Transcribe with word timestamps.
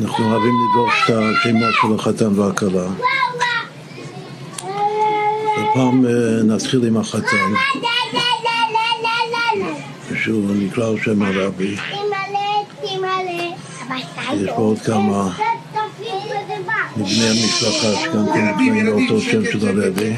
אנחנו 0.00 0.30
אוהבים 0.30 0.52
לדרוש 0.70 1.02
את 1.04 1.10
השמות 1.10 1.74
של 1.82 1.94
החתן 1.94 2.40
והכלה. 2.40 2.86
הפעם 5.56 6.06
אה, 6.06 6.42
נתחיל 6.44 6.86
עם 6.86 6.96
החתן, 6.96 7.52
שהוא 10.24 10.54
נקרא 10.54 10.88
על 10.88 10.96
שם 11.04 11.22
הרבי. 11.22 11.76
יש 14.34 14.50
פה 14.56 14.62
עוד 14.62 14.78
כמה 14.78 15.30
מבני 16.96 17.28
המשפחה 17.28 18.00
שגם 18.02 18.26
כן 18.34 18.48
נקראים 18.48 18.86
לאותו 18.86 19.20
שם 19.20 19.44
של 19.52 19.68
הרבי. 19.68 20.14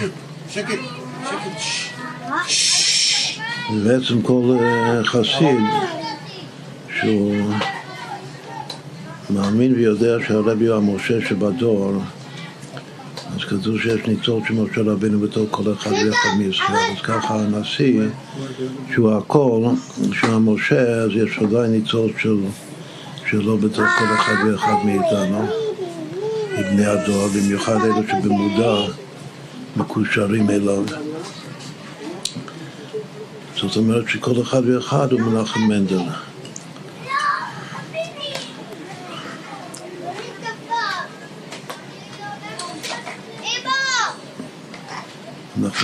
ובעצם 3.73 4.23
כל 4.23 4.57
אה, 4.61 5.05
חסיד 5.05 5.61
שהוא 7.01 7.35
מאמין 9.31 9.75
ויודע 9.75 10.17
שהרבי 10.27 10.67
הוא 10.67 10.77
המשה 10.77 11.29
שבדור, 11.29 11.93
אז 13.37 13.45
כתוב 13.45 13.81
שיש 13.81 14.07
ניצוץ 14.07 14.45
של 14.49 14.55
משה 14.55 14.81
רבינו 14.81 15.21
בתור 15.21 15.47
כל 15.51 15.73
אחד 15.73 15.91
ואחד 15.91 16.39
מישראל. 16.39 16.93
אז 16.97 17.03
ככה 17.03 17.35
הנשיא, 17.35 18.03
שהוא 18.93 19.13
הכל, 19.13 19.63
שהוא 20.13 20.31
המשה, 20.31 20.83
אז 20.83 21.11
יש 21.15 21.39
עדיין 21.39 21.73
ניצוץ 21.73 22.13
של, 22.19 22.37
שלו 23.27 23.59
בתור 23.59 23.85
כל 23.99 24.05
אחד 24.15 24.35
ואחד 24.47 24.75
מאיתנו, 24.85 25.47
מבני 26.59 26.87
הדור, 26.87 27.29
במיוחד 27.29 27.77
אלו 27.85 28.03
שבמודע 28.09 28.75
מקושרים 29.77 30.51
אליו. 30.51 30.85
זאת 33.57 33.77
אומרת 33.77 34.09
שכל 34.09 34.43
אחד 34.43 34.63
ואחד 34.67 35.13
הוא 35.13 35.21
מנחם 35.21 35.61
מנדל. 35.61 36.03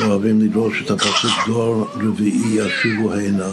אוהבים 0.05 0.41
לדרוש 0.41 0.83
את 0.83 0.91
הפסוק 0.91 1.31
דור 1.47 1.86
רביעי 1.95 2.58
ישובו 2.58 3.12
הנה 3.12 3.50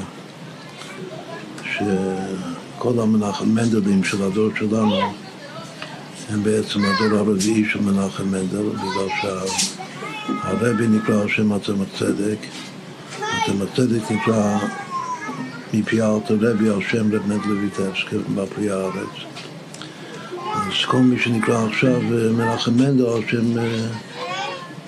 שכל 1.64 3.00
המנחם 3.00 3.50
מנדלים 3.50 4.04
של 4.04 4.24
הדור 4.24 4.50
שלנו 4.60 5.00
הם 6.30 6.44
בעצם 6.44 6.80
הדור 6.84 7.20
הרביעי 7.20 7.66
של 7.72 7.82
מנחם 7.82 8.28
מנדל 8.28 8.70
בגלל 8.70 9.10
שהרבי 9.22 10.88
נקרא 10.88 11.22
על 11.22 11.30
שם 11.30 11.52
עצם 11.52 11.74
הצדק. 11.82 12.38
עצם 13.18 13.62
הצדק 13.62 14.12
נקרא 14.12 14.58
מפי 15.74 16.02
הארתר 16.02 16.38
רבי 16.42 16.70
על 16.70 16.82
שם 16.90 17.16
רב 17.16 17.28
מנדל 17.28 17.52
ויטבסקי 17.52 18.18
בפרי 18.36 18.72
הארץ. 18.72 19.16
אז 20.54 20.86
כל 20.86 20.98
מי 20.98 21.20
שנקרא 21.20 21.66
עכשיו 21.66 22.02
מנחם 22.38 22.74
מנדל 22.74 23.06
על 23.06 23.22
שם 23.28 23.60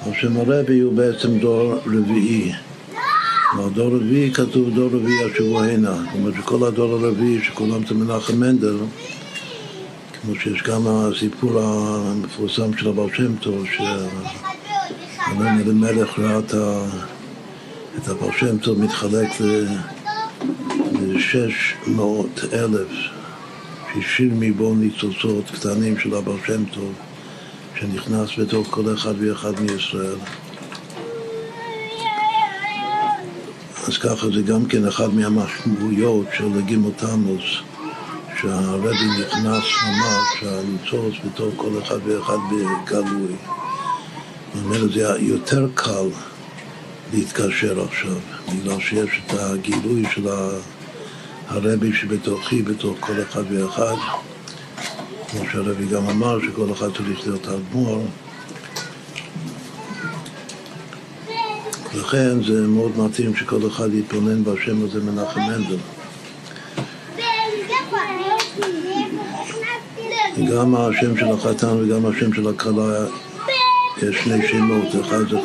על 0.06 0.12
שם 0.14 0.38
הרבי 0.38 0.80
הוא 0.80 0.94
בעצם 0.94 1.40
דור 1.40 1.74
רביעי. 1.86 2.52
בדור 3.58 3.96
רביעי 3.96 4.34
כתוב 4.34 4.70
דור 4.76 4.90
רביעי 4.94 5.24
השבוע 5.32 5.66
הנה. 5.66 5.96
זאת 5.96 6.14
אומרת 6.14 6.34
שכל 6.34 6.68
הדור 6.68 6.94
הרביעי 6.94 7.44
שכולם 7.44 7.86
זה 7.88 7.96
מנחם 7.96 8.40
מנדל, 8.40 8.78
כמו 10.22 10.36
שיש 10.36 10.64
גם 10.64 10.82
הסיפור 10.88 11.60
המפורסם 11.60 12.78
של 12.78 12.90
הבעל 12.90 13.10
שם 13.16 13.36
טוב, 13.36 13.66
שאלון 13.78 15.48
אלימלך 15.48 16.20
ראה 16.20 16.40
את 17.98 18.08
הבעל 18.08 18.32
שם 18.40 18.58
טוב 18.58 18.80
מתחלק 18.80 19.30
לשש 21.02 21.76
מאות 21.88 22.40
אלף 22.54 22.88
שישים 23.94 24.40
מבוא 24.40 24.76
ניצוצות 24.76 25.52
קטנים 25.52 26.00
של 26.00 26.16
הבעל 26.16 26.38
שם 26.46 26.64
טוב. 26.66 26.94
שנכנס 27.80 28.30
בתוך 28.38 28.68
כל 28.72 28.94
אחד 28.94 29.14
ואחד 29.20 29.60
מישראל. 29.62 30.16
אז 33.88 33.98
ככה 33.98 34.28
זה 34.34 34.42
גם 34.42 34.66
כן 34.66 34.88
אחד 34.88 35.14
מהמשמעויות 35.14 36.26
של 36.38 36.62
גימל 36.62 36.92
תמוז, 36.98 37.42
שהרבי 38.42 38.90
נכנס 39.20 39.64
ממש, 39.88 40.44
הניצוץ 40.44 41.14
בתוך 41.26 41.54
כל 41.56 41.72
אחד 41.84 41.98
ואחד 42.06 42.38
בגלוי. 42.52 43.36
זאת 44.54 44.92
זה 44.92 45.16
יותר 45.20 45.68
קל 45.74 46.08
להתקשר 47.14 47.84
עכשיו, 47.84 48.18
בגלל 48.50 48.80
שיש 48.80 49.22
את 49.26 49.34
הגילוי 49.40 50.04
של 50.14 50.28
הרבי 51.48 51.94
שבתוכי, 51.94 52.62
בתוך 52.62 52.98
כל 53.00 53.22
אחד 53.22 53.44
ואחד. 53.50 53.96
כמו 55.32 55.42
שהרבי 55.52 55.86
גם 55.86 56.10
אמר, 56.10 56.40
שכל 56.40 56.72
אחד 56.72 56.88
צריך 56.98 57.28
להיות 57.28 57.48
האדמו"ר. 57.48 58.04
לכן 61.94 62.44
זה 62.44 62.68
מאוד 62.68 62.92
מתאים 62.98 63.36
שכל 63.36 63.68
אחד 63.68 63.94
יתבונן 63.94 64.44
בשם 64.44 64.86
הזה 64.86 65.00
מנחם 65.00 65.40
מנדל. 65.40 65.78
גם 70.52 70.76
השם 70.76 71.18
של 71.18 71.28
החתן 71.32 71.78
וגם 71.78 72.06
השם 72.06 72.34
של 72.34 72.48
הכלה 72.48 73.06
יש 73.98 74.16
שני 74.24 74.48
שמות, 74.48 74.88
אחד 75.02 75.30
זה, 75.30 75.38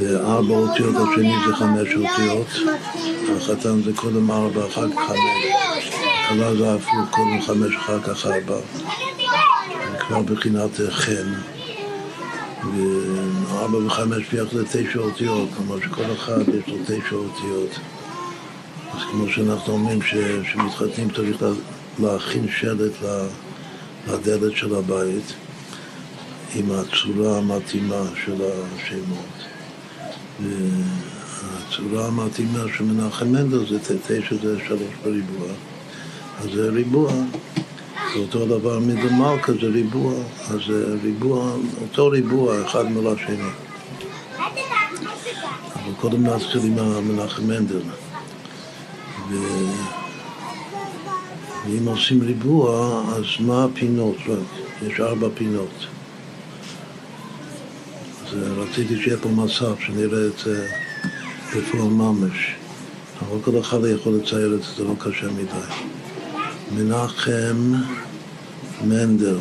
זה 0.00 0.20
ארבע 0.20 0.54
אותיות, 0.54 0.94
השני 0.96 1.32
זה 1.46 1.54
חמש 1.54 1.88
אותיות, 1.94 2.46
החתן 3.36 3.82
זה 3.82 3.90
קודם 3.96 4.30
ארבע, 4.30 4.66
אחר 4.66 4.88
כך 4.90 4.98
חמש. 5.06 5.97
בהתחלה 6.28 6.56
זה 6.56 6.74
הפוך, 6.74 7.10
קודם 7.10 7.42
חמש, 7.42 7.76
אחר 7.76 8.00
כך 8.00 8.26
ארבע. 8.26 8.56
כבר 9.98 10.22
בחינת 10.22 10.70
חן. 10.90 11.32
וארבע 12.64 13.78
וחמש 13.86 14.28
ביחד 14.32 14.56
זה 14.56 14.64
תשע 14.66 14.98
אותיות, 14.98 15.48
כלומר 15.56 15.80
שכל 15.80 16.12
אחד 16.12 16.40
יש 16.40 16.68
לו 16.68 16.76
תשע 16.84 17.14
אותיות. 17.14 17.70
אז 18.94 19.00
כמו 19.10 19.28
שאנחנו 19.28 19.72
אומרים 19.72 19.98
שמתחתנים 20.52 21.10
צריך 21.10 21.44
להכין 21.98 22.46
שלט 22.60 22.92
לדלת 24.08 24.56
של 24.56 24.74
הבית 24.74 25.32
עם 26.54 26.70
הצורה 26.70 27.38
המתאימה 27.38 28.02
של 28.24 28.42
השמות. 28.42 29.44
והצורה 30.40 32.06
המתאימה 32.06 32.60
של 32.76 32.84
מנחם 32.84 33.26
מנדל 33.26 33.66
זה 33.68 33.78
תשע 34.06 34.36
זה 34.42 34.58
שלוש 34.66 34.94
בריבוע. 35.04 35.48
אז 36.38 36.50
זה 36.54 36.70
ריבוע. 36.70 37.12
זה 38.14 38.18
אותו 38.18 38.46
דבר 38.46 38.78
מדמלכה 38.78 39.52
זה 39.52 39.66
ריבוע, 39.66 40.12
אז 40.50 40.60
זה 40.66 40.94
ריבוע, 41.02 41.52
אותו 41.82 42.08
ריבוע 42.08 42.66
אחד 42.66 42.84
מול 42.92 43.06
השני. 43.06 43.50
אבל 45.74 45.92
קודם 46.00 46.26
נתחיל 46.26 46.60
עם 46.64 46.78
המנחם 46.78 47.46
מנדל. 47.46 47.80
ו... 49.30 49.34
ואם 51.66 51.88
עושים 51.88 52.22
ריבוע, 52.22 53.02
אז 53.16 53.24
מה 53.40 53.64
הפינות? 53.64 54.16
יש 54.86 55.00
ארבע 55.00 55.28
פינות. 55.34 55.86
אז 58.26 58.34
רציתי 58.56 59.02
שיהיה 59.02 59.16
פה 59.16 59.28
מצב 59.28 59.74
שנראה 59.86 60.26
את 60.26 60.38
זה 60.44 60.68
בפועל 61.48 61.88
ממש. 61.88 62.54
אבל 63.20 63.38
כל 63.44 63.60
אחד 63.60 63.78
יכול 63.94 64.14
לצייר 64.14 64.54
את 64.54 64.62
זה, 64.62 64.68
זה 64.76 64.84
לא 64.84 64.94
קשה 64.98 65.26
מדי. 65.26 65.97
מנחם 66.72 67.72
מנדל, 68.84 69.36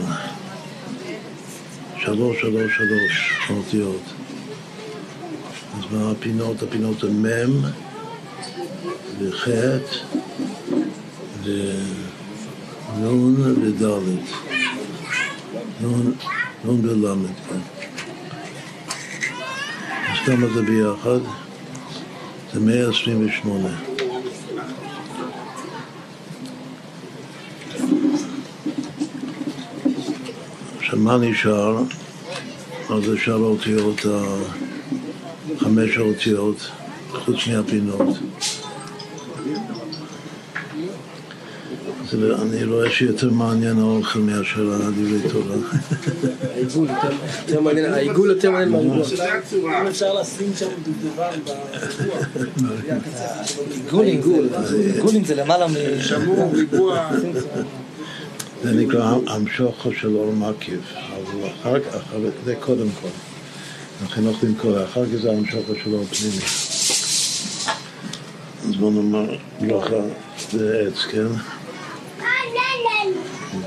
שלוש, 1.97 2.41
שלוש, 2.41 2.71
שלוש 2.77 3.31
אותיות. 3.49 4.01
אז 5.77 5.83
מה 5.91 6.11
הפינות? 6.11 6.63
הפינות 6.63 6.99
זה 6.99 7.11
מ' 7.11 7.61
וח' 9.19 9.47
ונון 12.95 13.35
וד'. 13.61 13.83
נון 16.63 16.85
ולמד, 16.85 17.29
כן. 17.49 17.59
אז 20.11 20.17
כמה 20.25 20.47
זה 20.53 20.61
ביחד? 20.61 21.19
זה 22.53 22.59
128. 22.59 23.86
מה 30.97 31.17
נשאר? 31.17 31.77
אז 32.89 33.03
זה 33.03 33.17
שאר 33.17 33.33
האותיות, 33.33 34.05
חמש 35.57 35.97
האותיות, 35.97 36.71
חוץ 37.11 37.47
מהפינות. 37.47 38.17
אני 42.41 42.63
רואה 42.65 42.89
שיותר 42.89 43.29
מעניין 43.29 43.79
האוכל 43.79 44.19
מאשר 44.19 44.73
הדברי 44.73 45.29
תורה. 45.31 45.55
העיגול 46.53 46.87
יותר 46.89 47.61
מעניין, 47.61 47.93
העיגול 47.93 48.29
יותר 48.29 48.51
מעניין 48.51 48.71
מהריבוע. 48.71 49.81
אם 49.81 49.87
אפשר 49.87 50.13
לשים 50.21 50.51
שם 50.55 50.67
דובדבן 50.83 51.39
עיגול, 53.75 54.05
עיגול. 54.05 54.49
עיגולים 54.95 55.25
זה 55.25 55.35
למעלה 55.35 55.67
מ... 55.67 55.71
שמור, 56.01 56.51
ריבוע. 56.53 57.09
זה 58.67 58.73
נקרא 58.73 59.15
המשוכו 59.27 59.93
של 59.93 60.15
אור 60.15 60.33
מקיף, 60.33 60.93
אבל 60.95 61.49
אחר 61.61 61.79
כך, 61.79 61.97
זה 62.45 62.55
קודם 62.59 62.87
כל. 63.01 63.07
החינוך 64.05 64.43
למכור, 64.43 64.83
אחר 64.83 65.05
כך 65.05 65.15
זה 65.21 65.31
המשוכו 65.31 65.73
של 65.83 65.93
אור 65.93 66.05
פנימי. 66.05 66.43
אז 68.67 68.75
בוא 68.75 68.91
נאמר 68.91 69.35
ברכה 69.61 69.95
זה 70.51 70.87
עץ, 70.87 71.05
כן? 71.11 71.27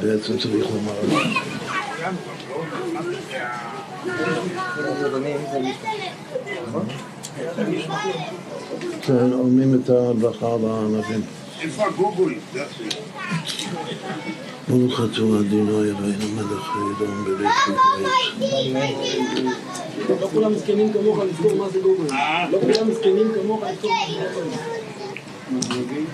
בעצם 0.00 0.38
צריך 0.38 0.66
לומר... 0.70 0.92
כן, 9.02 9.32
אומרים 9.32 9.74
את 9.74 9.90
הברכה 9.90 10.46
על 10.46 10.64
הענבים. 10.64 11.39
איפה 11.60 11.86
הגוגל? 11.86 12.34
ברוך 14.68 15.00
אתה 15.00 15.20
אדינו 15.40 15.84
אלוהינו 15.84 16.28
מלך 16.34 16.68
העולם 16.74 17.24
בבית 17.24 17.48
לא 20.20 20.28
כולם 20.32 20.52
מסכנים 20.52 20.92
כמוך 20.92 21.18
לזכור 21.18 21.54
מה 21.56 21.68
זה 21.68 21.80
גוגל. 21.80 22.14
לא 22.50 22.58
כולם 22.60 22.90
מסכנים 22.90 23.32
כמוך 23.34 23.62
לזכור 23.62 23.90
מה 25.50 25.60
זה 25.62 25.74
גוגל. 25.74 26.04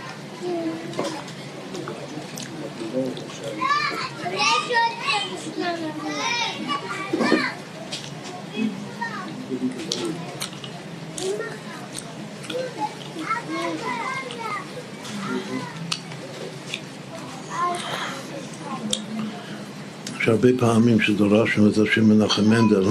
יש 20.20 20.28
הרבה 20.28 20.48
פעמים 20.58 21.00
שדרשנו 21.00 21.70
את 21.70 21.78
השם 21.78 22.04
מנחם 22.08 22.44
מנדל, 22.44 22.84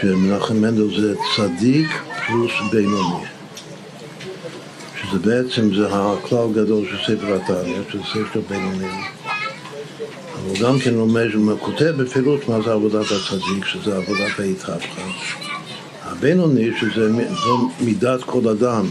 שמנחם 0.00 0.56
מנדל 0.56 1.00
זה 1.00 1.14
צדיק 1.36 1.88
פלוס 2.26 2.52
בינוני. 2.72 3.24
שזה 5.02 5.18
בעצם, 5.18 5.74
זה 5.74 5.86
הכלל 5.90 6.52
גדול 6.52 6.86
של 6.90 6.96
ספר 7.16 7.34
התניא, 7.34 7.78
שזה 7.90 8.02
ספר 8.12 8.40
בינוני. 8.48 8.86
אבל 10.34 10.62
גם 10.62 10.78
כן 10.78 10.94
לומד, 10.94 11.26
הוא 11.34 11.58
כותב 11.60 11.94
בפירוט 11.96 12.48
מה 12.48 12.60
זה 12.60 12.72
עבודת 12.72 13.06
הצדיק, 13.06 13.64
שזה 13.64 13.96
עבודת 13.96 14.40
ההתהפכה. 14.40 15.02
הבינוני, 16.02 16.70
שזה 16.80 17.10
מידת 17.80 18.22
כל 18.22 18.48
אדם, 18.48 18.86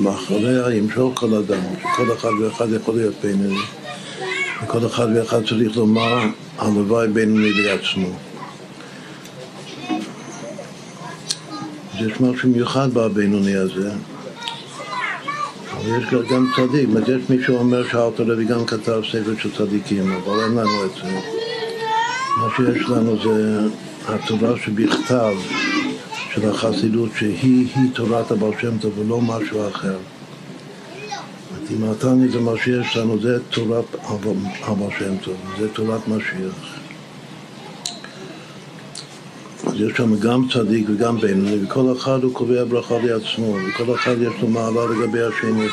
מאחוריה 0.00 0.74
ימשוך 0.74 1.18
כל 1.18 1.34
אדם, 1.34 1.62
כל 1.96 2.12
אחד 2.12 2.30
ואחד 2.40 2.66
יכול 2.72 2.94
להיות 2.94 3.14
בינוני. 3.22 3.60
וכל 4.64 4.86
אחד 4.86 5.06
ואחד 5.14 5.46
צריך 5.48 5.76
לומר 5.76 6.18
הלוואי 6.58 7.08
בינוני 7.08 7.50
לעצמו. 7.52 8.08
יש 11.94 12.20
משהו 12.20 12.48
מיוחד 12.48 12.94
בבינוני 12.94 13.56
הזה. 13.56 13.92
אבל 15.72 15.98
יש 15.98 16.04
גם 16.30 16.46
צדיק, 16.56 16.88
זאת 16.88 16.96
אומרת, 16.96 17.08
יש 17.08 17.30
מי 17.30 17.44
שאומר 17.46 17.88
שאלתר 17.88 18.32
רבי 18.32 18.44
גם 18.44 18.64
כתב 18.66 19.00
ספר 19.12 19.34
של 19.42 19.56
צדיקים, 19.56 20.12
אבל 20.12 20.40
אין 20.40 20.52
לנו 20.52 20.84
את 20.84 20.90
זה. 21.02 21.10
מה 22.36 22.48
שיש 22.56 22.88
לנו 22.88 23.16
זה 23.22 23.60
התורה 24.08 24.58
שבכתב 24.64 25.32
של 26.42 26.50
החסידות, 26.50 27.10
שהיא 27.18 27.68
תורת 27.94 28.30
הבעל 28.30 28.50
שם 28.60 28.78
טוב 28.78 28.98
ולא 28.98 29.20
משהו 29.20 29.68
אחר. 29.68 29.96
אם 31.70 31.84
התניא 31.84 32.30
זה 32.32 32.40
מה 32.40 32.52
שיש 32.64 32.96
לנו, 32.96 33.20
זה 33.20 33.38
תורת 33.50 33.84
אבא 34.68 34.86
שם 34.98 35.16
טוב, 35.24 35.34
זה 35.58 35.68
תורת 35.68 36.08
משיח. 36.08 36.78
אז 39.66 39.80
יש 39.80 39.92
שם 39.96 40.16
גם 40.16 40.48
צדיק 40.52 40.86
וגם 40.88 41.18
בינוני, 41.18 41.64
וכל 41.64 41.92
אחד 41.96 42.22
הוא 42.22 42.34
קובע 42.34 42.64
ברכה 42.64 42.94
לעצמו, 43.02 43.56
וכל 43.68 43.94
אחד 43.94 44.14
יש 44.20 44.42
לו 44.42 44.48
מעלה 44.48 44.80
לגבי 44.86 45.22
השני. 45.22 45.66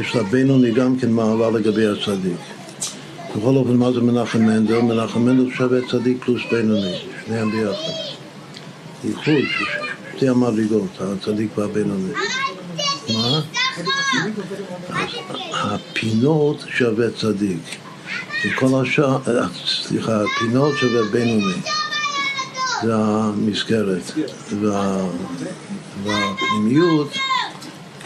יש 0.00 0.16
לבינוני 0.16 0.70
גם 0.70 0.96
כן 0.96 1.10
מעלה 1.10 1.50
לגבי 1.50 1.86
הצדיק. 1.86 2.40
בכל 3.36 3.56
אופן, 3.56 3.76
מה 3.76 3.92
זה 3.92 4.00
מנחם 4.00 4.38
מנדל? 4.38 4.80
מנחם 4.80 5.20
מנדל 5.20 5.54
שווה 5.54 5.78
צדיק 5.90 6.24
פלוס 6.24 6.42
בינוני, 6.50 6.94
שניהם 7.26 7.50
ביחד. 7.50 8.19
איחוד, 9.04 9.44
שתי 10.16 10.28
המדרגות, 10.28 10.90
הצדיק 11.00 11.58
והבינוני. 11.58 12.12
מה? 13.12 13.40
הפינות 15.52 16.64
שווה 16.68 17.10
צדיק. 17.10 17.58
וכל 18.46 18.82
השאר, 18.82 19.18
סליחה, 19.66 20.22
הפינות 20.22 20.74
שווה 20.76 21.02
בינוני. 21.12 21.60
זה 22.82 22.94
המסגרת. 22.94 24.12
וה, 24.60 25.08
והפנימיות, 26.04 27.16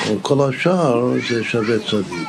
או 0.09 0.23
כל 0.23 0.49
השאר, 0.49 1.13
זה 1.29 1.45
שווה 1.45 1.79
צדיק. 1.79 2.29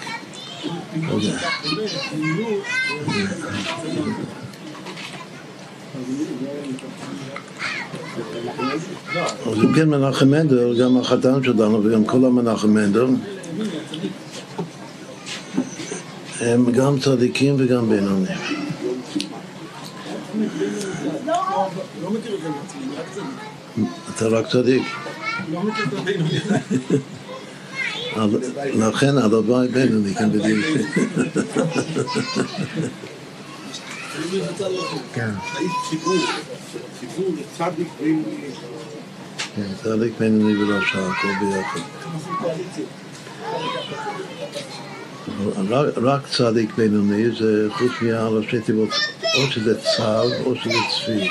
אז 9.21 9.57
אם 9.63 9.73
כן 9.73 9.89
מנחם 9.89 10.27
מנדל, 10.27 10.83
גם 10.83 10.97
החתן 10.97 11.43
שלנו 11.43 11.83
וגם 11.83 12.05
כל 12.05 12.25
המנחם 12.25 12.69
מנדל 12.69 13.05
הם 16.39 16.71
גם 16.71 16.99
צדיקים 16.99 17.55
וגם 17.57 17.89
בינונים. 17.89 18.37
אתה 24.15 24.27
רק 24.27 24.47
צדיק. 24.47 24.83
לכן 28.75 29.17
הלוואי 29.17 29.67
בינוני, 29.67 30.15
כן 30.15 30.31
בדיוק. 30.31 30.65
כן. 35.13 35.29
כן, 39.55 39.61
צדיק 39.83 40.13
בינוני 40.19 40.63
ולא 40.63 40.81
שעה, 40.85 41.11
הכל 41.11 41.27
ביחד. 41.41 41.79
רק 45.97 46.27
צדיק 46.27 46.75
בינוני 46.77 47.31
זה 47.39 47.67
חוץ 47.71 47.91
מהראשי 48.01 48.61
תיבות, 48.61 48.89
או 49.23 49.51
שזה 49.51 49.81
צו 49.81 50.43
או 50.45 50.55
שזה 50.55 50.69
צבי. 50.69 51.29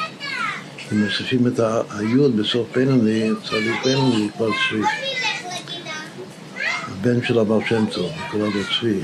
אם 0.92 1.04
מוסיפים 1.04 1.46
את 1.46 1.60
היוד 1.90 2.36
בסוף 2.36 2.66
בינוני, 2.74 3.30
צדיק 3.44 3.84
בינוני 3.84 4.28
כבר 4.36 4.48
צבי. 4.48 4.82
הבן 6.88 7.22
של 7.22 7.38
הבעל 7.38 7.60
שם 7.68 7.86
טוב, 7.86 8.10
קורא 8.30 8.42
לו 8.42 8.50
צבי. 8.80 9.00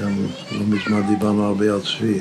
גם 0.00 0.16
לא 0.52 0.60
מזמן 0.66 1.02
דיברנו 1.08 1.46
הרבה 1.46 1.64
על 1.64 1.80
צבי. 1.80 2.20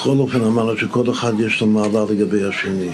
בכל 0.00 0.18
אופן 0.18 0.44
אמרנו 0.44 0.76
שכל 0.76 1.10
אחד 1.10 1.40
יש 1.40 1.60
לו 1.60 1.66
מעלה 1.66 2.04
לגבי 2.10 2.44
השני, 2.44 2.90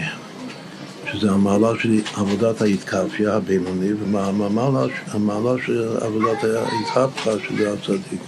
שזה 1.13 1.31
המעלה 1.31 1.69
של 1.83 2.01
עבודת 2.17 2.63
ההתקפיה 2.63 3.35
הבינוני, 3.35 3.93
והמעלה 4.13 5.55
של 5.67 5.97
עבודת 6.01 6.45
ההתהפכה 6.45 7.31
שזה 7.49 7.73
הצדיק. 7.73 8.21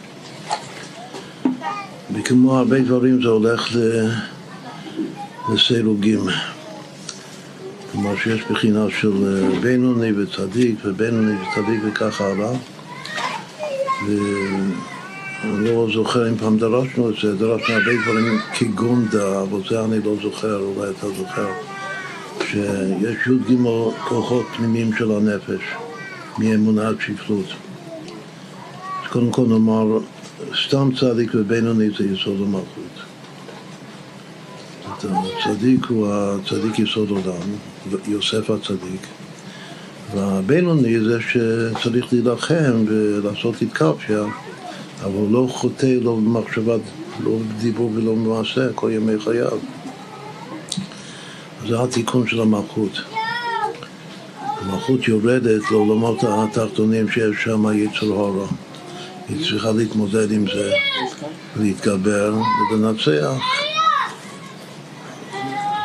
וכמו 2.15 2.59
הרבה 2.59 2.81
דברים 2.81 3.23
זה 3.23 3.29
הולך 3.29 3.77
לסירוגים. 5.53 6.21
כלומר 7.93 8.17
שיש 8.17 8.41
בחינה 8.51 8.87
של 9.01 9.43
בינוני 9.61 10.13
וצדיק 10.13 10.79
ובינוני 10.85 11.33
וצדיק 11.33 11.81
וכך 11.85 12.21
הלאה. 12.21 12.53
אני 15.45 15.65
לא 15.65 15.87
זוכר 15.95 16.29
אם 16.31 16.37
פעם 16.37 16.59
דרשנו 16.59 17.11
את 17.11 17.15
זה, 17.23 17.37
דרשנו 17.37 17.75
הרבה 17.75 17.91
דברים 18.05 18.39
כגונדה, 18.55 19.43
אבל 19.43 19.61
זה 19.69 19.85
אני 19.85 19.99
לא 20.05 20.15
זוכר, 20.23 20.61
אולי 20.61 20.91
אתה 20.91 21.07
זוכר, 21.09 21.47
שיש 22.41 23.27
י"ג 23.27 23.57
כוחות 24.09 24.47
פנימיים 24.57 24.91
של 24.99 25.11
הנפש, 25.11 25.61
מאמונה 26.39 26.89
עד 26.89 26.97
שפלות. 27.01 27.47
אז 29.03 29.11
קודם 29.11 29.31
כל 29.31 29.47
נאמר, 29.49 29.99
סתם 30.67 30.91
צדיק 31.01 31.31
ובינוני 31.35 31.91
זה 31.99 32.05
יסוד 32.05 32.41
המלכות. 32.41 33.09
הצדיק 34.95 35.87
הוא 35.89 36.09
הצדיק 36.11 36.79
יסוד 36.79 37.11
עולם, 37.11 37.49
יוסף 38.09 38.51
הצדיק, 38.51 39.07
והבינוני 40.15 41.01
זה 41.01 41.19
שצריך 41.21 42.13
להילחם 42.13 42.85
ולעשות 42.87 43.63
התקפיה 43.63 44.25
אבל 45.05 45.27
לא 45.31 45.47
חוטא 45.51 45.97
לא 46.03 46.15
במחשבה, 46.15 46.77
לא 47.21 47.31
בדיבור 47.49 47.91
ולא 47.95 48.15
במעשה 48.15 48.73
כל 48.75 48.91
ימי 48.93 49.21
חייו. 49.21 49.59
זה 51.69 51.83
התיקון 51.83 52.27
של 52.27 52.41
המלכות. 52.41 52.93
המלכות 54.61 55.09
יורדת 55.09 55.71
לעולמות 55.71 56.25
התחתונים 56.25 57.09
שיש 57.09 57.37
שם 57.45 57.65
יצור 57.75 58.09
הורו. 58.09 58.47
היא 59.29 59.45
צריכה 59.45 59.73
להתמודד 59.73 60.33
עם 60.33 60.45
זה, 60.55 60.73
להתגבר 61.61 62.35
ולנצח. 62.73 63.33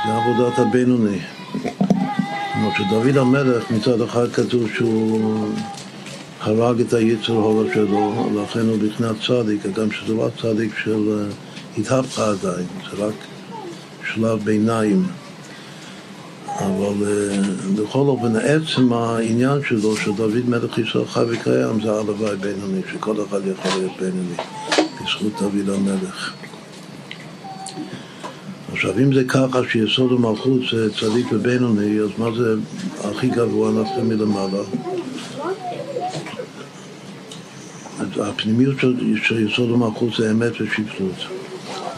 זה 0.05 0.13
עבודת 0.13 0.59
הבינוני. 0.59 1.19
כמו 2.53 2.69
שדוד 2.77 3.17
המלך 3.17 3.71
מצד 3.71 4.01
אחד 4.01 4.31
כתוב 4.31 4.69
שהוא 4.75 5.49
הרג 6.45 6.81
את 6.81 6.93
היצר 6.93 7.33
הורו 7.33 7.63
שלו, 7.73 8.29
לכן 8.43 8.59
הוא 8.59 8.77
בבחינת 8.77 9.15
צדיק, 9.27 9.65
גם 9.75 9.91
שזה 9.91 10.13
לא 10.13 10.27
צדיק 10.41 10.73
של 10.83 11.09
אה, 11.09 11.25
התהפכה 11.77 12.29
עדיין, 12.29 12.65
זה 12.91 13.05
רק 13.05 13.13
שלב 14.13 14.39
ביניים. 14.43 15.03
אבל 16.59 17.07
אה, 17.07 17.41
בכל 17.75 17.99
אופן, 17.99 18.35
עצם 18.35 18.93
העניין 18.93 19.59
שלו, 19.67 19.97
שדוד 19.97 20.49
מלך 20.49 20.77
ישראל 20.77 21.05
חי 21.05 21.23
וקיים, 21.29 21.81
זה 21.81 21.91
הלוואי 21.91 22.35
בינוני, 22.35 22.81
שכל 22.91 23.15
אחד 23.29 23.39
יכול 23.47 23.71
להיות 23.79 23.91
בינוני, 23.99 24.35
בזכות 25.01 25.33
דוד 25.41 25.69
המלך. 25.69 26.33
עכשיו, 28.73 28.99
אם 28.99 29.13
זה 29.13 29.23
ככה 29.23 29.59
שיסוד 29.71 30.11
המלכות 30.11 30.61
זה 30.71 30.93
צדיק 30.93 31.25
ובינוני, 31.31 31.99
אז 31.99 32.09
מה 32.17 32.27
זה 32.37 32.55
הכי 33.03 33.27
גבוה 33.27 33.71
נפלה 33.71 34.03
מלמעלה? 34.03 34.63
הפנימיות 37.99 38.75
של 39.23 39.47
יסוד 39.47 39.71
המלכות 39.71 40.09
זה 40.17 40.31
אמת 40.31 40.61
ושפלות. 40.61 41.15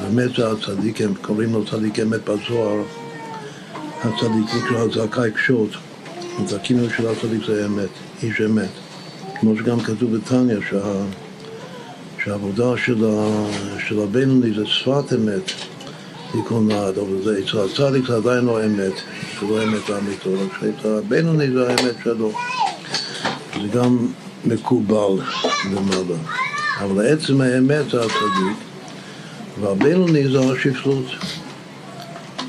אמת 0.07 0.35
זה 0.37 0.51
הצדיק, 0.51 1.01
הם 1.01 1.13
קוראים 1.21 1.53
לו 1.53 1.65
צדיק 1.65 1.99
אמת 1.99 2.29
בזוהר. 2.29 2.83
הצדיק 4.03 4.55
נקרא 4.55 4.87
זכאי. 4.87 5.31
אז 6.43 6.53
הכינוי 6.53 6.89
של 6.97 7.07
הצדיק 7.07 7.41
זה 7.47 7.65
אמת, 7.65 7.89
איש 8.23 8.41
אמת. 8.41 8.69
כמו 9.39 9.57
שגם 9.57 9.79
כתוב 9.79 10.17
בתניא, 10.17 10.55
שה, 10.69 10.93
שהעבודה 12.23 12.77
של, 12.85 13.05
ה, 13.05 13.45
של 13.87 13.99
הבינוני 13.99 14.53
זה 14.53 14.65
שפת 14.65 15.13
אמת, 15.13 15.51
תיקון 16.31 16.67
נעד, 16.67 16.97
אבל 16.97 17.23
זה 17.23 17.39
אצל 17.39 17.57
הצדיק 17.59 18.07
זה 18.07 18.15
עדיין 18.15 18.45
לא 18.45 18.65
אמת, 18.65 18.93
זה 19.39 19.47
לא 19.49 19.63
אמת 19.63 19.89
האמיתו, 19.89 20.29
רק 20.33 20.59
שאצל 20.59 20.97
הבינוני 20.97 21.51
זה 21.51 21.67
האמת 21.67 21.95
שלו. 22.03 22.31
זה 23.61 23.67
גם 23.73 24.07
מקובל 24.45 25.23
למעלה. 25.71 26.17
אבל 26.81 27.07
עצם 27.07 27.41
האמת 27.41 27.89
זה 27.89 28.01
הצדיק, 28.01 28.57
והבינוני 29.61 30.27
זה 30.31 30.39
השפלות, 30.39 31.05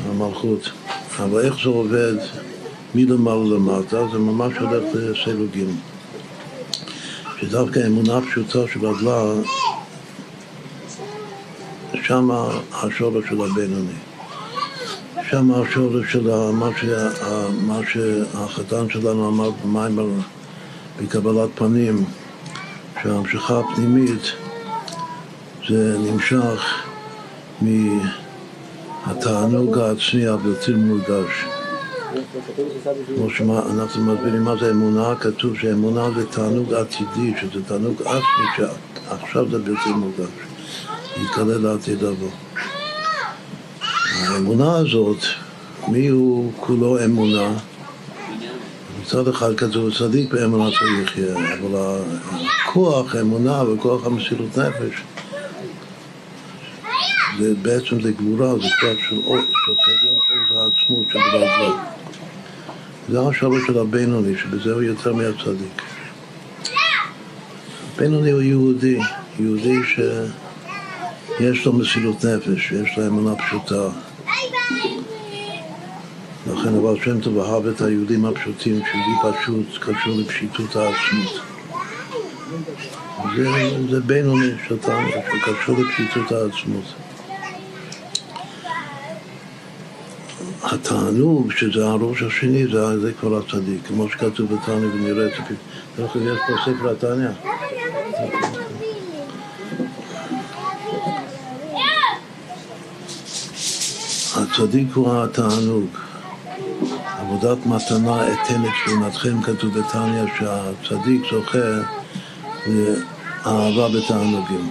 המלכות. 0.07 0.71
אבל 1.19 1.41
איך 1.41 1.55
זה 1.62 1.69
עובד 1.69 2.15
מלמעלה 2.95 3.45
למטה, 3.45 4.09
זה 4.12 4.19
ממש 4.19 4.53
הולך 4.61 4.85
לסילוגים. 4.95 5.76
שדווקא 7.41 7.81
אמונה 7.87 8.21
פשוטה 8.21 8.59
שבדלה, 8.73 9.23
שם 12.03 12.31
השורש 12.73 13.25
של 13.29 13.41
הבינוני. 13.41 13.99
שם 15.31 15.50
השורש 15.53 16.12
של 16.12 16.50
מה, 16.53 16.71
שה, 16.81 17.09
מה 17.67 17.81
שהחתן 17.93 18.91
שלנו 18.91 19.29
אמר 19.29 19.50
במיימר 19.50 20.07
בקבלת 21.03 21.50
פנים, 21.55 22.05
שההמשכה 23.03 23.61
הפנימית 23.61 24.33
זה 25.69 25.99
נמשך 25.99 26.85
מ... 27.62 27.99
התענוג 29.07 29.79
העצמי 29.79 30.26
הבלתי 30.26 30.73
מורגש. 30.73 31.45
כמו 33.17 33.31
שאנחנו 33.31 34.05
מסבירים 34.05 34.43
מה 34.43 34.55
זה 34.61 34.71
אמונה, 34.71 35.15
כתוב 35.21 35.59
שאמונה 35.59 36.11
זה 36.17 36.26
תענוג 36.26 36.75
עתידי, 36.75 37.33
שזה 37.41 37.65
תענוג 37.65 38.03
עצמי 38.03 38.67
שעכשיו 39.07 39.50
זה 39.50 39.59
בלתי 39.59 39.91
מורגש, 39.91 40.33
יתגלה 41.17 41.59
לעתיד 41.59 42.03
לבוא. 42.03 42.31
האמונה 44.29 44.76
הזאת, 44.76 45.19
מי 45.88 46.09
הוא 46.09 46.53
כולו 46.61 47.05
אמונה? 47.05 47.53
מצד 49.06 49.28
אחד 49.28 49.56
כתוב 49.56 49.94
צדיק 49.94 50.32
באמונה 50.32 50.70
צריך 50.70 51.18
יהיה, 51.18 51.36
אבל 51.54 52.00
הכוח 52.68 53.16
אמונה 53.16 53.62
וכוח 53.62 54.06
המסירות 54.06 54.58
נפש 54.58 55.02
זה 57.38 57.54
בעצם 57.62 58.00
זה 58.02 58.12
גבורה, 58.12 58.54
זה 58.54 58.68
כוח 58.80 58.98
של 59.08 59.16
עוז, 59.25 59.40
של 59.44 59.75
כגון 59.75 60.16
עוז 60.16 60.56
העצמות 60.56 61.06
של 61.12 61.18
דבר 61.18 61.38
דבר. 61.38 61.76
זה 63.08 63.20
השלוש 63.20 63.66
של 63.66 63.78
הבינוני, 63.78 64.38
שבזה 64.38 64.72
הוא 64.72 64.82
יותר 64.82 65.12
מהצדיק. 65.12 65.82
הבינוני 67.94 68.30
הוא 68.30 68.42
יהודי, 68.42 68.98
יהודי 69.38 69.76
שיש 69.86 71.66
לו 71.66 71.72
מסילות 71.72 72.25
נפש, 72.25 72.68
שיש 72.68 72.98
לו 72.98 73.06
אמונה 73.06 73.34
פשוטה. 73.36 73.88
לכן 76.66 76.76
אבל 76.76 76.96
שם 77.04 77.20
טוב 77.20 77.38
אהב 77.38 77.66
את 77.66 77.80
היהודים 77.80 78.25
הפשוטים, 78.25 78.80
שיהודי 78.92 79.38
פשוט 79.38 79.66
קשור 79.80 80.16
לפשיטות 80.18 80.76
העצמות. 80.76 81.40
זה, 83.37 83.49
זה 83.90 84.00
בינוני 84.00 84.50
שאתה, 84.68 84.99
שקשור 85.26 85.76
לפשיטות 85.78 86.32
העצמות. 86.32 86.85
התענוג, 90.62 91.52
שזה 91.52 91.87
הראש 91.87 92.23
השני, 92.23 92.66
זה, 92.66 93.00
זה 93.00 93.12
כבר 93.12 93.38
הצדיק, 93.38 93.87
כמו 93.87 94.08
שכתוב 94.08 94.54
בתענוג 94.54 94.94
ונראה 94.94 95.26
את 95.26 95.32
זה. 95.49 95.54
דרך 95.96 96.16
יש 96.16 96.38
פה 96.46 96.54
ספר 96.64 96.90
התניא. 96.90 97.28
הצדיק 104.37 104.88
הוא 104.94 105.12
התענוג. 105.12 106.05
עבודת 107.37 107.66
מתנה 107.66 108.26
אתנת 108.33 108.71
תבונתכם 108.87 109.43
כתוב 109.43 109.78
בתניא 109.78 110.25
שהצדיק 110.38 111.23
זוכה 111.31 111.59
לאהבה 112.66 113.88
בתענוגים. 113.88 114.71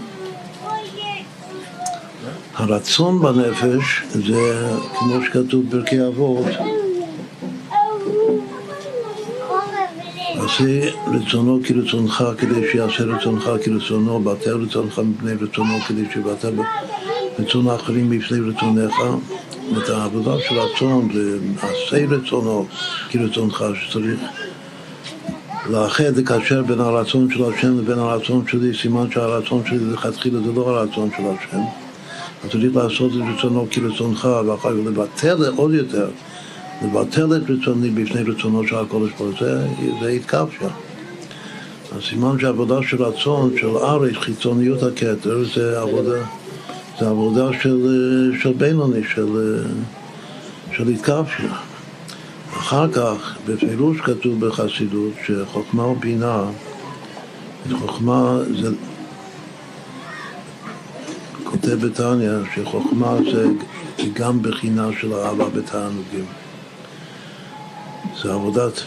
הרצון 2.55 3.21
בנפש 3.21 4.03
זה, 4.09 4.69
כמו 4.99 5.15
שכתוב 5.25 5.65
בפרקי 5.65 6.07
אבות, 6.07 6.45
עשה 10.35 10.89
רצונו 11.07 11.59
כרצונך 11.63 12.23
כדי 12.37 12.71
שיעשה 12.71 13.03
רצונך 13.03 13.49
כרצונו, 13.63 14.19
בטל 14.19 14.57
רצונך 14.63 14.99
מפני 14.99 15.33
רצונו 15.33 15.79
כדי 15.87 16.03
שיבטל 16.13 16.53
רצון 17.39 17.67
האחרים 17.67 18.09
מפני 18.09 18.39
רצונך. 18.39 18.95
את 19.77 19.89
העבודה 19.89 20.31
של 20.39 20.55
רצון 20.59 21.09
זה 21.13 21.37
עשה 21.57 22.05
רצונו 22.09 22.65
כרצונך, 23.09 23.65
שצריך 23.81 24.19
לאחד, 25.69 26.17
לקשר 26.17 26.63
בין 26.63 26.79
הרצון 26.79 27.27
של 27.31 27.43
השם 27.43 27.79
לבין 27.79 27.99
הרצון 27.99 28.43
שלי, 28.47 28.77
סימן 28.81 29.11
שהרצון 29.11 29.61
שלי 29.65 29.93
לכתחילה 29.93 30.39
זה 30.39 30.51
לא 30.55 30.69
הרצון 30.69 31.09
של 31.17 31.23
השם. 31.23 31.61
אתה 32.39 32.49
צריך 32.49 32.75
לעשות 32.75 33.11
את 33.11 33.37
רצונו 33.37 33.67
כרצונך, 33.71 34.27
ואחר 34.45 34.69
כך 34.69 34.87
לבטל 34.87 35.45
עוד 35.55 35.73
יותר, 35.73 36.07
לבטל 36.83 37.35
את 37.35 37.49
רצוני 37.49 37.89
בפני 37.89 38.21
רצונו 38.21 38.67
של 38.67 38.75
הקודש 38.75 39.11
ברוך 39.19 39.39
זה, 39.39 39.67
זה 40.01 40.09
התקפיה. 40.09 40.69
הסימן 41.97 42.39
שהעבודה 42.39 42.75
של 42.89 43.03
רצון, 43.03 43.53
של 43.57 43.77
ארץ, 43.77 44.15
חיצוניות 44.15 44.83
הכתר, 44.83 45.43
זה 45.55 45.79
עבודה, 45.79 46.17
זה 46.99 47.09
עבודה 47.09 47.49
של, 47.61 48.31
של 48.41 48.53
בינוני, 48.53 49.01
של, 49.13 49.61
של 50.71 50.87
התקפיה. 50.87 51.53
אחר 52.57 52.91
כך, 52.91 53.37
בפירוש 53.47 54.01
כתוב 54.01 54.45
בחסידות, 54.45 55.13
שחוכמה 55.25 55.83
ובינה, 55.83 56.43
חוכמה 57.71 58.39
זה 58.61 58.69
כותב 61.43 61.85
בתניא 61.85 62.31
שחוכמה 62.55 63.17
זה 63.31 63.45
גם 64.13 64.41
בחינה 64.41 64.87
של 65.01 65.13
אהבה 65.13 65.49
בתענוגים. 65.49 66.25
זה 68.23 68.33
עבודת, 68.33 68.83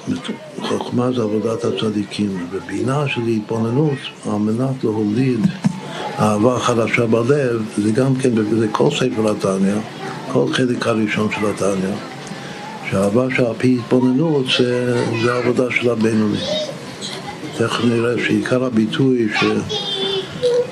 חוכמה 0.60 1.12
זה 1.12 1.22
עבודת 1.22 1.64
הצדיקים, 1.64 2.46
ובינה 2.50 3.08
של 3.08 3.20
התבוננות 3.20 3.98
על 4.26 4.38
מנת 4.38 4.84
להוליד 4.84 5.40
אהבה 6.18 6.58
חדשה 6.58 7.06
בלב, 7.06 7.62
זה 7.78 7.90
גם 7.90 8.14
כן, 8.14 8.30
זה 8.58 8.66
כל 8.72 8.90
ספר 8.90 9.30
התניא, 9.30 9.74
כל 10.32 10.44
חלק 10.52 10.86
הראשון 10.86 11.28
של 11.32 11.46
התניא, 11.46 11.94
שהאהבה 12.90 13.26
שעל 13.36 13.54
פי 13.58 13.78
התבוננות 13.78 14.46
זה, 14.58 15.04
זה 15.22 15.34
העבודה 15.34 15.64
של 15.70 15.90
הבינוני. 15.90 16.38
תכף 17.58 17.84
נראה 17.84 18.14
שעיקר 18.26 18.64
הביטוי 18.64 19.28
ש... 19.40 19.44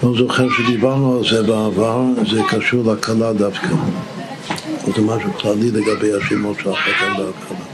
לא 0.02 0.12
זוכר 0.18 0.46
שדיברנו 0.50 1.18
על 1.18 1.24
זה 1.30 1.42
בעבר, 1.42 2.02
זה 2.30 2.40
קשור 2.48 2.92
להקלה 2.92 3.32
דווקא. 3.32 3.68
זה 4.96 5.02
משהו 5.02 5.32
כללי 5.32 5.70
לגבי 5.70 6.12
השמות 6.16 6.56
של 6.62 6.70
החתן 6.70 7.12
והקלה. 7.12 7.64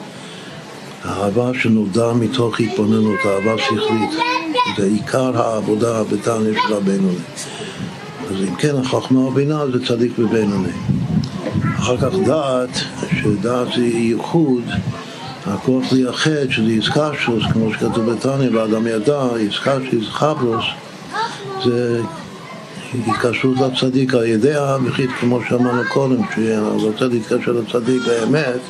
אהבה 1.04 1.50
שנולדה 1.54 2.12
מתוך 2.12 2.60
התבוננות, 2.60 3.18
אהבה 3.26 3.62
שכלית. 3.62 4.31
זה 4.76 4.84
עיקר 4.84 5.42
העבודה 5.42 6.04
בתניא 6.04 6.52
של 6.68 6.74
הבינוני. 6.74 7.16
אז 8.30 8.36
אם 8.48 8.54
כן, 8.54 8.76
החוכמה 8.76 9.20
ובינה 9.20 9.66
זה 9.72 9.86
צדיק 9.86 10.12
ובינוני. 10.18 10.72
אחר 11.78 11.96
כך 11.96 12.16
דעת, 12.26 12.80
שדעת 13.22 13.68
זה 13.76 13.84
ייחוד, 13.84 14.64
הכוח 15.46 15.92
לייחד, 15.92 16.50
שזה 16.50 16.70
איסקשוס, 16.70 17.44
כמו 17.52 17.72
שכתוב 17.72 18.10
בתניא, 18.10 18.50
ואדם 18.52 18.86
ידע, 18.86 19.22
איסקשוס, 19.36 20.08
חברוס, 20.10 20.64
זה 21.64 22.00
התקשרות 22.94 23.56
לצדיק 23.60 24.14
הידע 24.14 24.76
וכי 24.84 25.08
כמו 25.08 25.40
שאמרנו 25.48 25.82
קודם, 25.88 26.26
כשאני 26.26 26.58
רוצה 26.60 27.04
להתקשר 27.04 27.52
לצדיק 27.52 28.02
באמת, 28.06 28.60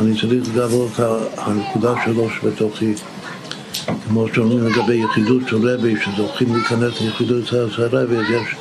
אני 0.00 0.20
צריך 0.20 0.48
לגבור 0.48 0.88
את 0.94 1.00
הנקודה 1.36 1.94
שלו 2.04 2.30
שבתוכי. 2.30 2.94
כמו 4.08 4.26
שאומרים 4.34 4.66
לגבי 4.66 4.94
יחידות 4.94 5.42
של 5.48 5.68
רבי, 5.68 5.94
שזוכים 6.04 6.54
להיכנס 6.54 7.00
ליחידות 7.00 7.46
של 7.46 7.96
רבי, 7.96 8.16
אז 8.16 8.24
יש 8.30 8.56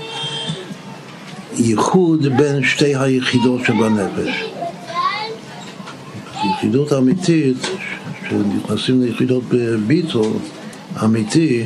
ייחוד 1.57 2.25
בין 2.37 2.63
שתי 2.63 2.95
היחידות 2.95 3.61
שבנפש. 3.65 4.43
יחידות 6.43 6.93
אמיתית, 6.93 7.67
שנכנסים 8.29 9.01
ליחידות 9.01 9.43
בביטול 9.49 10.33
אמיתי, 11.03 11.65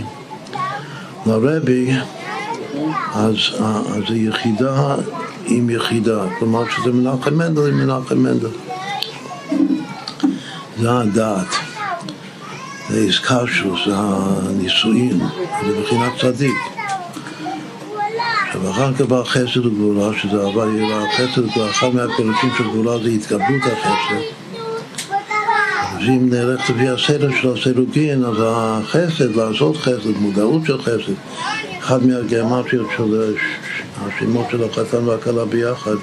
לרבי, 1.26 1.92
אז, 3.14 3.36
אז 3.60 4.04
יחידה 4.12 4.96
עם 5.46 5.70
יחידה, 5.70 6.26
כלומר 6.40 6.64
שזה 6.70 6.92
מנחם 6.94 7.34
מנדל 7.34 7.68
עם 7.68 7.78
מנחם 7.78 8.18
מנדל. 8.18 8.48
זה 10.80 10.92
הדעת, 10.92 11.48
איסקשוס, 12.96 13.80
זה 13.86 13.94
הנישואין, 13.96 15.20
זה 15.62 15.80
מבחינת 15.80 16.12
צדיק. 16.22 16.56
עכשיו 18.48 18.72
אחר 18.72 18.94
כך 18.94 19.02
בא 19.02 19.24
חסד 19.24 19.66
וגבולה, 19.66 20.20
שזה 20.22 20.46
אהבה 20.46 20.66
יראה, 20.66 21.04
חסד 21.16 21.40
וגבולה, 21.40 21.70
אחד 21.70 21.88
מהפירושים 21.94 22.50
של 22.58 22.64
גבולה 22.64 23.04
זה 23.04 23.10
התגברות 23.10 23.62
החסד. 23.64 24.22
אז 25.96 26.04
אם 26.08 26.30
נלך 26.30 26.70
לפי 26.70 26.88
הסדר 26.90 27.30
של 27.42 27.54
הסירוגין, 27.54 28.24
אז 28.24 28.36
החסד, 28.40 29.36
לעשות 29.36 29.78
חסד, 29.78 30.18
מודעות 30.20 30.66
של 30.66 30.82
חסד, 30.82 31.14
אחד 31.80 32.06
מהגרמטיות 32.06 32.88
של 32.98 33.34
השמות 33.98 34.46
של 34.52 34.64
החתן 34.64 35.08
והכלה 35.08 35.46
ביחד, 35.46 35.96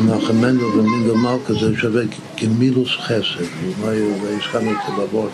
מנחם 0.00 0.36
מנדל 0.36 0.64
ומינדל 0.64 1.14
מלכה, 1.14 1.52
זה 1.52 1.76
שווה 1.76 2.02
גמילוס 2.42 2.90
חסד, 3.00 3.44
והזכרנו 3.80 4.70
את 4.70 4.76
זה 4.86 4.92
בבורד, 5.02 5.30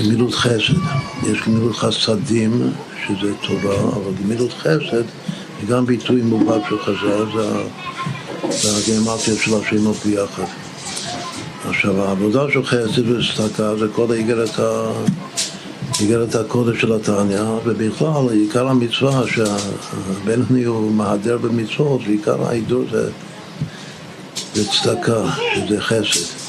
גמילות 0.00 0.34
חסד. 0.34 0.74
יש 1.22 1.42
גמילות 1.46 1.76
חסדים, 1.76 2.72
שזה 3.06 3.34
תורה, 3.34 3.80
אבל 3.80 4.12
גמילות 4.22 4.52
חסד 4.52 5.04
היא 5.60 5.68
גם 5.68 5.86
ביטוי 5.86 6.22
מובהק 6.22 6.62
של 6.68 6.78
חז"ל, 6.78 7.42
זה 8.50 8.68
הגרמטיות 8.76 9.38
של 9.38 9.54
השמות 9.54 9.96
ביחד. 10.04 10.44
עכשיו, 11.68 12.02
העבודה 12.02 12.40
של 12.52 12.64
חסד 12.64 13.08
וצדקה 13.08 13.76
זה 13.76 13.86
כל 13.94 14.06
האיגרת 14.12 14.58
ה... 14.58 14.92
איגרת 16.00 16.34
הקודש 16.34 16.80
של 16.80 16.92
התניא, 16.92 17.42
ובכלל 17.64 18.28
עיקר 18.30 18.68
המצווה 18.68 19.22
שהבינוני 19.26 20.64
הוא 20.64 20.92
מהדר 20.92 21.38
במצוות, 21.38 22.00
ועיקר 22.06 22.46
ההידור 22.46 22.84
זה, 22.90 23.10
זה 24.54 24.64
צדקה, 24.68 25.24
שזה 25.54 25.80
חסד. 25.80 26.41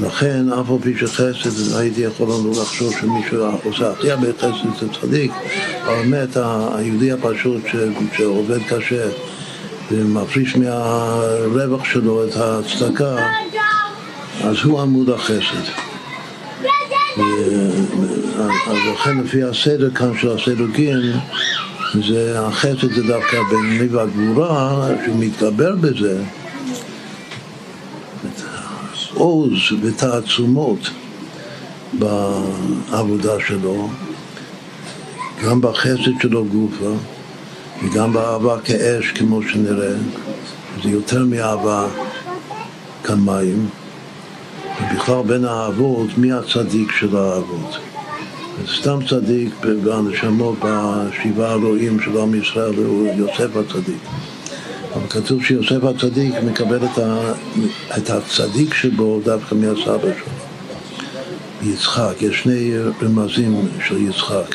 לכן, 0.00 0.52
אף 0.52 0.70
על 0.70 0.76
פי 0.82 0.98
שחסד, 0.98 1.76
הייתי 1.76 2.00
יכול 2.00 2.26
לנו 2.26 2.50
לחשוב 2.50 2.92
שמישהו 3.00 3.44
עושה 3.64 3.90
הכי 3.90 4.10
הרבה 4.10 4.28
חסד 4.38 4.80
זה 4.80 4.86
צדיק, 5.00 5.32
אבל 5.84 5.94
באמת 5.94 6.36
היהודי 6.36 7.12
הפשוט 7.12 7.62
שעובד 8.16 8.58
קשה 8.68 9.08
ומפריש 9.90 10.56
מהרווח 10.56 11.84
שלו 11.84 12.24
את 12.24 12.30
הצדקה, 12.36 13.16
אז 14.44 14.56
הוא 14.64 14.80
עמוד 14.80 15.10
החסד. 15.10 15.72
אז 18.66 18.78
לכן 18.92 19.18
לפי 19.18 19.42
הסדר 19.42 19.90
כאן 19.90 20.12
של 20.20 20.30
הסדוגין, 20.30 21.00
זה 21.94 22.40
החסד 22.40 22.92
זה 22.94 23.02
דווקא 23.02 23.36
הבינוני 23.36 23.88
והגבורה, 23.88 24.88
שהוא 25.04 25.16
מתגבר 25.18 25.76
בזה, 25.76 26.22
עוז 29.14 29.58
ותעצומות 29.82 30.90
בעבודה 31.98 33.32
שלו, 33.46 33.88
גם 35.44 35.60
בחסד 35.60 36.20
שלו 36.22 36.44
גופה 36.44 36.92
וגם 37.82 38.12
באהבה 38.12 38.60
כאש 38.64 39.10
כמו 39.14 39.42
שנראה, 39.42 39.94
זה 40.82 40.90
יותר 40.90 41.24
מאהבה 41.24 41.86
כמים. 43.04 43.68
ובכלל 44.80 45.22
בין 45.26 45.44
האהבות, 45.44 46.18
מי 46.18 46.32
הצדיק 46.32 46.92
של 46.92 47.16
האהבות. 47.16 47.78
סתם 48.78 48.98
צדיק 49.08 49.54
בנשמות, 49.82 50.58
בשבעה 50.58 51.52
הרועים 51.52 52.00
של 52.00 52.18
עם 52.18 52.34
ישראל 52.34 52.74
הוא 52.74 53.08
יוסף 53.16 53.56
הצדיק. 53.56 54.02
אבל 54.94 55.08
כתוב 55.08 55.44
שיוסף 55.44 55.84
הצדיק 55.84 56.34
מקבל 56.46 56.84
את, 56.84 56.98
ה, 56.98 57.32
את 57.96 58.10
הצדיק 58.10 58.74
שבו 58.74 59.20
דווקא 59.24 59.54
מהסבא 59.54 59.98
שלו. 59.98 61.72
יצחק, 61.72 62.22
יש 62.22 62.42
שני 62.42 62.72
רמזים 63.02 63.68
של 63.86 64.08
יצחק. 64.08 64.54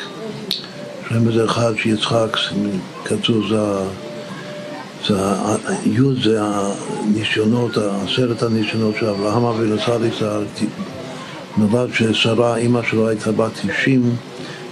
רמז 1.12 1.44
אחד 1.44 1.72
שיצחק, 1.76 2.36
כתוב 3.04 3.48
זה 3.48 5.14
י' 5.86 6.22
זה 6.24 6.40
הניסיונות, 6.42 7.76
עשרת 7.76 8.42
הניסיונות 8.42 8.94
של 9.00 9.06
אברהם 9.06 9.44
אבינו 9.44 9.76
צדיק, 9.86 10.14
נולד 11.56 11.94
ששרה, 11.94 12.56
אימא 12.56 12.80
שלו 12.82 13.08
הייתה 13.08 13.32
בת 13.32 13.52
90, 13.52 14.16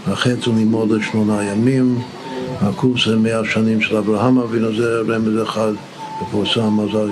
וחצי 0.09 0.51
ללמוד 0.51 0.91
לשמונה 0.91 1.45
ימים, 1.45 1.99
הקורס 2.61 3.07
זה 3.07 3.17
מאה 3.17 3.45
שנים 3.45 3.81
של 3.81 3.97
אברהם 3.97 4.39
אבינו, 4.39 4.77
זה 4.77 5.01
רמז 5.09 5.43
אחד 5.43 5.73
מפורסם, 6.23 6.81
אז 6.81 7.11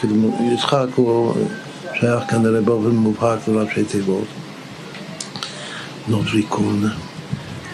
כאילו 0.00 0.32
יצחק 0.52 0.86
הוא 0.94 1.34
שייך 2.00 2.24
כנראה 2.30 2.60
באופן 2.60 2.90
מובהק 2.90 3.48
לראשי 3.48 3.84
תיבות, 3.84 4.24
לא 6.08 6.20
ריקון. 6.34 6.82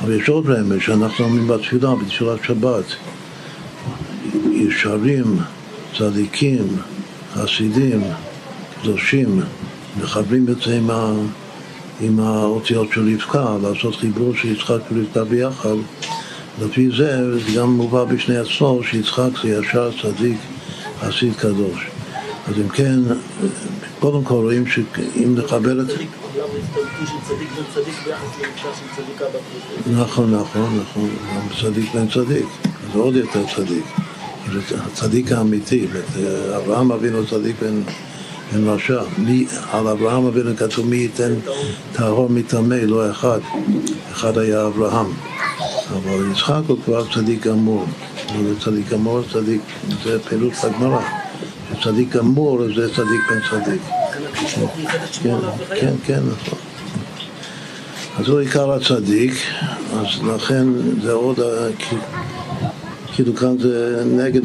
אבל 0.01 0.13
יש 0.13 0.29
עוד 0.29 0.51
רמז 0.51 0.81
שאנחנו 0.81 1.25
אומרים 1.25 1.49
בתפילה, 1.49 1.95
בתפילת 1.95 2.45
שבת. 2.45 2.85
ישרים, 4.53 5.39
צדיקים, 5.99 6.67
חסידים, 7.35 8.03
קדושים, 8.83 9.41
מחברים 10.01 10.47
את 10.49 10.63
זה 10.63 10.77
עם, 10.77 10.91
ה, 10.91 11.13
עם 12.01 12.21
האותיות 12.21 12.89
של 12.93 13.15
רבקה, 13.15 13.57
לעשות 13.63 13.97
חיבור 13.97 14.35
של 14.37 14.49
יצחק 14.53 14.79
ורבקה 14.93 15.25
ביחד. 15.25 15.77
לפי 16.61 16.91
זה, 16.97 17.39
זה 17.39 17.53
גם 17.57 17.71
מובא 17.71 18.05
בפני 18.05 18.37
עצמו 18.37 18.81
שיצחק 18.91 19.31
זה 19.43 19.49
ישר 19.49 19.91
צדיק, 20.03 20.39
חסיד 21.01 21.35
קדוש. 21.37 21.87
אז 22.49 22.55
אם 22.59 22.69
כן, 22.69 22.99
קודם 24.01 24.25
כל 24.25 24.35
רואים 24.35 24.67
שאם 24.67 25.35
נחבר 25.37 25.81
את... 25.81 25.87
נכון, 29.97 30.35
נכון, 30.35 30.81
נכון, 30.81 31.09
גם 31.35 31.43
צדיק 31.61 31.95
בן 31.95 32.09
צדיק, 32.09 32.47
זה 32.93 32.99
עוד 32.99 33.17
יותר 33.17 33.45
צדיק. 33.57 33.85
הצדיק 34.87 35.33
האמיתי, 35.33 35.87
אברהם 36.57 36.93
אבינו 36.93 37.27
צדיק 37.27 37.57
בן, 37.63 37.83
רשע. 38.67 39.03
מי, 39.19 39.47
על 39.71 39.89
אברהם 39.89 40.27
אבינו 40.27 40.57
כתוב 40.57 40.87
מי 40.89 40.97
ייתן 40.97 41.35
טהור 41.93 42.31
מטמא, 42.31 42.75
לא 42.75 43.11
אחד. 43.11 43.39
אחד 44.13 44.39
היה 44.39 44.67
אברהם. 44.67 45.32
אבל 45.91 46.31
יצחק 46.33 46.61
הוא 46.67 46.79
כבר 46.85 47.05
צדיק 47.15 47.47
גמור. 47.47 47.85
צדיק 48.65 48.89
גמור, 48.89 49.21
צדיק, 49.33 49.61
זה 50.05 50.19
פירוט 50.21 50.53
הגמרא. 50.63 51.01
צדיק 51.83 52.17
גמור 52.17 52.59
זה 52.77 52.95
צדיק 52.95 53.21
בן 53.31 53.41
צדיק. 53.51 53.83
כן, 55.23 55.37
כן, 55.81 55.95
כן, 56.07 56.21
נכון. 56.21 56.59
אז 58.19 58.29
הוא 58.29 58.39
עיקר 58.41 58.73
הצדיק, 58.73 59.33
אז 59.93 60.23
לכן 60.23 60.67
זה 61.03 61.13
עוד... 61.13 61.41
כאילו 63.15 63.37
כאן 63.37 63.59
זה 63.59 64.05
נגד 64.07 64.43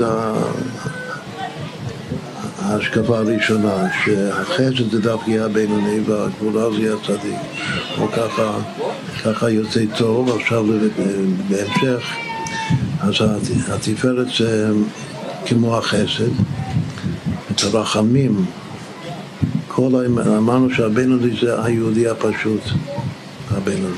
ההשקפה 2.59 3.17
הראשונה, 3.17 3.87
שהחסד 4.05 4.91
זה 4.91 5.01
דווקא 5.01 5.31
הבינוני 5.31 5.99
והגבולה 5.99 6.77
זה 6.81 6.93
הצדיק. 6.93 7.39
או 7.99 8.07
ככה, 8.07 8.57
ככה 9.27 9.49
יוצא 9.49 9.83
טוב, 9.97 10.29
עכשיו 10.29 10.65
בהמשך, 11.49 12.09
אז 12.99 13.13
התפארת 13.67 14.27
זה 14.37 14.69
כמו 15.45 15.77
החסד, 15.77 16.29
את 17.51 17.63
הרחמים, 17.63 18.45
כל, 19.67 20.05
אמרנו 20.37 20.69
שהבינוני 20.73 21.37
זה 21.41 21.63
היהודי 21.63 22.07
הפשוט, 22.07 22.61
הבינוני. 23.51 23.95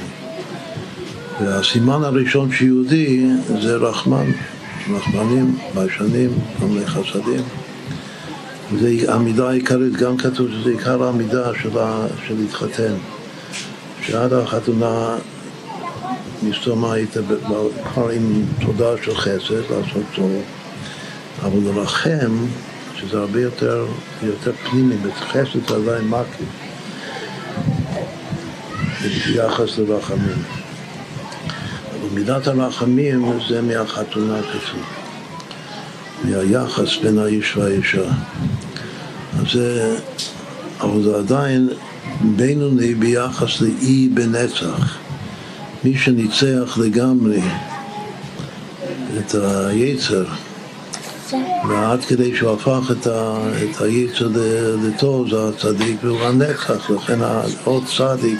והסימן 1.42 2.04
הראשון 2.04 2.52
שיהודי 2.52 3.30
זה 3.62 3.76
רחמן, 3.76 4.32
רחמנים, 4.92 5.58
ביישנים, 5.76 6.30
מיני 6.62 6.86
חסדים. 6.86 7.42
זה 8.80 9.13
המידה 9.13 9.50
העיקרית, 9.50 9.94
גם 9.94 10.18
כתוב 10.18 10.48
שזה 10.52 10.70
עיקר 10.70 11.04
המידה 11.04 11.52
של, 11.62 11.78
ה, 11.78 12.08
של 12.28 12.36
להתחתן. 12.39 12.94
שעד 14.12 14.34
החתונה 14.34 15.15
מסתומה 16.43 16.93
היית 16.93 17.17
כבר 17.86 18.10
עם 18.10 18.43
תודעה 18.65 18.93
של 19.04 19.15
חסד, 19.15 19.56
לעשות 19.56 20.04
טוב, 20.15 20.32
אבל 21.41 21.60
לרחם, 21.63 22.45
שזה 22.95 23.19
הרבה 23.19 23.41
יותר, 23.41 23.86
יותר 24.24 24.52
פנימי, 24.69 24.95
חסד 25.32 25.69
זה 25.69 25.76
עדיין 25.76 26.10
מקיף, 26.10 26.50
ביחס 29.02 29.78
לרחמים. 29.78 30.43
אבל 31.91 32.10
מידת 32.13 32.48
הרחמים 32.48 33.39
זה 33.50 33.62
מהחתונה 33.62 34.39
כתוב, 34.41 34.84
מהיחס 36.24 36.98
בין 37.04 37.19
האיש 37.19 37.58
והאישה. 37.58 38.04
אז 39.39 39.52
זה, 39.54 39.98
אבל 40.82 41.04
זה 41.04 41.17
עדיין 41.17 41.69
בינוני 42.22 42.95
ביחס 42.95 43.62
לאי 43.62 44.10
בנצח. 44.13 44.98
מי 45.84 45.98
שניצח 45.98 46.78
לגמרי 46.78 47.41
את 49.19 49.36
היצר, 49.36 50.26
ועד 51.69 52.06
כדי 52.06 52.36
שהוא 52.36 52.52
הפך 52.52 52.91
את, 52.91 53.08
ה, 53.08 53.38
את 53.63 53.82
היצר 53.82 54.30
לטוב, 54.84 55.30
זה 55.30 55.50
הצדיק, 55.50 55.98
והוא 56.04 56.22
הנצח, 56.22 56.89
לכן 56.89 57.19
העוד 57.22 57.84
צדיק 57.98 58.39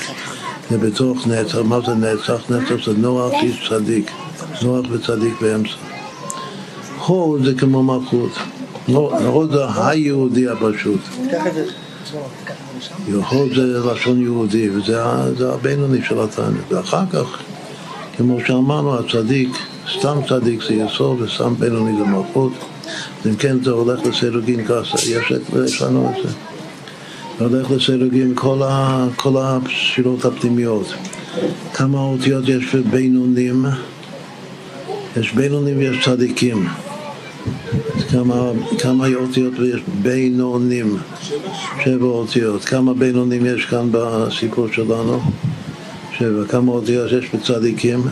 זה 0.70 0.78
בתוך 0.78 1.28
נצח. 1.28 1.58
מה 1.58 1.80
זה 1.86 1.94
נצח? 1.96 2.52
נצח 2.52 2.86
זה 2.86 2.94
נוח 2.98 3.34
איש 3.44 3.70
צדיק, 3.70 4.12
נוח 4.62 4.86
וצדיק 4.92 5.42
באמצע. 5.42 5.70
הוד 7.06 7.46
זה 7.46 7.54
כמו 7.54 7.84
מלכות, 7.84 8.32
הוד 9.26 9.52
זה 9.52 9.88
היהודי 9.88 10.48
הפשוט. 10.48 11.00
יהוד 13.08 13.50
זה 13.56 13.80
לשון 13.92 14.22
יהודי, 14.22 14.70
וזה 14.70 15.54
הבינוני 15.54 16.00
של 16.04 16.20
התניא. 16.20 16.62
ואחר 16.70 17.04
כך, 17.12 17.40
כמו 18.18 18.38
שאמרנו, 18.48 19.00
הצדיק, 19.00 19.50
סתם 20.00 20.18
צדיק 20.30 20.64
זה 20.64 20.74
יסוד, 20.74 21.22
וסתם 21.22 21.56
בינוני 21.56 21.98
זה 21.98 22.04
מלכות. 22.04 22.54
אם 23.26 23.36
כן, 23.36 23.64
זה 23.64 23.72
הולך 23.72 24.00
לסירוגין 24.06 24.66
כסה, 24.66 25.10
יש 25.66 25.82
לנו 25.82 26.12
את 26.12 26.24
זה. 26.24 26.30
זה 27.40 27.46
הולך 27.46 27.72
לסירוגין 27.72 28.32
כל, 28.36 28.62
ה, 28.64 29.06
כל 29.16 29.34
השירות 29.38 30.26
הפנימיות. 30.26 30.94
כמה 31.74 32.00
אותיות 32.00 32.50
יש 32.50 32.76
בבינונים? 32.76 33.66
יש 35.18 35.34
בינונים 35.34 35.78
ויש 35.78 36.06
צדיקים. 36.06 36.68
כמה, 38.12 38.52
כמה 38.80 39.08
אותיות 39.16 39.54
יש 39.54 39.82
בינונים? 40.02 40.98
שבע 41.84 42.06
אותיות. 42.06 42.66
כמה 42.66 42.94
בינונים 42.94 43.46
יש 43.46 43.66
כאן 43.66 43.90
בסיפור 43.92 44.68
שלנו? 44.74 45.22
שבע. 46.18 46.46
כמה 46.48 46.72
אותיות 46.72 47.12
יש 47.12 47.30
בצדיקים? 47.34 48.04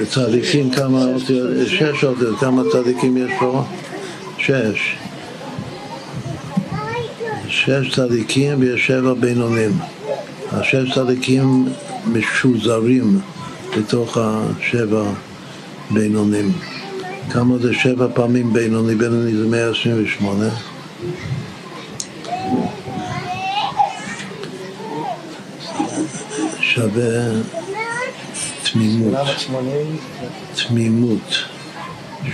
בצדיקים 0.00 0.70
כמה 0.70 1.04
אותיות? 1.04 1.50
שש 1.66 2.04
אותיות. 2.04 2.38
כמה 2.38 2.62
צדיקים 2.72 3.16
יש 3.16 3.30
פה? 3.40 3.62
שש. 4.38 4.96
שש 7.48 7.94
צדיקים 7.94 8.60
ויש 8.60 8.86
שבע 8.86 9.14
בינונים. 9.14 9.70
השש 10.52 10.94
צדיקים 10.94 11.64
משוזרים 12.12 13.20
בתוך 13.78 14.18
השבע 14.20 15.02
בינונים. 15.90 16.52
כמה 17.30 17.58
זה 17.58 17.74
שבע 17.74 18.06
פעמים 18.14 18.52
בינוני? 18.52 18.94
בינוני 18.94 19.36
זה 19.36 19.46
128. 19.46 20.44
שווה 26.60 27.42
תמימות. 28.62 29.14
תמימות. 30.54 31.34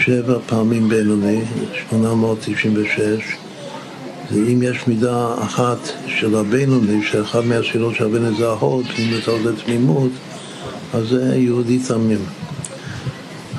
שבע 0.00 0.38
פעמים 0.46 0.88
בינוני, 0.88 1.40
896. 1.90 3.36
ואם 4.32 4.62
יש 4.62 4.86
מידה 4.86 5.34
אחת 5.42 5.78
של 6.06 6.36
הבינוני, 6.36 7.06
שאחד 7.10 7.44
מהשאלות 7.44 7.94
של 7.94 8.04
הבינוני 8.04 8.36
זה 8.36 8.48
ההוד, 8.48 8.86
פנימות 8.86 9.42
זה 9.42 9.62
תמימות, 9.64 10.10
אז 10.94 11.08
זה 11.08 11.36
יהודי 11.36 11.78
תמים. 11.78 12.18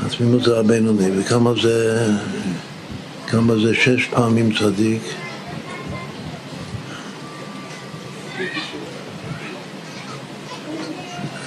התמימות 0.05 0.43
זה 0.43 0.59
הבינוני, 0.59 1.19
וכמה 1.19 1.51
זה, 1.61 2.07
כמה 3.27 3.53
זה 3.55 3.75
שש 3.75 4.05
פעמים 4.05 4.53
צדיק? 4.53 5.01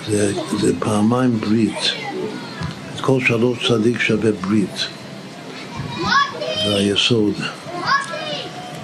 זה, 0.08 0.32
זה 0.60 0.72
פעמיים 0.78 1.40
ברית. 1.40 1.92
כל 3.00 3.20
שלוש 3.20 3.68
צדיק 3.68 4.00
שווה 4.00 4.32
ברית. 4.32 4.86
זה 6.64 6.76
היסוד. 6.76 7.34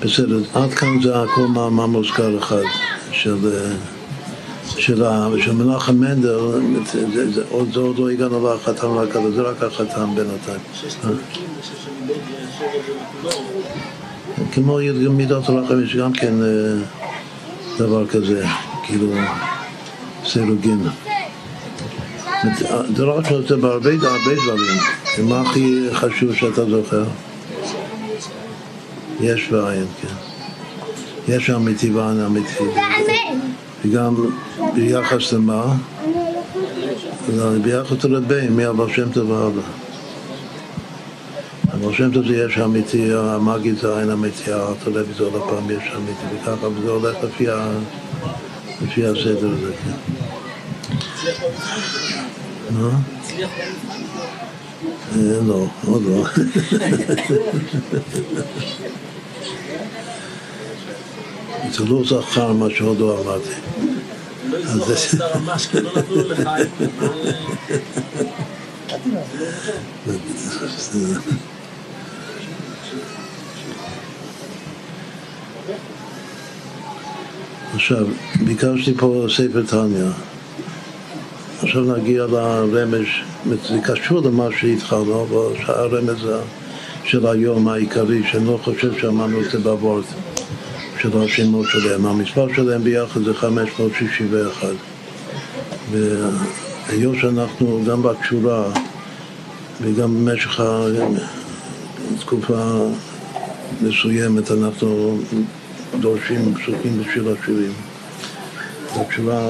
בסדר, 0.01 0.41
עד 0.55 0.75
כאן 0.75 1.03
זה 1.03 1.23
הכל 1.23 1.47
מאמר 1.47 1.87
מוזכר 1.87 2.39
אחד 2.39 2.63
של... 3.13 3.37
של, 4.79 5.03
מנחם 5.53 5.95
מנדל, 5.95 6.39
זה, 7.15 7.33
זה, 7.33 7.43
עוד, 7.51 7.77
לא 7.99 8.11
הגענו 8.11 8.55
לחתם 8.55 8.95
להקלה, 8.95 9.31
זה 9.31 9.43
רק 9.43 9.63
החתם 9.63 10.15
בינתיים. 10.15 10.61
כמו 14.53 14.79
מידות 15.11 15.49
הרחם 15.49 15.85
יש 15.85 15.97
גם 15.97 16.13
כן 16.13 16.35
דבר 17.79 18.07
כזה, 18.07 18.47
כאילו 18.87 19.07
סירוגין. 20.27 20.81
זה 22.97 23.05
לא 23.05 23.19
רק 23.19 23.25
זה 23.49 23.57
בהרבה 23.57 23.91
דברים. 23.97 24.79
מה 25.29 25.41
הכי 25.41 25.89
חשוב 25.93 26.35
שאתה 26.35 26.65
זוכר? 26.71 27.05
יש 29.21 29.53
ועין, 29.53 29.87
כן. 30.03 30.15
יש 31.29 31.51
אמיתי 31.51 31.91
ואין 31.91 32.21
אמיתי. 32.21 32.65
וגם 33.85 34.15
ביחס 34.75 35.33
למה? 35.33 35.75
ביחס 37.63 38.05
לבן, 38.05 38.57
מהבר 38.57 38.89
שם 38.89 39.13
טוב 39.13 39.31
והלאה. 39.31 39.65
הבר 41.69 41.93
שם 41.93 42.13
טוב 42.13 42.27
זה 42.27 42.37
יש 42.37 42.59
אמיתי, 42.59 43.15
המאגי 43.15 43.73
זה 43.73 44.01
אין 44.01 44.11
אמיתי, 44.11 44.53
הרטלוי 44.53 45.03
זה 45.17 45.25
עוד 45.25 45.35
הפעם 45.35 45.71
יש 45.71 45.93
אמיתי, 45.97 46.27
וככה, 46.35 46.69
וזה 46.69 46.91
הולך 46.91 47.17
לפי, 47.25 47.49
הסדר 49.07 49.53
הזה, 49.53 49.73
כן. 49.85 49.93
מה? 52.71 52.99
לא, 55.47 55.67
עוד 55.87 56.03
לא. 56.03 56.25
זה 61.79 61.85
לא 61.85 62.03
זכר 62.05 62.53
מה 62.53 62.67
שעוד 62.71 62.99
לא 62.99 63.21
אמרתי. 63.21 63.51
לא 64.75 64.87
עכשיו, 77.75 78.07
ביקשתי 78.45 78.95
פה 78.95 79.27
ספר 79.29 79.63
תניא. 79.67 80.05
עכשיו 81.63 81.83
נגיע 81.83 82.27
לרמז, 82.27 83.07
זה 83.69 83.79
קשור 83.85 84.21
למה 84.21 84.49
שהתחלנו, 84.61 85.23
אבל 85.23 85.63
הרמז 85.67 86.27
של 87.05 87.27
היום 87.27 87.69
העיקרי, 87.69 88.23
שאני 88.31 88.47
לא 88.47 88.59
חושב 88.63 89.01
שאמרנו 89.01 89.41
את 89.41 89.51
זה 89.51 89.59
בעבורת. 89.59 90.05
של 91.05 91.19
השמות 91.23 91.67
שלהם. 91.69 92.07
המספר 92.07 92.47
שלהם 92.55 92.85
ביחד 92.85 93.23
זה 93.23 93.35
561. 93.35 94.69
והיות 95.91 97.17
שאנחנו 97.21 97.85
גם 97.89 98.03
בתשורה 98.03 98.65
וגם 99.81 100.27
במשך 100.27 100.61
תקופה 102.21 102.89
מסוימת 103.83 104.51
אנחנו 104.51 105.19
דורשים 106.01 106.55
פסוקים 106.55 107.03
בשביל 107.03 107.25
השירים. 107.29 107.73
התשובה 108.95 109.49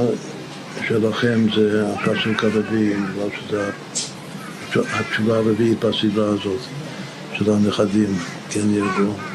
שלכם 0.88 1.46
זה 1.54 1.84
הפסוק 1.94 2.44
הרביעי, 2.44 2.94
בגלל 2.94 3.28
שזו 3.40 4.82
התשובה 4.92 5.36
הרביעית 5.36 5.84
בסדרה 5.84 6.26
הזאת 6.26 6.60
של 7.34 7.50
הנכדים. 7.52 8.18
כן 8.50 8.70
ירדו. 8.70 9.33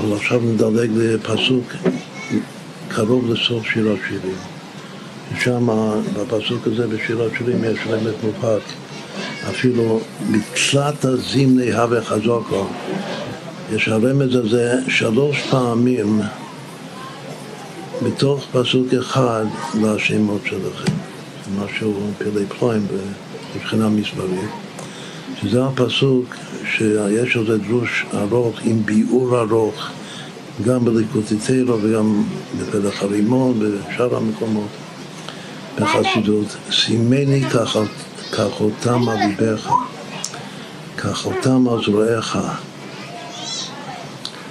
אבל 0.00 0.16
עכשיו 0.16 0.40
נדלג 0.40 0.90
לפסוק 0.94 1.72
קרוב 2.88 3.32
לסוף 3.32 3.66
שיר 3.66 3.88
השירים. 3.92 4.36
ושם 5.34 5.68
בפסוק 6.16 6.66
הזה 6.66 6.86
בשיר 6.86 7.22
השירים 7.22 7.64
יש 7.64 7.78
רמז 7.86 8.12
מובהק. 8.22 8.62
אפילו 9.50 10.00
בתלת 10.30 11.04
הזימני 11.04 11.72
הווה 11.72 12.04
חזוקו. 12.04 12.66
יש 13.72 13.88
הרמז 13.88 14.34
הזה 14.36 14.74
שלוש 14.88 15.42
פעמים 15.50 16.20
בתוך 18.02 18.46
פסוק 18.52 18.94
אחד 18.94 19.44
לשמות 19.82 20.40
שלכם. 20.44 20.92
זה 21.44 21.64
משהו 21.64 21.94
פלאי 22.18 22.46
פלואים 22.58 22.86
מבחינה 23.56 23.88
מספרית. 23.88 24.50
שזה 25.40 25.64
הפסוק 25.64 26.36
שיש 26.76 27.36
על 27.36 27.46
זה 27.46 27.58
דרוש 27.58 28.06
ארוך 28.14 28.58
עם 28.64 28.82
ביאור 28.84 29.40
ארוך 29.40 29.90
גם 30.64 30.84
בליקוטיטרו 30.84 31.82
וגם 31.82 32.22
בפלח 32.58 33.02
הרימון 33.02 33.54
ובשאר 33.58 34.16
המקומות 34.16 34.68
בחסידות. 35.78 36.56
סימני 36.70 37.42
כחותם 38.32 39.08
על 39.08 39.16
ליבך, 39.18 39.70
כחותם 40.96 41.68
על 41.68 41.84
זרועיך, 41.84 42.38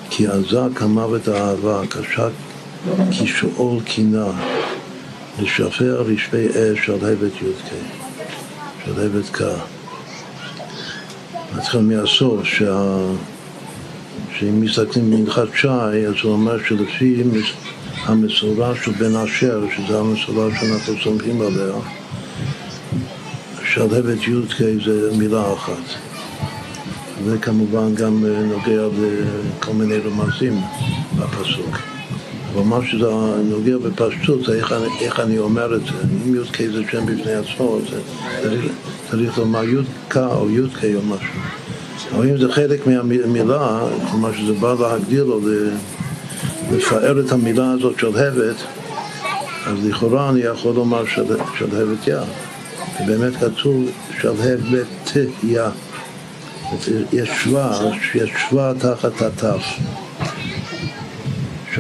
כי 0.09 0.27
עזה 0.27 0.61
כמוות 0.75 1.27
האהבה, 1.27 1.81
קשה 1.89 2.27
כשאול 3.11 3.81
קינה, 3.83 4.27
לשפר 5.39 6.01
רשפי 6.01 6.47
אש 6.49 6.85
של 6.85 7.05
הבט 7.05 7.41
י"ק, 7.41 7.73
של 8.85 9.01
הבט 9.01 9.29
ק'. 9.31 9.78
נתחיל 11.55 11.81
מהסוף, 11.81 12.43
שה... 12.43 12.97
שאם 14.39 14.61
מסתכלים 14.61 15.11
במנחת 15.11 15.47
שי, 15.55 15.67
אז 15.67 16.13
הוא 16.23 16.31
אומר 16.31 16.63
שלפי 16.67 17.23
המסורה 18.05 18.75
של 18.83 18.91
בן 18.91 19.15
אשר, 19.15 19.63
שזו 19.75 19.99
המסורה 19.99 20.49
שאנחנו 20.59 20.93
סומכים 21.03 21.41
עליה, 21.41 21.73
שלהבת 23.73 24.27
י"ק 24.27 24.55
זה 24.85 25.17
מילה 25.17 25.53
אחת. 25.53 25.83
וכמובן 27.25 27.95
גם 27.95 28.25
נוגע 28.25 28.87
לכל 28.97 29.73
מיני 29.73 29.97
רמזים 29.97 30.61
בפסוק. 31.15 31.98
אבל 32.53 32.63
מה 32.63 32.79
שזה 32.85 33.09
נוגע 33.43 33.77
בפשטות 33.77 34.49
איך, 34.49 34.75
איך 35.01 35.19
אני 35.19 35.39
אומר 35.39 35.75
את 35.75 35.81
זה. 35.81 35.91
אם 36.27 36.35
י"ק 36.35 36.57
זה 36.71 36.81
שם 36.91 37.05
בפני 37.05 37.33
עצמו, 37.33 37.79
זה 37.89 38.01
צריך, 38.41 38.65
צריך 39.11 39.37
לומר 39.37 39.63
י"ק 39.63 40.17
או 40.17 40.49
י"ק 40.49 40.83
או 40.95 41.01
משהו. 41.01 41.33
אבל 42.15 42.29
אם 42.29 42.37
זה 42.37 42.51
חלק 42.53 42.87
מהמילה, 42.87 43.79
כלומר 44.11 44.33
שזה 44.33 44.53
בא 44.53 44.75
להגדיר 44.79 45.23
או 45.23 45.39
לפאר 46.71 47.19
את 47.19 47.31
המילה 47.31 47.71
הזאת 47.71 47.99
של 47.99 48.07
הבט, 48.07 48.55
אז 49.65 49.85
לכאורה 49.85 50.29
אני 50.29 50.39
יכול 50.39 50.75
לומר 50.75 51.05
של, 51.05 51.23
של 51.57 51.65
הבט 51.65 52.07
יא. 52.07 52.19
ובאמת 53.01 53.33
כתוב 53.35 53.85
של 54.21 54.27
הבט 54.27 55.17
יא. 55.43 55.63
יש 57.13 57.29
שווה, 57.43 57.79
יש 58.15 58.29
שווה 58.49 58.73
תחת 58.79 59.21
התף. 59.21 59.63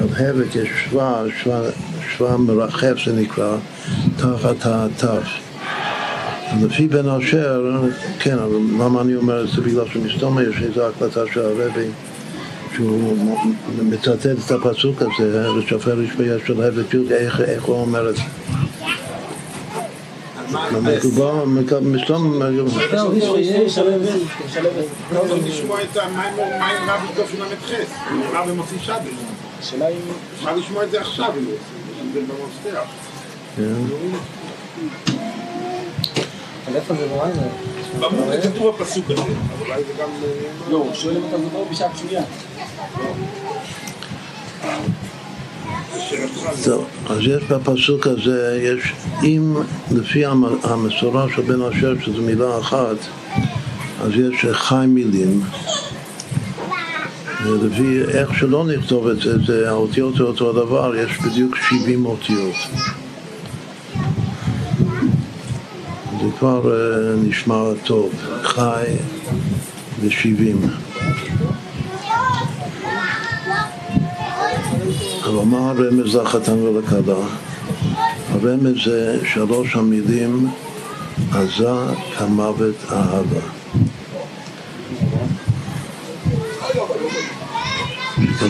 שלהבת 0.07 0.55
יש 0.55 0.69
שווה, 0.89 1.23
שווה, 1.43 1.61
שווה 2.17 2.37
מרחף 2.37 2.93
זה 3.05 3.13
נקרא, 3.13 3.57
תחת 4.17 4.65
התף. 4.65 5.27
לפי 6.61 6.87
בן 6.87 7.09
אשר, 7.09 7.81
כן, 8.19 8.37
אבל 8.37 8.57
למה 8.79 9.01
אני 9.01 9.15
אומר 9.15 9.43
את 9.43 9.49
זה? 9.49 9.61
בגלל 9.61 9.85
שמסתומר 9.93 10.49
יש 10.49 10.61
איזו 10.61 10.87
הקלטה 10.87 11.21
של 11.33 11.39
הרבי 11.39 11.87
שהוא 12.75 13.17
מצטט 13.83 14.25
את 14.25 14.51
הפסוק 14.51 15.01
הזה, 15.01 15.47
לשפר 15.57 15.93
רשמי 15.93 16.27
של 16.47 16.63
הבט 16.63 16.93
י', 16.93 17.13
איך, 17.13 17.41
איך 17.41 17.63
הוא 17.63 17.75
אומר 17.75 18.09
את 18.09 18.15
זה. 18.15 18.21
מדובר, 20.81 21.45
מסתום... 21.81 22.41
לשמוע 25.45 25.81
את 25.81 25.97
המים 25.97 26.33
רב 26.87 27.01
בתוך 27.11 27.29
ל"ח, 27.39 27.71
רב 28.33 28.49
במוציא 28.49 28.77
שבת. 28.79 29.28
השאלה 29.59 29.85
היא... 29.85 29.97
אפשר 30.35 30.55
לשמוע 30.55 30.83
את 30.83 30.91
זה 30.91 31.01
עכשיו, 31.01 31.33
זה 32.13 32.19
במפתח. 32.21 32.83
אבל 36.67 36.75
איפה 36.75 36.93
זה 36.93 37.07
נורא? 37.09 37.27
ברור, 37.99 38.31
זה 38.41 38.51
כתוב 38.51 38.75
בפסוק 38.75 39.05
הזה, 39.09 39.21
אולי 39.61 39.83
זה 39.83 39.93
גם... 39.99 40.09
לא, 40.69 40.77
הוא 40.77 40.93
שואל 40.93 41.17
אם 41.17 41.23
אתה 41.29 41.37
מדבר 41.37 41.63
בשעת 41.71 41.91
שנייה. 41.97 42.23
טוב, 46.63 46.87
אז 47.09 47.19
יש 47.19 47.43
בפסוק 47.43 48.07
הזה, 48.07 48.59
יש, 48.63 48.93
אם 49.23 49.55
לפי 49.91 50.25
המסורה 50.63 51.25
של 51.35 51.41
בן 51.41 51.61
אשר, 51.61 51.93
שזו 52.05 52.21
מילה 52.21 52.59
אחת, 52.59 52.97
אז 54.01 54.11
יש 54.15 54.45
חי 54.51 54.85
מילים. 54.87 55.41
ולפי 57.43 58.01
איך 58.01 58.33
שלא 58.33 58.65
נכתוב 58.65 59.07
את 59.07 59.17
זה, 59.45 59.69
האותיות 59.69 60.15
זה 60.15 60.23
אותו 60.23 60.49
הדבר, 60.49 60.95
יש 60.95 61.17
בדיוק 61.19 61.55
70 61.55 62.05
אותיות. 62.05 62.55
זה 66.21 66.27
כבר 66.39 66.61
uh, 66.63 67.27
נשמע 67.27 67.63
טוב, 67.85 68.11
חי 68.43 68.85
ו-70. 70.01 70.67
אבל 75.25 75.45
מה 75.45 75.69
הרמז 75.69 76.15
לחתן 76.15 76.59
ולכלה? 76.59 77.27
הרמז 78.29 78.75
זה 78.85 79.19
שלוש 79.33 79.75
המילים 79.75 80.49
עזה 81.31 81.73
כמוות 82.17 82.75
אהבה. 82.91 83.58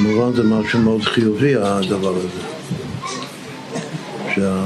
כמובן 0.04 0.34
זה 0.34 0.44
משהו 0.44 0.80
מאוד 0.80 1.02
חיובי 1.02 1.56
הדבר 1.56 2.16
הזה. 2.16 2.42
עכשיו 4.28 4.64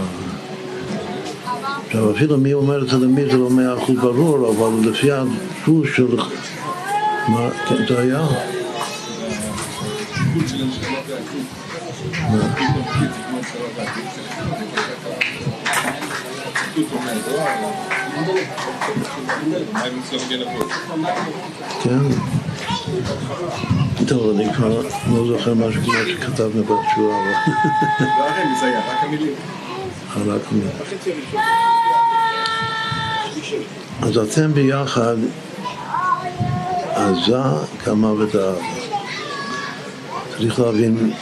אפילו 2.15 2.38
מי 2.38 2.54
אומר 2.54 2.84
את 2.84 2.89
זה 2.89 2.98
למי 2.98 3.26
זה 3.26 3.38
לא 3.38 3.50
מאה 3.50 3.78
אחוז 3.78 3.96
ברור, 3.96 4.50
אבל 4.50 4.89
לפי 4.89 5.12
הדפוס 5.12 5.88
של... 5.96 6.17
מה, 7.28 7.50
זה 7.88 8.00
היה? 8.00 8.28
כן. 21.84 22.00
טוב, 24.08 24.36
אני 24.36 24.54
כבר 24.54 24.82
לא 25.12 25.28
זוכר 25.28 25.54
משהו 25.54 25.82
כמו 25.82 25.94
שכתבנו 26.08 26.63
בתשובה. 26.63 27.18
לא 28.00 28.30
הרמז 28.30 28.63
היה, 28.63 28.80
רק 28.80 29.04
המילים. 29.04 29.34
רק 30.16 30.42
המילים. 30.52 30.72
אז 34.02 34.18
אתם 34.18 34.54
ביחד 34.54 35.16
עזה 36.94 37.38
כמוות 37.84 38.36
האהבה. 38.36 38.62
צריך 40.38 40.60
להבין 40.60 41.13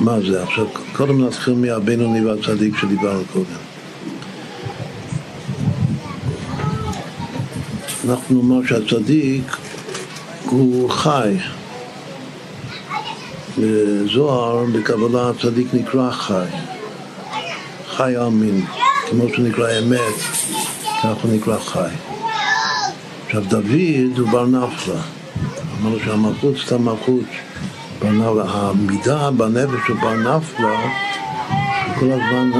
מה 0.00 0.20
זה. 0.20 0.42
עכשיו, 0.42 0.66
קודם 0.92 1.26
נתחיל 1.26 1.54
מהבינוני 1.54 2.24
והצדיק 2.24 2.76
שדיברנו 2.76 3.22
קודם. 3.32 3.44
אנחנו 8.08 8.42
נאמר 8.42 8.66
שהצדיק 8.66 9.56
הוא 10.44 10.90
חי. 10.90 11.36
בזוהר, 13.60 14.64
בקבלה, 14.72 15.30
הצדיק 15.30 15.66
נקרא 15.74 16.10
חי. 16.10 16.44
חי 17.96 18.26
אמין. 18.26 18.64
כמו 19.10 19.24
שנקרא 19.36 19.78
אמת, 19.78 20.14
כך 21.02 21.14
הוא 21.22 21.32
נקרא 21.32 21.58
חי. 21.58 21.88
עכשיו, 23.26 23.42
דוד 23.48 24.18
הוא 24.18 24.28
בר 24.30 24.46
נפלה. 24.46 25.00
אמרנו 25.80 25.98
שהמלכות 26.04 26.54
סתם 26.66 26.84
מלכות. 26.84 27.24
המידה 28.48 29.30
בנפש 29.30 29.86
של 29.86 29.94
בר 29.94 30.14
נפלה, 30.14 30.80
שכל 31.94 32.06
הזמן 32.12 32.50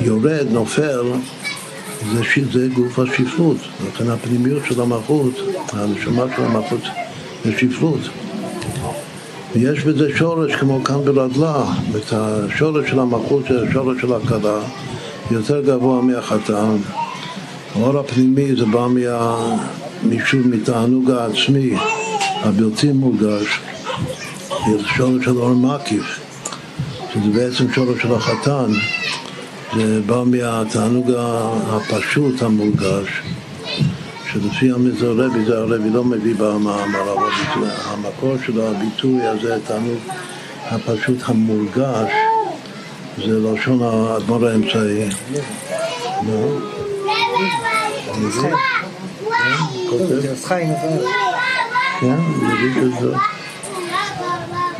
יורד, 0.00 0.46
נופל, 0.50 1.02
זה, 2.12 2.22
זה 2.52 2.68
גוף 2.74 2.98
השפלות. 2.98 3.56
לכן 3.86 4.10
הפנימיות 4.10 4.62
של 4.68 4.80
המלכות, 4.80 5.34
הנשמה 5.72 6.24
של 6.36 6.42
המלכות 6.42 6.82
זה 7.44 7.52
שפלות. 7.58 8.00
ויש 9.60 9.84
בזה 9.84 10.08
שורש 10.16 10.54
כמו 10.54 10.84
כאן 10.84 11.04
ברדלה, 11.04 11.64
את 11.96 12.12
השורש 12.12 12.90
של 12.90 12.98
המלכות, 12.98 13.44
השורש 13.50 14.00
של 14.00 14.12
הכלה, 14.12 14.58
יותר 15.30 15.60
גבוה 15.60 16.02
מהחתן. 16.02 16.76
האור 17.74 17.98
הפנימי 17.98 18.56
זה 18.56 18.64
בא 18.64 18.86
מה, 18.90 19.56
משום 20.04 20.50
מתענוג 20.50 21.10
העצמי 21.10 21.74
הבלתי 22.42 22.92
מורגש, 22.92 23.60
שורש 24.96 25.24
של 25.24 25.36
אור 25.36 25.54
מקיף, 25.54 26.20
שזה 27.14 27.30
בעצם 27.34 27.72
שורש 27.72 28.02
של 28.02 28.14
החתן, 28.14 28.72
זה 29.76 30.00
בא 30.06 30.22
מהתענוג 30.26 31.10
הפשוט 31.68 32.42
המורגש, 32.42 33.22
שלפי 34.42 34.70
המזרבי, 34.70 35.44
זה 35.44 35.58
הרבי 35.58 35.90
לא 35.90 36.04
מביא 36.04 36.34
במאמר, 36.34 37.12
אבל 37.12 37.68
המקור 37.84 38.36
של 38.46 38.60
הביטוי 38.60 39.22
הזה, 39.22 39.58
תענוג 39.66 39.98
הפשוט 40.66 41.18
המורגש, 41.24 42.12
זה 43.16 43.38
לשון 43.38 43.82
האדמו"ר 43.82 44.46
האמצעי. 44.46 45.08
נו? 46.22 46.58
כן, 52.00 52.18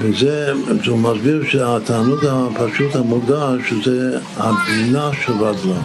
וזה, 0.00 0.52
הוא 0.86 0.98
מסביר 0.98 1.44
שהתענוג 1.50 2.26
הפשוט 2.26 2.96
המורגש 2.96 3.72
זה 3.84 4.18
הבינה 4.36 5.10
של 5.24 5.32
רגלה. 5.32 5.80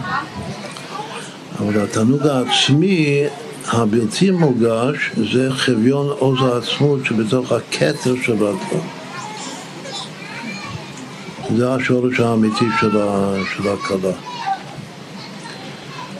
אבל 1.60 1.82
התענוג 1.82 2.26
העצמי 2.26 3.24
הבלתי 3.66 4.30
מורגש 4.30 5.10
זה 5.32 5.48
חביון 5.52 6.08
עוז 6.18 6.38
העצמות 6.42 7.00
שבתוך 7.04 7.52
הכתר 7.52 8.14
של 8.22 8.32
רגלה. 8.32 8.80
זה 11.56 11.72
השורש 11.72 12.20
האמיתי 12.20 12.64
של, 12.80 12.98
הכלה. 13.68 14.12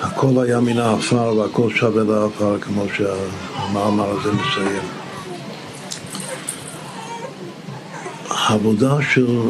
הכל 0.01 0.45
היה 0.45 0.61
מן 0.61 0.79
העפר 0.79 1.35
והכל 1.37 1.71
שווה 1.75 2.03
לעפר, 2.05 2.59
כמו 2.61 2.85
שהמאמר 2.97 4.11
הזה 4.11 4.33
מסיים. 4.33 4.83
העבודה 8.31 8.97
של 9.13 9.41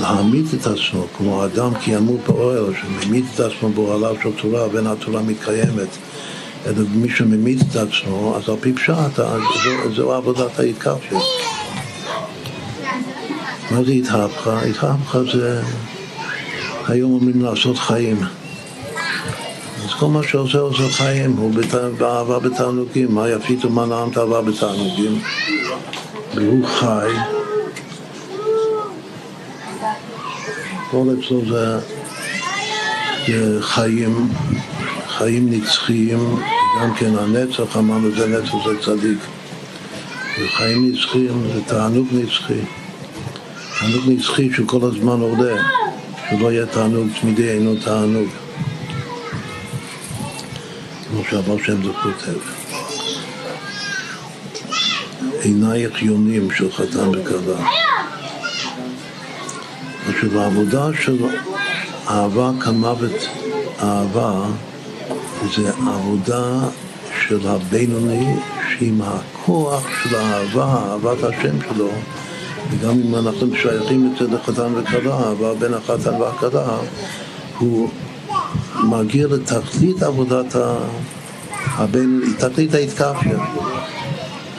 להעמיד 0.00 0.46
את 0.60 0.66
עצמו, 0.66 1.06
כמו 1.16 1.44
אדם 1.44 1.74
כי 1.74 1.90
ימות 1.90 2.20
באוהל, 2.26 2.64
שממית 2.80 3.24
את 3.34 3.40
עצמו 3.40 3.68
באוהליו 3.68 4.16
של 4.22 4.30
תורה, 4.42 4.68
ואין 4.72 4.86
התורה 4.86 5.22
מתקיימת, 5.22 5.88
מי 6.94 7.10
שממית 7.10 7.58
את 7.62 7.76
עצמו, 7.76 8.36
אז 8.36 8.48
על 8.48 8.56
פי 8.60 8.72
פשט, 8.72 9.16
זו, 9.16 9.94
זו 9.94 10.14
עבודת 10.14 10.58
ההתקפיה. 10.58 11.18
מה 13.70 13.84
זה 13.84 13.92
התהפכה? 13.92 14.62
התהפכה 14.62 15.18
זה, 15.32 15.62
היום 16.88 17.12
אומרים 17.12 17.42
לעשות 17.42 17.78
חיים. 17.78 18.16
אז 19.84 19.94
כל 19.98 20.06
מה 20.06 20.22
שעושה 20.22 20.58
עושה 20.58 20.88
חיים, 20.88 21.32
הוא 21.32 21.52
באהבה 21.98 22.38
בתענוגים, 22.38 23.14
מה 23.14 23.28
יפית 23.28 23.64
ומה 23.64 23.86
נעמת 23.86 24.18
אהבה 24.18 24.42
בתענוגים, 24.42 25.20
והוא 26.34 26.66
חי. 26.66 27.08
הכל 30.88 31.06
אצלו 31.18 31.42
זה, 31.48 31.78
זה 33.26 33.62
חיים, 33.62 34.28
חיים 35.08 35.50
נצחיים, 35.50 36.36
גם 36.80 36.94
כן 36.94 37.16
הנצח, 37.18 37.76
אמרנו 37.76 38.10
זה 38.16 38.26
נצח 38.26 38.52
זה 38.66 38.80
צדיק. 38.82 39.18
זה 40.38 40.48
חיים 40.48 40.92
נצחיים, 40.92 41.46
זה 41.54 41.60
תענוג 41.66 42.06
נצחי. 42.12 42.60
תענוג 43.80 44.02
נצחי 44.06 44.50
שכל 44.52 44.80
הזמן 44.82 45.20
עולה, 45.20 45.62
שלא 46.30 46.52
יהיה 46.52 46.66
תענוג 46.66 47.08
תמידי 47.20 47.50
אינו 47.50 47.74
תענוג. 47.84 48.28
כמו 51.10 51.22
שהבר 51.30 51.58
שם 51.58 51.82
זה 51.82 51.90
כותב. 52.02 52.38
עינייך 55.40 56.02
יונים 56.02 56.50
של 56.50 56.72
חתן 56.72 57.08
וכלה. 57.08 57.68
עכשיו 60.08 60.40
העבודה 60.40 60.88
של 61.00 61.24
אהבה 62.08 62.50
כמוות 62.60 63.28
אהבה 63.82 64.44
זה 65.56 65.70
עבודה 65.70 66.68
של 67.28 67.48
הבינוני 67.48 68.36
שעם 68.78 69.00
הכוח 69.02 69.86
של 70.02 70.16
האהבה, 70.16 70.64
אהבת 70.64 71.24
השם 71.24 71.56
שלו 71.68 71.88
וגם 72.70 72.90
אם 72.90 73.14
אנחנו 73.14 73.46
שייכים 73.62 74.12
אצל 74.14 74.36
החתן 74.36 74.72
וכלה, 74.74 75.14
אהבה 75.14 75.54
בין 75.54 75.74
החתן 75.74 76.14
והכלה 76.20 76.76
הוא 77.58 77.88
מגיע 78.84 79.26
לתכלית 79.26 80.02
עבודת 80.02 80.56
הבינוני, 81.66 82.34
תכלית 82.38 82.74
ההתקפיה 82.74 83.38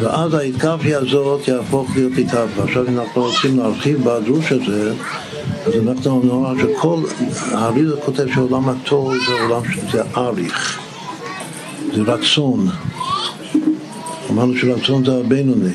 ואז 0.02 0.34
ההתקפיה 0.34 0.98
הזאת 0.98 1.48
יהפוך 1.48 1.90
להיות 1.96 2.14
התהפכה. 2.18 2.64
עכשיו 2.64 2.88
אנחנו 2.88 3.22
רוצים 3.24 3.60
להרחיב 3.60 4.10
בדרוש 4.10 4.52
הזה 4.52 4.94
אז 5.66 5.74
אנחנו 5.88 6.22
נאמר 6.24 6.54
שכל, 6.62 7.00
האריזה 7.52 7.96
כותב 8.06 8.26
שעולם 8.34 8.70
התור 8.70 9.12
זה 9.28 9.42
עולם 9.42 9.62
שזה 9.72 10.04
אריך, 10.18 10.80
זה 11.94 12.02
רצון. 12.02 12.68
אמרנו 14.32 14.54
שרצון 14.58 15.06
זה 15.06 15.12
הבינוני. 15.12 15.74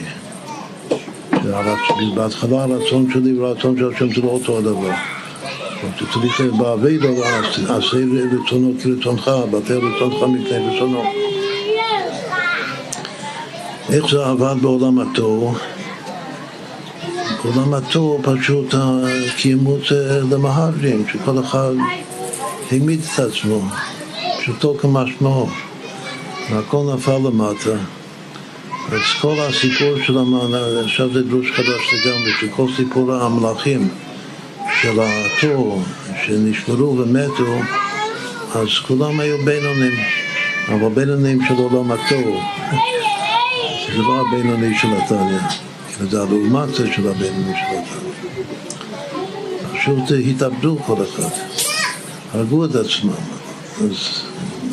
בהתחלה 2.14 2.62
הרצון 2.62 3.06
שלי 3.12 3.38
והרצון 3.38 3.78
של 3.78 3.92
השם 3.94 4.14
זה 4.14 4.20
לא 4.20 4.28
אותו 4.28 4.58
הדבר. 4.58 4.90
צריך 6.12 6.40
בעביד, 6.58 7.00
עשה 7.64 7.96
רצונו 8.32 8.72
כרצונך, 8.82 9.30
בטל 9.50 9.78
רצונך 9.78 10.22
מפני 10.22 10.58
רצונו. 10.58 11.02
איך 13.92 14.10
זה 14.10 14.26
עבד 14.26 14.54
בעולם 14.62 14.98
התור? 17.40 17.52
עולמתו 17.54 18.18
פשוט 18.22 18.74
קיימו 19.36 19.76
את 19.76 19.80
זה 19.90 20.20
למהדרין, 20.30 21.04
שכל 21.12 21.40
אחד 21.40 21.72
העמיד 22.70 23.00
את 23.14 23.18
עצמו, 23.18 23.62
פשוטו 24.40 24.74
כמשמעו, 24.80 25.48
והכל 26.50 26.92
נפל 26.94 27.16
למטה. 27.16 27.76
אז 28.92 29.00
כל 29.20 29.34
הסיפור 29.40 29.94
של 30.06 30.18
המענה, 30.18 30.80
עכשיו 30.84 31.12
זה 31.12 31.22
דרוש 31.22 31.52
חדש 31.52 31.94
לגמרי, 31.94 32.32
שכל 32.40 32.66
סיפור 32.76 33.12
המלאכים 33.12 33.88
של 34.80 35.00
התור 35.00 35.82
שנשמרו 36.26 36.98
ומתו, 36.98 37.58
אז 38.54 38.68
כולם 38.86 39.20
היו 39.20 39.36
בינונים, 39.44 39.92
אבל 40.68 40.88
בינונים 40.88 41.38
של 41.48 41.54
עולם 41.54 41.92
התור, 41.92 42.42
זה 43.86 43.98
לא 43.98 44.20
הבינוני 44.20 44.78
של 44.78 44.88
התניא. 44.92 45.70
וזה 46.00 46.22
הלעומטה 46.22 46.72
של 46.72 47.08
הבינוני 47.08 47.52
של 47.52 47.76
התניא. 47.78 48.12
פשוט 49.74 50.18
התאבדו 50.30 50.78
כל 50.86 51.02
אחד, 51.02 51.36
הרגו 52.32 52.64
את 52.64 52.74
עצמם. 52.74 53.12
אז 53.80 53.96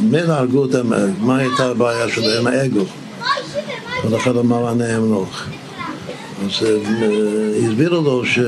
מילא 0.01 0.33
הרגו 0.33 0.57
אותם, 0.57 0.91
מה 1.19 1.37
הייתה 1.37 1.65
הבעיה 1.65 2.09
שלהם? 2.09 2.47
האגו. 2.47 2.85
כל 4.01 4.15
אחד 4.15 4.37
אמר 4.37 4.71
אני 4.71 4.97
אמלוך. 4.97 5.43
אז 6.45 6.65
אה, 6.65 7.67
הסבירו 7.67 8.01
לו 8.01 8.25
ש... 8.25 8.39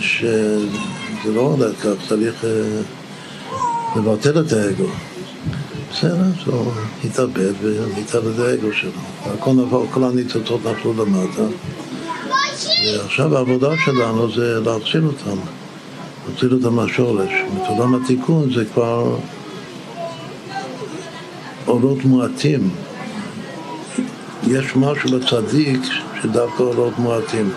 שזה 0.00 1.32
לא 1.34 1.40
הולך 1.40 1.82
כך, 1.82 2.08
צריך 2.08 2.44
אה, 2.44 2.80
לבטל 3.96 4.40
את 4.40 4.52
האגו. 4.52 4.86
בסדר, 5.98 6.12
אז 6.12 6.46
הוא 6.46 6.72
התאבד 7.04 7.52
והתאבד 7.62 8.40
האגו 8.40 8.72
שלו. 8.72 8.90
הכל 9.24 9.50
נפל, 9.50 9.76
כל 9.90 10.04
הניצוצות 10.04 10.60
נפלו 10.66 10.92
למטה. 10.92 11.42
ועכשיו 12.86 13.36
העבודה 13.36 13.68
שלנו 13.84 14.32
זה 14.32 14.60
להחזיר 14.60 15.02
אותם, 15.06 15.38
להחזיר 16.28 16.54
אותם 16.54 16.74
מהשורש. 16.74 17.30
עולם 17.68 17.94
התיקון 17.94 18.54
זה 18.54 18.64
כבר 18.74 19.16
אורות 21.66 22.04
מועטים. 22.04 22.70
יש 24.46 24.76
משהו 24.76 25.10
בצדיק 25.10 25.80
שדווקא 26.22 26.62
אורות 26.62 26.98
מועטים. 26.98 27.50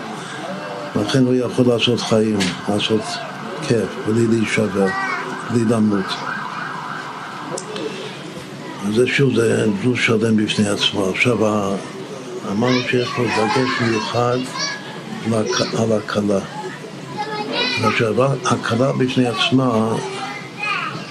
לכן 0.96 1.24
הוא 1.24 1.34
יכול 1.34 1.66
לעשות 1.66 2.00
חיים, 2.00 2.38
לעשות 2.68 3.02
כיף, 3.62 3.88
בלי 4.06 4.26
להישבר, 4.26 4.86
בלי 5.50 5.64
למות. 5.64 6.06
זה 8.94 9.06
שוב, 9.06 9.34
זה 9.34 9.66
דרוש 9.82 10.06
שלם 10.06 10.36
בפני 10.36 10.68
עצמו. 10.68 11.08
עכשיו, 11.08 11.38
אמרנו 12.52 12.80
שיש 12.90 13.08
פה 13.16 13.22
דגש 13.22 13.70
מיוחד 13.80 14.38
על 15.78 15.92
הכלה. 15.92 16.40
עכשיו, 17.84 18.24
הכלה 18.44 18.92
בפני 18.92 19.26
עצמה, 19.26 19.96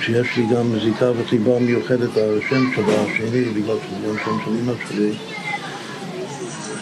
שיש 0.05 0.27
לי 0.38 0.45
גם 0.55 0.80
זיקה 0.84 1.11
וחיבה 1.17 1.59
מיוחדת 1.59 2.17
על 2.17 2.38
השם 2.38 2.63
שלה, 2.75 3.01
השני, 3.01 3.45
בגלל 3.45 3.75
שזה 3.88 4.07
גם 4.07 4.15
שם 4.25 4.38
של 4.45 4.51
אמא 4.51 4.73
שלי, 4.89 5.11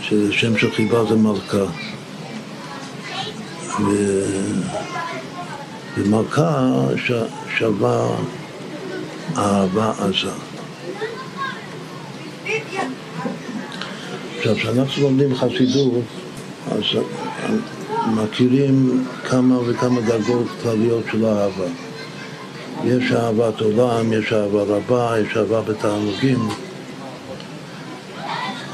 ששם 0.01 0.57
של 0.57 0.71
חיבה 0.71 1.05
זה 1.05 1.15
מלכה. 1.15 1.65
ו... 3.79 4.23
ומלכה 5.97 6.71
ש... 7.05 7.11
שווה 7.57 8.17
אהבה 9.37 9.91
עזה. 9.99 10.46
עכשיו, 14.51 14.71
כשאנחנו 14.71 15.03
לומדים 15.03 15.35
חסידות, 15.35 16.03
אז 16.71 16.81
מכירים 18.15 19.05
כמה 19.29 19.59
וכמה 19.59 20.01
דרגות 20.01 20.47
כלליות 20.63 21.03
של 21.11 21.25
אהבה. 21.25 21.65
יש 22.85 23.11
אהבת 23.11 23.61
עולם, 23.61 24.13
יש 24.13 24.33
אהבה 24.33 24.63
רבה, 24.63 25.15
יש 25.19 25.37
אהבה 25.37 25.61
בתענוגים, 25.61 26.39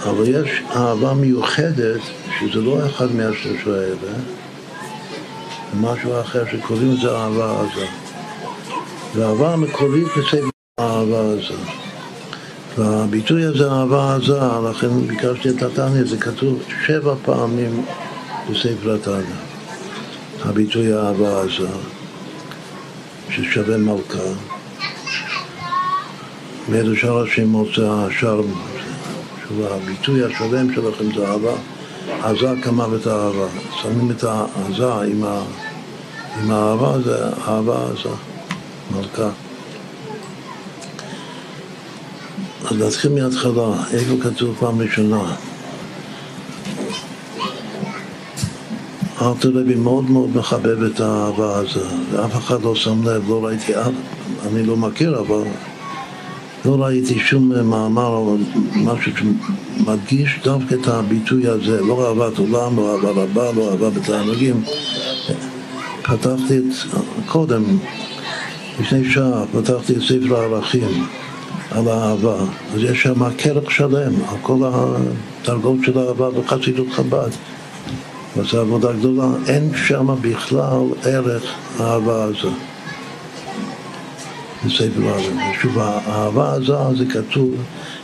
אבל 0.03 0.27
יש 0.27 0.49
אהבה 0.75 1.13
מיוחדת, 1.13 2.01
שזה 2.39 2.61
לא 2.61 2.85
אחד 2.85 3.11
מהשלושה 3.15 3.69
האלה, 3.69 3.95
זה 3.95 5.79
משהו 5.79 6.21
אחר 6.21 6.43
שקוראים 6.51 6.91
לזה 6.91 7.11
אהבה 7.11 7.61
עזה. 7.61 7.85
והאהבה 9.15 9.53
המקורית 9.53 10.07
בספר 10.17 10.49
האהבה 10.79 11.33
עזה. 11.33 11.82
והביטוי 12.77 13.45
הזה, 13.45 13.71
אהבה 13.71 14.15
עזה, 14.15 14.39
לכן 14.69 15.07
ביקשתי 15.07 15.49
את 15.49 15.61
התניא, 15.63 16.03
זה 16.05 16.17
כתוב 16.17 16.63
שבע 16.85 17.15
פעמים 17.25 17.85
בספר 18.49 18.95
התניא. 18.95 19.35
הביטוי 20.45 20.93
אהבה 20.93 21.41
עזה, 21.41 21.67
ששווה 23.29 23.77
מלכה. 23.77 24.19
מאיזה 26.69 26.95
שאר 26.95 27.23
השמות 27.23 27.67
זה 27.75 27.91
השאר, 27.91 28.41
הביטוי 29.63 30.23
השלם 30.23 30.73
שלכם 30.73 31.15
זה 31.15 31.27
אהבה, 31.27 31.53
עזה 32.21 32.53
כמוות 32.61 33.07
האהבה. 33.07 33.47
שמים 33.81 34.11
את 34.11 34.23
העזה 34.23 34.93
עם, 34.93 35.23
ה, 35.23 35.41
עם 36.41 36.51
האהבה, 36.51 37.01
זה 37.01 37.25
אהבה 37.47 37.85
עזה, 37.91 38.09
מלכה. 38.91 39.29
אז 42.65 42.77
נתחיל 42.77 43.11
מההתחלה, 43.11 43.83
איפה 43.93 44.13
כתוב 44.23 44.55
פעם 44.59 44.81
ראשונה? 44.81 45.35
אלתר 49.21 49.49
רבי 49.49 49.75
מאוד 49.75 50.09
מאוד 50.09 50.37
מחבב 50.37 50.83
את 50.83 50.99
האהבה 50.99 51.57
הזו, 51.57 51.79
ואף 52.11 52.37
אחד 52.37 52.61
לא 52.61 52.75
שם 52.75 53.07
לב, 53.07 53.29
לא 53.29 53.45
ראיתי 53.45 53.73
אני 54.47 54.65
לא 54.65 54.77
מכיר, 54.77 55.19
אבל 55.19 55.43
לא 56.65 56.83
ראיתי 56.83 57.19
שום 57.19 57.69
מאמר 57.69 58.07
או 58.07 58.37
משהו 58.75 59.11
שמדגיש 59.17 60.39
דווקא 60.43 60.75
את 60.75 60.87
הביטוי 60.87 61.47
הזה, 61.47 61.81
לא 61.81 62.07
אהבת 62.07 62.37
עולם, 62.37 62.75
לא 62.75 62.95
אהבה 62.95 63.23
רבה, 63.23 63.51
לא 63.51 63.71
אהבה 63.71 63.89
בתענוגים. 63.89 64.63
פתחתי 66.01 66.57
את, 66.57 66.95
קודם, 67.25 67.63
לפני 68.79 69.11
שעה, 69.11 69.43
פתחתי 69.51 69.93
את 69.93 70.01
ספר 70.01 70.35
הערכים. 70.35 71.05
על 71.73 71.87
האהבה. 71.87 72.35
אז 72.73 72.83
יש 72.83 73.03
שם 73.03 73.29
כרך 73.37 73.71
שלם 73.71 74.13
על 74.29 74.37
כל 74.41 74.57
הדרגות 74.63 75.77
של 75.85 75.97
האהבה 75.97 76.29
בחסידות 76.31 76.87
חב"ד. 76.91 77.29
וזו 78.37 78.61
עבודה 78.61 78.93
גדולה, 78.93 79.27
אין 79.47 79.71
שם 79.87 80.15
בכלל 80.21 80.83
ערך 81.05 81.43
האהבה 81.79 82.23
הזו. 82.23 82.51
בספר 84.65 85.07
העולם. 85.07 85.37
שוב, 85.61 85.79
האהבה 85.79 86.51
הזו 86.51 86.95
זה 86.97 87.05
כתוב 87.05 87.49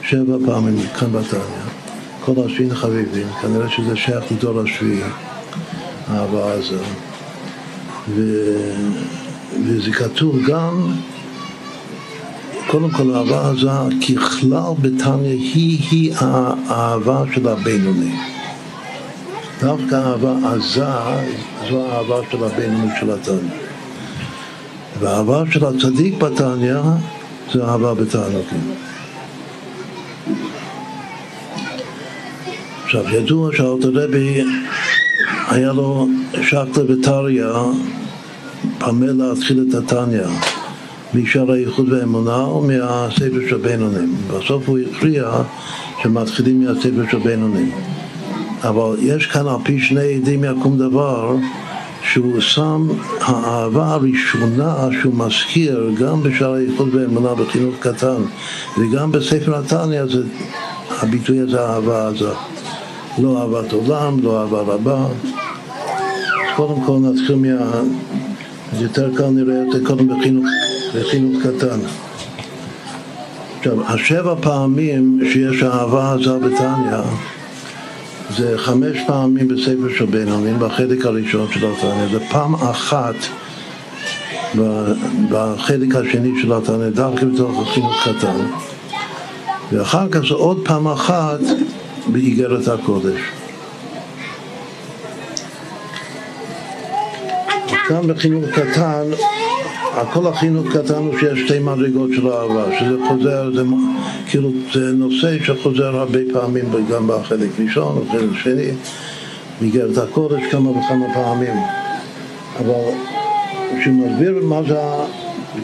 שבע 0.04 0.38
פעמים 0.46 0.78
כאן 1.00 1.12
בתניא. 1.12 1.42
כל 2.26 2.34
השביעים 2.46 2.76
חביבים, 2.76 3.28
כנראה 3.42 3.70
שזה 3.70 3.96
שייך 3.96 4.24
לדור 4.32 4.62
השביעי, 4.62 5.02
האהבה 6.08 6.52
הזו. 6.52 6.76
ו... 8.10 8.22
וזה 9.66 9.92
כתוב 9.92 10.36
גם 10.48 10.92
קודם 12.72 12.90
כל 12.90 13.16
האהבה 13.16 13.50
עזה 13.50 13.96
ככלל 14.02 14.74
בתניא 14.82 15.30
היא-היא 15.30 16.14
האהבה 16.18 17.24
של 17.34 17.48
הבינוני. 17.48 18.16
דווקא 19.62 19.96
אהבה 19.96 20.34
עזה 20.50 20.86
זו 21.70 21.86
האהבה 21.86 22.16
של 22.32 22.44
הבינוני 22.44 22.92
של 23.00 23.12
התניא. 23.12 23.52
והאהבה 25.00 25.44
של 25.52 25.66
הצדיק 25.66 26.14
בתניא 26.18 26.82
זה 27.54 27.64
אהבה 27.64 27.94
בתענוגים. 27.94 28.76
עכשיו 32.86 33.10
ידוע 33.10 33.52
שאלתר 33.58 33.92
רבי 33.94 34.44
היה 35.48 35.74
לו 35.74 36.08
שקלא 36.42 36.84
וטריא 36.88 37.46
פמה 38.80 39.06
להתחיל 39.06 39.66
את 39.70 39.76
התניא 39.76 40.59
משאר 41.14 41.52
הייחוד 41.52 41.90
והאמונה 41.94 42.42
או 42.42 42.62
מהספר 42.62 43.40
של 43.50 43.58
בינונים. 43.58 44.16
בסוף 44.28 44.70
הוא 44.70 44.80
הכריע 44.80 45.32
שמתחילים 46.04 46.64
מהספר 46.64 47.04
של 47.12 47.20
בינונים. 47.20 47.72
אבל 48.64 48.96
יש 49.00 49.26
כאן 49.26 49.48
על 49.48 49.56
פי 49.64 49.80
שני 49.80 50.16
עדים 50.16 50.44
יקום 50.44 50.78
דבר 50.78 51.36
שהוא 52.04 52.40
שם 52.40 52.88
האהבה 53.22 53.88
הראשונה 53.88 54.88
שהוא 55.02 55.14
מזכיר 55.14 55.92
גם 56.00 56.24
בשאר 56.24 56.54
הייחוד 56.54 56.96
והאמונה 56.96 57.36
בחינוך 57.36 57.76
קטן 57.80 58.22
וגם 58.80 59.12
בספר 59.12 59.56
התניא 59.60 60.06
זה 60.06 60.24
הביטוי 61.02 61.40
הזה 61.40 61.62
האהבה 61.62 62.06
הזאת. 62.06 62.38
לא 63.22 63.42
אהבת 63.42 63.72
עולם, 63.72 64.20
לא 64.24 64.42
אהבה 64.42 64.62
רבה. 64.62 65.06
אז 65.06 66.56
קודם 66.56 66.82
כל 66.86 66.98
נתחיל 67.02 67.36
מה... 67.36 67.82
יותר 68.80 69.16
קל 69.16 69.30
נראה 69.30 69.62
את 69.62 69.72
זה 69.72 69.86
קודם 69.86 70.08
בחינוך 70.08 70.46
לחינוך 70.94 71.44
קטן. 71.44 71.80
עכשיו, 73.58 73.88
השבע 73.88 74.36
פעמים 74.42 75.20
שיש 75.32 75.64
אהבה 75.64 76.14
עזה 76.14 76.38
בתניא 76.38 76.98
זה 78.38 78.58
חמש 78.58 78.98
פעמים 79.08 79.48
בספר 79.48 79.98
של 79.98 80.06
בינונים 80.06 80.60
בחלק 80.60 81.06
הראשון 81.06 81.48
של 81.54 81.66
התניא, 81.66 82.08
זה 82.12 82.20
פעם 82.30 82.56
אחת 82.56 83.16
בחלק 85.30 85.96
השני 85.96 86.42
של 86.42 86.54
התניא, 86.54 86.90
דווקא 86.90 87.26
בתוך 87.26 87.68
החינוך 87.68 88.08
קטן, 88.08 88.46
ואחר 89.72 90.10
כך 90.12 90.20
זה 90.20 90.34
עוד 90.34 90.62
פעם 90.66 90.88
אחת 90.88 91.40
באיגרת 92.08 92.68
הקודש. 92.68 93.20
כאן 97.88 98.08
בחינוך 98.08 98.46
קטן 98.50 99.04
הכל 99.94 100.28
החינוך 100.28 100.68
הוא 100.98 101.20
שיש 101.20 101.40
שתי 101.40 101.60
מדרגות 101.60 102.10
של 102.16 102.28
אהבה, 102.28 102.80
שזה 102.80 102.96
חוזר, 103.08 103.52
זה 103.56 103.64
כאילו 104.30 104.50
זה 104.74 104.92
נושא 104.94 105.44
שחוזר 105.44 105.96
הרבה 105.98 106.20
פעמים 106.34 106.66
גם 106.92 107.08
בחלק 107.08 107.50
ראשון 107.60 107.98
ובחלק 107.98 108.30
שני, 108.44 108.72
באיגרת 109.62 109.98
הקודש 109.98 110.42
כמה 110.52 110.70
וכמה 110.70 111.14
פעמים. 111.14 111.54
אבל 112.60 112.92
כשהוא 113.80 113.96
מסביר 113.96 114.40
מה 114.44 114.62
זה, 114.68 114.80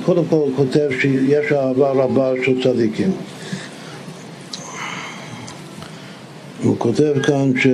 קודם 0.05 0.23
כל 0.29 0.35
הוא 0.35 0.51
כותב 0.55 0.89
שיש 1.01 1.51
אהבה 1.51 1.91
רבה 1.91 2.31
של 2.45 2.63
צדיקים. 2.63 3.11
הוא 6.63 6.75
כותב 6.77 7.13
כאן 7.23 7.51
ש... 7.59 7.67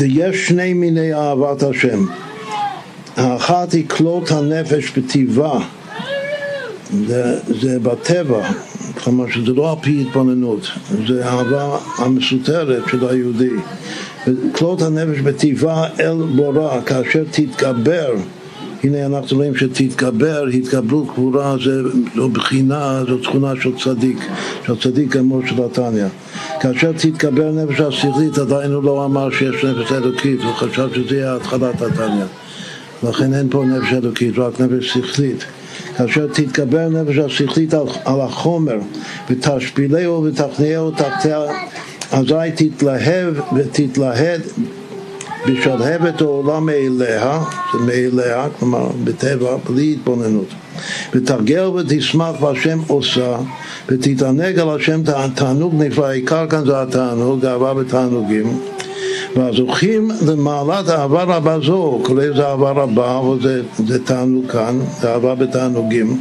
יש 0.00 0.46
שני 0.46 0.72
מיני 0.72 1.14
אהבת 1.14 1.62
השם. 1.62 2.04
האחת 3.44 3.72
היא 3.72 3.88
כלות 3.88 4.30
הנפש 4.30 4.98
בטבעה, 4.98 5.68
זה, 7.06 7.38
זה 7.46 7.78
בטבע, 7.82 8.50
כלומר 9.04 9.30
שזה 9.30 9.52
לא 9.52 9.70
על 9.70 9.76
פי 9.82 10.00
התבוננות, 10.00 10.70
זה 11.08 11.28
אהבה 11.28 11.78
המסותרת 11.98 12.82
של 12.90 13.08
היהודי. 13.08 13.50
כלות 14.52 14.82
הנפש 14.82 15.20
בטבעה 15.20 15.86
אל 16.00 16.16
בורא, 16.36 16.80
כאשר 16.86 17.24
תתגבר, 17.30 18.12
הנה 18.84 19.06
אנחנו 19.06 19.36
רואים 19.36 19.56
שתתגבר, 19.56 20.46
התגברות 20.46 21.06
גבורה 21.06 21.56
זה 21.64 21.82
זו 22.14 22.28
בחינה, 22.28 23.04
זו 23.08 23.18
תכונה 23.18 23.52
של 23.62 23.78
צדיק, 23.78 24.18
של 24.66 24.80
צדיק 24.80 25.16
אמור 25.16 25.42
של 25.46 25.62
התניא. 25.64 26.06
כאשר 26.60 26.92
תתגבר 26.92 27.50
נפש 27.52 27.80
השכלית 27.80 28.38
עדיין 28.38 28.72
הוא 28.72 28.84
לא 28.84 29.04
אמר 29.04 29.30
שיש 29.30 29.64
נפש 29.64 29.92
אלוקית, 29.92 30.42
הוא 30.42 30.52
חשב 30.52 30.88
שזה 30.94 31.16
יהיה 31.16 31.36
התחלת 31.36 31.82
התניא. 31.82 32.24
לכן 33.02 33.34
אין 33.34 33.48
פה 33.50 33.64
נפש 33.64 33.92
אלוקית, 33.92 34.38
רק 34.38 34.60
נפש 34.60 34.92
שכלית. 34.94 35.44
כאשר 35.96 36.26
תתגבר 36.26 36.88
נפש 36.88 37.18
השכלית 37.18 37.74
על, 37.74 37.86
על 38.04 38.20
החומר 38.20 38.78
ותשפילהו 39.30 40.24
ותכניהו 40.24 40.90
תחתיה, 40.90 41.40
אזי 42.12 42.50
תתלהב 42.54 43.34
ותתלהד 43.56 44.40
בשלהבת 45.46 46.20
העולם 46.20 46.66
מאליה, 46.66 47.40
זה 47.72 47.78
מאליה, 47.78 48.46
כלומר 48.58 48.88
בטבע, 49.04 49.56
בלי 49.68 49.92
התבוננות. 49.92 50.48
ותרגל 51.12 51.62
ותשמח 51.64 52.42
והשם 52.42 52.78
עושה 52.86 53.36
ותתענג 53.88 54.58
על 54.58 54.70
השם 54.70 55.02
תענוג 55.34 55.74
נפלא, 55.82 56.06
העיקר 56.06 56.46
כאן 56.46 56.66
זה 56.66 56.82
התענוג, 56.82 57.44
אהבה 57.44 57.74
בתענוגים 57.74 58.58
והזוכים 59.36 60.10
למעלת 60.26 60.88
אהבה 60.88 61.22
רבה 61.22 61.60
זו, 61.60 62.00
כולל 62.02 62.36
זה 62.36 62.46
אהבה 62.46 62.70
רבה, 62.70 63.18
אבל 63.18 63.42
זה, 63.42 63.62
זה 63.86 64.04
תענוג 64.04 64.50
כאן, 64.50 64.78
זה 65.00 65.12
אהבה 65.12 65.34
בתענוגים. 65.34 66.20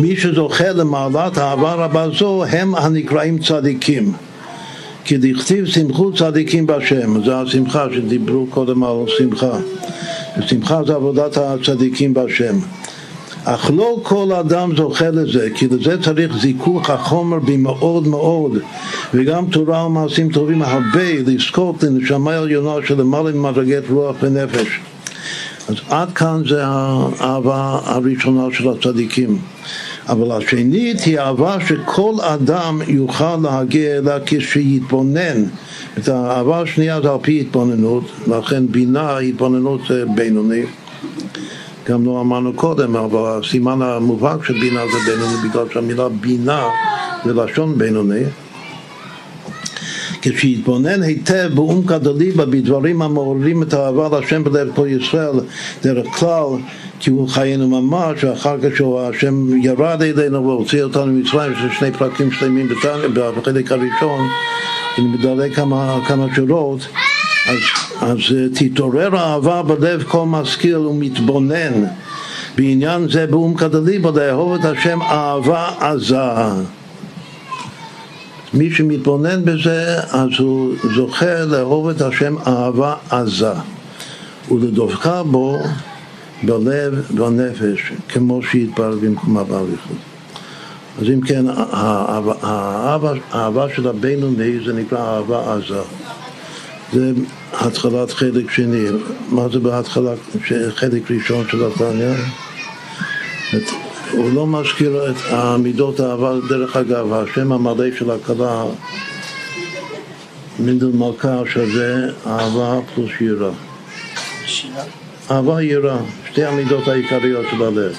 מי 0.00 0.16
שזוכה 0.16 0.72
למעלת 0.72 1.38
אהבה 1.38 1.74
רבה 1.74 2.06
זו 2.18 2.44
הם 2.44 2.74
הנקראים 2.74 3.38
צדיקים. 3.38 4.12
כי 5.04 5.16
דכתיב 5.18 5.66
שמחו 5.66 6.12
צדיקים 6.12 6.66
בהשם, 6.66 7.24
זו 7.24 7.32
השמחה 7.32 7.86
שדיברו 7.94 8.46
קודם 8.50 8.84
על 8.84 8.96
שמחה. 9.06 9.58
ושמחה 10.38 10.80
זה 10.86 10.94
עבודת 10.94 11.36
הצדיקים 11.36 12.14
בהשם. 12.14 12.54
אך 13.44 13.70
לא 13.74 13.96
כל 14.02 14.32
אדם 14.32 14.76
זוכה 14.76 15.10
לזה, 15.10 15.48
כי 15.54 15.68
לזה 15.68 16.02
צריך 16.02 16.36
זיכוך 16.36 16.90
החומר 16.90 17.38
במאוד 17.38 18.08
מאוד, 18.08 18.58
וגם 19.14 19.46
תורה 19.46 19.86
ומעשים 19.86 20.32
טובים 20.32 20.62
הרבה, 20.62 21.12
לזכות 21.26 21.82
לנשמה 21.82 22.34
עליונה 22.34 22.86
שלמעלה 22.86 23.32
ממדרגת 23.32 23.82
רוח 23.90 24.16
ונפש. 24.22 24.80
אז 25.68 25.74
עד 25.88 26.12
כאן 26.12 26.42
זה 26.48 26.62
האהבה 26.64 27.78
הראשונה 27.84 28.42
של 28.52 28.68
הצדיקים. 28.68 29.38
אבל 30.08 30.32
השנית 30.32 31.00
היא 31.00 31.18
אהבה 31.18 31.56
שכל 31.68 32.14
אדם 32.20 32.80
יוכל 32.88 33.36
להגיע 33.42 33.98
אליה 33.98 34.18
כשיתבונן. 34.26 35.44
את 35.98 36.08
האהבה 36.08 36.60
השנייה 36.60 37.00
זה 37.00 37.10
על 37.10 37.16
פי 37.22 37.40
התבוננות, 37.40 38.04
לכן 38.26 38.66
בינה, 38.66 39.18
התבוננות 39.18 39.80
זה 39.88 40.04
בינוני. 40.14 40.62
גם 41.88 42.04
לא 42.04 42.20
אמרנו 42.20 42.52
קודם, 42.52 42.96
אבל 42.96 43.38
הסימן 43.38 43.82
המובהק 43.82 44.44
של 44.44 44.54
בינה 44.54 44.80
זה 44.92 45.10
בינוני 45.10 45.48
בגלל 45.48 45.64
שהמילה 45.72 46.08
בינה 46.08 46.62
זה 47.24 47.32
לשון 47.32 47.78
בינוני. 47.78 48.22
כשיתבונן 50.22 51.02
היטב 51.02 51.50
בעומקא 51.54 51.98
דליבה 51.98 52.46
בדברים 52.46 53.02
המעוררים 53.02 53.62
את 53.62 53.74
האהבה 53.74 54.08
להשם 54.20 54.44
בלב 54.44 54.70
כל 54.74 54.86
ישראל, 54.86 55.40
דרך 55.82 56.06
כלל 56.06 56.46
כי 57.00 57.10
הוא 57.10 57.28
חיינו 57.28 57.80
ממש, 57.80 58.24
ואחר 58.24 58.56
כך 58.58 58.76
שהשם 58.76 59.64
ירד 59.64 60.02
אלינו 60.02 60.46
והוציא 60.46 60.82
אותנו 60.82 61.06
ממצרים, 61.06 61.52
יש 61.52 61.78
שני 61.78 61.92
פרקים 61.92 62.32
שלמים 62.32 62.68
בחלק 63.14 63.72
הראשון, 63.72 64.28
אני 64.98 65.06
מדלג 65.06 65.54
כמה, 65.54 65.98
כמה 66.08 66.26
שורות, 66.34 66.86
אז, 67.46 67.58
אז 68.00 68.18
תתעורר 68.54 69.16
האהבה 69.16 69.62
בלב 69.62 70.02
כל 70.02 70.26
משכיל 70.26 70.76
ומתבונן 70.76 71.84
בעניין 72.56 73.08
זה 73.08 73.26
בעומקא 73.26 73.68
דליבה 73.68 74.10
לאהוב 74.10 74.54
את 74.54 74.64
השם 74.64 75.02
אהבה 75.02 75.68
עזה. 75.80 76.16
מי 78.54 78.70
שמתבונן 78.70 79.44
בזה, 79.44 80.00
אז 80.10 80.28
הוא 80.38 80.74
זוכה 80.94 81.44
לאהוב 81.44 81.88
את 81.88 82.00
השם 82.00 82.34
אהבה 82.46 82.94
עזה, 83.10 83.52
ולדבקה 84.50 85.22
בו 85.22 85.58
בלב 86.42 86.94
ובנפש, 87.10 87.92
כמו 88.08 88.40
שהתברר 88.42 88.96
במקומה 89.02 89.44
באריכות. 89.44 89.96
אז 91.00 91.06
אם 91.08 91.20
כן, 91.20 91.44
האהבה 92.42 93.66
של 93.76 93.88
הבינוני 93.88 94.64
זה 94.66 94.72
נקרא 94.72 94.98
אהבה 94.98 95.54
עזה. 95.54 95.82
זה 96.92 97.12
התחלת 97.52 98.10
חלק 98.10 98.50
שני. 98.50 98.86
מה 99.28 99.48
זה 99.48 99.58
בהתחלה, 99.58 100.10
חלק 100.74 101.10
ראשון 101.10 101.44
של 101.50 101.64
התניא? 101.64 102.14
הוא 104.12 104.32
לא 104.34 104.46
מזכיר 104.46 105.10
את 105.10 105.16
המידות 105.30 106.00
האהבה, 106.00 106.32
דרך 106.48 106.76
אגב, 106.76 107.12
השם 107.12 107.52
המלא 107.52 107.84
של 107.98 108.10
הכלה, 108.10 108.64
מינדל 110.58 110.86
מלכה 110.86 111.42
שווה 111.52 111.94
אהבה 112.26 112.80
פלוס 112.94 113.10
יראה. 113.20 113.50
אהבה 115.30 115.62
יראה, 115.62 115.98
שתי 116.30 116.44
המידות 116.44 116.88
העיקריות 116.88 117.46
של 117.50 117.62
הלב. 117.62 117.96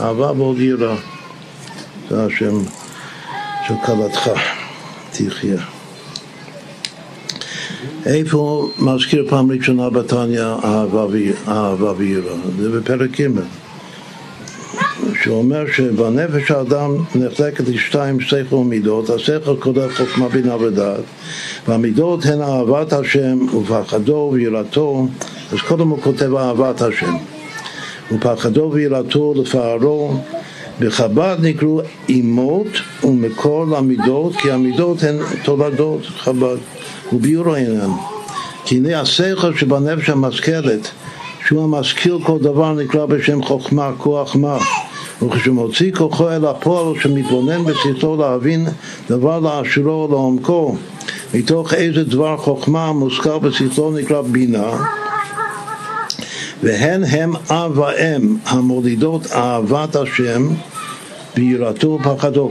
אהבה 0.00 0.32
ועוד 0.32 0.60
יראה. 0.60 0.96
זה 2.10 2.24
השם 2.24 2.62
של 3.68 3.74
כלתך, 3.86 4.30
תחיה. 5.12 5.75
איפה 8.06 8.70
מזכיר 8.78 9.26
פעם 9.28 9.50
ראשונה 9.50 9.90
בתניא 9.90 10.44
אהבה 10.64 11.92
ויראה? 11.96 12.34
זה 12.58 12.80
בפרק 12.80 13.20
ג'. 13.20 13.26
שאומר 15.22 15.64
שבנפש 15.72 16.50
האדם 16.50 16.96
נחלקת 17.14 17.68
לשתיים 17.68 18.20
שכל 18.20 18.54
ומידות, 18.54 19.10
השכל 19.10 19.56
כולל 19.60 19.90
חוכמה 19.90 20.28
בינה 20.28 20.56
ודעת, 20.56 21.00
והמידות 21.68 22.24
הן 22.24 22.42
אהבת 22.42 22.92
השם 22.92 23.38
ופחדו 23.56 24.30
ויראתו, 24.32 25.06
אז 25.52 25.58
קודם 25.68 25.88
הוא 25.88 25.98
כותב 26.02 26.34
אהבת 26.34 26.82
השם, 26.82 27.14
ופחדו 28.12 28.70
ויראתו 28.72 29.34
לפארו, 29.36 30.14
בחב"ד 30.80 31.36
נקראו 31.42 31.80
אימות 32.08 32.66
ומקור 33.04 33.66
למידות, 33.66 34.36
כי 34.36 34.50
המידות 34.50 35.02
הן 35.02 35.16
תולדות 35.44 36.06
חב"ד, 36.06 36.75
וביור 37.12 37.54
העניין. 37.54 37.90
כי 38.64 38.76
הנה 38.76 39.00
השכל 39.00 39.56
שבנפש 39.56 40.10
המשכלת, 40.10 40.90
שהוא 41.46 41.64
המשכיל 41.64 42.18
כל 42.24 42.38
דבר 42.38 42.72
נקרא 42.72 43.06
בשם 43.06 43.42
חוכמה, 43.42 43.90
כוח 43.98 44.36
מה. 44.36 44.58
וכשמוציא 45.22 45.92
כוחו 45.92 46.30
אל 46.30 46.44
הפועל 46.44 47.00
שמתבונן 47.00 47.64
בשכלו 47.64 48.16
להבין 48.16 48.66
דבר 49.08 49.40
לאשורו 49.40 50.08
ולעומקו 50.08 50.76
מתוך 51.34 51.74
איזה 51.74 52.04
דבר 52.04 52.36
חוכמה 52.36 52.92
מוזכר 52.92 53.38
בשכלו 53.38 53.90
נקרא 53.90 54.22
בינה 54.22 54.70
והן 56.62 57.04
הם 57.04 57.32
אב 57.50 57.78
ואם 57.78 58.36
המולידות 58.46 59.26
אהבת 59.32 59.96
השם 59.96 60.48
ביראתו 61.34 61.98
ופחדו 62.04 62.50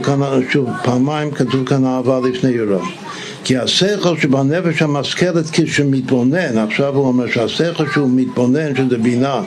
שוב 0.52 0.68
פעמיים 0.84 1.30
כתוב 1.30 1.68
כאן 1.68 1.84
אהבה 1.84 2.20
לפני 2.28 2.50
יראה 2.50 3.05
כי 3.46 3.56
השכל 3.56 4.16
שבנפש 4.18 4.82
המשכלת 4.82 5.44
כשמתבונן, 5.52 6.58
עכשיו 6.58 6.96
הוא 6.96 7.06
אומר 7.06 7.30
שהשכל 7.30 7.84
שהוא 7.92 8.10
מתבונן, 8.14 8.76
שזה 8.76 8.98
בינה, 8.98 9.42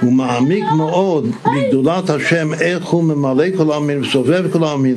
הוא 0.00 0.12
מעמיק 0.12 0.64
מאוד 0.76 1.26
בגדולת 1.44 2.10
השם, 2.10 2.54
איך 2.54 2.84
הוא 2.84 3.04
ממלא 3.04 3.44
כל 3.56 3.72
העמים 3.72 4.02
וסובב 4.02 4.44
כל 4.52 4.64
העמים, 4.64 4.94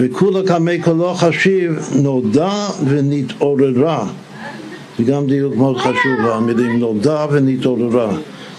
וכולה 0.00 0.46
כמי 0.46 0.82
כולו 0.82 1.14
חשיב, 1.14 1.78
נודע 1.94 2.68
ונתעוררה. 2.84 4.06
זה 4.98 5.04
גם 5.04 5.26
דיוק 5.26 5.56
מאוד 5.56 5.76
חשוב, 5.78 6.26
המילים 6.32 6.78
נודע 6.78 7.26
ונתעוררה. 7.30 8.12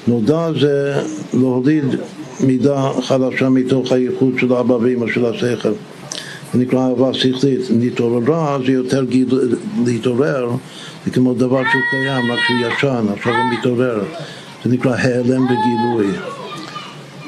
נודע 0.08 0.48
זה 0.60 1.02
להוליד 1.34 1.86
מידה 2.40 2.92
חדשה 3.02 3.50
מתוך 3.50 3.92
הייחוד 3.92 4.34
של 4.40 4.54
אבא 4.54 4.74
ואמא 4.74 5.06
של 5.14 5.26
השכל. 5.26 5.74
זה 6.54 6.60
נקרא 6.60 6.88
אהבה 6.90 7.14
שכלית. 7.14 7.62
נתעוררה 7.70 8.58
זה 8.66 8.72
יותר 8.72 9.04
גיל... 9.04 9.56
להתעורר, 9.86 10.50
זה 11.06 11.12
כמו 11.12 11.34
דבר 11.34 11.62
שהוא 11.72 11.82
קיים, 11.90 12.32
רק 12.32 12.40
שהוא 12.48 12.58
ישן, 12.68 13.06
עכשיו 13.14 13.34
הוא 13.34 13.60
מתעורר. 13.60 14.04
זה 14.64 14.70
נקרא 14.70 14.96
העלם 14.96 15.46
בגילוי. 15.46 16.08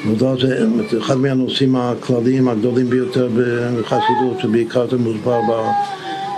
נודע 0.06 0.34
זה 0.42 0.68
אחד 1.00 1.18
מהנושאים 1.18 1.76
הכלליים 1.76 2.48
הגדולים 2.48 2.90
ביותר 2.90 3.30
בחסידות, 3.36 4.40
שבעיקר 4.42 4.88
זה 4.90 4.98
מוסבר 4.98 5.40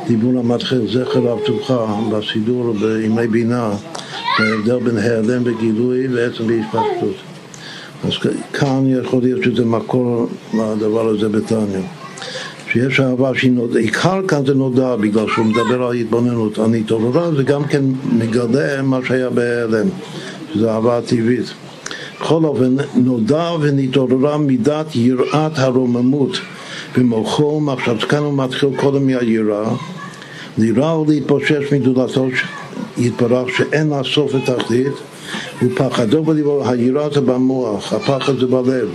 בדיבור 0.06 0.40
המתחיל, 0.40 0.88
זכר 0.88 1.32
הבטוחה, 1.32 1.86
בסידור 2.12 2.74
בימי 2.74 3.28
בינה, 3.28 3.72
ההבדל 4.40 4.80
בין 4.80 4.98
העלם 4.98 5.44
בגילוי 5.44 6.08
ועצם 6.08 6.48
בהשפשטות. 6.48 7.16
אז 8.04 8.12
כאן 8.54 8.84
יכול 8.88 9.22
להיות 9.22 9.44
שזה 9.44 9.66
מקור 9.66 10.28
לדבר 10.54 11.08
הזה 11.08 11.30
בתניא. 11.30 12.05
שיש 12.76 13.00
אהבה 13.00 13.32
שהיא 13.36 13.52
נודע, 13.52 13.80
עיקר 13.80 14.22
כאן 14.28 14.46
זה 14.46 14.54
נודע 14.54 14.96
בגלל 14.96 15.26
שהוא 15.28 15.46
מדבר 15.46 15.84
על 15.84 15.96
התבוננות, 15.96 16.60
על 16.60 16.74
התעוררה 16.74 17.32
זה 17.36 17.44
גם 17.44 17.64
כן 17.64 17.84
מגלה 18.12 18.82
מה 18.82 19.00
שהיה 19.08 19.30
בהיעלם, 19.30 19.88
שזה 20.54 20.72
אהבה 20.72 21.02
טבעית. 21.02 21.54
בכל 22.22 22.44
אופן, 22.44 22.76
נודע 22.96 23.52
ונתעוררה 23.62 24.38
מידת 24.38 24.96
יראת 24.96 25.60
הרוממות. 25.60 26.38
במוחו 26.98 27.44
ומחשב, 27.44 27.98
כאן 27.98 28.20
הוא 28.20 28.38
מתחיל 28.38 28.70
קודם 28.76 29.06
מהיראה, 29.06 29.70
לירה 30.58 31.00
ולהתפושש 31.00 31.74
מגדולתו 31.74 32.28
יתברך 32.98 33.50
שאין 33.58 33.90
לה 33.90 34.02
סוף 34.04 34.32
ותחתית 34.36 34.94
ופחדו 35.64 36.24
בליבו, 36.24 36.70
היראה 36.70 37.10
זה 37.10 37.22
במוח, 37.22 37.94
הפחד 37.94 38.40
זה 38.40 38.46
בלב 38.46 38.90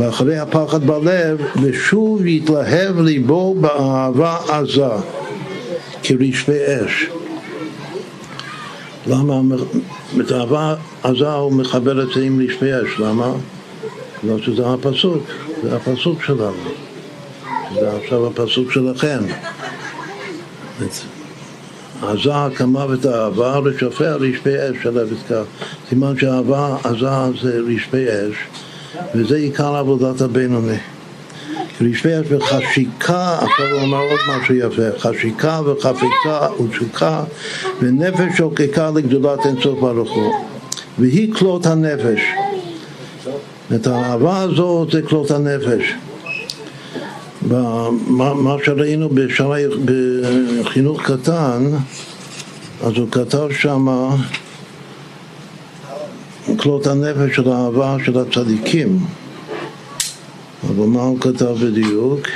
ואחרי 0.00 0.38
הפחד 0.38 0.86
בלב, 0.86 1.40
ושוב 1.62 2.26
יתלהב 2.26 3.00
ליבו 3.00 3.54
באהבה 3.54 4.38
עזה, 4.48 4.84
כרשפי 6.02 6.58
אש. 6.86 7.06
למה? 9.06 9.40
את 10.20 10.30
האהבה 10.30 10.74
עזה 11.02 11.32
הוא 11.32 11.52
מחבר 11.52 12.02
את 12.02 12.08
זה 12.14 12.22
עם 12.22 12.40
רשפי 12.48 12.74
אש, 12.74 13.00
למה? 13.00 13.32
בגלל 14.24 14.42
שזה 14.42 14.68
הפסוק, 14.68 15.22
זה 15.62 15.76
הפסוק 15.76 16.22
שלנו. 16.22 16.52
זה 17.74 17.96
עכשיו 17.96 18.26
הפסוק 18.26 18.72
שלכם. 18.72 19.18
עזה 22.02 22.30
כמוות 22.56 23.04
האהבה, 23.04 23.58
רשפיה 23.58 24.14
רשפי 24.14 24.56
אש 24.56 24.82
של 24.82 24.98
אבטקה. 24.98 25.42
סימן 25.88 26.18
שהאהבה 26.18 26.76
עזה 26.84 27.40
זה 27.42 27.60
רשפי 27.68 28.04
אש. 28.06 28.65
וזה 29.14 29.36
עיקר 29.36 29.76
עבודת 29.76 30.20
הבינוני. 30.20 30.76
רשפי 31.80 32.20
אש 32.20 32.26
וחשיקה, 32.28 33.38
עכשיו 33.42 33.66
הוא 33.72 33.82
אמר 33.82 33.98
עוד 33.98 34.20
משהו 34.28 34.54
יפה, 34.54 34.98
חשיקה 34.98 35.60
וחפיצה 35.64 36.62
ותשוקה 36.64 37.24
ונפש 37.80 38.36
שוקקה 38.36 38.90
לגדולת 38.90 39.46
אינסוף 39.46 39.80
ברוך 39.80 40.12
הוא. 40.12 40.32
והיא 40.98 41.34
כלות 41.34 41.66
הנפש. 41.66 42.20
את 43.74 43.86
האהבה 43.86 44.40
הזאת 44.40 44.90
זה 44.92 45.02
כלות 45.02 45.30
הנפש. 45.30 45.94
מה 47.46 48.56
שראינו 48.64 49.08
בשערי, 49.08 49.64
בחינוך 50.64 51.02
קטן 51.02 51.70
אז 52.84 52.92
הוא 52.96 53.08
כתב 53.10 53.48
שמה 53.50 54.16
כלות 56.58 56.86
הנפש 56.86 57.36
של 57.36 57.48
האהבה 57.48 57.96
של 58.04 58.18
הצדיקים 58.18 58.98
אבל 60.68 60.86
מה 60.86 61.02
הוא 61.02 61.20
כתב 61.20 61.54
בדיוק? 61.62 62.28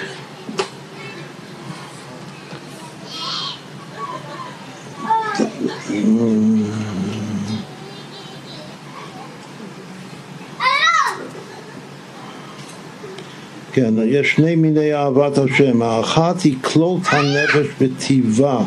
כן, 13.72 13.94
יש 14.06 14.32
שני 14.32 14.56
מיני 14.56 14.94
אהבת 14.94 15.38
השם, 15.38 15.82
האחת 15.82 16.40
היא 16.40 16.56
כלות 16.62 17.00
הנפש 17.10 17.66
בטיבה 17.80 18.58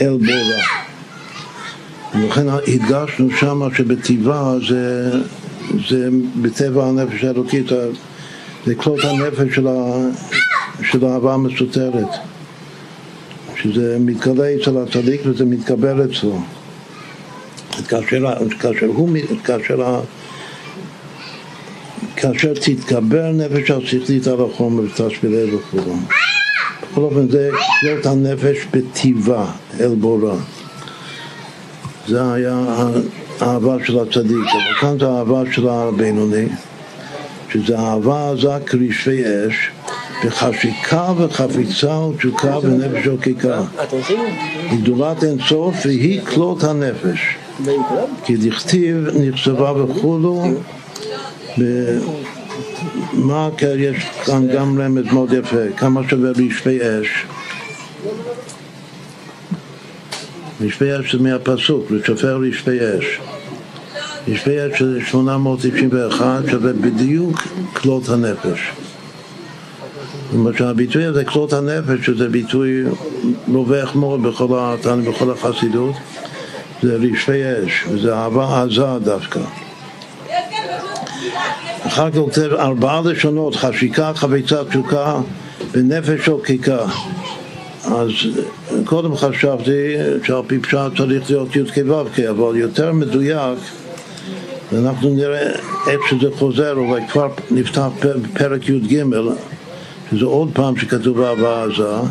אל 0.00 0.16
בורא. 0.16 0.85
ולכן 2.14 2.46
הדגשנו 2.48 3.30
שמה 3.30 3.66
שבטיבה 3.76 4.54
זה, 4.68 5.10
זה 5.88 6.08
בטבע 6.42 6.86
הנפש 6.86 7.24
האלוקית 7.24 7.66
זה 8.66 8.74
כלות 8.74 9.04
הנפש 9.04 9.54
של, 9.54 9.68
ה... 9.68 9.72
של 10.82 11.04
האהבה 11.04 11.34
המסותרת 11.34 12.08
שזה 13.62 13.96
מתגלה 14.00 14.54
אצל 14.54 14.78
הצדיק 14.78 15.20
וזה 15.24 15.44
מתקבל 15.44 16.04
אצלו. 16.04 16.40
כאשר, 17.88 18.24
כאשר, 18.60 18.86
הוא, 18.86 19.08
כאשר, 19.44 20.00
כאשר 22.16 22.52
תתקבל 22.54 23.30
נפש 23.30 23.70
השכלית 23.70 24.26
על 24.26 24.38
החומר 24.50 24.82
ותשפילה 24.82 25.56
וכו' 25.56 25.78
בכל 26.92 27.00
אופן 27.00 27.28
זה 27.30 27.50
כלות 27.80 28.06
הנפש 28.06 28.56
בטיבה 28.72 29.46
אל 29.80 29.94
בורא 29.94 30.34
זה 32.08 32.32
היה 32.32 32.64
האהבה 33.40 33.76
של 33.84 33.98
הצדיק, 33.98 34.46
אבל 34.52 34.74
כאן 34.80 34.98
זה 34.98 35.06
האהבה 35.06 35.42
של 35.52 35.68
הבינוני 35.68 36.46
שזה 37.52 37.78
אהבה 37.78 38.30
עזה 38.30 38.48
כרישי 38.66 39.22
אש, 39.22 39.70
וחשיקה 40.24 41.12
וחפיצה 41.16 41.98
ותשוקה 42.00 42.58
ונפש 42.58 43.04
שוקקה. 43.04 43.62
היא 44.70 44.80
גדולת 44.82 45.24
אינסוף 45.24 45.76
והיא 45.84 46.20
כלות 46.22 46.64
הנפש. 46.64 47.36
כי 48.24 48.36
דכתיב 48.36 49.08
נכתבה 49.20 49.72
וכולו 49.82 50.44
מה 53.12 53.48
יש 53.78 54.04
כאן 54.24 54.48
גם 54.48 54.80
רמז 54.80 55.12
מאוד 55.12 55.32
יפה, 55.32 55.56
כמה 55.76 56.00
שווה 56.08 56.30
רשפי 56.30 56.78
אש. 56.80 57.26
רשפי 60.60 61.00
אש 61.00 61.14
זה 61.14 61.22
מהפסוק, 61.22 61.90
לשופר 61.90 62.40
רשפי 62.48 62.78
אש. 62.98 63.20
ישפי 64.28 64.60
עד 64.60 64.70
שזה 64.74 65.00
891 65.06 66.42
שווה 66.50 66.72
בדיוק 66.72 67.42
כלות 67.72 68.08
הנפש. 68.08 68.70
זאת 70.32 70.56
שהביטוי 70.58 71.04
הזה, 71.04 71.24
כלות 71.24 71.52
הנפש, 71.52 72.06
שזה 72.06 72.28
ביטוי 72.28 72.84
רווח 73.48 73.94
מאוד 73.94 74.22
בכל, 74.22 74.46
התן, 74.50 75.04
בכל 75.04 75.30
החסידות, 75.30 75.94
זה 76.82 76.96
רשפי 76.96 77.42
אש, 77.42 77.84
וזה 77.90 78.14
אהבה 78.14 78.62
עזה 78.62 79.04
דווקא. 79.04 79.40
אחר 81.86 82.10
כך 82.10 82.16
כותב 82.16 82.52
ארבעה 82.52 83.00
לשונות, 83.04 83.56
חשיקה, 83.56 84.12
חביצה, 84.14 84.64
תשוקה 84.64 85.20
ונפש 85.72 86.24
שוקקה. 86.24 86.84
אז 87.84 88.10
קודם 88.86 89.16
חשבתי 89.16 89.94
שעל 90.22 90.42
פי 90.46 90.58
פשט 90.58 90.78
צריך 90.96 91.30
להיות 91.30 91.56
י"ק 91.56 91.76
ו"ק, 91.86 92.20
אבל 92.20 92.56
יותר 92.56 92.92
מדויק 92.92 93.58
ואנחנו 94.72 95.14
נראה 95.14 95.50
איך 95.86 96.00
שזה 96.10 96.28
חוזר, 96.38 96.72
אבל 96.72 97.00
כבר 97.08 97.28
נפתח 97.50 97.88
פרק 98.34 98.68
י"ג, 98.68 99.02
שזה 100.10 100.24
עוד 100.24 100.50
פעם 100.54 100.76
שכתוב 100.76 101.20
אהבה 101.20 101.64
עזה. 101.64 102.08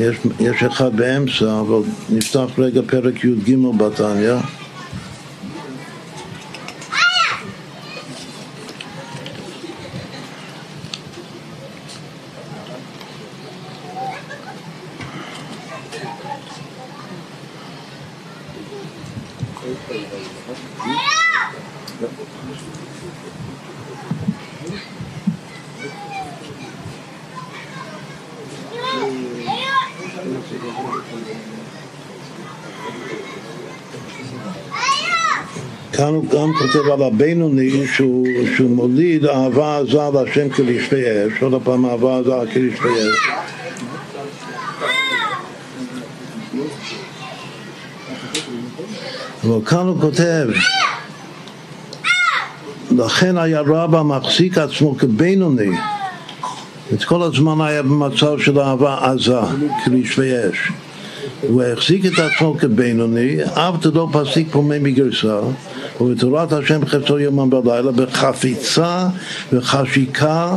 יש, 0.00 0.16
יש 0.40 0.62
אחד 0.62 0.96
באמצע, 0.96 1.60
אבל 1.60 1.80
נפתח 2.10 2.46
רגע 2.58 2.80
פרק 2.86 3.24
י"ג 3.24 3.56
בתניא. 3.78 4.36
כאן 35.96 36.14
הוא 36.14 36.24
גם 36.30 36.52
כותב 36.66 36.88
על 36.88 37.02
הבינוני 37.02 37.86
שהוא, 37.86 38.26
שהוא 38.56 38.70
מוליד 38.70 39.24
אהבה 39.24 39.78
עזה 39.78 39.98
להשם 40.14 40.48
כרשפי 40.48 41.02
אש, 41.02 41.42
עוד 41.42 41.62
פעם 41.64 41.86
אהבה 41.86 42.18
עזה 42.18 42.30
כרשפי 42.54 42.88
אש. 42.88 43.30
אבל 49.44 49.64
כאן 49.66 49.86
הוא 49.86 50.00
כותב 50.00 50.46
לכן 52.90 53.38
היה 53.38 53.60
רבא 53.60 54.02
מחזיק 54.02 54.58
עצמו 54.58 54.96
כבינוני 54.98 55.70
את 56.94 57.04
כל 57.04 57.22
הזמן 57.22 57.66
היה 57.66 57.82
במצב 57.82 58.38
של 58.38 58.60
אהבה 58.60 59.10
עזה, 59.12 59.40
כרשפי 59.84 60.32
אש 60.50 60.72
הוא 61.40 61.62
החזיק 61.62 62.06
את 62.06 62.18
עצמו 62.18 62.54
כבינוני, 62.58 63.44
אף 63.44 63.74
לא 63.94 64.08
פסיק 64.12 64.48
פומי 64.50 64.78
מגרסה 64.78 65.40
ובתורת 66.00 66.52
השם 66.52 66.86
חפצו 66.86 67.18
יומם 67.18 67.50
בלילה 67.50 67.92
בחפיצה 67.92 69.08
וחשיקה 69.52 70.56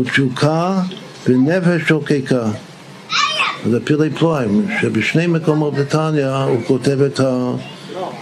ותשוקה 0.00 0.80
ונפש 1.26 1.88
שוקקה. 1.88 2.44
זה 3.70 3.80
פילי 3.84 4.10
פלואים, 4.10 4.66
שבשני 4.80 5.26
מקומות 5.26 5.74
בתניא 5.74 6.26
הוא 6.26 6.60
כותב 6.66 7.00
את 7.00 7.20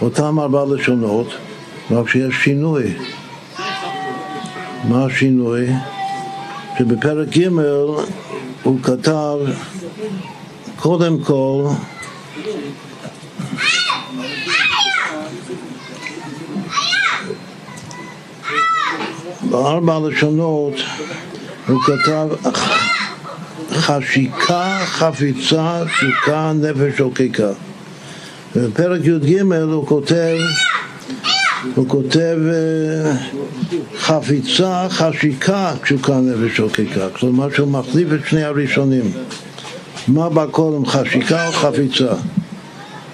אותם 0.01 0.39
ארבע 0.39 0.65
לשונות, 0.65 1.27
רק 1.91 2.09
שיש 2.09 2.35
שינוי. 2.43 2.93
מה 4.83 5.05
השינוי? 5.05 5.67
שבפרק 6.77 7.37
ג' 7.37 7.47
הוא 8.63 8.79
כתב 8.83 9.37
קודם 10.79 11.19
כל 11.19 11.69
בארבע 19.49 19.99
לשונות 20.07 20.73
הוא 21.67 21.79
כתב 21.81 22.27
חשיקה, 23.71 24.77
חפיצה, 24.85 25.83
תשוקה, 25.85 26.51
נפש 26.55 26.97
שוקקה. 26.97 27.49
ובפרק 28.55 29.01
י"ג 29.05 29.41
הוא 29.41 29.87
כותב 29.87 30.37
הוא 31.75 31.87
כותב 31.87 32.37
חפיצה, 33.97 34.87
חשיקה, 34.89 35.73
תשוקה, 35.83 36.19
נפש 36.19 36.57
שוקקה. 36.57 37.09
כלומר 37.09 37.49
שהוא 37.51 37.67
מחליף 37.67 38.07
את 38.13 38.27
שני 38.27 38.43
הראשונים. 38.43 39.11
מה 40.07 40.29
בא 40.29 40.45
קודם, 40.51 40.85
חשיקה 40.85 41.47
או 41.47 41.51
חפיצה? 41.51 42.13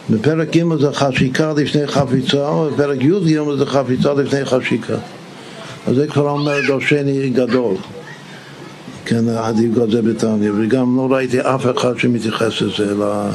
בפרק 0.09 0.57
ג' 0.57 0.75
זה 0.79 0.93
חשיקה 0.93 1.53
לפני 1.53 1.87
חפיצה, 1.87 2.49
ובפרק 2.51 2.97
י' 3.01 3.57
זה 3.57 3.65
חפיצה 3.65 4.13
לפני 4.13 4.45
חשיקה. 4.45 4.95
אז 5.87 5.95
זה 5.95 6.07
כבר 6.07 6.29
אומר 6.29 6.57
דורשני 6.67 7.29
גדול. 7.29 7.75
כן, 9.05 9.27
הדיוק 9.27 9.77
הזה 9.77 10.01
בתניא, 10.01 10.51
וגם 10.57 10.97
לא 10.97 11.15
ראיתי 11.15 11.41
אף 11.41 11.65
אחד 11.77 11.97
שמתייחס 11.97 12.61
לזה, 12.61 12.91
אלא 12.91 13.25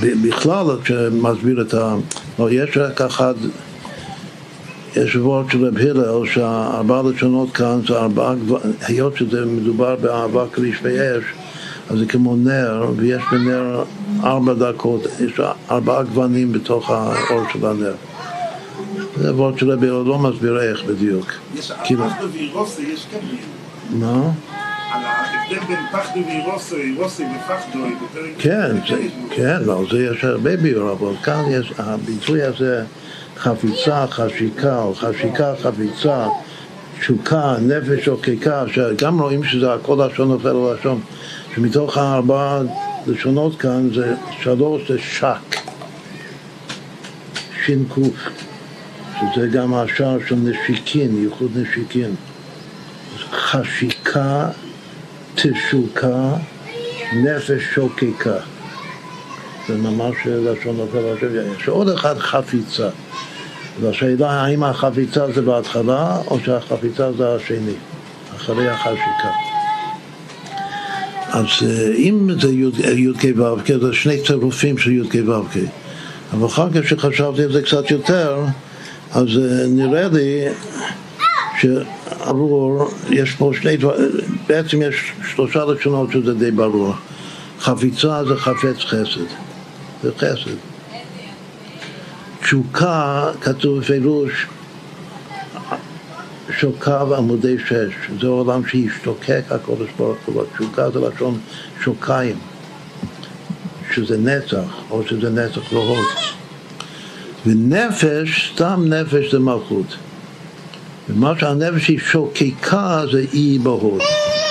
בכלל 0.00 0.66
שמסביר 0.84 1.62
את 1.62 1.74
ה... 1.74 1.94
לא, 2.38 2.50
יש 2.50 2.76
רק 2.76 3.00
אחד 3.00 3.34
יש 4.96 5.16
וורד 5.16 5.50
של 5.50 5.64
רב 5.64 5.76
הלל 5.76 6.26
שהארבע 6.26 7.02
לשונות 7.02 7.52
כאן 7.52 7.80
זה 7.88 7.94
ארבעה, 7.94 8.34
היות 8.80 9.16
שזה 9.16 9.44
מדובר 9.44 9.96
באהבה 9.96 10.44
כריש 10.52 10.78
ואש 10.82 11.24
אז 11.90 11.98
זה 11.98 12.06
כמו 12.06 12.36
נר, 12.36 12.90
ויש 12.96 13.22
בנר 13.32 13.84
ארבע 14.24 14.54
דקות, 14.54 15.02
יש 15.20 15.40
ארבעה 15.70 16.02
גוונים 16.02 16.52
בתוך 16.52 16.90
האור 16.90 17.42
של 17.52 17.66
הנר. 17.66 17.94
זה 19.16 19.34
וורד 19.34 19.58
של 19.58 19.70
רבי 19.70 19.86
לא 19.86 20.18
מסביר 20.18 20.60
איך 20.60 20.84
בדיוק. 20.84 21.32
יש 21.54 21.72
כאילו- 21.84 22.04
פחדו 22.10 22.26
ואירוסי, 22.32 22.82
יש 22.82 23.06
כן 23.10 23.18
מה? 23.90 24.30
על 24.92 25.02
ההבדל 25.04 25.66
בין 25.68 25.78
פחדו 25.92 26.20
ואירוסי, 26.26 26.74
אירוסי 26.76 27.24
ופחדו, 27.24 27.78
בפרק... 27.84 28.30
כן, 28.38 28.76
כן, 29.30 29.56
לא, 29.64 29.84
זה 29.90 30.04
יש 30.04 30.24
הרבה 30.24 30.56
ביור, 30.56 30.92
אבל 30.92 31.16
כאן 31.22 31.42
יש, 31.50 31.72
הביטוי 31.78 32.42
הזה, 32.42 32.84
חפיצה, 33.36 34.06
חשיקה, 34.06 34.82
או 34.82 34.94
חשיקה, 34.94 35.52
חפיצה, 35.62 36.26
תשוקה, 37.00 37.54
נפש 37.60 38.04
שוקקה, 38.04 38.64
שגם 38.72 39.20
רואים 39.20 39.44
שזה 39.44 39.74
הכל 39.74 40.06
לשון 40.06 40.28
נופל 40.28 40.48
על 40.48 40.74
לשון, 40.74 41.00
שמתוך 41.54 41.98
הארבע 41.98 42.62
לשונות 43.06 43.60
כאן 43.60 43.90
זה 43.94 44.14
שלוש 44.42 44.90
זה 44.90 44.98
שק, 44.98 45.56
ש"ק, 47.64 47.98
שזה 49.20 49.46
גם 49.46 49.74
השער 49.74 50.18
של 50.28 50.34
נשיקין, 50.34 51.22
ייחוד 51.22 51.50
נשיקין. 51.56 52.14
חשיקה, 53.30 54.48
תשוקה, 55.34 56.34
נפש 57.12 57.62
שוקקה. 57.74 58.38
זה 59.68 59.76
ממש 59.76 60.16
לשון 60.26 60.76
נופל 60.76 61.16
השם. 61.16 61.26
יש 61.60 61.68
עוד 61.68 61.88
אחד 61.88 62.18
חפיצה. 62.18 62.88
והשאלה 63.80 64.30
האם 64.30 64.64
החפיצה 64.64 65.32
זה 65.32 65.42
בהתחלה 65.42 66.16
או 66.26 66.40
שהחפיצה 66.40 67.12
זה 67.12 67.34
השני, 67.34 67.74
אחרי 68.36 68.68
החשיקה. 68.68 69.57
אז 71.28 71.46
אה, 71.62 71.94
אם 71.94 72.28
זה 72.40 72.52
י"ק 72.52 73.24
ו"ק, 73.36 73.72
זה 73.80 73.92
שני 73.92 74.22
צירופים 74.26 74.78
של 74.78 74.90
י"ק 74.92 75.14
ו"ק. 75.26 75.56
אבל 76.32 76.46
אחר 76.46 76.70
כך 76.70 76.80
כשחשבתי 76.80 77.42
על 77.42 77.52
זה 77.52 77.62
קצת 77.62 77.90
יותר, 77.90 78.44
אז 79.10 79.28
אה, 79.28 79.66
נראה 79.68 80.08
לי 80.08 80.44
שעבור, 81.60 82.90
יש 83.10 83.34
פה 83.34 83.52
שני 83.60 83.76
דברים, 83.76 84.08
בעצם 84.46 84.82
יש 84.82 85.12
שלושה 85.34 85.64
לשונות 85.64 86.12
שזה 86.12 86.34
די 86.34 86.50
ברור. 86.50 86.94
חפיצה 87.60 88.24
זה 88.24 88.36
חפץ 88.36 88.78
חסד, 88.78 89.28
זה 90.02 90.10
חסד. 90.18 90.50
תשוקה, 92.40 93.30
כתוב 93.40 93.78
בפירוש, 93.78 94.46
שוקיו 96.50 97.14
עמודי 97.14 97.56
שש, 97.66 98.10
זה 98.20 98.26
עולם 98.26 98.66
שהשתוקק 98.66 99.42
הקודש 99.50 99.88
ברוך 99.96 100.18
הוא, 100.26 100.44
תשוקה 100.54 100.90
זה 100.90 101.00
לשון 101.00 101.38
שוקיים, 101.80 102.36
שזה 103.94 104.18
נצח, 104.18 104.74
או 104.90 105.02
שזה 105.06 105.30
נצח 105.30 105.72
והוד. 105.72 106.04
ונפש, 107.46 108.52
סתם 108.54 108.84
נפש 108.86 109.32
זה 109.32 109.38
מלכות. 109.38 109.96
ומה 111.08 111.32
שהנפש 111.40 111.88
היא 111.88 111.98
שוקקה 111.98 113.02
זה 113.12 113.24
אי 113.32 113.58
בהוד. 113.62 114.00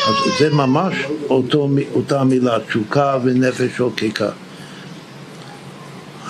אז 0.08 0.16
זה 0.40 0.50
ממש 0.54 0.96
אותו, 1.30 1.70
אותה 1.94 2.24
מילה, 2.24 2.58
תשוקה 2.68 3.18
ונפש 3.24 3.78
שוקקה. 3.78 4.30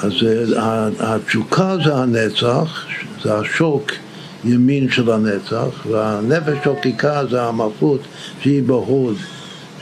אז 0.03 0.11
אה, 0.57 0.89
התשוקה 0.99 1.76
זה 1.86 1.95
הנצח, 1.95 2.86
זה 3.24 3.38
השוק 3.38 3.91
ימין 4.48 4.89
של 4.89 5.12
הנצח, 5.12 5.86
והנפש 5.91 6.58
שוקקה 6.64 7.26
זה 7.26 7.43
המלכות 7.43 8.02
שהיא 8.41 8.64
בהוד, 8.64 9.16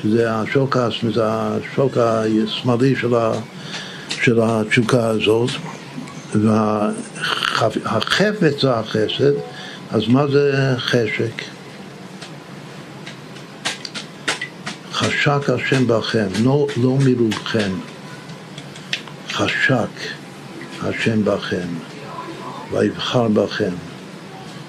שזה 0.01 0.36
השוק, 0.36 0.78
השוק 0.78 1.97
השמאלי 1.97 2.95
של, 2.95 4.39
התשוקה 4.41 5.07
הזאת, 5.07 5.49
והחפץ 7.53 8.61
זה 8.61 8.74
החסד, 8.74 9.34
אז 9.91 10.07
מה 10.07 10.28
זה 10.28 10.74
חשק? 10.78 11.41
חשק 14.91 15.49
השם 15.49 15.88
בכם, 15.88 16.28
לא, 16.43 16.68
לא 16.78 16.97
מרובכם. 17.05 17.72
חשק 19.32 19.89
השם 20.82 21.26
בכם, 21.26 21.68
ויבחר 22.72 23.28
בכם, 23.28 23.72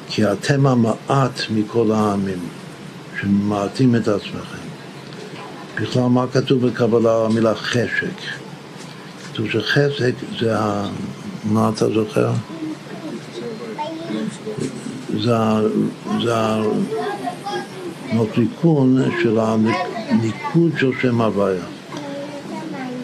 כי 0.09 0.33
אתם 0.33 0.67
המעט 0.67 1.41
מכל 1.51 1.93
העמים, 1.93 2.39
שממעטים 3.21 3.97
את 3.97 4.09
עצמכם. 4.09 4.67
בכלל, 5.81 6.03
מה 6.03 6.27
כתוב 6.33 6.67
בקבלה 6.67 7.25
המילה 7.25 7.55
חשק? 7.55 8.21
כתוב 9.33 9.51
שחשק 9.51 10.15
זה 10.41 10.59
ה... 10.59 10.89
מה 11.45 11.71
אתה 11.75 11.89
זוכר? 11.89 12.33
זה, 15.21 15.35
הנוטריקון 18.13 19.03
של 19.23 19.39
הניקוד 19.41 20.73
של 20.79 20.91
שם 21.03 21.21
הוויה. 21.21 21.65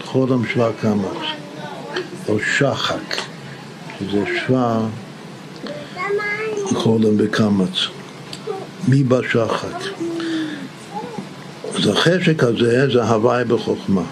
חולם 0.05 0.46
שווה 0.46 0.70
קמץ, 0.80 1.05
או 2.28 2.38
שחק, 2.40 3.16
שזה 3.98 4.24
שווה 4.46 4.80
חולם 6.83 7.16
בקמץ. 7.16 7.87
מי 8.89 9.03
בשחק? 9.03 9.78
אז 11.74 11.87
החשק 11.87 12.43
הזה 12.43 12.89
זה 12.93 13.05
הוואי 13.05 13.45
בחוכמה. 13.45 14.03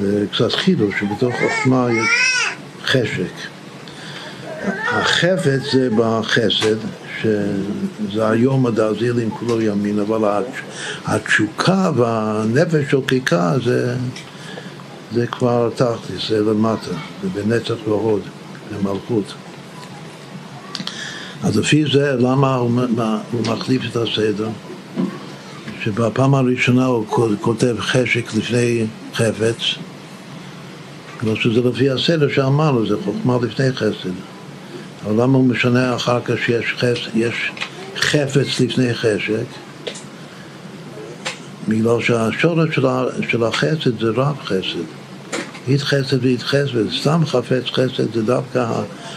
זה 0.00 0.24
קצת 0.32 0.52
חידוש 0.52 0.94
שבתוך 1.00 1.34
חוכמה 1.34 1.88
יש 1.92 2.08
חשק. 2.84 3.32
החפץ 4.86 5.72
זה 5.72 5.88
בחסד, 5.96 6.76
שזה 7.22 8.28
היום 8.28 8.66
הדרזילים 8.66 9.30
כולו 9.30 9.60
ימין, 9.60 9.98
אבל 9.98 10.44
התשוקה 11.06 11.90
והנפש 11.96 12.90
שוקקה 12.90 13.52
זה, 13.64 13.94
זה 15.14 15.26
כבר 15.26 15.70
תכלס, 15.74 16.28
זה 16.28 16.40
למטה, 16.40 16.90
זה 17.22 17.28
בנצח 17.42 17.88
והוד, 17.88 18.22
במלכות. 18.72 19.34
אז 21.42 21.56
לפי 21.56 21.84
זה, 21.92 22.16
למה 22.18 22.54
הוא, 22.54 22.80
הוא 23.32 23.40
מחליף 23.40 23.82
את 23.90 23.96
הסדר? 23.96 24.48
שבפעם 25.82 26.34
הראשונה 26.34 26.86
הוא 26.86 27.06
כותב 27.40 27.76
חשק 27.78 28.34
לפני 28.34 28.86
חפץ, 29.14 29.56
כמו 31.18 31.36
שזה 31.36 31.60
לפי 31.60 31.90
הסדר 31.90 32.28
שאמרנו, 32.28 32.86
זה 32.86 32.96
חוכמה 33.04 33.36
לפני 33.42 33.72
חסד. 33.72 34.10
אבל 35.04 35.22
למה 35.22 35.38
הוא 35.38 35.46
משנה 35.46 35.96
אחר 35.96 36.20
כך 36.20 36.34
שיש 36.46 36.74
חס, 36.78 36.98
יש 37.14 37.52
חפץ 37.96 38.60
לפני 38.60 38.94
חשק? 38.94 39.44
בגלל 41.68 42.00
שהשורש 42.00 42.74
של 43.30 43.44
החסד 43.44 44.00
זה 44.00 44.10
רב 44.14 44.36
חסד. 44.44 45.07
אית 45.68 45.82
חסד 45.82 46.24
ואית 46.24 46.42
חסד, 46.42 46.90
סתם 47.00 47.26
חפץ 47.26 47.64
חסד 47.72 48.14
זה 48.14 48.22
דווקא 48.22 48.66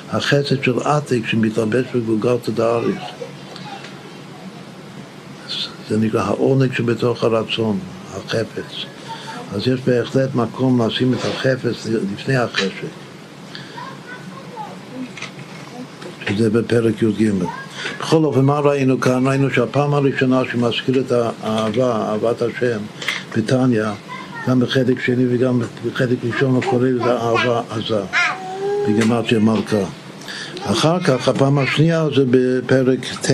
החסד 0.09 0.63
של 0.63 0.79
עתיק 0.79 1.27
שמתלבש 1.27 1.85
בגולגלת 1.95 2.49
דאריך. 2.49 3.01
זה 5.89 5.97
נקרא 5.97 6.21
העונג 6.21 6.73
שבתוך 6.73 7.23
הרצון, 7.23 7.79
החפץ. 8.15 8.85
אז 9.53 9.67
יש 9.67 9.79
בהחלט 9.87 10.35
מקום 10.35 10.81
לשים 10.81 11.13
את 11.13 11.19
החפץ 11.25 11.87
לפני 12.13 12.35
החשק. 12.35 12.87
שזה 16.27 16.49
בפרק 16.49 17.01
י"ג. 17.01 17.31
בכל 17.99 18.23
אופן, 18.23 18.45
מה 18.45 18.59
ראינו 18.59 18.99
כאן? 18.99 19.27
ראינו 19.27 19.49
שהפעם 19.49 19.93
הראשונה 19.93 20.41
שמזכיר 20.51 20.99
את 20.99 21.11
האהבה, 21.11 22.09
אהבת 22.09 22.41
השם, 22.41 22.79
בתניא, 23.37 23.85
גם 24.47 24.59
בחלק 24.59 24.99
שני 24.99 25.25
וגם 25.29 25.61
בחלק 25.85 26.17
ראשון 26.23 26.55
הוא 26.55 26.63
קורא 26.63 26.87
לזה 26.87 27.11
אהבה 27.11 27.61
עזה, 27.69 28.01
בגמטריה 28.87 29.39
מלכה. 29.39 29.85
אחר 30.63 30.99
כך, 30.99 31.27
הפעם 31.27 31.59
השנייה 31.59 32.07
זה 32.15 32.23
בפרק 32.29 32.99
ט'. 33.21 33.31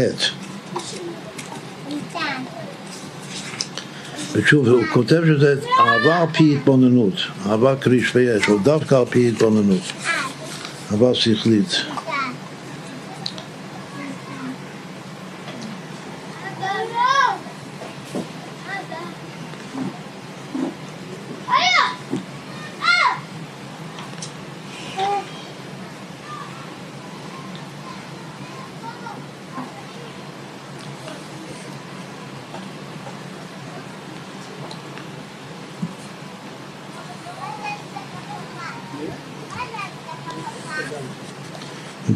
ושוב, 4.34 4.68
הוא 4.68 4.84
כותב 4.94 5.22
שזה 5.26 5.56
אהבה 5.80 6.22
על 6.22 6.28
פי 6.34 6.56
התבוננות, 6.56 7.14
אהבה 7.46 7.76
קריש 7.76 8.16
ויש, 8.16 8.50
או 8.50 8.58
דווקא 8.58 8.96
על 8.96 9.06
פי 9.10 9.28
התבוננות, 9.28 9.82
אהבה 10.92 11.16
שכלית. 11.16 11.82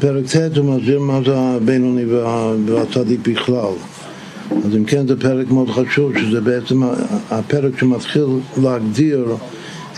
בפרק 0.02 0.26
ט' 0.26 0.58
הוא 0.58 0.76
מסביר 0.76 1.00
מה 1.00 1.20
זה 1.26 1.38
הבינוני 1.38 2.06
והצדיק 2.66 3.20
בכלל. 3.28 3.74
אז 4.66 4.76
אם 4.76 4.86
כן 4.86 5.08
זה 5.08 5.20
פרק 5.20 5.52
מאוד 5.52 5.70
חשוב, 5.70 6.18
שזה 6.18 6.42
בעצם 6.42 6.82
הפרק 7.32 7.80
שמתחיל 7.80 8.26
להגדיר 8.64 9.36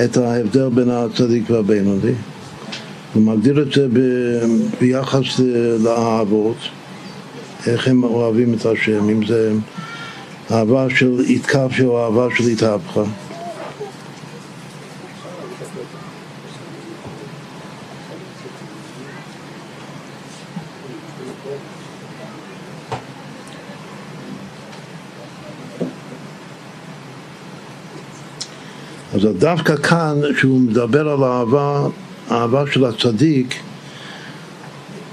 את 0.05 0.17
ההבדל 0.17 0.69
בין 0.69 0.89
הצדיק 0.89 1.49
והבינוני. 1.49 2.11
הוא 3.13 3.23
מגדיר 3.23 3.61
את 3.61 3.73
זה 3.73 3.87
ביחס 4.81 5.39
לאהבות, 5.83 6.57
איך 7.67 7.87
הם 7.87 8.03
אוהבים 8.03 8.53
את 8.53 8.65
השם, 8.65 9.09
אם 9.09 9.25
זה 9.27 9.53
אהבה 10.51 10.87
של 10.89 11.19
התקפיה 11.29 11.85
או 11.85 12.05
אהבה 12.05 12.27
של 12.35 12.43
התהפכה. 12.43 13.03
דווקא 29.37 29.75
כאן, 29.75 30.17
כשהוא 30.35 30.61
מדבר 30.61 31.09
על 31.09 31.23
האהבה, 31.23 31.87
האהבה 32.29 32.63
של 32.71 32.85
הצדיק, 32.85 33.55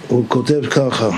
הוא 0.09 0.25
כותב 0.29 0.66
ככה 0.71 1.11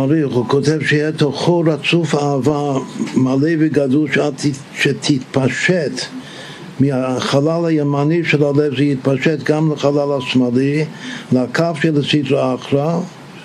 מעריך, 0.00 0.32
הוא 0.32 0.48
כותב 0.48 0.78
שיהיה 0.86 1.12
תוכו 1.12 1.62
רצוף 1.66 2.14
אהבה 2.14 2.78
מלא 3.16 3.50
וגדול 3.58 4.08
שתתפשט 4.74 5.92
מהחלל 6.80 7.66
הימני 7.66 8.24
של 8.24 8.44
הלב 8.44 8.76
זה 8.76 8.84
יתפשט 8.84 9.42
גם 9.42 9.72
לחלל 9.72 10.12
השמאלי, 10.18 10.84
לקפיה 11.32 11.92
לסדרה 11.92 12.54
אחרא, 12.54 13.00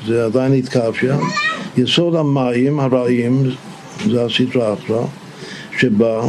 זה 0.07 0.25
עדיין 0.25 0.53
התקפיה, 0.53 1.17
יסוד 1.77 2.15
המים 2.15 2.79
הרעים, 2.79 3.43
זה 4.09 4.25
הסדרה 4.25 4.73
אחרא, 4.73 5.05
שבה, 5.79 6.21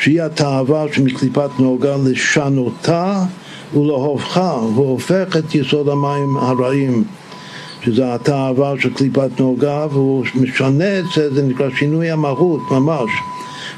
שהיא 0.00 0.22
התאווה 0.22 0.84
שמקליפת 0.92 1.50
נוגה 1.58 1.96
לשנותה 2.04 3.22
ולהופכה, 3.74 4.58
והופך 4.74 5.36
את 5.38 5.54
יסוד 5.54 5.88
המים 5.88 6.36
הרעים 6.36 7.04
שזה 7.86 8.14
התאווה 8.14 8.74
של 8.78 8.94
קליפת 8.94 9.40
נוגה, 9.40 9.86
והוא 9.90 10.24
משנה 10.34 10.98
את 10.98 11.04
זה, 11.14 11.34
זה 11.34 11.42
נקרא 11.42 11.68
שינוי 11.78 12.10
המהות 12.10 12.60
ממש. 12.70 13.10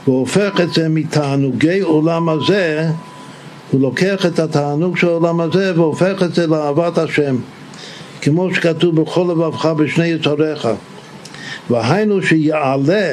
הוא 0.04 0.18
הופך 0.18 0.60
את 0.62 0.74
זה 0.74 0.88
מתענוגי 0.88 1.80
עולם 1.80 2.28
הזה, 2.28 2.88
הוא 3.70 3.80
לוקח 3.80 4.26
את 4.26 4.38
התענוג 4.38 4.96
של 4.96 5.08
העולם 5.08 5.40
הזה 5.40 5.72
והופך 5.76 6.22
את 6.22 6.34
זה 6.34 6.46
לאהבת 6.46 6.98
השם. 6.98 7.36
כמו 8.22 8.54
שכתוב 8.54 9.02
בכל 9.02 9.26
לבבך 9.30 9.66
בשני 9.66 10.06
יצריך. 10.06 10.68
והיינו 11.70 12.22
שיעלה 12.22 13.10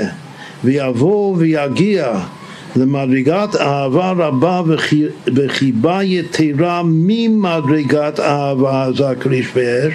ויבוא 0.63 1.35
ויגיע 1.37 2.19
למדרגת 2.75 3.55
אהבה 3.55 4.11
רבה 4.11 4.61
וחיבה 5.35 6.03
יתרה 6.03 6.81
ממדרגת 6.85 8.19
אהבה 8.19 8.85
עזה 8.85 9.15
כריש 9.19 9.47
ואש 9.55 9.93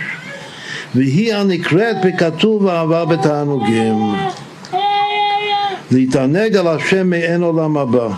והיא 0.94 1.34
הנקראת 1.34 1.96
בכתוב 2.04 2.66
אהבה 2.66 3.04
בתענוגים. 3.04 3.96
להתענג 5.90 6.56
על 6.56 6.66
השם 6.68 7.10
מאין 7.10 7.42
עולם 7.42 7.76
הבא. 7.76 8.08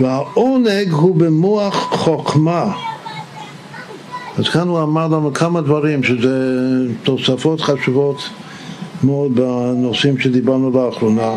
והעונג 0.00 0.90
הוא 0.90 1.16
במוח 1.16 1.74
חוכמה. 1.74 2.72
אז 4.38 4.48
כאן 4.48 4.68
הוא 4.68 4.82
אמר 4.82 5.06
לנו 5.06 5.34
כמה 5.34 5.60
דברים 5.60 6.02
שזה 6.02 6.38
תוספות 7.02 7.60
חשובות 7.60 8.28
מאוד 9.04 9.34
בנושאים 9.34 10.18
שדיברנו 10.18 10.70
לאחרונה. 10.70 11.30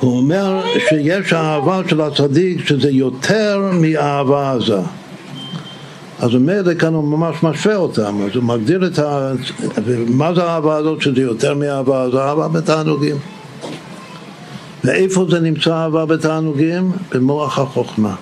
הוא 0.00 0.16
אומר 0.16 0.62
שיש 0.88 1.32
אהבה 1.32 1.80
של 1.88 2.00
הצדיק 2.00 2.66
שזה 2.66 2.90
יותר 2.90 3.70
מאהבה 3.72 4.52
עזה. 4.52 4.80
אז 6.20 6.34
ממילא 6.34 6.74
כאן 6.74 6.94
הוא 6.94 7.04
ממש 7.04 7.42
משווה 7.42 7.76
אותם, 7.76 8.18
אז 8.22 8.36
הוא 8.36 8.44
מגדיר 8.44 8.86
את 8.86 8.98
ה... 8.98 9.32
מה 10.06 10.34
זה 10.34 10.44
האהבה 10.44 10.76
הזאת 10.76 11.02
שזה 11.02 11.20
יותר 11.20 11.54
מאהבה? 11.54 12.10
זה 12.12 12.18
אהבה 12.18 12.48
בתענוגים. 12.48 13.16
ואיפה 14.84 15.26
זה 15.30 15.40
נמצא 15.40 15.74
אהבה 15.74 16.06
בתענוגים? 16.06 16.92
במוח 17.14 17.58
החוכמה. 17.58 18.14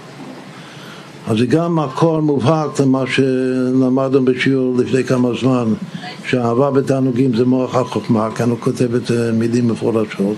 אז 1.29 1.39
זה 1.39 1.47
גם 1.47 1.77
מקור 1.77 2.21
מובהק 2.21 2.81
למה 2.81 3.05
שלמדנו 3.07 4.25
בשיעור 4.25 4.77
לפני 4.79 5.05
כמה 5.05 5.29
זמן, 5.41 5.65
שאהבה 6.25 6.71
בתענוגים 6.71 7.37
זה 7.37 7.45
מוח 7.45 7.75
החוכמה, 7.75 8.29
כאן 8.35 8.51
הוא 8.51 8.59
כותב 8.61 8.95
את 8.95 9.11
מילים 9.33 9.69
מפורשות, 9.69 10.37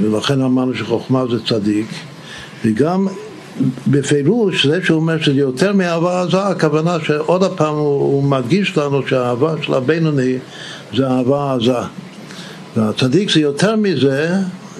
ולכן 0.00 0.42
אמרנו 0.42 0.74
שחוכמה 0.74 1.24
זה 1.30 1.44
צדיק, 1.46 1.86
וגם 2.64 3.08
בפירוש 3.88 4.66
זה 4.66 4.80
שהוא 4.84 5.00
אומר 5.00 5.20
שזה 5.20 5.40
יותר 5.40 5.72
מאהבה 5.72 6.22
עזה, 6.22 6.42
הכוונה 6.42 6.96
שעוד 7.04 7.42
הפעם 7.42 7.74
הוא, 7.74 8.00
הוא 8.00 8.24
מדגיש 8.24 8.78
לנו 8.78 9.06
שהאהבה 9.06 9.54
של 9.62 9.74
הבינוני 9.74 10.38
זה 10.96 11.06
אהבה 11.06 11.54
עזה. 11.54 11.72
והצדיק 12.76 13.30
זה 13.30 13.40
יותר 13.40 13.76
מזה, 13.76 14.30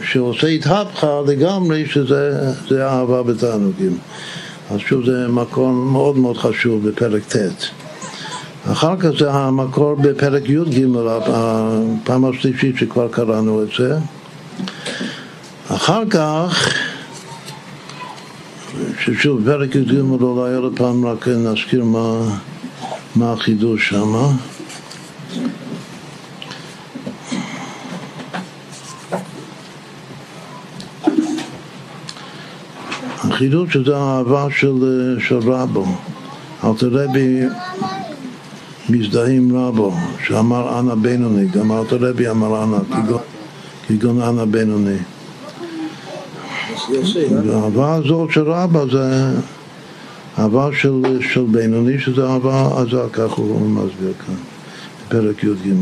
שעושה 0.02 0.46
התהפכה 0.46 1.20
לגמרי, 1.26 1.86
שזה 1.86 2.48
אהבה 2.80 3.22
בתענוגים. 3.22 3.98
אז 4.70 4.80
שוב 4.80 5.04
זה 5.06 5.28
מקום 5.28 5.92
מאוד 5.92 6.18
מאוד 6.18 6.36
חשוב 6.36 6.88
בפרק 6.88 7.22
ט'. 7.36 7.36
אחר 8.72 8.96
כך 8.96 9.08
זה 9.18 9.30
המקור 9.30 9.94
בפרק 9.94 10.48
י"ג, 10.48 10.84
הפעם 11.26 12.24
השלישית 12.24 12.76
שכבר 12.78 13.08
קראנו 13.08 13.62
את 13.62 13.68
זה. 13.78 13.96
אחר 15.68 16.02
כך 16.10 16.74
ששוב, 19.00 19.44
פרק 19.44 19.74
י"ג 19.74 19.98
אולי 20.20 20.54
עוד 20.54 20.72
פעם 20.76 21.06
רק 21.06 21.28
נזכיר 21.28 21.84
מה, 21.84 22.38
מה 23.16 23.32
החידוש 23.32 23.88
שם. 23.88 24.14
החידוש 33.18 33.76
זה 33.76 33.96
האהבה 33.96 34.46
של, 34.50 35.16
של 35.20 35.38
רבו. 35.38 35.86
אלתרבי 36.64 37.40
מזדהה 38.88 39.28
עם 39.28 39.56
רבו, 39.56 39.94
שאמר 40.26 40.80
אנא 40.80 40.94
בינוני, 40.94 41.46
גם 41.46 41.72
אלתרבי 41.72 42.28
אמר 42.28 42.64
אנא, 42.64 42.78
כגון 43.88 44.20
אנא 44.20 44.44
בינוני. 44.44 44.96
האהבה 47.54 47.94
הזאת 47.94 48.30
של 48.30 48.50
רבא 48.50 48.84
זה 48.92 49.30
אהבה 50.38 50.68
של, 50.72 51.02
של 51.32 51.44
בינוני, 51.50 51.98
שזה 51.98 52.26
אהבה 52.26 52.68
עזה, 52.76 53.00
כך 53.12 53.32
הוא 53.32 53.60
מסביר 53.60 54.12
כאן, 54.26 54.34
בפרק 55.06 55.44
י"ג. 55.44 55.72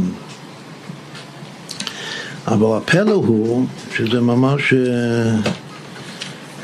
אבל 2.47 2.77
הפלא 2.77 3.13
הוא 3.13 3.67
שזה 3.97 4.21
ממש 4.21 4.73
אה, 4.73 5.51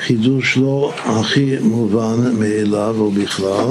חידוש 0.07 0.57
לא 0.57 0.93
הכי 1.05 1.55
מובן 1.61 2.37
מאליו 2.39 2.95
או 2.99 3.11
בכלל, 3.11 3.67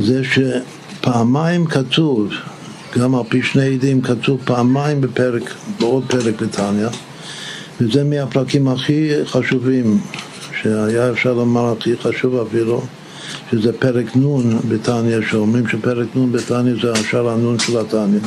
זה 0.00 0.22
שפעמיים 0.24 1.66
כתוב, 1.66 2.28
גם 2.98 3.14
על 3.14 3.22
פי 3.28 3.42
שני 3.42 3.74
עדים 3.74 4.02
כתוב 4.02 4.40
פעמיים 4.44 5.00
בפרק, 5.00 5.54
בעוד 5.80 6.04
פרק 6.08 6.42
בתניא, 6.42 6.88
וזה 7.80 8.04
מהפרקים 8.04 8.68
הכי 8.68 9.10
חשובים, 9.24 10.00
שהיה 10.62 11.10
אפשר 11.10 11.32
לומר 11.32 11.72
הכי 11.78 11.96
חשוב 11.96 12.46
אפילו, 12.48 12.82
שזה 13.50 13.72
פרק 13.72 14.16
נ' 14.16 14.58
בתניא, 14.68 15.18
שאומרים 15.30 15.68
שפרק 15.68 16.16
נ' 16.16 16.32
בתניא 16.32 16.74
זה 16.82 16.92
השאר 16.92 17.28
הנ' 17.28 17.58
של 17.58 17.78
התניא. 17.78 18.20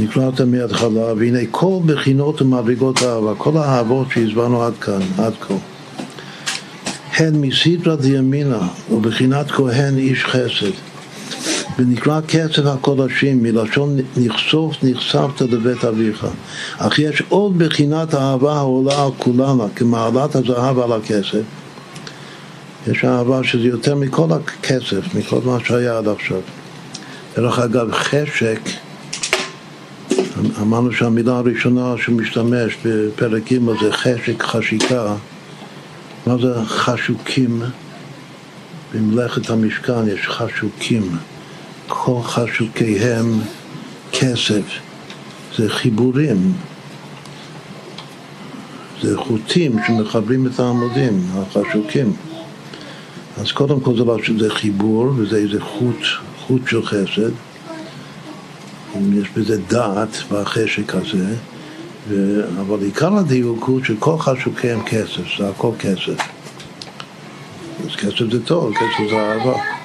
נקרא 0.00 0.26
אותה 0.26 0.44
מההתחלה, 0.44 1.14
והנה 1.16 1.38
כל 1.50 1.78
בחינות 1.86 2.42
ומדרגות 2.42 3.02
האהבה, 3.02 3.34
כל 3.38 3.56
האהבות 3.56 4.06
שהסברנו 4.14 4.62
עד 4.62 4.72
כאן, 4.80 5.00
עד 5.18 5.32
כה, 5.40 5.54
הן 7.16 7.34
מסדרה 7.40 7.96
דימינה 7.96 8.68
ובחינת 8.90 9.50
כהן 9.50 9.98
איש 9.98 10.24
חסד, 10.24 10.89
ונקרא 11.80 12.20
כסף 12.28 12.66
הקודשים, 12.66 13.42
מלשון 13.42 13.96
נכסוף 14.16 14.76
נחשפת 14.82 15.40
לבית 15.40 15.84
אביך. 15.84 16.26
אך 16.78 16.98
יש 16.98 17.22
עוד 17.28 17.58
בחינת 17.58 18.14
אהבה 18.14 18.56
העולה 18.56 19.02
על 19.02 19.10
כולנה, 19.18 19.64
כמעלת 19.76 20.34
הזהב 20.34 20.78
על 20.78 20.92
הכסף. 20.92 21.42
יש 22.86 23.04
אהבה 23.04 23.44
שזה 23.44 23.66
יותר 23.66 23.94
מכל 23.94 24.28
הכסף, 24.32 25.14
מכל 25.14 25.40
מה 25.44 25.58
שהיה 25.64 25.98
עד 25.98 26.08
עכשיו. 26.08 26.40
דרך 27.36 27.58
אגב, 27.58 27.92
חשק, 27.92 28.60
אמרנו 30.60 30.92
שהמילה 30.92 31.38
הראשונה 31.38 31.94
שמשתמש 31.96 32.76
בפרק 32.84 33.52
ג' 33.52 33.58
זה 33.80 33.92
חשק, 33.92 34.42
חשיקה. 34.42 35.14
מה 36.26 36.36
זה 36.42 36.54
חשוקים? 36.64 37.62
במלאכת 38.94 39.50
המשכן 39.50 40.08
יש 40.08 40.28
חשוקים. 40.28 41.16
כל 41.92 42.20
חשוקיהם 42.22 43.40
כסף. 44.12 44.62
זה 45.56 45.68
חיבורים. 45.68 46.52
זה 49.02 49.18
חוטים 49.18 49.76
שמחברים 49.86 50.46
את 50.46 50.60
העמודים, 50.60 51.26
החשוקים. 51.34 52.12
אז 53.40 53.52
קודם 53.52 53.80
כל 53.80 53.96
זה, 53.96 54.04
לא, 54.04 54.18
חיבור 54.48 55.12
וזה 55.16 55.36
איזה 55.36 55.60
חוט, 55.60 56.02
חוט 56.38 56.68
של 56.68 56.86
חסד. 56.86 57.30
יש 59.12 59.28
בזה 59.36 59.60
דעת 59.68 60.22
בחשק 60.32 60.94
הזה, 60.94 61.34
ו... 62.08 62.40
אבל 62.60 62.82
עיקר 62.82 63.16
הדיוק 63.16 63.64
הוא 63.64 63.84
שכל 63.84 64.18
חשוקיהם 64.18 64.82
כסף, 64.82 65.38
זה 65.38 65.48
הכל 65.48 65.70
כסף. 65.78 66.18
אז 67.84 67.96
כסף 67.96 68.30
זה 68.30 68.46
טוב, 68.46 68.74
כסף 68.74 69.10
זה 69.10 69.16
אהבה. 69.16 69.79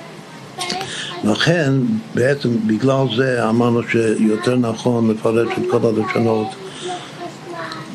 לכן, 1.26 1.74
בעצם 2.16 2.50
בגלל 2.68 3.06
זה 3.18 3.50
אמרנו 3.50 3.82
שיותר 3.84 4.56
נכון 4.56 5.12
לפרש 5.12 5.48
את 5.58 5.64
כל 5.72 5.78
הלשונות 5.88 6.48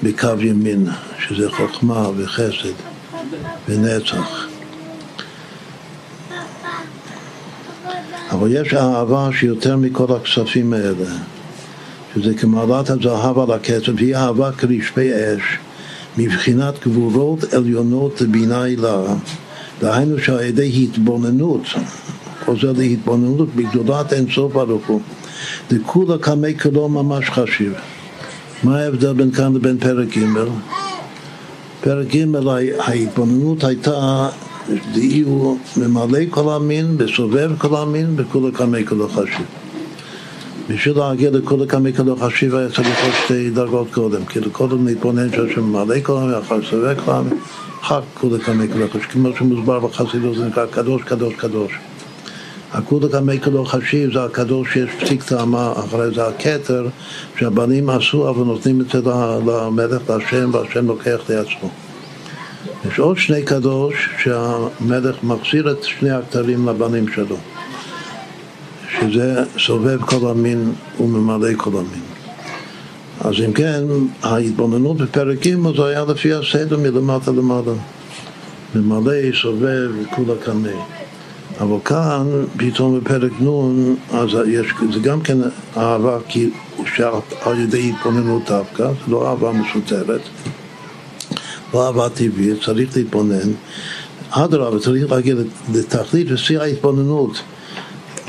בקו 0.03 0.29
ימין, 0.41 0.89
שזה 1.19 1.51
חוכמה 1.51 2.09
וחסד 2.17 2.73
ונצח. 3.69 4.47
אבל 8.31 8.49
יש 8.53 8.75
אהבה 8.75 9.29
שיותר 9.33 9.77
מכל 9.77 10.17
הכספים 10.17 10.73
האלה, 10.73 11.11
שזה 12.15 12.35
כמעלת 12.35 12.91
הזהב 12.91 13.39
על 13.39 13.51
הכסף, 13.51 13.93
היא 13.99 14.17
אהבה 14.17 14.53
כרשפי 14.53 15.11
אש, 15.13 15.59
מבחינת 16.19 16.87
גבורות 16.87 17.55
עליונות 17.55 18.21
לבינה 18.21 18.63
הילה, 18.63 19.03
דהיינו 19.81 20.19
שעל 20.19 20.41
ידי 20.41 20.85
התבוננות, 20.85 21.63
חוזר 22.51 22.73
להתבוננות 22.77 23.49
בגדולת 23.57 24.13
אינסוף 24.13 24.53
ברוך 24.53 24.87
הוא, 24.87 25.01
דכולה 25.71 26.19
קמי 26.19 26.59
כלו 26.59 26.89
ממש 26.89 27.31
חשיב. 27.31 27.73
מה 28.63 28.79
ההבדל 28.79 29.13
בין 29.13 29.31
כאן 29.31 29.55
לבין 29.55 29.79
פרק 29.79 30.19
ג'? 30.19 30.25
פרק 31.81 32.07
ג' 32.15 32.27
ההתבוננות 32.79 33.65
הייתה 33.65 34.29
דהיו 34.95 35.55
ממלא 35.77 36.19
כל 36.31 36.53
המין, 36.53 36.99
בסובב 36.99 37.51
כל 37.59 37.77
המין, 37.77 38.17
בכולה 38.17 38.51
קמי 38.53 38.87
כלו 38.87 39.09
חשיב. 39.09 39.47
בשביל 40.69 40.99
להגיע 40.99 41.31
לכולה 41.31 41.67
קמי 41.67 41.93
כלו 41.93 42.17
חשיב 42.17 42.55
היה 42.55 42.69
צריך 42.69 43.05
עוד 43.05 43.13
שתי 43.25 43.51
דרגות 43.51 43.89
קודם, 43.93 44.25
כאילו 44.25 44.51
קודם 44.51 44.87
להתבונן 44.87 45.33
שהשם 45.33 45.63
ממלא 45.63 46.01
כל 46.03 46.17
המין, 46.17 46.35
אחר 46.35 46.63
סובב 46.71 47.01
כל 47.05 47.13
המין, 47.13 47.39
אחר 47.83 48.01
כולה 48.15 48.39
קמי 48.39 48.69
כלו 48.73 48.87
חשיב, 48.89 49.03
כמו 49.03 49.29
שמוסבר 49.39 49.81
בחסידות 49.81 50.37
זה 50.37 50.47
נקרא 50.47 50.67
קדוש 50.67 51.03
קדוש 51.03 51.35
קדוש. 51.35 51.73
הכולה 52.73 53.09
קמי 53.09 53.41
כלו 53.41 53.65
חשיב 53.65 54.13
זה 54.13 54.25
הקדוש 54.25 54.73
שיש 54.73 54.91
פסיק 55.01 55.23
טעמה, 55.23 55.73
אחרי 55.73 56.15
זה 56.15 56.27
הכתר 56.27 56.87
שהבנים 57.39 57.91
עשו 57.91 58.29
אבל 58.29 58.45
נותנים 58.45 58.81
את 58.81 58.91
זה 58.91 58.99
למלך, 59.47 60.11
להשם, 60.11 60.51
והשם 60.53 60.87
לוקח 60.87 61.21
לעצמו. 61.29 61.71
יש 62.89 62.99
עוד 62.99 63.19
שני 63.19 63.43
קדוש 63.43 64.09
שהמלך 64.23 65.17
מחזיר 65.23 65.71
את 65.71 65.85
שני 65.85 66.11
הכתרים 66.11 66.69
לבנים 66.69 67.09
שלו, 67.09 67.37
שזה 68.99 69.45
סובב 69.59 70.03
כל 70.03 70.31
המין 70.31 70.73
וממלא 71.01 71.49
כל 71.57 71.71
המין. 71.71 72.03
אז 73.21 73.35
אם 73.47 73.53
כן, 73.53 73.85
ההתבוננות 74.23 74.97
בפרק 74.97 75.47
ג' 75.47 75.77
זה 75.77 75.87
היה 75.87 76.05
לפי 76.09 76.35
הסדר 76.35 76.79
מלמטה 76.79 77.31
למעלה. 77.31 77.73
ממלא, 78.75 79.13
סובב, 79.43 79.91
כולה 80.15 80.35
קנה. 80.45 81.00
אבל 81.61 81.77
כאן, 81.85 82.27
פתאום 82.57 83.01
בפרק 83.01 83.33
נ', 83.41 83.95
אז 84.13 84.29
יש, 84.49 84.67
זה 84.93 84.99
גם 84.99 85.21
כן 85.21 85.39
אהבה 85.77 86.19
שעל 86.97 87.61
ידי 87.61 87.91
התבוננות 87.91 88.43
דווקא, 88.47 88.87
זה 88.87 89.13
לא 89.13 89.29
אהבה 89.31 89.53
מסותרת. 89.53 90.21
לא 91.75 91.87
אהבה 91.87 92.09
טבעית, 92.09 92.63
צריך 92.65 92.97
להתבונן. 92.97 93.51
אדרבה, 94.31 94.79
צריך 94.79 95.13
להגיע 95.13 95.35
לתכלית 95.75 96.27
ושיא 96.31 96.61
ההתבוננות 96.61 97.43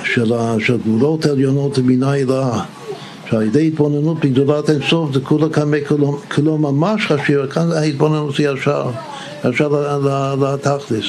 של, 0.03 0.33
של 0.59 0.77
גבולות 0.77 1.25
עליונות 1.25 1.77
לבינה 1.77 2.11
הילאה. 2.11 2.63
שעל 3.29 3.41
ידי 3.41 3.67
התבוננות 3.67 4.19
בגדולת 4.19 4.69
אינסוף 4.69 5.13
זה 5.13 5.19
כולה 5.19 5.49
כמה 5.49 5.77
כלו 6.27 6.57
ממש 6.57 7.05
חשוב, 7.05 7.47
כאן 7.47 7.71
ההתבוננות 7.71 8.37
היא 8.37 8.49
ישר, 8.49 8.89
ישר 9.49 9.97
לתכלס. 10.41 11.05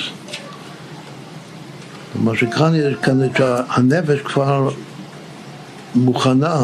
מה 2.23 2.37
שכאן 2.37 2.75
יש 2.75 2.95
כאן 3.03 3.18
שהנפש 3.37 4.20
כבר 4.20 4.70
מוכנה, 5.95 6.62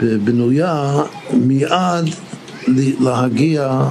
בנויה 0.00 0.94
מיד 1.32 2.14
להגיע 3.00 3.82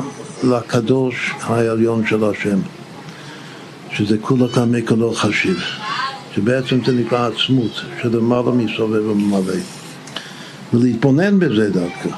לקדוש 0.44 1.32
העליון 1.42 2.08
של 2.08 2.24
השם, 2.24 2.60
שזה 3.92 4.18
כולא 4.22 4.48
קמיה 4.48 4.78
כלא 4.88 5.14
חשיב, 5.14 5.58
שבעצם 6.36 6.86
זה 6.86 6.92
נקרא 6.92 7.28
עצמות, 7.28 7.82
שלמעלה 8.02 8.52
מסובב 8.52 9.06
וממלא, 9.06 9.54
ולהתבונן 10.74 11.40
בזה 11.40 11.70
דווקא. 11.70 12.10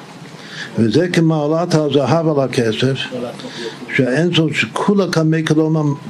וזה 0.77 1.07
כמעלת 1.13 1.75
הזהב 1.75 2.27
על 2.27 2.45
הכסף, 2.45 2.97
שהאין 3.95 4.35
זאת 4.35 4.55
שכולא 4.55 5.11
קמיה 5.11 5.37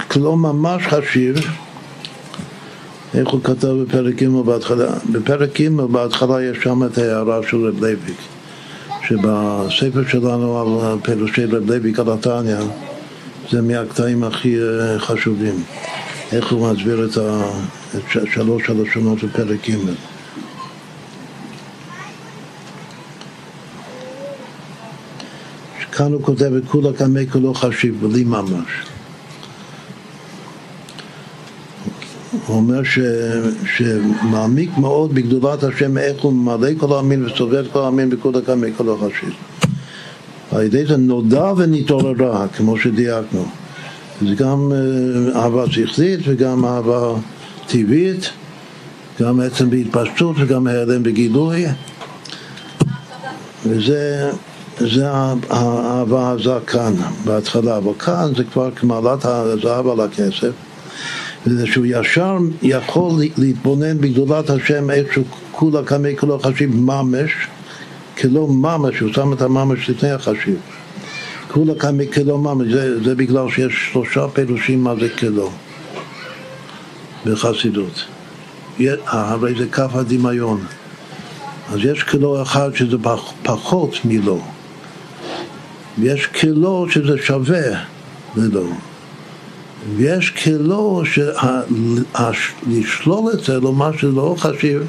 כלא 0.07 0.35
ממש 0.35 0.83
חשיב, 0.87 1.35
איך 3.13 3.29
הוא 3.29 3.43
כתב 3.43 3.67
בפרק 3.67 4.15
ג' 4.23 4.27
בהתחלה? 4.27 4.87
בפרק 5.11 5.61
ג' 5.61 5.69
בהתחלה 5.91 6.43
יש 6.43 6.57
שם 6.63 6.83
את 6.85 6.97
ההערה 6.97 7.39
של 7.49 7.67
רב 7.67 7.83
לייביק. 7.83 8.17
שבספר 9.07 10.07
שלנו 10.07 10.59
על 10.59 10.99
פירושי 11.03 11.45
רב 11.45 11.71
לוי 11.71 11.93
קלטניה 11.93 12.59
זה 13.51 13.61
מהקטעים 13.61 14.23
הכי 14.23 14.57
אה, 14.61 14.99
חשובים. 14.99 15.63
איך 16.31 16.51
הוא 16.51 16.71
מסביר 16.71 17.05
את, 17.05 17.17
ה, 17.17 17.43
את 17.95 18.29
שלוש 18.33 18.69
הלשונות 18.69 19.19
של 19.19 19.29
פרק 19.29 19.69
ג'. 19.69 19.75
כאן 25.91 26.13
הוא 26.13 26.23
כותב 26.23 26.51
את 26.57 26.63
כולה 26.67 26.93
כמי 26.93 27.27
כולו 27.27 27.53
חשיב, 27.53 28.07
בלי 28.07 28.23
ממש. 28.23 28.69
הוא 32.49 32.57
אומר 32.57 32.83
ש, 32.83 32.99
שמעמיק 33.75 34.77
מאוד 34.77 35.13
בגדולת 35.13 35.63
השם 35.63 35.97
איך 35.97 36.21
הוא 36.21 36.33
ממלא 36.33 36.69
כל 36.77 36.99
המין 36.99 37.25
וסובב 37.25 37.65
כל 37.71 37.85
המין 37.85 38.09
בכל 38.09 38.31
הקמי 38.37 38.67
כל 38.77 38.89
החשיב. 38.89 39.33
על 40.51 40.61
ידי 40.61 40.85
זה 40.85 40.97
נודע 40.97 41.53
ונתעוררה, 41.57 42.47
כמו 42.47 42.77
שדייקנו. 42.77 43.45
זה 44.21 44.35
גם 44.35 44.71
אה, 44.71 45.41
אהבה 45.41 45.71
שכלית 45.71 46.19
וגם 46.23 46.65
אהבה 46.65 47.13
טבעית, 47.67 48.29
גם 49.21 49.39
עצם 49.39 49.69
בהתפשטות 49.69 50.35
וגם 50.39 50.67
העלם 50.67 51.03
בגילוי. 51.03 51.65
וזה 53.65 54.31
זה 54.79 55.11
האהבה 55.49 56.29
הזה 56.29 56.53
כאן, 56.67 56.93
בהתחלה, 57.25 57.77
אבל 57.77 57.93
כאן 57.99 58.31
זה 58.37 58.43
כבר 58.43 58.71
כמעלת 58.71 59.25
הזהב 59.25 59.87
על 59.87 59.99
הכסף. 59.99 60.68
וזה 61.47 61.67
שהוא 61.67 61.85
ישר 61.89 62.37
יכול 62.61 63.11
להתבונן 63.37 63.97
בגדולת 63.97 64.49
השם 64.49 64.89
איך 64.89 65.13
שהוא 65.13 65.25
כולה 65.51 65.83
כמי 65.83 66.17
כולו 66.17 66.39
חשיב 66.39 66.75
ממש, 66.75 67.31
כלא 68.17 68.47
ממש, 68.47 68.99
הוא 68.99 69.13
שם 69.13 69.33
את 69.33 69.41
הממש 69.41 69.89
לפני 69.89 70.11
החשיב. 70.11 70.57
כולה 71.47 71.75
כמי 71.75 72.07
כלא 72.11 72.37
ממש, 72.37 72.67
זה, 72.73 73.03
זה 73.03 73.15
בגלל 73.15 73.49
שיש 73.49 73.89
שלושה 73.91 74.27
פירושים 74.27 74.83
מה 74.83 74.95
זה 74.99 75.09
כלא 75.09 75.49
בחסידות. 77.25 78.05
הרי 79.05 79.53
זה 79.57 79.65
כף 79.71 79.89
הדמיון. 79.93 80.65
אז 81.73 81.79
יש 81.83 82.03
כלא 82.03 82.41
אחד 82.41 82.75
שזה 82.75 82.97
פחות 83.43 83.95
מלא, 84.05 84.39
ויש 85.99 86.25
כלא 86.25 86.87
שזה 86.89 87.17
שווה 87.23 87.83
ללא. 88.35 88.65
ויש 89.95 90.29
כלא 90.29 91.03
שלשלול 92.33 93.33
את 93.33 93.43
זה, 93.43 93.59
לומר 93.59 93.97
שזה 93.97 94.11
לא 94.11 94.35
חשיב, 94.37 94.87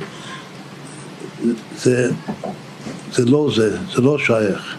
זה, 1.83 2.11
זה 3.13 3.25
לא 3.25 3.51
זה, 3.57 3.77
זה 3.95 4.03
לא 4.03 4.19
שייך. 4.19 4.77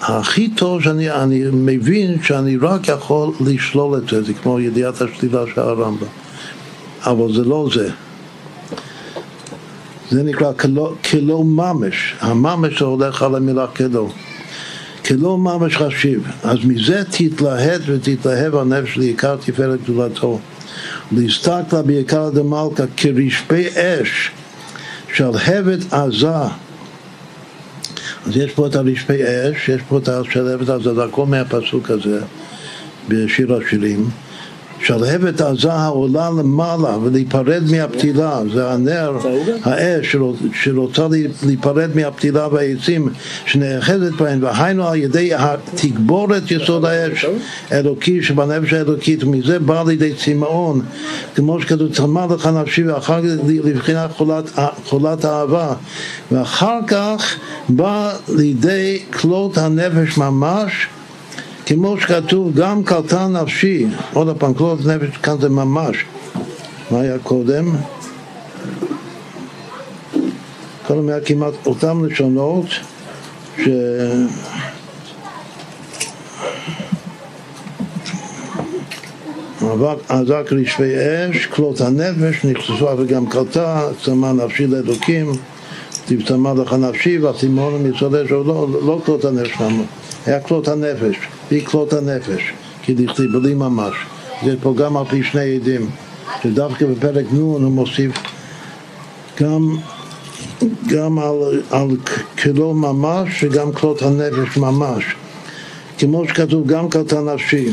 הכי 0.00 0.48
טוב 0.48 0.82
שאני 0.82 1.10
מבין 1.52 2.22
שאני 2.22 2.56
רק 2.56 2.88
יכול 2.88 3.32
לשלול 3.40 3.98
את 3.98 4.08
זה, 4.08 4.22
זה 4.22 4.34
כמו 4.34 4.60
ידיעת 4.60 5.02
השלילה 5.02 5.44
של 5.54 5.60
הרמב"ם, 5.60 6.06
אבל 7.02 7.34
זה 7.34 7.44
לא 7.44 7.68
זה. 7.74 7.90
זה 10.10 10.22
נקרא 10.22 10.52
כלא 11.10 11.44
ממש, 11.44 12.14
הממש 12.20 12.80
הולך 12.80 13.22
על 13.22 13.34
המילה 13.34 13.66
כלא. 13.66 14.08
כלא 15.06 15.38
ממש 15.38 15.76
חשיב. 15.76 16.26
אז 16.42 16.58
מזה 16.64 17.02
תתלהט 17.10 17.80
ותתלהב 17.86 18.54
הנפש 18.54 18.96
לעיקר 18.96 19.36
תפארת 19.36 19.82
גדולתו. 19.82 20.40
להסתכלה 21.12 21.82
בעיקר 21.82 22.30
דמלכה 22.30 22.84
כרשפי 22.96 23.68
אש 23.68 24.30
של 25.14 25.30
הבט 25.46 25.92
עזה. 25.92 26.28
אז 28.26 28.36
יש 28.36 28.52
פה 28.52 28.66
את 28.66 28.74
הרשפי 28.74 29.22
אש, 29.24 29.68
יש 29.68 29.82
פה 29.88 29.98
את 29.98 30.08
השלהבת 30.08 30.68
עזה, 30.68 30.94
זה 30.94 31.04
הכל 31.04 31.26
מהפסוק 31.26 31.90
הזה 31.90 32.20
בשיר 33.08 33.54
השירים. 33.54 34.10
שלהבת 34.84 35.40
עזה 35.40 35.72
העולה 35.72 36.30
למעלה 36.38 36.98
ולהיפרד 36.98 37.62
מהפתילה, 37.70 38.40
זה 38.54 38.70
הנר, 38.70 39.18
האש 39.62 40.16
שרוצה 40.52 41.06
להיפרד 41.46 41.96
מהפתילה 41.96 42.48
והעצים 42.48 43.08
שנאחזת 43.46 44.12
בהן, 44.12 44.44
והיינו 44.44 44.88
על 44.88 44.96
ידי 44.96 45.32
תגבורת 45.74 46.50
יסוד 46.50 46.84
האש. 46.84 47.26
אלוקי 47.72 48.22
שבנפש 48.22 48.72
האלוקית, 48.72 49.24
ומזה 49.24 49.58
בא 49.58 49.82
לידי 49.86 50.14
צמאון, 50.14 50.82
כמו 51.34 51.60
שכתוב 51.60 51.92
צמא 51.92 52.26
לך 52.34 52.46
נפשי 52.46 52.84
ואחר 52.84 53.20
כך 53.22 53.28
לבחינת 53.64 54.12
חולת, 54.12 54.50
חולת 54.84 55.24
אהבה, 55.24 55.74
ואחר 56.32 56.78
כך 56.86 57.36
בא 57.68 58.12
לידי 58.28 58.98
כלות 59.20 59.58
הנפש 59.58 60.18
ממש 60.18 60.86
כמו 61.74 62.00
שכתוב, 62.00 62.54
גם 62.54 62.84
קלטה 62.84 63.28
נפשי, 63.28 63.86
עוד 64.12 64.36
פעם, 64.38 64.54
כלות 64.54 64.86
נפש 64.86 65.16
כאן 65.16 65.40
זה 65.40 65.48
ממש. 65.48 66.04
מה 66.90 67.00
היה 67.00 67.18
קודם? 67.18 67.76
קודם 70.86 71.08
היה 71.08 71.20
כמעט 71.20 71.54
אותם 71.66 72.04
לשונות 72.04 72.66
ש... 73.56 73.68
אזק 80.08 80.52
רשפי 80.52 80.92
אש, 81.30 81.46
כלות 81.46 81.80
הנפש, 81.80 82.44
נכנסו 82.44 82.88
וגם 82.98 83.26
קלטה, 83.26 83.88
צמא 84.04 84.32
נפשי 84.32 84.66
לאלוקים, 84.66 85.32
תבצמא 86.06 86.52
לך 86.56 86.72
נפשי, 86.72 87.18
והסימון 87.18 87.86
מצודש, 87.88 88.30
לא, 88.30 88.68
לא 88.86 89.00
כלות 89.04 89.24
הנפש, 89.24 89.52
היה 90.26 90.40
כלות 90.40 90.68
הנפש. 90.68 91.16
כלות 91.60 91.92
הנפש, 91.92 92.52
כי 92.82 92.94
דכתיב 92.94 93.38
בלי 93.38 93.54
ממש. 93.54 93.94
זה 94.44 94.54
פה 94.62 94.74
גם 94.76 94.96
על 94.96 95.04
פי 95.10 95.22
שני 95.22 95.56
עדים, 95.56 95.90
שדווקא 96.42 96.86
בפרק 96.86 97.26
נ' 97.32 97.36
הוא 97.36 97.60
מוסיף 97.60 98.12
גם, 99.40 99.76
גם 100.86 101.18
על, 101.18 101.62
על 101.70 101.88
כלו 102.42 102.74
ממש 102.74 103.44
וגם 103.44 103.72
כלות 103.72 104.02
הנפש 104.02 104.56
ממש. 104.56 105.04
כמו 105.98 106.28
שכתוב 106.28 106.66
גם 106.66 106.90
כלות 106.90 107.12
הנפשי. 107.12 107.68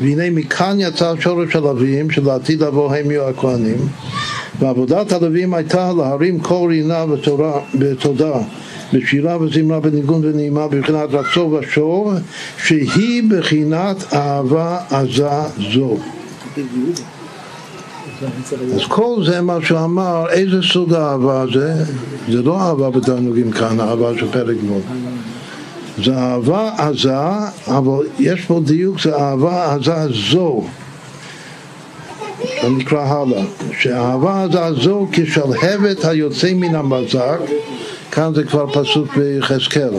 והנה 0.00 0.30
מכאן 0.30 0.76
יצא 0.80 1.12
שורש 1.20 1.56
הלווים 1.56 2.10
שלעתיד 2.10 2.62
לבוא 2.62 2.94
הם 2.94 3.10
יהיו 3.10 3.28
הכהנים 3.28 3.88
ועבודת 4.58 5.12
הלווים 5.12 5.54
הייתה 5.54 5.92
להרים 5.92 6.40
קול 6.40 6.70
רינה 6.70 7.04
ותודה 7.80 8.32
בשירה 8.94 9.42
וזמרה 9.42 9.80
בניגון 9.80 10.20
ונעימה 10.24 10.68
בבחינת 10.68 11.08
רצו 11.12 11.40
ושוב 11.40 12.14
שהיא 12.58 13.22
בחינת 13.30 14.14
אהבה 14.14 14.78
עזה 14.90 15.28
זו 15.72 15.96
אז 18.74 18.80
כל 18.88 19.24
זה 19.26 19.40
מה 19.40 19.58
שהוא 19.62 19.78
אמר, 19.80 20.30
איזה 20.30 20.62
סוג 20.62 20.94
אהבה 20.94 21.44
זה? 21.54 21.84
זה 22.28 22.42
לא 22.42 22.60
אהבה 22.60 22.90
בתענוגים 22.90 23.50
כאן, 23.50 23.80
אהבה 23.80 24.18
של 24.18 24.32
פרק 24.32 24.56
גמול. 24.56 24.80
זה 26.04 26.16
אהבה 26.16 26.70
עזה, 26.78 27.18
אבל 27.66 28.06
יש 28.18 28.40
פה 28.40 28.60
דיוק, 28.64 29.00
זה 29.00 29.16
אהבה 29.16 29.74
עזה 29.74 30.08
זו. 30.30 30.64
נקרא 32.70 33.00
הלאה. 33.00 33.42
שאהבה 33.80 34.44
עזה 34.44 34.82
זו 34.82 35.06
כשלהבת 35.12 36.04
היוצא 36.04 36.54
מן 36.54 36.74
המזק 36.74 37.38
כאן 38.14 38.34
זה 38.34 38.44
כבר 38.44 38.66
פסוק 38.72 39.16
ביחזקאל. 39.16 39.90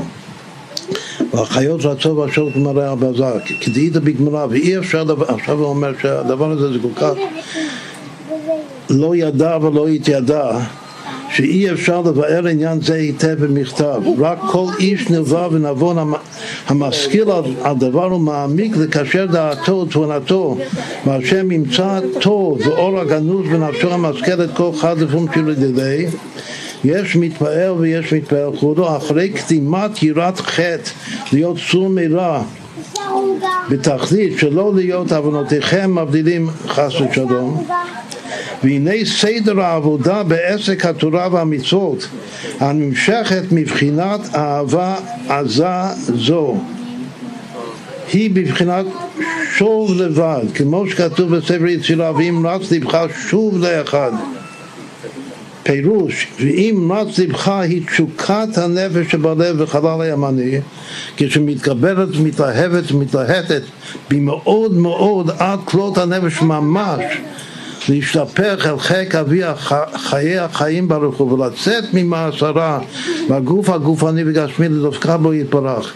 והחיות 1.34 1.86
רצו 1.86 2.10
ושוב 2.10 2.54
גמרי 2.54 2.86
הבזק, 2.86 3.44
כדאית 3.62 3.94
בגמרא, 3.94 4.46
ואי 4.50 4.78
אפשר, 4.78 5.04
עכשיו 5.28 5.58
הוא 5.58 5.66
אומר 5.66 5.92
שהדבר 6.02 6.52
הזה 6.52 6.74
זה 6.74 6.80
כל 6.82 7.02
כך 7.02 7.14
לא 8.90 9.16
ידע 9.16 9.58
ולא 9.62 9.88
התיידע, 9.88 10.60
שאי 11.30 11.72
אפשר 11.72 12.02
לבאר 12.02 12.48
עניין 12.48 12.82
זה 12.82 12.94
היטב 12.94 13.46
במכתב. 13.46 14.02
רק 14.20 14.40
כל 14.52 14.66
איש 14.80 15.10
נלווה 15.10 15.48
ונבון 15.52 16.14
המשכיל 16.68 17.28
על 17.64 17.76
דבר 17.78 18.14
ומעמיק 18.14 18.78
לקשר 18.78 19.26
דעתו 19.26 19.74
ותבונתו, 19.74 20.58
והשם 21.06 21.52
ימצא 21.52 22.00
טוב 22.22 22.68
ואור 22.68 23.00
הגנוז 23.00 23.46
בנפשו 23.48 23.90
את 24.44 24.50
כל 24.54 24.70
חד 24.78 25.00
לפום 25.00 25.28
של 25.36 25.50
ידידי 25.50 26.06
יש 26.84 27.16
מתפעל 27.16 27.72
ויש 27.72 28.14
מתפעל 28.14 28.58
חודו 28.58 28.98
אחרי 28.98 29.30
קדימת 29.30 30.04
יראת 30.04 30.40
חטא 30.40 30.92
להיות 31.32 31.58
צור 31.72 31.90
מרע. 31.90 32.44
בתכלית 33.70 34.40
שלא 34.40 34.72
להיות 34.76 35.12
עוונותיכם 35.12 36.00
מבדילים 36.00 36.50
חס 36.68 36.94
ושלום. 37.02 37.66
והנה 38.64 39.06
סדר 39.06 39.62
העבודה 39.62 40.24
בעסק 40.24 40.86
התורה 40.86 41.28
והמצוות 41.32 42.08
הנמשכת 42.60 43.44
מבחינת 43.52 44.36
אהבה 44.36 44.96
עזה 45.30 45.66
זו. 45.98 46.58
היא 48.14 48.32
בבחינת 48.34 48.86
שוב 49.58 50.02
לבד 50.02 50.44
כמו 50.56 50.88
שכתוב 50.88 51.36
בספר 51.36 51.68
יצירה 51.68 52.12
ואם 52.16 52.48
רץ 52.48 52.72
לבך 52.72 53.06
שוב 53.30 53.58
לאחד 53.58 54.12
פירוש, 55.66 56.28
ואם 56.40 56.92
נץ 56.92 57.20
לבך 57.20 57.48
היא 57.48 57.82
תשוקת 57.88 58.58
הנפש 58.58 59.12
שבלב 59.12 59.56
וחלל 59.60 60.02
הימני, 60.02 60.60
כשמתגברת, 61.18 62.10
מתלהבת, 62.24 62.92
מתלהטת 62.92 63.62
במאוד 64.10 64.74
מאוד 64.74 65.32
עד 65.40 65.60
כלות 65.66 65.98
הנפש 65.98 66.42
ממש, 66.42 67.04
להשתפך 67.90 68.68
אל 68.70 68.80
חיק 68.80 69.16
אבי 69.16 69.42
חיי 69.96 70.40
החיים 70.40 70.88
ברוך 70.88 71.18
הוא 71.18 71.32
ולצאת 71.32 71.84
ממאסרה 71.94 72.80
והגוף 73.30 73.70
הגופני 73.70 74.24
וגשמי 74.26 74.70
לדופקה 74.70 75.18
בו 75.18 75.34
יתברך 75.34 75.94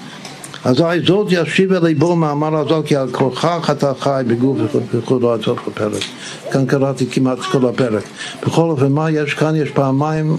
אזי 0.63 0.83
זאת 1.07 1.27
ישיב 1.29 1.73
אלי 1.73 1.95
בו 1.95 2.15
מאמר 2.15 2.57
הזאת 2.57 2.85
כי 2.85 2.95
על 2.95 3.09
כוחך 3.11 3.69
אתה 3.71 3.91
חי 3.99 4.23
בגוף 4.27 4.57
וכולו 4.93 5.33
עד 5.33 5.41
סוף 5.41 5.67
הפרק. 5.67 6.03
כאן 6.51 6.65
קראתי 6.65 7.05
כמעט 7.05 7.39
כל 7.39 7.65
הפרק. 7.67 8.03
בכל 8.45 8.69
אופן, 8.69 8.91
מה 8.91 9.11
יש 9.11 9.33
כאן? 9.33 9.55
יש 9.55 9.69
פעמיים, 9.69 10.37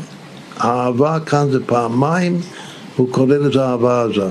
האהבה 0.56 1.18
כאן 1.26 1.50
זה 1.50 1.58
פעמיים, 1.66 2.40
הוא 2.96 3.08
קורא 3.10 3.26
לזה 3.26 3.64
אהבה 3.64 4.04
עזה. 4.04 4.28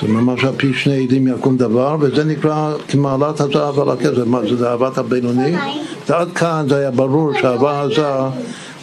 זה 0.00 0.08
ממש 0.08 0.44
על 0.44 0.52
פי 0.56 0.74
שני 0.74 1.04
עדים 1.04 1.28
יקום 1.28 1.56
דבר, 1.56 1.96
וזה 2.00 2.24
נקרא 2.24 2.72
כמעלת 2.88 3.40
הזהב 3.40 3.80
על 3.80 3.90
הכסף. 3.90 4.26
מה 4.26 4.40
זה 4.58 4.70
אהבת 4.70 4.98
הבינוני? 4.98 5.56
ועד 6.08 6.32
כאן 6.32 6.66
זה 6.68 6.76
היה 6.76 6.90
ברור 6.90 7.32
שאהבה 7.40 7.82
עזה 7.82 8.02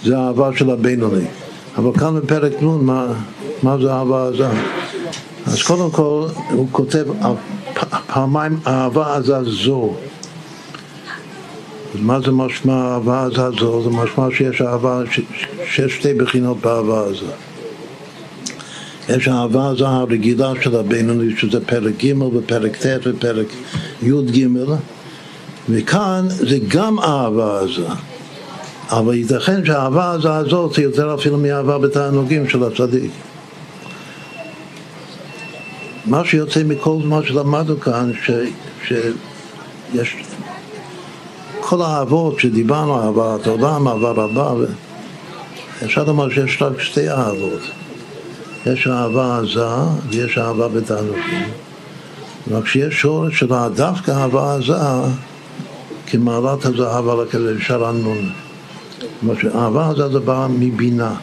זה 0.04 0.18
אהבה 0.18 0.50
של 0.56 0.70
הבינוני. 0.70 1.26
אבל 1.78 2.00
כאן 2.00 2.20
בפרק 2.20 2.62
נ' 2.62 2.86
מה, 2.86 3.08
מה 3.64 3.78
זה 3.78 3.94
אהבה 3.94 4.28
עזה? 4.28 4.48
אז 5.46 5.62
קודם 5.62 5.92
כל 5.92 6.28
הוא 6.50 6.68
כותב 6.72 7.06
פעמיים 8.08 8.60
אהבה 8.68 9.16
עזה 9.16 9.44
זו. 9.44 9.94
מה 11.96 12.20
זה 12.20 12.32
משמע 12.32 12.74
אהבה 12.74 13.26
עזה 13.26 13.50
זו? 13.60 13.84
זה 13.84 13.90
משמע 13.90 14.28
שיש 14.38 14.62
אהבה, 14.62 15.02
שיש 15.66 15.94
שתי 15.94 16.14
בחינות 16.14 16.58
באהבה 16.58 17.06
עזה. 17.06 17.32
יש 19.10 19.28
אהבה 19.28 19.72
עזה 19.72 19.88
הרגילה 19.88 20.52
של 20.62 20.76
הבינוני, 20.76 21.38
שזה 21.38 21.66
פרק 21.66 21.94
ג' 22.04 22.22
ופרק 22.22 22.78
ט' 22.78 23.00
ופרק 23.06 23.48
י"ג, 24.04 24.48
וכאן 25.70 26.26
זה 26.30 26.58
גם 26.68 27.00
אהבה 27.00 27.60
עזה. 27.60 27.88
אבל 28.90 29.14
ייתכן 29.14 29.66
שהאהבה 29.66 30.14
עזה 30.14 30.36
הזאת 30.36 30.74
זה 30.74 30.82
יותר 30.82 31.16
אפילו 31.16 31.38
מאהבה 31.38 31.78
בתענוגים 31.78 32.50
של 32.50 32.64
הצדיק. 32.64 33.12
מה 36.06 36.26
שיוצא 36.26 36.64
מכל 36.64 36.98
מה 37.04 37.20
שלמדנו 37.26 37.80
כאן, 37.80 38.12
ש, 38.26 38.32
שיש 38.88 40.16
כל 41.60 41.82
האהבות 41.82 42.40
שדיברנו, 42.40 42.96
אהבת 43.04 43.48
עולם, 43.48 43.88
אהבה 43.88 44.12
רבה, 44.12 44.54
אפשר 45.84 46.04
לומר 46.04 46.30
שיש 46.30 46.62
רק 46.62 46.80
שתי 46.82 47.10
אהבות. 47.10 47.62
יש 48.66 48.88
אהבה 48.88 49.38
עזה 49.40 49.68
ויש 50.10 50.38
אהבה 50.38 50.68
בתענוגים. 50.68 51.48
רק 52.52 52.68
שיש 52.68 53.02
שורש 53.02 53.40
של 53.40 53.54
דווקא 53.76 54.12
אהבה 54.12 54.56
עזה 54.56 54.74
כמעלת 56.08 56.66
הזהב 56.66 57.10
על 57.10 57.22
הכזה, 57.22 57.56
אפשר 57.58 57.86
ענון. 57.86 58.30
כלומר 59.20 59.40
שאהבה 59.42 59.90
עזה 59.90 60.10
זה 60.10 60.20
בא 60.20 60.48
מבינה. 60.50 61.16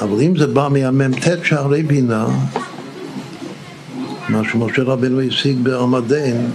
אבל 0.00 0.20
אם 0.20 0.38
זה 0.38 0.46
בא 0.46 0.68
מהמ"ט 0.70 1.28
שערי 1.44 1.82
בינה, 1.82 2.26
מה 4.28 4.42
שמשה 4.52 4.82
רבנו 4.82 5.20
השיג 5.20 5.58
בעמדין, 5.62 6.50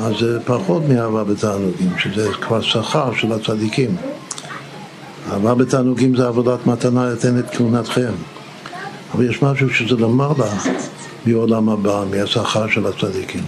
אז 0.00 0.12
זה 0.20 0.40
פחות 0.44 0.82
מאהבה 0.88 1.24
בתענוגים, 1.24 1.90
שזה 1.98 2.28
כבר 2.40 2.60
שכר 2.60 3.14
של 3.14 3.32
הצדיקים. 3.32 3.96
אהבה 5.32 5.54
בתענוגים 5.54 6.16
זה 6.16 6.26
עבודת 6.26 6.66
מתנה 6.66 7.12
אתן 7.12 7.38
את 7.38 7.44
כהונתכם. 7.56 8.12
אבל 9.14 9.30
יש 9.30 9.42
משהו 9.42 9.70
שזה 9.70 9.94
למעלה 9.96 10.50
מעולם 11.26 11.68
הבא, 11.68 12.04
מהשכר 12.10 12.68
של 12.68 12.86
הצדיקים. 12.86 13.44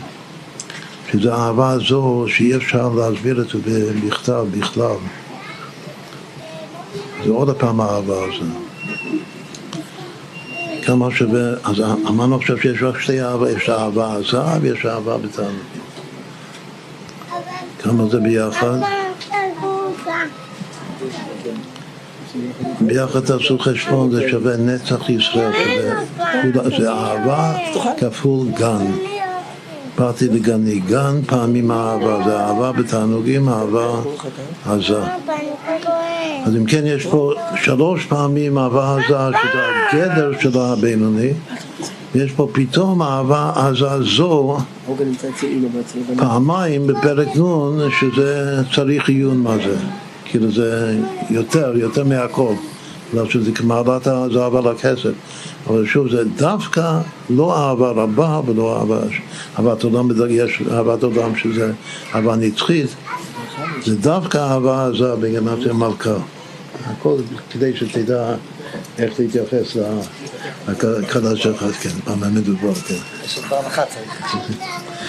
שזו 1.12 1.32
אהבה 1.32 1.70
הזו 1.70 2.24
שאי 2.28 2.56
אפשר 2.56 2.88
להסביר 2.88 3.40
את 3.40 3.48
זה 3.48 3.92
בכתב 4.06 4.46
בכלל. 4.50 4.96
זה 7.24 7.30
עוד 7.30 7.56
פעם 7.56 7.80
האהבה 7.80 8.16
הזו. 8.24 8.61
כמה 10.82 11.10
שווה, 11.10 11.50
אז 11.64 11.80
אמרנו 12.09 12.36
עכשיו 12.36 12.59
שיש 12.59 12.82
רק 12.82 13.00
שתי 13.00 13.22
אהבה, 13.22 13.50
יש 13.50 13.68
אהבה 13.68 14.16
עזה 14.16 14.42
ויש 14.60 14.86
אהבה 14.86 15.18
בתענוגים. 15.18 15.82
כמה 17.78 18.09
זה 18.09 18.20
ביחד? 18.20 18.78
ביחד 22.80 23.20
תעשו 23.20 23.59
חשבון, 23.59 24.10
זה 24.10 24.30
שווה 24.30 24.56
נצח 24.56 25.09
ישראל, 25.09 25.52
שווה, 26.42 26.78
זה 26.78 26.92
אהבה 26.92 27.54
כפול 27.98 28.46
גן. 28.59 28.86
באתי 29.98 30.28
לגני 30.28 30.81
גן, 30.81 31.23
פעמים 31.27 31.70
אהבה, 31.70 32.24
זה 32.24 32.40
אהבה 32.40 32.73
בתענוגים, 32.73 33.48
אהבה 33.48 34.01
עזה. 34.66 35.02
אז 36.44 36.56
אם 36.56 36.64
כן, 36.64 36.82
יש 36.85 37.06
פה 37.06 37.32
שלוש 37.56 38.06
פעמים 38.06 38.59
אהבה 38.59 38.97
עזה, 38.97 39.39
שזה 39.43 39.62
הגדר 39.93 40.32
של 40.40 40.59
הבינוני, 40.59 41.31
יש 42.14 42.32
פה 42.32 42.48
פתאום 42.52 43.02
אהבה 43.02 43.52
עזה 43.56 44.02
זו 44.02 44.59
פעמיים 46.16 46.86
בפרק 46.86 47.28
נ', 47.36 47.90
שזה 48.01 48.60
צריך 48.74 49.09
עיון 49.09 49.36
מה 49.36 49.56
זה. 49.56 49.77
כאילו 50.24 50.52
זה 50.52 50.98
יותר, 51.31 51.73
יותר 51.77 52.05
מהכל. 52.05 52.55
בגלל 53.12 53.30
שזה 53.30 53.52
כמעלת 53.52 54.06
הזהב 54.06 54.56
על 54.56 54.68
הכסף. 54.68 55.12
אבל 55.66 55.86
שוב, 55.86 56.09
זה 56.10 56.24
דווקא 56.24 56.98
לא 57.30 57.56
אהבה 57.59 57.90
רבה 57.90 58.40
ולא 58.47 58.78
אהבה, 58.78 58.98
אהבת 59.59 59.82
עולם, 59.82 60.09
יש 60.30 60.62
אהבת 60.72 61.02
עולם 61.02 61.36
שזה 61.36 61.72
אהבה 62.14 62.36
נצחית, 62.36 62.86
זה 63.84 63.97
דווקא 63.97 64.39
אהבה 64.39 64.86
עזה 64.86 65.14
בגנת 65.16 65.66
מלכה. 65.66 66.14
הכל 66.86 67.16
כדי 67.51 67.76
שתדע 67.76 68.34
איך 68.98 69.20
להתייחס 69.20 69.76
לקדש 70.68 71.43
שלך, 71.43 71.64
כן, 71.80 71.90
במה 72.06 72.28
מדובר, 72.28 72.74
כן. 72.74 72.94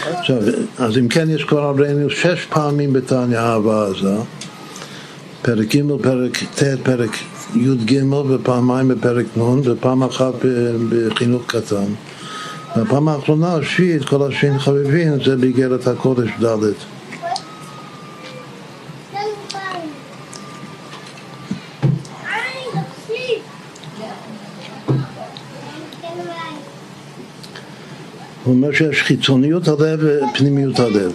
עכשיו, 0.03 0.37
אז 0.77 0.97
אם 0.97 1.07
כן, 1.07 1.29
יש 1.29 1.43
כבר 1.43 1.61
עברנו 1.61 2.09
שש 2.09 2.45
פעמים 2.49 2.93
בתניא 2.93 3.39
אהבה 3.39 3.87
עזה, 3.87 4.15
פרק 5.41 5.75
ג', 5.75 5.81
פרק 6.01 6.37
ט', 6.55 6.63
פרק 6.83 7.11
י"ג 7.55 8.03
ופעמיים 8.29 8.87
בפרק 8.87 9.25
נ' 9.37 9.69
ופעם 9.71 10.03
אחת 10.03 10.33
בחינוך 10.89 11.43
קטן. 11.47 11.93
והפעם 12.75 13.07
האחרונה, 13.07 13.55
השביעית, 13.55 14.05
כל 14.05 14.27
השביעים 14.27 14.59
חביבים, 14.59 15.23
זה 15.23 15.35
באיגרת 15.35 15.87
הקודש 15.87 16.29
ד'. 16.41 16.73
הוא 28.43 28.53
אומר 28.55 28.71
שיש 28.71 29.01
חיצוניות 29.01 29.67
הלב 29.67 29.99
ופנימיות 30.03 30.79
הלב. 30.79 31.13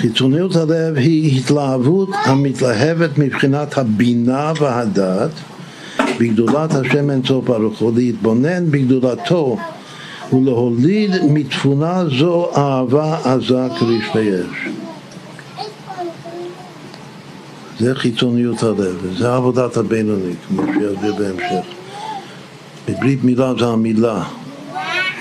חיצוניות 0.00 0.56
הלב 0.56 0.96
היא 0.96 1.38
התלהבות 1.38 2.08
המתלהבת 2.24 3.18
מבחינת 3.18 3.78
הבינה 3.78 4.52
והדת 4.60 5.30
בגדולת 6.20 6.74
השם 6.74 7.10
אין 7.10 7.22
סוף 7.26 7.44
ברוך 7.44 7.78
הוא, 7.78 7.92
להתבונן 7.96 8.70
בגדולתו 8.70 9.56
ולהוליד 10.32 11.10
מתפונה 11.30 12.04
זו 12.18 12.50
אהבה 12.56 13.18
עזה 13.24 13.68
כרשפי 13.78 14.30
אש. 14.30 14.68
זה 17.78 17.94
חיצוניות 17.94 18.62
הלב, 18.62 18.98
וזה 19.02 19.34
עבודת 19.34 19.76
הבינוני, 19.76 20.32
כמו 20.48 20.62
שיסביר 20.62 21.14
בהמשך. 21.14 21.66
בברית 22.88 23.24
מילה 23.24 23.52
זה 23.58 23.66
המילה, 23.66 24.22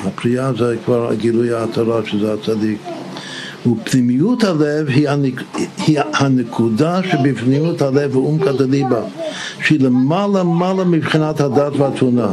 הפריאה 0.04 0.54
זה 0.54 0.76
כבר 0.86 1.10
הגילוי 1.10 1.54
ההתרה 1.54 2.02
שזה 2.06 2.34
הצדיק. 2.34 2.80
ופנימיות 3.68 4.44
הלב 4.44 4.88
היא, 4.88 5.10
הנק... 5.10 5.44
היא 5.78 6.00
הנקודה 6.14 7.00
שבפנימיות 7.04 7.82
הלב 7.82 8.16
ואומקא 8.16 8.52
דליבה 8.52 9.02
שהיא 9.64 9.80
למעלה 9.80 10.44
מעלה 10.44 10.84
מבחינת 10.84 11.42
הדת 11.42 11.74
והתבונה. 11.78 12.28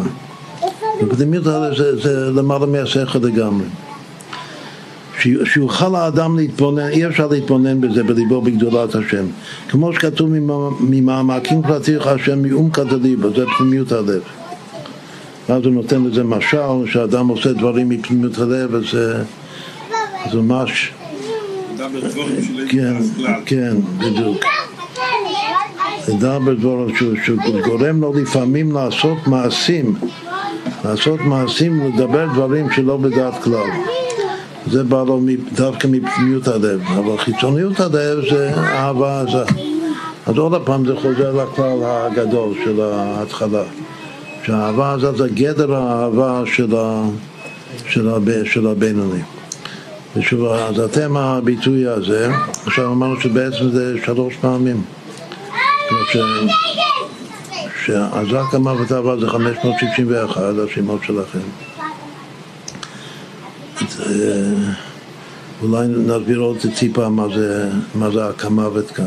ופנימיות 1.02 1.46
הלב 1.46 1.76
זה, 1.76 1.96
זה 1.96 2.30
למעלה 2.30 2.66
מהשכל 2.66 3.18
לגמרי. 3.18 3.64
שיוכל 5.44 5.94
האדם 5.94 6.36
להתבונן, 6.36 6.88
אי 6.88 7.06
אפשר 7.06 7.26
להתבונן 7.26 7.80
בזה 7.80 8.02
בליבו 8.02 8.40
בגדולת 8.40 8.94
השם. 8.94 9.26
כמו 9.68 9.92
שכתוב 9.92 10.30
ממעמקים 10.80 11.62
פרטיך 11.62 12.06
השם 12.06 12.42
מעומקא 12.42 12.84
דליבה 12.84 13.28
זה 13.30 13.44
פנימיות 13.58 13.92
הלב. 13.92 14.22
ואז 15.48 15.64
הוא 15.64 15.72
נותן 15.72 16.04
לזה 16.04 16.24
משל 16.24 16.86
שאדם 16.86 17.28
עושה 17.28 17.52
דברים 17.52 17.88
מפנימיות 17.88 18.38
הלב 18.38 18.74
אז 18.74 18.84
זה 20.32 20.40
ממש 20.40 20.92
כן, 22.68 22.96
כן, 23.46 23.76
בדיוק. 23.98 24.44
לדבר 26.08 26.54
דברו 26.54 26.86
שגורם 27.24 28.00
לו 28.00 28.12
לפעמים 28.12 28.72
לעשות 28.72 29.26
מעשים, 29.26 29.94
לעשות 30.84 31.20
מעשים, 31.20 31.80
לדבר 31.86 32.26
דברים 32.34 32.70
שלא 32.70 32.96
בדעת 32.96 33.42
כלל. 33.42 33.70
זה 34.70 34.84
בא 34.84 35.02
לו 35.06 35.20
דווקא 35.52 35.86
מפנימיות 35.86 36.48
הלב, 36.48 36.80
אבל 36.96 37.18
חיצוניות 37.18 37.80
הלב 37.80 38.18
זה 38.30 38.54
אהבה 38.54 39.20
עזה. 39.20 39.44
אז 40.26 40.38
עוד 40.38 40.62
פעם 40.64 40.86
זה 40.86 40.96
חוזר 40.96 41.44
לכלל 41.44 41.78
הגדול 41.82 42.54
של 42.64 42.80
ההתחלה, 42.80 43.62
שהאהבה 44.44 44.94
עזה 44.94 45.12
זה 45.12 45.28
גדר 45.28 45.74
האהבה 45.74 46.42
של 48.44 48.66
הבינוני. 48.66 49.35
ושוב, 50.16 50.44
אז 50.44 50.80
אתם 50.80 51.16
הביטוי 51.16 51.86
הזה, 51.86 52.30
עכשיו 52.66 52.92
אמרנו 52.92 53.20
שבעצם 53.20 53.70
זה 53.70 53.96
שלוש 54.04 54.34
פעמים. 54.40 54.82
שעזק 57.84 58.54
המוות 58.54 58.90
הבא 58.90 59.16
זה 59.16 59.28
561, 59.28 60.42
השמות 60.64 61.00
שלכם. 61.04 61.38
אולי 65.62 65.86
נסביר 65.88 66.38
עוד 66.38 66.56
טיפה 66.78 67.08
מה 67.08 67.26
זה, 67.36 67.68
מה 67.94 68.10
זה 68.10 68.26
הכמוות 68.28 68.90
כאן. 68.90 69.06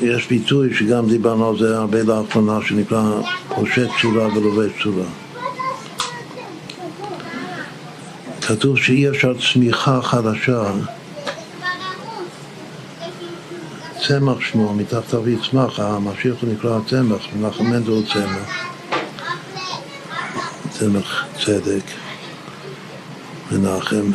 יש 0.00 0.28
ביטוי 0.28 0.74
שגם 0.74 1.08
דיברנו 1.08 1.48
על 1.48 1.58
זה 1.58 1.76
הרבה 1.76 2.02
לאחרונה 2.02 2.58
שנקרא 2.66 3.20
פושט 3.60 3.88
צורה 4.02 4.26
ולובש 4.36 4.72
צורה. 4.82 5.04
כתוב 8.42 8.78
שאי 8.78 9.08
אפשר 9.08 9.32
צמיחה 9.52 10.02
חדשה. 10.02 10.72
צמח 14.06 14.40
שמו, 14.40 14.74
מתחתיו 14.74 15.28
יצמח, 15.28 15.80
המשיח 15.80 16.34
הוא 16.40 16.52
נקרא 16.52 16.78
צמח, 16.86 17.26
מנחם 17.36 17.64
מנדל 17.64 17.90
הוא 17.90 18.02
צמח, 18.06 18.68
צמח 20.70 21.24
צדק, 21.44 21.84
מנחם, 23.52 24.10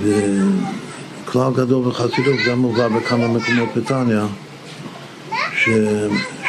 וכלל 0.00 1.52
גדול 1.54 1.88
בחסידות 1.88 2.36
גם 2.48 2.58
מובא 2.58 2.88
בכמה 2.88 3.28
מקומות 3.28 3.68
בתניא, 3.76 4.22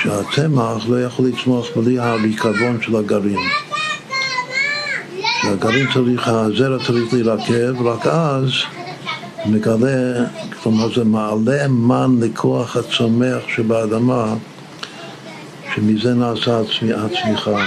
שהצמח 0.04 0.88
לא 0.88 1.04
יכול 1.04 1.28
לצמוח 1.28 1.68
בלי 1.76 2.00
הריקבון 2.00 2.82
של 2.82 2.96
הגרעין. 2.96 3.40
שהגרעין 5.42 5.88
צריך, 5.94 6.28
הזרע 6.28 6.86
צריך 6.86 7.14
להירקב, 7.14 7.88
רק 7.88 8.08
אז 8.08 8.50
מגלה, 9.46 10.26
כלומר 10.64 10.96
זה 10.96 11.04
מעלה 11.04 11.68
מן 11.68 12.18
לכוח 12.22 12.78
הצומח 12.78 13.42
שבאדמה, 13.56 14.36
שמזה 15.76 16.14
נעשה 16.14 16.60
הצמיחה 16.60 17.66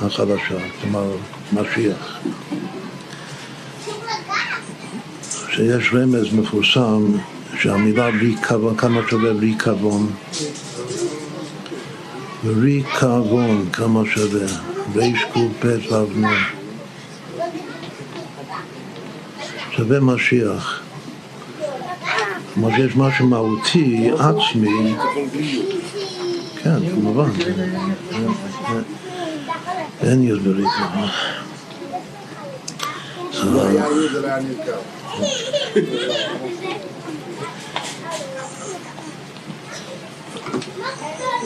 החדשה, 0.00 0.58
כלומר 0.82 1.10
משיח. 1.52 2.18
שיש 5.50 5.94
רמז 5.94 6.32
מפורסם 6.32 7.02
שהמילה 7.60 8.06
ריקבון, 8.06 8.76
כמה 8.76 9.00
שווה 9.10 9.32
ריקבון? 12.46 12.62
ריקבון, 12.62 13.68
כמה 13.72 14.02
שווה? 14.14 14.46
ריש 14.94 15.24
ק"פ 15.24 15.64
ו"ן. 15.92 16.24
שווה 19.70 20.00
משיח. 20.00 20.82
כלומר 22.54 22.76
שיש 22.76 22.96
משהו 22.96 23.26
מהותי, 23.26 24.10
עצמי. 24.18 24.94
כן, 26.62 26.90
כמובן. 26.90 27.30
אין 30.02 30.22
יוד 30.22 30.46
נרקב. 34.38 34.76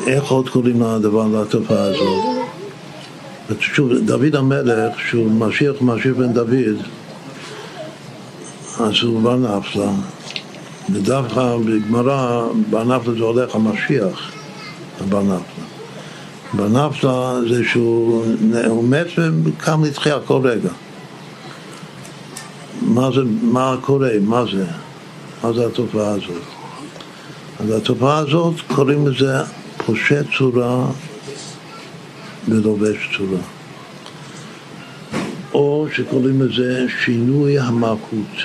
איך 0.07 0.25
עוד 0.25 0.49
קוראים 0.49 0.83
לדבר, 0.83 1.27
לתופעה 1.27 1.83
הזאת? 1.83 2.25
שוב, 3.61 3.93
דוד 4.05 4.37
המלך, 4.37 4.93
שהוא 5.09 5.31
משיח 5.31 5.75
משיח 5.81 6.17
בן 6.17 6.33
דוד, 6.33 6.77
אז 8.81 8.93
הוא 9.03 9.23
בר 9.23 9.37
נפלה. 9.37 9.91
ודווקא 10.93 11.57
בגמרא, 11.65 12.47
בר 12.71 12.85
נפלה 12.85 13.15
זה 13.15 13.25
הולך 13.25 13.55
המשיח, 13.55 14.31
הבר 15.01 15.23
נפלה. 15.23 15.65
בר 16.55 16.69
נפלה 16.69 17.35
זה 17.49 17.65
שהוא 17.65 18.85
מת 18.89 19.07
וקם 19.45 19.85
לתחייה 19.85 20.19
כל 20.27 20.41
רגע. 20.43 20.71
מה 22.83 23.11
זה, 23.15 23.21
מה 23.43 23.77
קורה, 23.81 24.11
מה 24.21 24.45
זה? 24.53 24.65
מה 25.45 25.53
זה 25.53 25.67
התופעה 25.67 26.11
הזאת? 26.11 26.60
אז 27.61 27.71
התופעה 27.71 28.19
הזאת 28.19 28.55
קוראים 28.75 29.07
לזה 29.07 29.33
פושט 29.87 30.25
צורה 30.39 30.87
ולובש 32.49 32.97
צורה. 33.17 33.41
או 35.55 35.87
שקוראים 35.95 36.43
לזה 36.43 36.87
שינוי 37.05 37.59
המהות. 37.59 38.37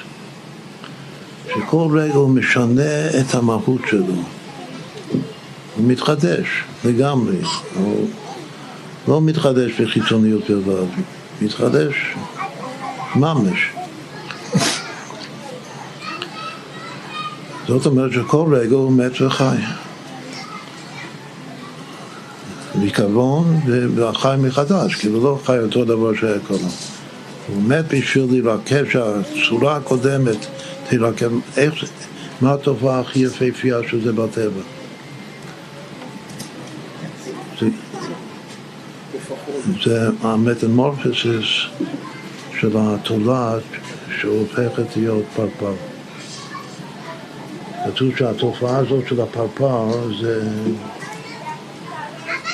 שכל 1.50 2.00
רגע 2.00 2.14
הוא 2.14 2.30
משנה 2.30 3.10
את 3.20 3.36
המהות 3.36 3.82
שלו. 3.90 4.16
הוא 5.76 5.88
מתחדש 5.88 6.48
לגמרי. 6.86 7.38
הוא 7.76 8.08
לא 9.08 9.22
מתחדש 9.22 9.82
בחיצוניות 9.82 10.50
בלבד, 10.50 10.88
מתחדש 11.42 11.94
ממש. 13.16 13.75
זאת 17.68 17.86
אומרת 17.86 18.12
שכל 18.12 18.56
רגע 18.56 18.76
הוא 18.76 18.92
מת 18.92 19.22
וחי. 19.22 19.56
ריקבון 22.82 23.60
והחי 23.96 24.36
מחדש, 24.40 24.96
כאילו 24.96 25.24
לא 25.24 25.40
חי 25.46 25.60
אותו 25.60 25.86
דבר 25.86 26.14
שהיה 26.14 26.40
קודם. 26.48 26.68
הוא 27.48 27.64
מת 27.64 27.86
בשביל 27.94 28.26
להירקב, 28.30 28.90
שהצורה 28.90 29.76
הקודמת 29.76 30.46
תירקב, 30.90 31.40
איך, 31.58 31.84
מה 32.42 32.54
התופעה 32.54 33.00
הכי 33.00 33.20
יפהפייה 33.20 33.78
של 33.90 34.04
זה 34.04 34.12
בטבע? 34.12 34.62
זה 39.86 40.10
המטמורפסיס 40.22 41.48
של 42.60 42.72
התולעת 42.76 43.64
שהופכת 44.22 44.98
להיות 44.98 45.24
פרפר. 45.36 45.95
כתוב 47.86 48.18
שהתופעה 48.18 48.78
הזאת 48.78 49.08
של 49.08 49.22
הפרפר 49.22 50.12
זה... 50.22 50.50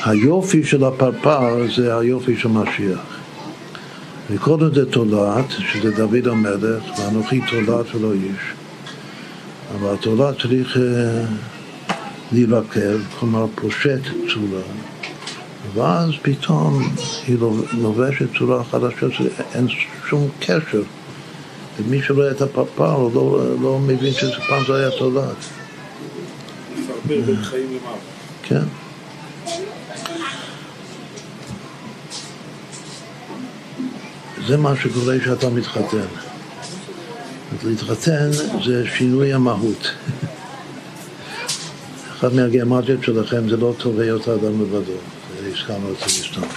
היופי 0.05 0.63
של 0.63 0.83
הפרפר 0.83 1.65
זה 1.75 1.97
היופי 1.97 2.37
של 2.37 2.49
משיח. 2.49 2.99
וקודם 4.29 4.73
זה 4.73 4.91
תולעת, 4.91 5.45
שזה 5.49 5.91
דוד 5.91 6.27
המלך, 6.27 6.83
ואנוכי 6.99 7.41
תולעת 7.49 7.95
ולא 7.95 8.13
איש. 8.13 8.53
אבל 9.75 9.93
התולעת 9.93 10.41
צריך 10.41 10.75
uh, 10.75 10.79
להירקב, 12.31 13.01
כלומר 13.19 13.45
פושט 13.55 14.01
צורה. 14.33 14.61
ואז 15.73 16.09
פתאום 16.21 16.83
היא 17.27 17.37
לובשת 17.73 18.37
צורה 18.37 18.63
חדשה 18.63 19.07
שאין 19.11 19.67
שום 20.09 20.29
קשר. 20.39 20.81
ומי 21.79 22.01
שרואה 22.01 22.31
את 22.31 22.41
הפרפר 22.41 22.91
הוא 22.91 23.11
לא, 23.15 23.61
לא 23.61 23.79
מבין 23.79 24.13
שפעם 24.13 24.63
זה 24.67 24.75
היה 24.75 24.91
תולעת. 24.91 25.35
לפרפר 26.73 26.99
בין 27.07 27.43
חיים 27.43 27.67
למוות. 27.67 27.99
כן. 28.43 28.63
זה 34.47 34.57
מה 34.57 34.75
שקורה 34.75 35.19
כשאתה 35.19 35.49
מתחתן. 35.49 36.05
להתחתן 37.63 38.31
זה 38.65 38.83
שינוי 38.97 39.33
המהות. 39.33 39.91
אחד 42.21 42.33
מהגיאמטיות 42.33 43.03
שלכם 43.03 43.49
זה 43.49 43.57
לא 43.57 43.73
טוב 43.77 43.99
היות 43.99 44.27
האדם 44.27 44.61
לבדו, 44.61 44.91
זה 45.41 45.47
הזכרנו 45.47 45.91
את 45.91 46.09
זה 46.09 46.47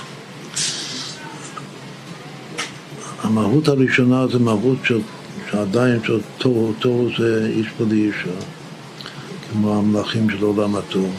המהות 3.39 3.69
הראשונה 3.69 4.27
זה 4.27 4.39
מהות 4.39 4.78
של, 4.85 5.01
שעדיין 5.51 6.01
של 6.05 6.20
תוהו, 6.39 6.73
תוהו 6.78 7.09
זה 7.19 7.51
איש 7.56 7.66
בלי 7.81 7.97
אישה, 7.97 8.36
כמו 9.52 9.78
המלאכים 9.78 10.31
של 10.31 10.44
עולם 10.44 10.77
התוהו. 10.77 11.11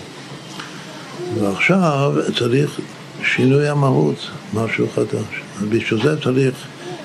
ועכשיו 1.39 2.13
צריך 2.37 2.79
שינוי 3.23 3.69
המהות, 3.69 4.15
משהו 4.53 4.87
חדש. 4.95 5.41
ובשביל 5.61 6.03
זה 6.03 6.21
צריך 6.21 6.55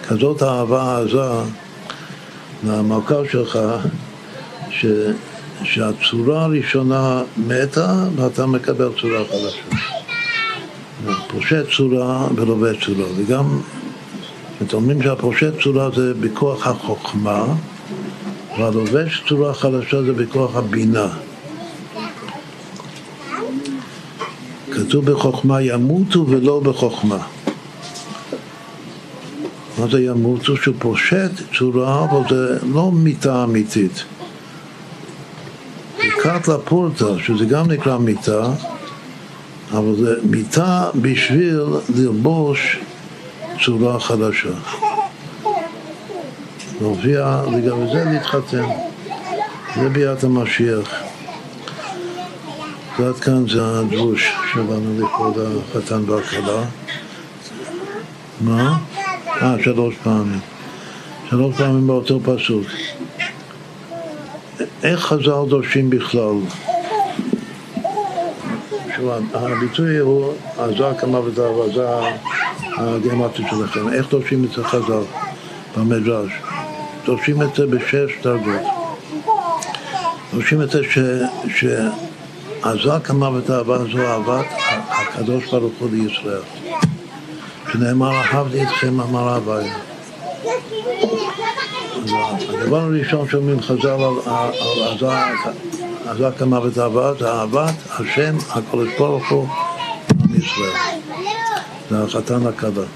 כזאת 0.09 0.43
אהבה 0.43 0.99
עזה 0.99 1.51
למלכה 2.67 3.15
שלך, 3.33 3.59
ש, 4.71 4.87
שהצורה 5.63 6.45
הראשונה 6.45 7.23
מתה 7.37 8.05
ואתה 8.17 8.47
מקבל 8.47 8.89
צורה 9.01 9.21
חדשה. 9.25 9.83
פושט 11.29 11.67
צורה 11.77 12.29
ולובש 12.35 12.85
צורה, 12.85 13.07
וגם 13.17 13.61
אומרים 14.73 15.03
שהפושט 15.03 15.53
צורה 15.63 15.91
זה 15.91 16.15
בכוח 16.15 16.67
החוכמה 16.67 17.45
והלובש 18.59 19.25
צורה 19.29 19.55
חדשה 19.55 20.03
זה 20.03 20.13
בכוח 20.13 20.57
הבינה. 20.57 21.09
כתוב 24.73 25.11
בחוכמה 25.11 25.63
ימותו 25.63 26.27
ולא 26.29 26.61
בחוכמה. 26.61 27.19
מה 29.79 29.87
זה 29.91 30.01
ימותו? 30.01 30.57
שהוא 30.57 30.75
פושט 30.79 31.31
צורה, 31.59 32.05
אבל 32.05 32.21
זה 32.31 32.59
לא 32.73 32.93
מיטה 32.93 33.45
אמיתית. 33.45 34.05
קאט 36.23 36.49
לפורטה, 36.49 37.19
שזה 37.27 37.45
גם 37.45 37.71
נקרא 37.71 37.99
מיטה, 37.99 38.53
אבל 39.73 39.97
זה 39.97 40.15
מיטה 40.31 40.91
בשביל 40.95 41.61
ללבוש 41.97 42.79
צורה 43.65 44.01
חדשה. 44.01 44.49
להופיע, 46.81 47.43
וגם 47.47 47.87
בזה 47.87 48.05
להתחתן. 48.05 48.65
זה 49.77 49.89
ביאת 49.89 50.25
המשיח. 50.25 50.95
ועד 52.99 53.15
כאן 53.15 53.49
זה 53.49 53.61
הדרוש 53.63 54.33
שלנו 54.53 55.01
לכבוד 55.01 55.39
החתן 55.39 56.11
והכלה. 56.11 56.63
מה? 58.41 58.79
אה, 59.43 59.57
שלוש 59.65 59.95
פעמים. 60.03 60.41
שלוש 61.31 61.57
פעמים 61.57 61.87
באותו 61.87 62.21
פסוק. 62.21 62.67
איך 64.83 65.01
חז"ל 65.01 65.49
דורשים 65.49 65.91
בכלל? 65.91 66.35
הביטוי 69.33 69.99
הוא 69.99 70.33
עזה 70.59 70.85
כמה 71.01 71.21
ודאבה, 71.21 72.11
זה 72.81 72.95
הגרמטית 72.97 73.47
שלכם. 73.51 73.89
איך 73.89 74.11
דורשים 74.11 74.45
את 74.45 74.53
זה 74.53 74.65
חז"ל 74.65 75.03
במדרש? 75.77 76.33
דורשים 77.05 77.43
את 77.43 77.55
זה 77.55 77.67
בשש 77.67 78.11
דרגות. 78.23 78.63
דורשים 80.33 80.63
את 80.63 80.71
זה 80.71 80.83
ש... 80.85 80.99
ש 81.49 81.65
אזק 82.63 83.11
המוות 83.11 83.51
האהבה 83.51 83.79
זו 83.79 83.99
אהבת 83.99 84.47
הקדוש 84.89 85.51
ברוך 85.51 85.73
הוא 85.79 85.89
לישראל. 85.93 86.43
שנאמר, 87.73 88.11
אהבתי 88.11 88.63
אתכם 88.63 89.01
אמר 89.01 89.37
אביי. 89.37 89.71
הדבר 92.49 92.81
הראשון 92.81 93.29
שאומרים 93.29 93.61
חז"ל 93.61 93.89
על 93.89 94.15
אזק 96.07 96.43
המוות 96.43 96.79
האהבה 96.79 97.15
זה 97.15 97.33
אהבת 97.33 97.75
השם 97.91 98.37
הקדוש 98.51 98.89
ברוך 98.99 99.31
הוא 99.31 99.49
עם 100.25 100.35
ישראל. 100.35 101.10
זה 101.91 102.03
החתן 102.03 102.47
הכלה. 102.47 102.87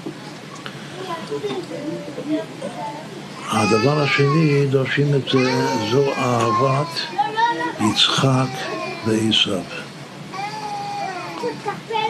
הדבר 3.47 4.01
השני, 4.01 4.65
דורשים 4.65 5.15
את 5.15 5.29
זה, 5.31 5.67
זו 5.91 6.11
אהבת 6.13 6.99
יצחק 7.79 8.47
ועשיו. 9.05 9.59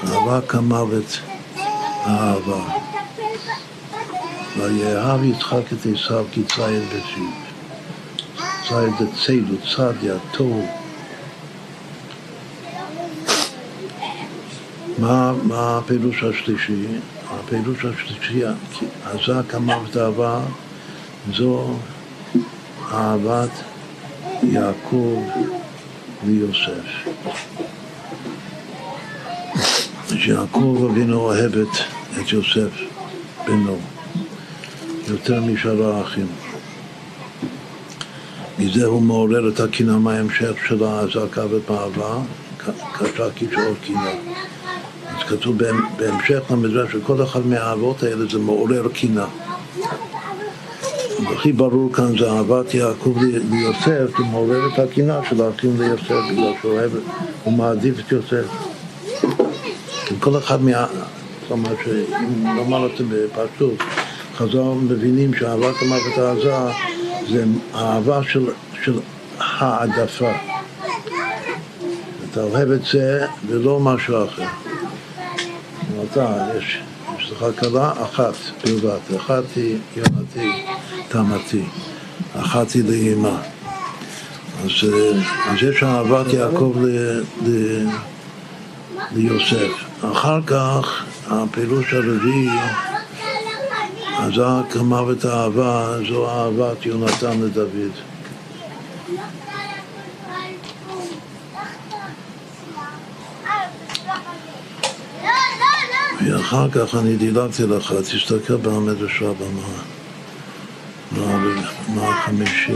אהבה 0.03 0.41
כמוות 0.47 1.19
אהבה. 2.05 2.63
ויאהב 4.57 5.23
יצחק 5.23 5.73
את 5.73 5.85
עשיו 5.93 6.25
כי 6.31 6.43
ציד 6.43 6.83
בפיו. 6.87 7.45
ציד 8.67 8.93
זה 8.99 9.05
צדו, 9.25 9.55
צדיה, 9.75 10.15
מה, 14.99 15.33
מה 15.43 15.77
הפירוש 15.77 16.23
השלישי? 16.23 16.85
הפירוש 17.29 17.85
השלישי, 17.85 18.41
אזק 19.05 19.55
המוות 19.55 19.97
אהבה 19.97 20.39
זו 21.33 21.75
אהבת 22.91 23.49
יעקב 24.43 25.23
ויוסף. 26.25 27.09
שיעקב 30.07 30.87
אבינו 30.91 31.19
אוהב 31.19 31.51
את 32.19 32.31
יוסף 32.31 32.71
בנו 33.47 33.77
יותר 35.07 35.41
משאר 35.41 35.95
האחים. 35.95 36.27
מזה 38.59 38.85
הוא 38.85 39.01
מעורר 39.01 39.49
את 39.49 39.59
הקנאה 39.59 39.97
מההמשך 39.97 40.67
של 40.67 40.83
האזעקה 40.83 41.45
ובאהבה, 41.49 42.17
קשה 42.93 43.27
כשאור 43.35 43.75
קנאה. 43.87 44.15
אז 45.25 45.31
כתוב 45.31 45.57
בהמשך 45.97 46.51
למדרש 46.51 46.91
שכל 46.91 47.23
אחד 47.23 47.47
מהאהבות 47.47 48.03
האלה 48.03 48.25
זה 48.31 48.39
מעורר 48.39 48.87
קנאה. 48.93 49.25
הכי 51.27 51.53
ברור 51.53 51.93
כאן 51.93 52.17
זה 52.17 52.31
אהבת 52.31 52.73
יעקב 52.73 53.15
ליוסף, 53.49 54.17
זה 54.17 54.23
מעורר 54.31 54.67
את 54.73 54.79
הקנאה 54.79 55.19
של 55.29 55.41
האחים 55.41 55.81
ליוסף, 55.81 56.21
בגלל 56.31 56.53
שהוא 56.61 56.73
אוהב, 56.73 56.91
הוא 57.43 57.53
מעדיף 57.53 57.99
את 57.99 58.11
יוסף. 58.11 58.45
כל 60.19 60.37
אחד 60.37 60.63
מה... 60.63 60.85
זאת 61.41 61.51
אומרת 61.51 61.77
שאם 61.85 62.43
נאמר 62.43 62.85
את 62.85 62.91
זה 62.97 63.03
בפשטות, 63.03 63.73
חז"ל 64.35 64.59
מבינים 64.81 65.33
שאהבת 65.33 65.75
המוות 65.81 66.17
העזה 66.17 66.53
זה 67.29 67.45
אהבה 67.75 68.23
של, 68.23 68.45
של 68.83 68.99
העדפה. 69.39 70.31
אתה 72.31 72.43
אוהב 72.43 72.71
את 72.71 72.81
זה 72.91 73.25
ולא 73.47 73.79
משהו 73.79 74.25
אחר. 74.25 74.64
אתה, 76.15 76.45
יש, 76.57 76.79
לך 77.31 77.45
כלה 77.59 77.91
אחת 78.03 78.33
בלבד, 78.63 79.15
אחת 79.17 79.43
היא 79.55 79.77
יונתי, 79.95 80.65
תמתי, 81.07 81.63
אחת 82.39 82.71
היא 82.71 82.83
לאימה. 82.83 83.41
אז, 84.63 84.89
אז 85.49 85.63
יש 85.63 85.83
אהבת 85.83 86.33
יעקב 86.33 86.73
ל, 86.81 87.21
ל, 87.45 87.85
ליוסף. 89.15 89.71
אחר 90.11 90.41
כך 90.47 91.03
הפירוש 91.27 91.93
הרביעי, 91.93 92.49
אזק 94.17 94.75
המוות 94.75 95.25
האהבה, 95.25 95.97
זו 96.09 96.29
אהבת 96.29 96.85
יונתן 96.85 97.41
לדוד. 97.41 97.91
ואחר 106.25 106.69
כך 106.71 106.95
אני 106.95 107.15
דילגתי 107.15 107.63
לך, 107.63 107.93
תסתכל 107.93 108.55
במדרש 108.55 109.21
רבה 109.21 109.45
מה 111.87 112.09
החמישי. 112.09 112.73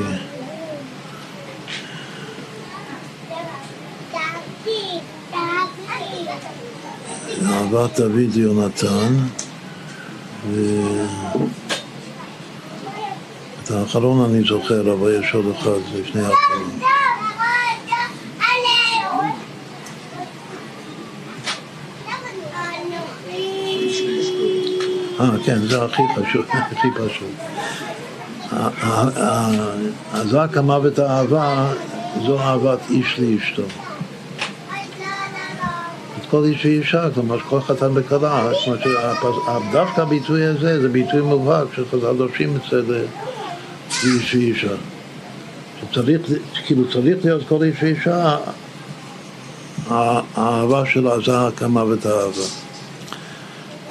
אהבת 7.45 7.99
דוד 7.99 8.35
יונתן 8.35 9.13
את 13.63 13.71
האחרון 13.71 14.29
אני 14.29 14.43
זוכר, 14.47 14.93
אבל 14.93 15.23
יש 15.23 15.33
עוד 15.33 15.45
אחד 15.59 15.79
לפני 15.95 16.21
האחרון. 16.21 16.88
אה, 25.19 25.29
כן, 25.45 25.59
זה 25.59 25.83
הכי 25.83 26.01
חשוב, 26.15 26.45
הכי 26.49 26.87
פשוט. 26.95 27.27
אז 30.13 30.33
רק 30.33 30.57
המוות 30.57 30.99
האהבה 30.99 31.73
זו 32.25 32.39
אהבת 32.39 32.79
איש 32.89 33.19
לאשתו. 33.19 33.63
כל 36.29 36.43
איש 36.43 36.65
ואישה, 36.65 37.07
כלומר 37.13 37.39
שכל 37.39 37.61
חתן 37.61 37.89
וכלה, 37.93 38.51
דווקא 39.71 40.01
הביטוי 40.01 40.45
הזה 40.45 40.81
זה 40.81 40.89
ביטוי 40.89 41.21
מובהק 41.21 41.67
שחז"ל 41.75 42.17
דורשים 42.17 42.55
את 42.55 42.61
זה 42.71 42.81
לאיש 44.03 44.35
ואישה. 44.35 44.75
שצריך, 45.81 46.21
כאילו 46.65 46.91
צריך 46.91 47.25
להיות 47.25 47.41
כל 47.47 47.63
איש 47.63 47.75
ואישה 47.83 48.37
האהבה 49.89 50.85
של 50.85 51.07
עזה 51.07 51.47
הקמה 51.47 51.81
האהבה. 51.81 52.58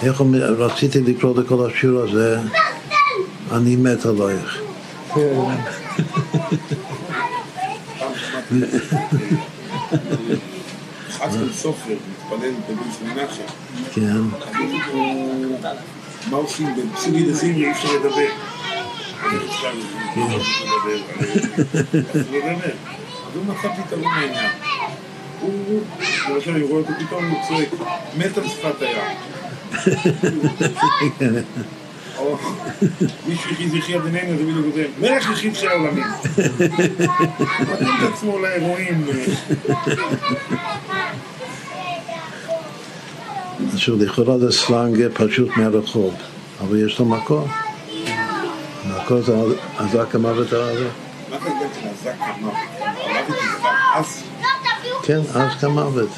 איך 0.03 0.23
רציתי 0.59 1.01
לקרוא 1.01 1.41
לכל 1.41 1.71
השיר 1.71 1.99
הזה, 1.99 2.39
אני 3.53 3.77
מת 3.77 4.07
עלייך. 4.07 4.61
סופר, 11.53 11.95
מתפלל. 12.31 12.55
כן. 13.93 14.21
מה 16.31 16.37
עושים? 16.37 16.75
בסוגי 16.95 17.31
דזים 17.31 17.57
אי 17.57 17.71
אפשר 17.71 17.89
לדבר. 17.93 18.29
אז 23.27 23.35
הוא 23.35 23.45
מצא 23.47 23.69
פתרון 23.83 24.05
לעניין. 24.21 24.51
הוא, 25.41 25.81
למשל, 26.29 26.51
אני 26.51 26.63
רואה 26.63 26.81
אותו 26.81 26.93
פתאום, 27.07 27.25
הוא 27.25 27.39
צועק, 27.49 27.69
מת 28.19 28.39
על 28.39 28.49
שפת 28.49 28.83
הים. 28.83 29.17
מישהו 33.27 33.79
זכייה 33.81 33.99
בינינו, 33.99 34.39
זה 34.39 34.45
בדיוק 34.45 34.75
זה, 34.75 34.87
מלך 35.01 35.31
יחיד 35.31 35.55
של 35.55 35.69
העולמים. 35.69 36.05
מתאים 37.71 37.89
את 37.99 38.13
עצמו 38.13 38.39
לאירועים. 38.39 39.07
שוב, 43.77 44.03
לכאורה 44.03 44.39
זה 44.39 44.53
סלנג 44.53 45.09
פשוט 45.15 45.49
מהרחוב, 45.57 46.15
אבל 46.61 46.87
יש 46.87 46.99
לו 46.99 47.05
מקור. 47.05 47.49
מקור 48.87 49.21
זה 49.23 49.37
אזק 49.79 50.15
המוות 50.15 50.53
הזה. 50.53 50.89
מה 51.31 51.37
זה 55.05 55.17
אזק 55.35 55.65
המוות? 55.65 56.09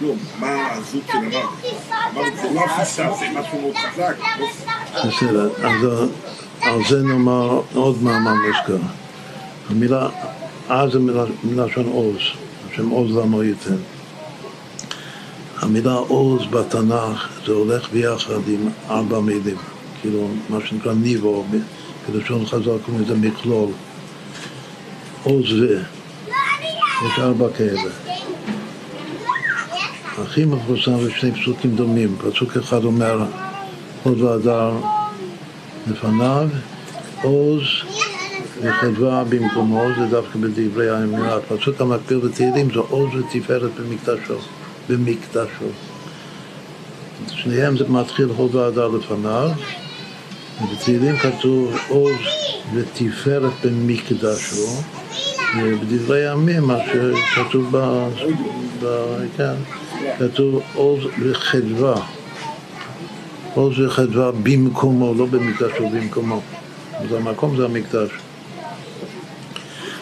כלום, 0.00 0.18
מה 0.38 0.68
של 0.92 0.98
המוות? 1.08 1.50
המוות 1.90 2.36
זה 2.42 2.50
לא 2.54 2.60
הפיסה, 2.60 3.08
זה 3.18 3.26
משהו 3.40 3.60
מאוד 3.60 3.74
חזק. 3.76 4.16
בסדר, 5.06 5.50
אז 5.64 6.08
על 6.60 6.80
זה 6.88 7.02
נאמר 7.02 7.60
עוד 7.74 8.02
מאמר 8.02 8.34
מוזכר. 8.34 8.86
המילה 9.70 10.08
אז 10.68 10.92
זה 10.92 10.98
מלשון 11.44 11.86
עוז, 11.86 12.16
השם 12.70 12.88
עוז 12.88 13.16
לנו 13.16 13.42
ייתן. 13.42 13.76
המילה 15.58 15.94
עוז 15.94 16.42
בתנ"ך 16.50 17.28
זה 17.46 17.52
הולך 17.52 17.90
ביחד 17.92 18.48
עם 18.48 18.68
ארבע 18.90 19.20
מילים, 19.20 19.56
כאילו 20.00 20.28
מה 20.48 20.58
שנקרא 20.64 20.92
ניבו, 20.92 21.44
בלשון 22.08 22.46
חז"ל 22.46 22.78
קוראים 22.86 23.02
לזה 23.04 23.14
מכלול. 23.14 23.70
עוז 25.22 25.52
ו... 25.52 25.82
יש 27.06 27.18
ארבע 27.18 27.46
כאלה. 27.56 28.09
הכי 30.22 30.44
מפורסם 30.44 31.00
זה 31.00 31.10
שני 31.10 31.32
פסוקים 31.32 31.76
דומים. 31.76 32.16
פסוק 32.18 32.56
אחד 32.56 32.84
אומר 32.84 33.24
עוז 34.02 34.22
והדר 34.22 34.72
לפניו, 35.90 36.48
עוז 37.22 37.62
וחדווה 38.62 39.24
במקומו, 39.24 39.82
זה 39.98 40.06
דווקא 40.06 40.38
בדברי 40.38 40.90
הימינה. 40.90 41.34
הפסוק 41.34 41.80
המקביל 41.80 42.18
בתהילים 42.18 42.68
זה 42.74 42.80
עוז 42.80 43.10
ותפארת 43.14 43.70
במקדשו, 43.80 44.34
במקדשו. 44.88 45.64
שניהם 47.28 47.76
זה 47.76 47.84
מתחיל 47.88 48.28
הוד 48.36 48.54
והדר 48.54 48.88
לפניו, 48.88 49.50
ובתהילים 50.62 51.16
כתוב 51.16 51.76
עוז 51.88 52.16
ותפארת 52.74 53.52
במקדשו, 53.64 54.66
ובדברי 55.62 56.28
הימים, 56.28 56.62
מה 56.62 56.76
שכתוב 56.86 57.76
ב... 57.76 58.08
ב... 58.82 59.14
כן, 59.36 59.54
כתוב 60.18 60.62
עוז 60.74 61.00
וחדווה. 61.22 61.94
עוז 63.54 63.80
וחדווה 63.80 64.30
במקומו, 64.42 65.14
לא 65.14 65.26
במקדשו, 65.26 65.88
במקומו. 65.88 66.40
אז 66.92 67.12
המקום 67.12 67.56
זה 67.56 67.64
המקדש. 67.64 68.10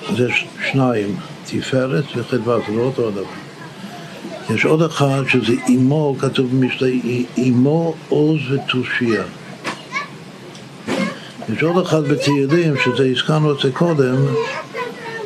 אז 0.08 0.20
יש 0.20 0.46
שניים, 0.70 1.16
תפארת 1.44 2.04
וחדווה, 2.16 2.58
זה 2.68 2.76
לא 2.76 2.82
אותו 2.82 3.08
הדבר. 3.08 3.22
יש 4.50 4.64
עוד 4.64 4.82
אחד 4.82 5.22
שזה 5.28 5.52
אימו, 5.68 6.16
כתוב 6.18 6.50
במשלי, 6.50 7.26
אימו 7.36 7.94
עוז 8.08 8.40
ותושייה. 8.50 9.24
יש 11.52 11.62
עוד 11.62 11.86
אחד 11.86 12.02
בתהילים, 12.02 12.74
שזה 12.84 13.04
הזכרנו 13.04 13.52
את 13.52 13.60
זה 13.60 13.72
קודם, 13.72 14.16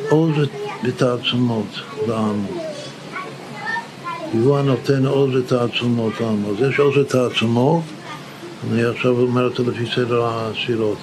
עוז 0.09 0.35
ותעצומות 0.83 1.79
לעם. 2.07 2.45
הוא 4.33 4.57
הנותן 4.57 5.05
עוז 5.05 5.35
ותעצומות 5.35 6.21
לעם. 6.21 6.45
אז 6.45 6.69
יש 6.69 6.79
עוז 6.79 6.97
ותעצומות, 6.97 7.81
אני 8.71 8.83
עכשיו 8.85 9.19
אומר 9.19 9.47
את 9.47 9.55
זה 9.55 9.63
לפי 9.63 9.85
סדר 9.95 10.25
הספירות. 10.25 10.97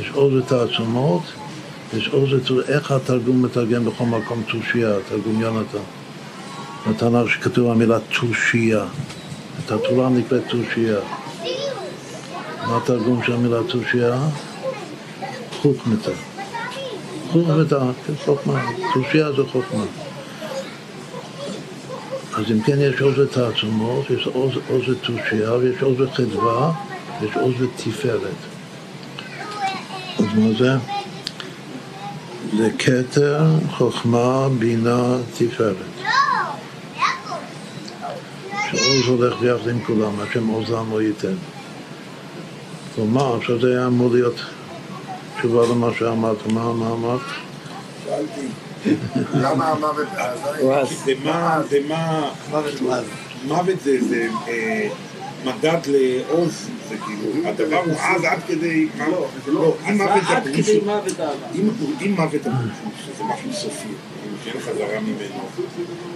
יש 0.00 0.10
עוז 0.14 0.34
ותעצומות, 0.34 1.22
יש 1.96 2.08
עוז 2.08 2.32
ותעצומות, 2.32 2.68
איך 2.68 2.92
התרגום 2.92 3.42
מתרגם 3.42 3.84
בכל 3.84 4.04
מקום 4.04 4.42
תושייה, 4.42 4.94
תרגום 5.08 5.40
יונתן. 5.40 5.78
בתנ"ך 6.88 7.30
שכתוב 7.30 7.70
המילה 7.70 7.98
תושייה, 8.20 8.84
את 9.66 9.72
התורה 9.72 10.08
נקראת 10.08 10.42
תושייה. 10.48 10.98
מה 12.66 12.76
התרגום 12.76 13.22
של 13.26 13.32
המילה 13.32 13.58
תושייה? 13.68 14.28
חוכמתה. 15.62 16.10
חוכמתה, 17.30 17.78
כן, 18.06 18.12
חוכמה, 18.24 18.62
תושייה 18.94 19.32
זה 19.32 19.42
חוכמה. 19.52 19.84
אז 22.34 22.44
אם 22.50 22.62
כן 22.62 22.80
יש 22.80 23.00
עוז 23.00 23.18
ותעצומות, 23.18 24.10
יש 24.10 24.26
עוז 24.68 24.88
ותושייה, 24.88 25.52
ויש 25.52 25.82
עוז 25.82 26.00
וחדווה, 26.00 26.72
ויש 27.20 27.36
עוז 27.36 27.54
ותפארת. 27.60 28.20
אז 30.18 30.24
מה 30.34 30.52
זה? 30.58 30.70
זה 32.56 32.70
כתר, 32.78 33.44
חוכמה, 33.70 34.48
בינה, 34.58 35.16
תפארת. 35.38 35.76
שעוז 38.70 39.08
הולך 39.08 39.38
ביחד 39.40 39.68
עם 39.68 39.84
כולם, 39.84 40.20
השם 40.20 40.46
עוזם 40.46 40.92
לא 40.92 41.02
ייתן. 41.02 41.34
כלומר, 42.94 43.36
עכשיו 43.36 43.60
זה 43.60 43.70
היה 43.70 43.86
אמור 43.86 44.10
להיות 44.10 44.36
תשובה 45.38 45.66
למה 45.66 45.88
שאמרת. 45.98 46.46
מה, 46.46 46.72
מה 46.72 46.92
אמרת? 46.92 47.20
שאלתי, 48.04 48.46
למה 49.34 49.68
המוות 49.68 50.08
זה 51.04 51.12
מה, 51.24 51.60
זה 51.70 51.80
מה, 51.88 52.30
מוות 53.46 53.80
זה 53.80 54.28
אה, 54.48 54.88
מדד 55.44 55.78
לעוז, 55.86 56.68
זה 56.88 56.96
כאילו, 57.06 57.48
הדבר 57.48 57.76
הוא 57.76 57.92
אז 57.92 58.24
עד 58.24 58.38
כדי, 58.48 58.88
לא, 58.98 59.28
לא, 59.46 59.76
אם 59.88 59.96
מוות 59.96 60.22
זה 60.28 60.38
הפירוש, 60.38 60.68
אם 62.00 62.14
מוות 62.16 62.40
הפירוש, 62.40 62.96
שזה 63.06 63.24
משהו 63.24 63.52
סופי, 63.52 63.88
שאין 64.44 64.60
חזרה 64.60 65.00
ממנו, 65.00 65.48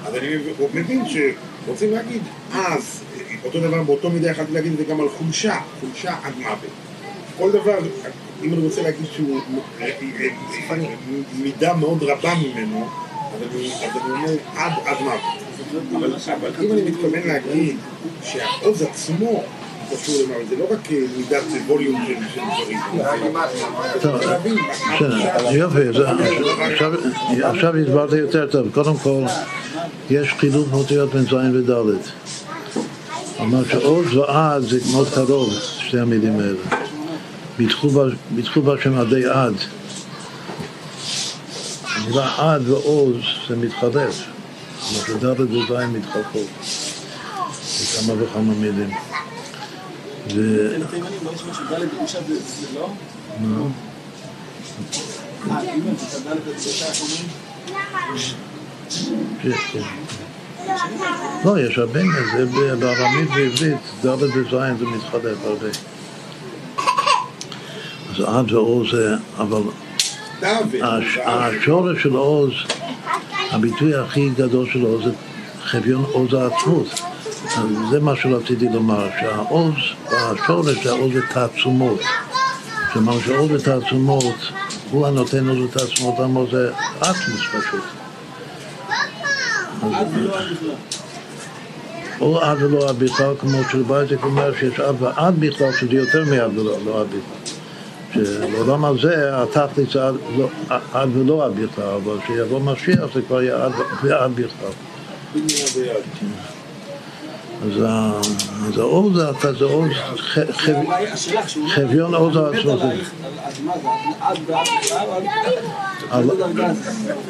אז 0.07 0.15
אני 0.15 0.37
מבין 0.75 1.05
שרוצים 1.09 1.93
להגיד, 1.93 2.23
אז, 2.55 3.03
אותו 3.45 3.61
דבר 3.61 3.83
באותו 3.83 4.11
מידה 4.11 4.31
יכולתי 4.31 4.53
להגיד 4.53 4.73
את 4.73 4.79
זה 4.79 4.85
גם 4.85 5.01
על 5.01 5.09
חולשה, 5.09 5.59
חולשה 5.81 6.15
עד 6.25 6.33
מוות. 6.39 6.71
כל 7.39 7.53
דבר, 7.53 7.79
אם 8.43 8.53
אני 8.53 8.63
רוצה 8.63 8.83
להגיד 8.83 9.07
שהוא 9.17 9.41
מידה 11.43 11.75
מאוד 11.75 12.03
רבה 12.03 12.35
ממנו, 12.35 12.89
אז 13.35 13.43
אני 13.43 14.11
אומר 14.11 14.35
עד 14.57 14.73
עד 14.85 14.97
מוות. 15.01 15.21
אבל 16.27 16.65
אם 16.65 16.73
אני 16.73 16.83
מתכוון 16.83 17.21
להגיד 17.25 17.77
שהעוז 18.23 18.83
עצמו 18.83 19.43
קשור 19.93 20.15
למוות, 20.23 20.49
זה 20.49 20.57
לא 20.57 20.67
רק 20.71 20.91
מידת 21.17 21.43
ווליום 21.67 22.07
של 22.07 22.15
דברים. 22.15 22.79
טוב, 24.01 24.21
יופי, 25.51 25.81
עכשיו 27.43 27.77
הסברת 27.77 28.13
יותר 28.13 28.47
טוב. 28.47 28.69
קודם 28.75 28.97
כל, 28.97 29.23
יש 30.11 30.29
חילוק 30.29 30.69
אותיות 30.73 31.15
בין 31.15 31.25
ז' 31.25 31.71
וד'. 31.71 31.97
אמר 33.41 33.65
שעוז 33.65 34.17
ועד 34.17 34.63
זה 34.63 34.79
מאוד 34.93 35.09
קרוב, 35.15 35.51
שתי 35.79 35.99
המילים 35.99 36.41
האלה. 36.41 36.87
ביטחו 37.59 38.63
בשם 38.63 38.99
עדי 38.99 39.27
עד. 39.27 39.55
המילה 41.95 42.35
עד 42.39 42.69
ועוז 42.69 43.17
זה 43.49 43.57
מתחלף. 43.57 44.25
זאת 44.81 45.09
אומרת, 45.09 45.39
ד' 45.39 45.41
וז' 45.41 45.71
מתחלפות. 45.93 46.47
בכמה 47.81 48.23
וכמה 48.23 48.55
מילים. 48.55 48.91
ו... 50.35 50.69
לא, 61.45 61.61
יש 61.61 61.79
הרבה 61.79 62.01
מזה, 62.03 62.47
בארמית 62.77 63.29
ועברית, 63.37 63.77
ד' 64.05 64.23
וז' 64.23 64.51
זה 64.51 64.87
מתחלף 64.87 65.39
הרבה. 65.45 65.96
אז 68.17 68.25
עד 68.25 68.53
ועוז 68.53 68.87
זה, 68.91 69.15
אבל 69.39 69.63
השורש 71.27 72.03
של 72.03 72.13
עוז, 72.13 72.53
הביטוי 73.51 73.95
הכי 73.95 74.31
גדול 74.31 74.67
של 74.73 74.83
עוז 74.83 75.05
זה 75.05 75.11
חביון 75.65 76.05
עוז 76.13 76.35
העצמות. 76.35 77.01
זה 77.91 78.01
מה 78.01 78.17
שרציתי 78.17 78.69
לומר, 78.69 79.09
שהעוז, 79.21 79.75
השורש 80.07 80.85
זה 80.85 80.91
העוז 80.91 81.13
ותעצומות. 81.15 82.01
כלומר 82.93 83.21
שעוז 83.21 83.51
ותעצומות, 83.51 84.53
הוא 84.91 85.07
הנותן 85.07 85.49
עוז 85.49 85.59
ותעצומות, 85.59 86.19
למה 86.19 86.41
זה 86.51 86.71
עצמוס 87.01 87.41
פשוט. 87.49 87.85
או 92.21 92.41
עד 92.41 92.63
ולא 92.63 92.89
עד 92.89 92.99
בכלל, 92.99 93.35
כמו 93.41 93.59
שבייזק 93.73 94.25
אומר 94.25 94.55
שיש 94.59 94.81
עד 94.81 95.03
ועד 95.03 95.41
בכלל, 95.41 95.73
שזה 95.73 95.95
יותר 95.95 96.25
מעד 96.25 96.59
ולא 96.59 97.01
עד 97.01 97.07
בכלל. 97.07 97.46
שבעולם 98.25 98.85
הזה 98.85 99.43
התכלית 99.43 99.91
זה 99.91 100.01
לא, 100.37 100.49
עד 100.93 101.17
ולא 101.17 101.45
עד 101.45 101.53
בכלל, 101.53 101.85
אבל 101.85 102.21
כשיבוא 102.21 102.61
משיח 102.61 103.15
זה 103.15 103.23
כבר 103.23 103.43
יהיה 103.43 103.65
עד 103.65 103.73
ועד 104.03 104.33
בכלל. 104.35 104.71
אז 107.63 107.81
העוז 108.79 109.17
זה 109.17 109.53
זה 109.53 109.65
עוז, 109.65 109.91
חביון 111.75 112.15
עוז 112.15 112.37
העצמות. 112.37 112.81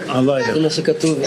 עלייך. 0.08 0.54
זה 0.54 0.60
מה 0.60 0.70
שכתוב. 0.70 1.18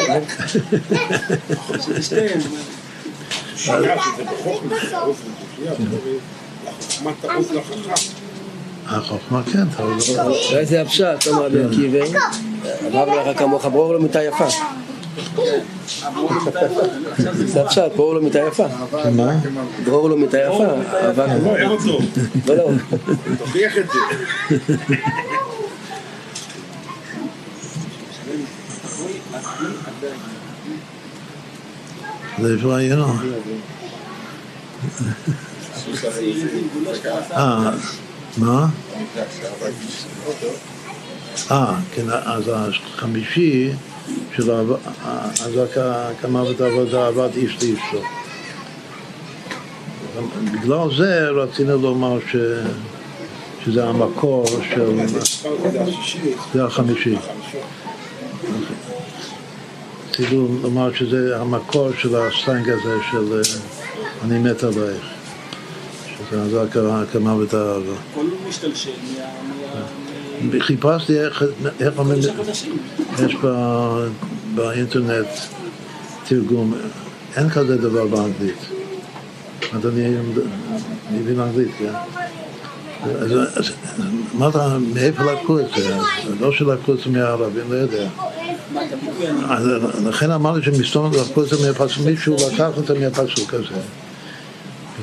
החוכמה 8.90 9.42
כן, 9.44 9.84
אולי 10.52 10.66
זה 10.66 10.82
הפשט, 10.82 11.28
אמר 11.32 11.46
רבי 11.46 11.64
עקיבא, 11.64 12.06
אמר 12.88 13.30
לך 13.30 13.40
כמוך 13.40 13.66
ברור 13.66 13.94
לו 13.94 14.02
מיטה 14.02 14.24
יפה. 14.24 14.46
זה 17.46 17.62
הפשט, 17.62 17.92
ברור 17.96 18.14
לו 18.14 18.22
מיטה 18.22 18.40
יפה. 18.40 18.66
מה? 19.16 19.32
ברור 19.86 20.10
לו 20.10 20.18
מיטה 20.18 20.38
יפה, 20.38 20.66
אהבה 20.94 21.28
כמוך. 21.28 21.86
לא, 22.48 22.56
לא. 22.56 22.70
תוכיח 23.38 23.78
את 23.78 23.86
זה. 23.90 24.00
זה 32.42 32.54
איפה 32.54 32.78
היינו? 32.78 33.06
אה, 37.32 37.72
מה? 38.40 38.68
אה, 41.52 41.76
כן, 41.96 42.10
אז 42.10 42.44
החמישי 42.54 43.70
של 44.36 44.52
הקמה 45.82 46.44
ותעבודה 46.44 47.08
עבד 47.08 47.30
איש 47.36 47.54
לאשתו. 47.54 48.02
בגלל 50.52 50.96
זה 50.98 51.30
רצינו 51.30 51.78
לומר 51.78 52.20
ש... 52.32 52.36
שזה 53.66 53.86
המקור 53.86 54.46
של... 54.74 55.00
זה 56.54 56.66
החמישי. 56.66 57.16
כאילו 60.14 60.48
לומר 60.62 60.94
שזה 60.94 61.42
המקור 61.42 61.90
של 61.98 62.16
הסטנג 62.16 62.70
הזה 62.70 62.96
של 63.12 63.42
אני 64.24 64.40
מת 64.40 64.64
עלייך. 64.64 65.19
שזה 66.30 66.62
הקמה 66.62 67.36
ואת 67.36 67.54
האהבה. 67.54 67.94
כל 68.16 68.26
משתלשל 68.50 68.90
מה... 70.42 70.60
חיפשתי 70.60 71.20
איך 71.20 71.44
אומרים, 71.98 72.20
יש 73.26 73.36
באינטרנט 74.56 75.28
תרגום, 76.28 76.74
אין 77.36 77.50
כזה 77.50 77.78
דבר 77.78 78.08
באנגלית. 78.08 78.66
אז 79.74 79.88
אני 79.88 80.16
מבין 81.12 81.40
אנגלית, 81.40 81.72
כן. 81.80 81.94
אז 83.04 83.72
מה 84.34 84.50
אתה, 84.50 84.78
מאיפה 84.94 85.24
לקחו 85.24 85.60
את 85.60 85.66
זה? 85.78 85.98
לא 86.40 86.52
שלקחו 86.52 86.94
את 86.94 86.98
זה 87.00 87.10
מהערבים, 87.10 87.64
לא 87.72 87.76
יודע. 87.76 88.08
לכן 90.06 90.32
אמרתי 90.32 90.66
שמסתום 90.66 91.12
לקחו 91.14 91.44
את 91.44 91.50
זה 91.50 91.68
מהפסוק, 91.68 92.06
מישהו 92.06 92.36
לקח 92.54 92.70
את 92.80 92.88
זה 92.88 93.00
מהפסוק 93.00 93.54
הזה. 93.54 93.82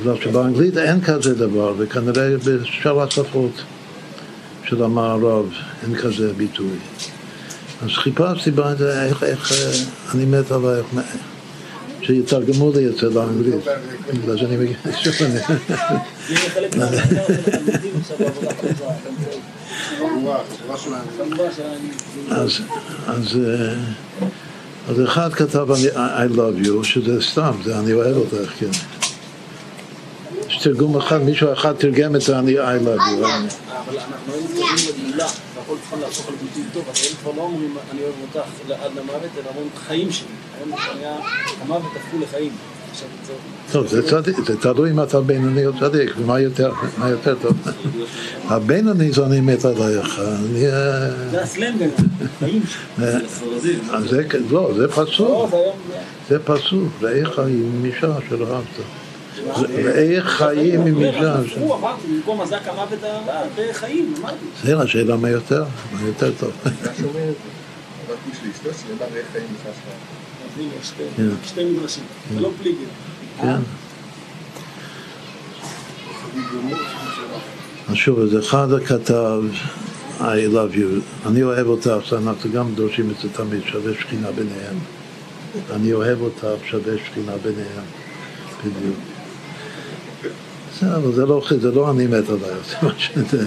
בגלל 0.00 0.16
שבאנגלית 0.20 0.78
אין 0.78 1.00
כזה 1.00 1.34
דבר, 1.34 1.74
וכנראה 1.78 2.36
בשאר 2.44 3.02
השפות 3.02 3.62
של 4.64 4.82
המערב 4.82 5.46
אין 5.82 5.96
כזה 5.96 6.32
ביטוי. 6.32 6.76
אז 7.82 7.90
חיפשתי 7.90 8.50
בזה 8.50 9.02
איך, 9.02 9.22
איך 9.22 9.52
אני 10.14 10.24
מת 10.24 10.50
עלייך, 10.50 10.86
שיתרגמו 12.02 12.72
לי 12.74 12.86
את 12.86 12.96
זה 12.96 13.10
לאנגלית, 13.10 13.54
בגלל 14.22 14.36
שאני 14.36 14.56
מגיע 14.56 14.76
שוב. 15.02 15.14
אז, 22.30 22.60
אז, 23.06 23.38
אז 24.88 25.04
אחד 25.04 25.34
כתב 25.34 25.66
I 25.94 26.36
love 26.36 26.66
you, 26.66 26.84
שזה 26.84 27.22
סתם, 27.22 27.52
זה 27.64 27.78
אני 27.78 27.92
אוהב 27.92 28.16
אותך, 28.16 28.50
כן. 28.58 28.70
תרגום 30.66 30.96
אחד, 30.96 31.22
מישהו 31.22 31.52
אחד 31.52 31.72
תרגם 31.72 32.16
את 32.16 32.20
זה, 32.20 32.38
אני 32.38 32.58
I 32.58 32.58
love 32.58 33.00
you. 33.00 33.26
אבל 33.70 33.98
אנחנו 33.98 34.32
היינו 34.32 34.48
תרגמים 34.48 35.04
לגאולה, 35.08 35.26
והכל 35.56 35.74
צריכים 35.80 36.00
להפוך 36.00 36.28
לביטוי 36.28 36.62
טוב, 36.72 36.84
אז 36.90 37.06
הם 37.10 37.16
כבר 37.22 37.32
לא 37.36 37.42
אומרים 37.42 37.76
אני 37.92 38.00
אוהב 38.02 38.14
אותך 38.22 38.48
עד 38.84 38.90
למוות, 38.96 39.30
אלא 39.36 39.48
אומרים 39.48 39.68
חיים 39.86 40.12
שלי. 40.12 40.26
היום 41.00 41.20
המוות 41.60 41.92
הפכו 41.96 42.16
לחיים. 42.22 42.52
טוב, 43.72 43.86
זה 43.86 44.02
זה 44.46 44.56
תלוי 44.60 44.90
אם 44.90 45.02
אתה 45.02 45.20
בינוני 45.20 45.66
או 45.66 45.72
צדיק, 45.80 46.12
ומה 46.18 46.40
יותר, 46.40 46.72
טוב. 47.42 47.56
הבינוני 48.48 49.12
זה 49.12 49.26
אני 49.26 49.40
מת 49.40 49.64
עלייך. 49.64 50.20
זה 51.30 51.42
הסלנג, 51.42 51.82
חיים 52.38 52.62
שלי. 52.98 53.76
לא, 54.50 54.70
זה 54.76 54.88
פסוק. 54.88 55.54
זה 56.28 56.38
פסוק, 56.38 56.88
ואיך 57.00 57.38
עם 57.38 57.84
אישה 57.84 58.12
שלא 58.28 58.46
אהבת. 58.54 59.05
ואיך 59.84 60.26
חיים 60.26 60.80
עם 60.80 60.98
אישה? 60.98 61.36
הוא 61.58 61.74
אמרתי, 61.74 62.06
במקום 62.08 62.40
הזק 62.40 62.68
המוות 62.68 62.98
ואיך 63.54 63.76
חיים, 63.76 64.14
אמרתי. 64.20 64.36
זה 64.64 64.78
השאלה 64.78 65.16
מה 65.16 65.30
יותר, 65.30 65.64
מה 65.92 66.06
יותר 66.06 66.32
טוב. 66.38 66.52
שתי 71.44 71.64
מדרשים, 71.64 72.04
זה 72.34 72.40
לא 72.40 72.50
פליגר. 72.62 72.78
כן. 73.40 73.56
אז 77.88 77.94
שוב, 77.94 78.18
אז 78.20 78.38
אחד 78.38 78.68
כתב, 78.86 79.42
I 80.18 80.22
love 80.22 80.74
you, 80.74 81.26
אני 81.26 81.42
אוהב 81.42 81.66
אותך, 81.66 82.12
אנחנו 82.12 82.52
גם 82.52 82.74
דורשים 82.74 83.10
את 83.10 83.16
זה 83.22 83.28
תמיד, 83.32 83.62
שווה 83.66 83.92
שכינה 84.00 84.32
ביניהם. 84.32 84.78
אני 85.70 85.92
אוהב 85.92 86.20
אותך, 86.20 86.46
שווה 86.64 86.94
שכינה 87.06 87.32
ביניהם. 87.42 87.84
בדיוק. 88.64 89.15
בסדר, 90.76 91.10
זה 91.10 91.26
לא, 91.26 91.42
זה 91.60 91.70
לא 91.70 91.90
אני 91.90 92.06
מת 92.06 92.28
עליי, 92.28 92.50
זה 92.68 92.76
מה 92.82 92.92
שזה. 92.98 93.46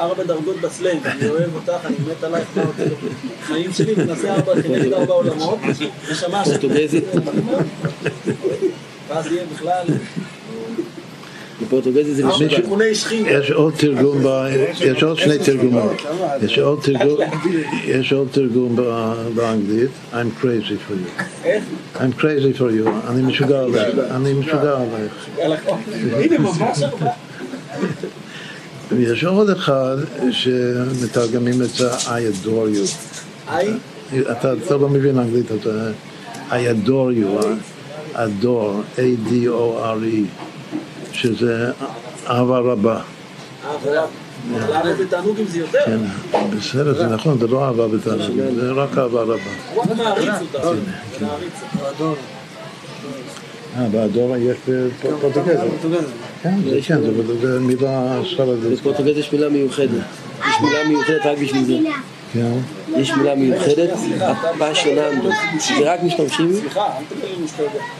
ארבע 0.00 0.24
דרגות 0.24 0.56
בסלנג, 0.60 1.06
אני 1.06 1.28
אוהב 1.28 1.54
אותך, 1.54 1.86
אני 1.86 1.96
מת 2.10 2.24
עלייך, 2.24 2.48
חיים 3.42 3.72
שלי, 3.72 3.94
ונעשה 3.96 4.34
ארבע, 4.34 4.62
כנגד 4.62 4.92
ארבע 4.92 5.14
עולמות, 5.14 5.58
נשמה 6.10 6.44
פורטוגזית. 6.44 7.04
ואז 9.08 9.26
יהיה 9.26 9.44
בכלל... 9.54 9.84
בפורטוגזית 11.66 12.16
זה 12.16 12.26
משוגע. 12.26 12.58
יש 13.26 13.50
עוד 13.50 13.74
תרגום, 13.76 14.22
יש 14.80 15.02
עוד 15.02 15.18
שני 15.18 15.38
תרגומות. 15.38 16.02
יש 16.42 16.58
עוד 16.58 16.80
תרגום, 16.82 17.18
יש 17.86 18.12
עוד 18.12 18.28
תרגום 18.30 18.76
באנגלית, 19.34 19.90
I'm 20.12 20.42
crazy 20.42 20.76
for 20.88 20.92
you. 20.92 21.22
איך? 21.44 21.64
I'm 21.96 22.20
crazy 22.20 22.58
for 22.58 22.60
you, 22.60 22.88
אני 23.08 23.22
משוגע 23.22 23.60
עלייך, 23.60 23.98
אני 24.10 24.32
משוגע 24.32 24.76
עלייך. 24.76 25.26
הרבה. 25.38 27.06
ויש 28.96 29.24
עוד 29.24 29.50
אחד 29.50 29.96
שמתרגמים 30.30 31.62
את 31.62 31.70
זה 31.70 31.90
I 31.90 32.46
adore 32.46 32.68
you. 32.76 32.86
אתה 34.30 34.54
לא 34.70 34.88
מבין 34.88 35.18
אנגלית, 35.18 35.46
אתה 35.60 35.90
I 36.50 36.86
adore 36.86 37.12
you, 37.18 37.44
adore, 38.14 38.98
A-D-O-R-E. 38.98 40.26
שזה 41.12 41.70
אהבה 42.26 42.58
רבה. 42.58 43.00
אהבה 43.64 44.94
בתענוג 45.00 45.38
אם 45.40 45.46
זה 45.46 45.58
יותר. 45.58 45.78
כן, 45.86 45.98
בסדר, 46.58 46.94
זה 46.94 47.06
נכון, 47.06 47.38
זה 47.38 47.46
לא 47.46 47.64
אהבה 47.64 47.88
בתענוג, 47.88 48.40
זה 48.54 48.72
רק 48.72 48.98
אהבה 48.98 49.22
רבה. 49.22 49.34
הוא 49.74 49.84
מעריץ 49.96 50.34
אותה. 50.54 50.68
אה, 53.78 53.88
באדורה 53.88 54.38
יש 54.38 54.56
בפורטוגזית. 54.68 55.58
כן, 56.42 56.54
כן, 56.86 56.98
זו 57.42 57.60
מילה 57.60 58.20
ספרדית. 58.34 58.78
בפורטוגזית 58.78 59.16
יש 59.16 59.32
מילה 59.32 59.48
מיוחדת. 59.48 59.90
יש 60.40 60.54
מילה 60.62 60.88
מיוחדת 60.88 61.26
רק 61.26 61.38
בשביל 61.38 61.64
זה. 61.64 61.78
כן. 62.32 62.52
יש 62.96 63.10
מילה 63.10 63.34
מיוחדת, 63.34 63.90
הפאשוננדו, 64.20 65.28
שרק 65.60 66.02
משתמשים, 66.02 66.52
סליחה, 66.60 66.86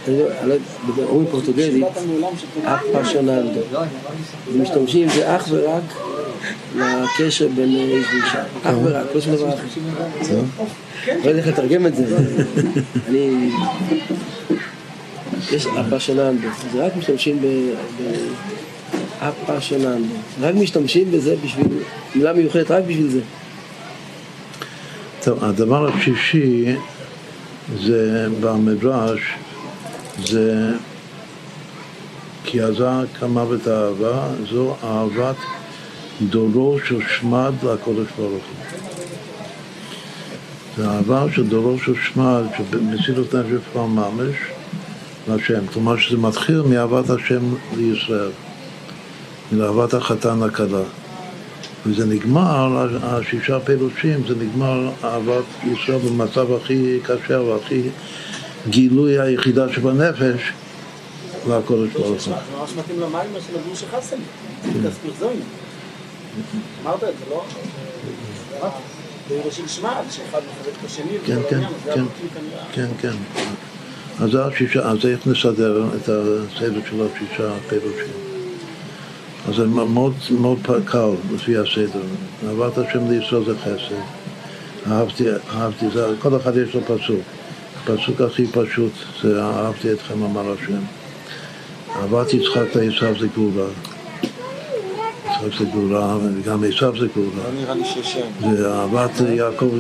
אל 0.09 0.59
תדבר 0.87 0.97
לי. 0.97 1.03
אומרים 1.03 1.27
פורטוגזית, 1.31 1.85
הפאשוננדו. 2.65 3.61
משתמשים 4.55 5.09
זה 5.09 5.37
אך 5.37 5.47
ורק 5.51 5.83
לקשר 6.77 7.49
בין 7.49 7.69
איש 7.69 8.07
ואישה. 8.13 8.43
אך 8.63 8.75
ורק, 8.85 9.07
לא 9.15 9.21
שום 9.21 9.37
דבר 9.37 9.49
אחר. 9.49 9.65
לא 11.25 11.29
יודע 11.29 11.39
איך 11.39 11.47
לתרגם 11.47 11.87
את 11.87 11.97
זה. 11.97 12.17
אני... 13.09 13.51
יש 15.53 15.67
הפאשוננדו, 15.67 16.49
זה 16.73 16.87
רק 16.87 16.97
משתמשים 16.97 17.39
ב... 17.43 17.47
הפאשוננדו. 19.21 20.15
רק 20.41 20.55
משתמשים 20.55 21.11
בזה 21.13 21.35
בשביל, 21.45 21.67
מילה 22.15 22.33
מיוחדת 22.33 22.71
רק 22.71 22.85
בשביל 22.85 23.09
זה. 23.09 23.21
טוב, 25.25 25.45
הדבר 25.45 25.89
השישי 25.89 26.77
זה 27.83 28.29
במדרש, 28.41 29.21
זה 30.25 30.73
כי 32.45 32.61
עזה 32.61 32.91
כמוות 33.19 33.67
האהבה, 33.67 34.29
זו 34.51 34.77
אהבת 34.85 35.37
דורו 36.23 36.79
של 36.89 36.99
שמד 37.19 37.53
לקודש 37.63 38.07
ברוך 38.17 38.33
הוא. 38.33 38.41
זה 40.77 40.89
אהבה 40.91 41.27
של 41.35 41.47
דורו 41.47 41.79
של 41.79 41.95
שמד, 41.95 42.43
שמסירות 42.57 43.35
נפש 43.35 43.63
כבר 43.73 43.87
ממש 43.87 44.37
להשם. 45.29 45.67
כלומר 45.73 45.97
שזה 45.97 46.17
מתחיל 46.17 46.63
מאהבת 46.63 47.11
השם 47.11 47.55
לישראל, 47.77 48.31
מאהבת 49.53 49.95
החתן 49.95 50.43
הכלה. 50.43 51.02
וזה 51.87 52.07
נגמר, 52.07 52.89
השישה 53.03 53.61
פירושים, 53.61 54.27
זה 54.29 54.35
נגמר 54.35 54.91
אהבת 55.05 55.45
ישראל 55.73 55.99
במצב 55.99 56.53
הכי 56.53 56.99
קשה 57.03 57.41
והכי 57.41 57.83
גילוי 58.69 59.21
היחידה 59.21 59.73
שבנפש 59.73 60.53
לקודש 61.49 61.93
ברוך 61.93 62.27
הוא. 62.27 62.35
ממש 62.61 62.71
מתאים 62.79 63.01
למים 63.01 63.31
של 63.49 63.59
הגור 63.59 63.75
שחסן, 63.75 64.17
זוין. 65.19 65.41
אמרת 66.83 67.05
את 67.05 67.15
זה, 67.19 67.25
לא? 67.31 67.45
בירושים 69.29 69.69
שמעת, 69.69 70.05
שאחד 70.11 70.39
מחזק 70.39 70.79
את 70.81 70.85
השני, 70.85 71.19
כן, 71.27 71.39
כן, 71.51 71.61
כן, 71.85 72.05
כן, 72.73 72.87
כן. 73.01 73.45
אז 74.21 74.31
זה 74.31 74.45
השישה, 74.45 74.81
אז 74.81 75.07
איך 75.07 75.27
נסדר 75.27 75.85
את 75.97 76.09
הסדר 76.09 76.81
של 76.91 77.07
השישה 77.07 77.53
פירושים? 77.69 78.32
אז 79.49 79.55
זה 79.55 79.67
מאוד, 79.67 80.15
מאוד 80.41 80.59
קל 80.85 81.11
לפי 81.35 81.57
הסדר. 81.57 82.01
אהבת 82.49 82.79
השם 82.79 83.11
לישראל 83.11 83.45
זה 83.45 83.59
חסד. 83.59 83.95
אהבתי, 84.91 85.25
אהבתי, 85.55 85.87
זה, 85.95 86.07
כל 86.19 86.37
אחד 86.37 86.57
יש 86.57 86.75
לו 86.75 86.81
פסוק. 86.81 87.21
הפסוק 87.83 88.21
הכי 88.21 88.47
פשוט 88.47 88.93
זה 89.23 89.43
אהבתי 89.43 89.93
אתכם 89.93 90.23
אמר 90.23 90.53
השם. 90.53 90.83
אהבת 91.97 92.35
יצחק 92.35 92.75
לעשו 92.75 93.21
זה 93.21 93.27
גאולה. 93.37 93.71
יצחק 95.27 95.59
זה 95.59 95.65
גאולה, 95.65 96.17
וגם 96.17 96.65
עשיו 96.65 96.93
זה 97.01 97.07
גאולה. 97.15 97.31
לא 97.45 97.61
נראה 97.61 97.75
לי 97.75 97.85
שיש... 97.85 98.19
זה 98.57 98.73
אהבת 98.75 99.11
יעקב 99.29 99.71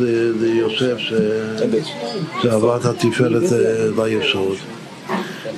ליוסף, 0.40 0.96
זה 2.42 2.52
אהבת 2.52 2.84
התפארת 2.84 3.42
ליסוד. 3.96 4.56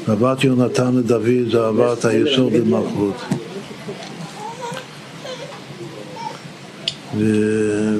אהבת 0.09 0.45
יונתן 0.45 0.95
לדוד 0.95 1.51
זה 1.51 1.61
אהבת 1.61 2.05
היסוד 2.05 2.53
למלכות. 2.53 3.44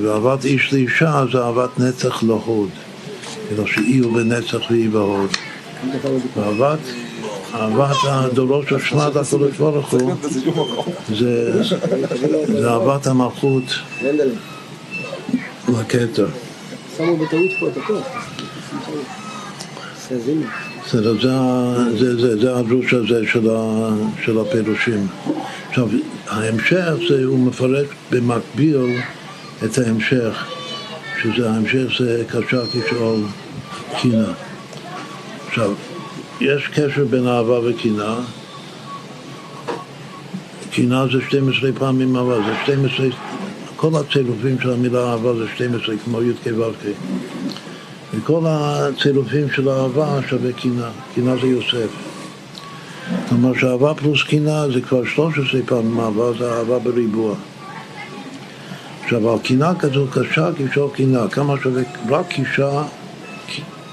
ואהבת 0.03 0.45
איש 0.45 0.73
לאישה 0.73 1.25
זה 1.33 1.39
אהבת 1.39 1.79
נצח 1.79 2.23
להוד. 2.23 2.71
אלא 3.53 3.67
שאי 3.67 3.99
הוא 3.99 4.13
בנצח 4.13 4.71
ואי 4.71 4.89
בהוד. 4.89 5.31
אהבת 6.39 6.79
אהבת 7.55 7.97
הדורות 8.05 8.69
של 8.69 8.79
שמעת 8.79 9.17
הקדוש 9.17 9.57
ברוך 9.57 9.91
הוא 9.91 10.15
זה 12.49 12.71
אהבת 12.71 13.07
המלכות 13.07 13.65
לכתר. 15.69 16.27
שמו 16.97 17.17
בטעות 17.17 17.51
פה 17.61 17.69
את 17.69 17.77
הכל. 17.77 17.99
זה 22.41 22.57
הדרוש 22.57 22.95
הזה 22.95 23.21
של 24.25 24.39
הפירושים. 24.39 25.07
עכשיו, 25.75 25.89
ההמשך 26.29 26.93
זה, 27.09 27.25
הוא 27.25 27.39
מפרט 27.39 27.87
במקביל 28.11 28.77
את 29.65 29.79
ההמשך, 29.79 30.47
שזה 31.23 31.51
ההמשך 31.51 31.99
זה 31.99 32.25
קשה 32.29 32.61
כשאול 32.73 33.21
קינה. 34.01 34.33
עכשיו, 35.47 35.73
יש 36.41 36.69
קשר 36.69 37.05
בין 37.11 37.27
אהבה 37.27 37.59
וקנאה. 37.61 38.17
קנאה 40.73 41.07
זה 41.13 41.19
12 41.29 41.71
פעמים 41.79 42.17
אהבה, 42.17 42.37
זה 42.37 42.55
12, 42.65 43.07
כל 43.77 43.91
הצירופים 43.95 44.61
של 44.61 44.71
המילה 44.71 45.13
אהבה 45.13 45.35
זה 45.35 45.45
12, 45.55 45.95
כמו 46.05 46.23
י"ק 46.23 46.47
ו"ק. 46.59 46.89
וכל 48.15 48.43
הצירופים 48.47 49.51
של 49.51 49.69
האהבה 49.69 50.21
שווה 50.29 50.53
קנאה, 50.53 50.91
קנאה 51.15 51.37
זה 51.37 51.47
יוסף. 51.47 52.04
כלומר 53.35 53.59
שאהבה 53.59 53.95
פלוס 53.95 54.23
קנאה 54.23 54.71
זה 54.71 54.81
כבר 54.81 55.05
13 55.05 55.61
פעמים 55.67 56.01
אהבה, 56.01 56.33
זה 56.39 56.53
אהבה 56.53 56.79
בריבוע. 56.79 57.35
עכשיו, 59.05 59.31
על 59.31 59.39
קנאה 59.39 59.75
כזו 59.75 60.07
קשה, 60.11 60.49
כשאול 60.71 60.91
קנאה, 60.95 61.29
כמה 61.29 61.55
שווה 61.63 61.83
רק 62.09 62.27
קישה 62.29 62.83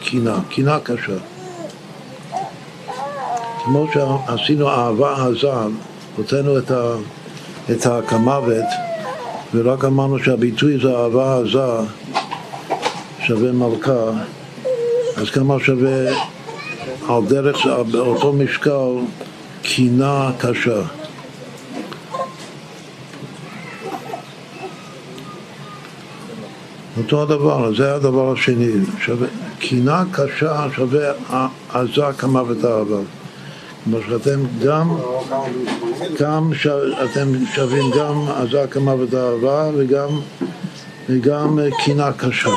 קנאה, 0.05 0.35
קנאה 0.49 0.80
קשה. 0.80 1.18
כמו 3.65 3.88
שעשינו 3.93 4.69
אהבה 4.69 5.27
עזה, 5.27 5.47
הוצאנו 6.15 6.57
את, 6.57 6.72
את 7.72 7.85
הכמוות 7.85 8.65
ורק 9.53 9.85
אמרנו 9.85 10.19
שהביטוי 10.19 10.80
זה 10.81 10.97
אהבה 10.97 11.38
עזה 11.38 11.88
שווה 13.19 13.51
מלכה, 13.51 14.11
אז 15.18 15.30
כמה 15.30 15.59
שווה 15.59 16.11
על 17.09 17.26
דרך, 17.27 17.65
באותו 17.91 18.34
משקל, 18.34 18.91
קינה 19.61 20.31
קשה. 20.38 20.81
אותו 26.97 27.21
הדבר, 27.21 27.75
זה 27.77 27.95
הדבר 27.95 28.31
השני, 28.31 28.71
קינה 29.59 30.03
קשה 30.11 30.67
שווה 30.75 31.11
עזה 31.73 32.01
כמוות 32.17 32.65
אהבה. 32.65 32.97
כלומר 33.83 33.99
שאתם 34.09 34.39
גם, 34.65 34.95
גם 36.19 36.53
ש... 36.53 36.67
אתם 37.03 37.45
שווים 37.55 37.91
גם 37.99 38.27
עזה 38.27 38.65
כמוות 38.71 39.13
אהבה 39.13 39.69
וגם, 39.77 40.09
וגם 41.09 41.59
קינה 41.83 42.11
קשה. 42.13 42.55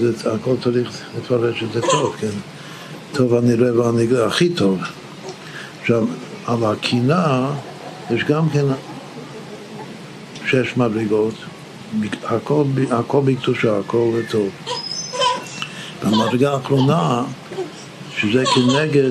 זה, 0.00 0.32
הכל 0.32 0.54
צריך 0.62 0.90
לפרש 1.18 1.62
את 1.62 1.72
זה 1.72 1.80
טוב, 1.80 2.16
כן? 2.20 2.36
טוב 3.12 3.34
הנראה 3.34 3.80
והנגלה, 3.80 4.26
הכי 4.26 4.48
טוב. 4.48 4.78
עכשיו, 5.86 6.04
על 6.46 6.64
הקינה 6.64 7.50
יש 8.10 8.24
גם 8.24 8.48
כן 8.48 8.64
שש 10.46 10.76
מדרגות, 10.76 11.34
הכל, 12.24 12.64
הכל 12.90 13.20
בקדושה, 13.24 13.78
הכל 13.78 14.20
טוב. 14.30 14.48
במדרגה 16.04 16.52
האחרונה, 16.52 17.22
שזה 18.16 18.44
כנגד 18.54 19.10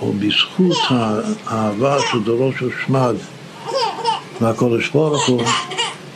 או 0.00 0.12
בזכות 0.12 0.76
האהבה 1.46 1.98
של 2.12 2.22
דורו 2.22 2.52
של 2.58 2.70
שמד 2.86 3.14
והקודש 4.40 4.88
ברוך 4.88 5.28
הוא, 5.28 5.42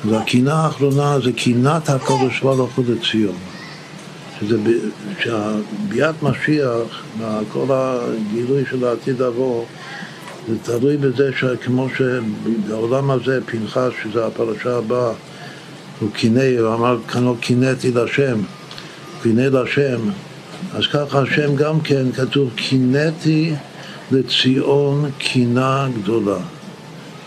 והקינה 0.05 0.55
האחרונה 0.55 1.21
זה 1.21 1.33
קינת 1.33 1.89
הקודש 1.89 2.41
ברוך 2.41 2.71
הוא 2.77 2.85
לציון. 2.89 3.48
שזה 4.41 4.57
שהביאת 5.21 6.23
משיח 6.23 7.03
וכל 7.19 7.67
הגילוי 7.71 8.65
של 8.71 8.85
העתיד 8.85 9.23
לבוא 9.23 9.65
זה 10.49 10.55
תלוי 10.63 10.97
בזה 10.97 11.31
שכמו 11.39 11.87
שבעולם 11.97 13.11
הזה 13.11 13.41
פנחס, 13.47 13.91
שזה 14.03 14.27
הפרשה 14.27 14.77
הבאה, 14.77 15.13
הוא 16.01 16.11
קינא, 16.13 16.59
הוא 16.61 16.75
אמר 16.75 16.99
קינאתי 17.41 17.93
להשם, 17.93 18.39
קינא 19.23 19.41
להשם 19.41 20.01
אז 20.75 20.87
ככה 20.87 21.21
השם 21.21 21.57
גם 21.57 21.81
כן 21.81 22.13
כתוב, 22.13 22.51
קינאתי 22.57 23.55
לציון 24.13 25.11
קינה 25.19 25.89
גדולה. 26.03 26.39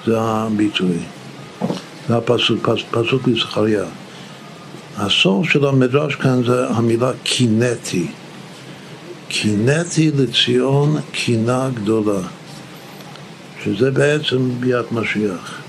זה 0.05 0.15
הביטוי. 0.19 0.97
זה 2.07 2.17
הפסוק, 2.17 2.69
פס, 2.69 2.79
פסוק 2.91 3.27
בזכריה. 3.27 3.83
הסוף 5.01 5.49
של 5.49 5.65
המדרש 5.65 6.15
כאן 6.15 6.43
זה 6.43 6.67
המילה 6.67 7.11
קינאתי. 7.23 8.07
קינאתי 9.27 10.11
לציון 10.17 10.97
קינה 11.11 11.69
גדולה. 11.73 12.19
שזה 13.63 13.91
בעצם 13.91 14.51
ביאת 14.59 14.91
משיח. 14.91 15.61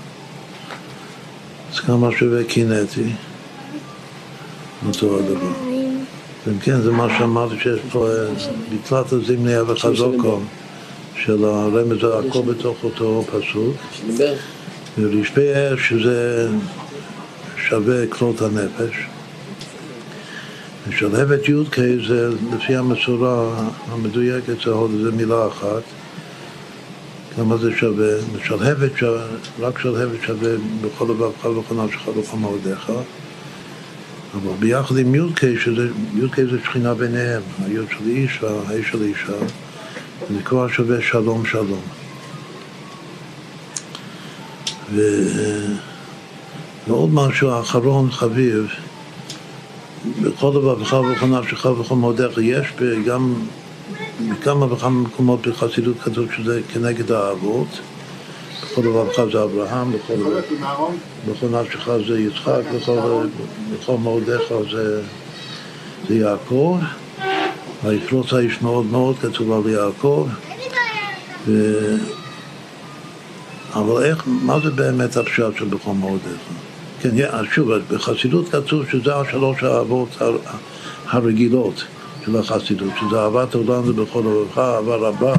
אז 1.73 1.79
כמה 1.79 2.09
שווה 2.17 2.43
קינאתי? 2.43 3.03
אותו 4.87 5.19
הדבר. 5.19 5.51
אם 6.47 6.59
כן, 6.59 6.81
זה 6.81 6.91
מה 6.91 7.07
שאמרתי 7.17 7.55
שיש 7.63 7.79
פה 7.91 8.07
בתלת 8.71 9.11
הזמני 9.11 9.59
וחזוקו 9.59 10.39
של 11.15 11.45
הרמז 11.45 11.97
הכל 11.97 12.41
בתוך 12.41 12.83
אותו 12.83 13.23
פסוק 13.31 13.75
ולהשפיע 14.97 15.77
שזה 15.77 16.47
שווה 17.57 18.07
כלות 18.07 18.41
הנפש 18.41 19.12
ושלהבת 20.87 21.49
י"ק 21.49 21.77
זה 22.07 22.29
לפי 22.55 22.75
המסורה 22.75 23.67
המדויקת 23.87 24.61
זה 24.65 24.71
עוד 24.71 24.91
איזה 24.97 25.11
מילה 25.11 25.47
אחת. 25.47 25.81
כמה 27.35 27.57
זה 27.57 27.77
שווה, 27.77 28.13
שלהבת, 28.43 28.91
רק 29.59 29.79
שלהבת 29.79 30.21
שווה 30.21 30.51
בכל 30.81 31.05
לבבך 31.05 31.45
ובכל 31.45 31.75
נפשך 31.75 32.07
ובכל 32.07 32.37
מאודיך 32.37 32.91
אבל 34.33 34.51
ביחד 34.59 34.97
עם 34.97 35.15
י"ק, 35.15 35.43
י"ק 36.15 36.35
זה 36.51 36.57
שכינה 36.65 36.93
ביניהם, 36.93 37.41
היוד 37.65 37.85
של 37.89 38.07
איש 38.07 38.43
והאש 38.43 38.91
של 38.91 39.01
אישה, 39.01 39.37
זה 40.29 40.43
כבר 40.45 40.67
שווה 40.67 41.01
שלום 41.01 41.45
שלום. 41.45 41.81
ו... 44.93 45.01
ועוד 46.87 47.13
משהו 47.13 47.59
אחרון 47.59 48.11
חביב, 48.11 48.67
בכל 50.21 50.53
דבר 50.53 50.75
בכל 50.75 50.95
וכל 50.95 51.25
נפשך 51.25 51.65
וכל 51.65 51.95
מועדיך 51.95 52.37
יש 52.37 52.67
גם 53.05 53.33
בכמה 54.29 54.73
וכמה 54.73 55.01
מקומות 55.01 55.47
בחסידות 55.47 55.99
כתוב 55.99 56.25
שזה 56.37 56.61
כנגד 56.73 57.11
האבות 57.11 57.67
בכל 58.63 58.81
לבבך 58.81 59.15
זה 59.31 59.43
אברהם, 59.43 59.91
בכל 61.27 61.47
נפשך 61.51 61.89
זה 62.07 62.19
יצחק, 62.19 62.61
בכל 63.73 63.97
מאודיך 63.97 64.41
זה, 64.71 65.01
זה 66.07 66.15
יעקב. 66.15 66.77
ויפרוץ 67.83 68.33
האיש 68.33 68.61
מאוד 68.61 68.85
מאוד, 68.85 69.15
כתוב 69.19 69.51
על 69.51 69.71
יעקב. 69.71 70.27
ו... 71.47 71.73
אבל 73.73 74.03
איך, 74.03 74.23
מה 74.25 74.59
זה 74.59 74.69
באמת 74.69 75.17
הפשט 75.17 75.57
של 75.57 75.65
בכל 75.65 75.91
מאודיך? 75.91 76.39
כן, 77.03 77.09
שוב, 77.51 77.71
בחסידות 77.91 78.49
כתוב 78.49 78.85
שזה 78.91 79.15
השלוש 79.15 79.63
האהבות 79.63 80.09
הרגילות 81.09 81.83
של 82.25 82.37
החסידות, 82.37 82.93
שזה 82.99 83.19
אהבת 83.19 83.55
העולם 83.55 83.85
זה 83.85 83.93
בכל 83.93 84.19
לבבך, 84.19 84.57
אהבה 84.57 84.95
רבה. 84.95 85.33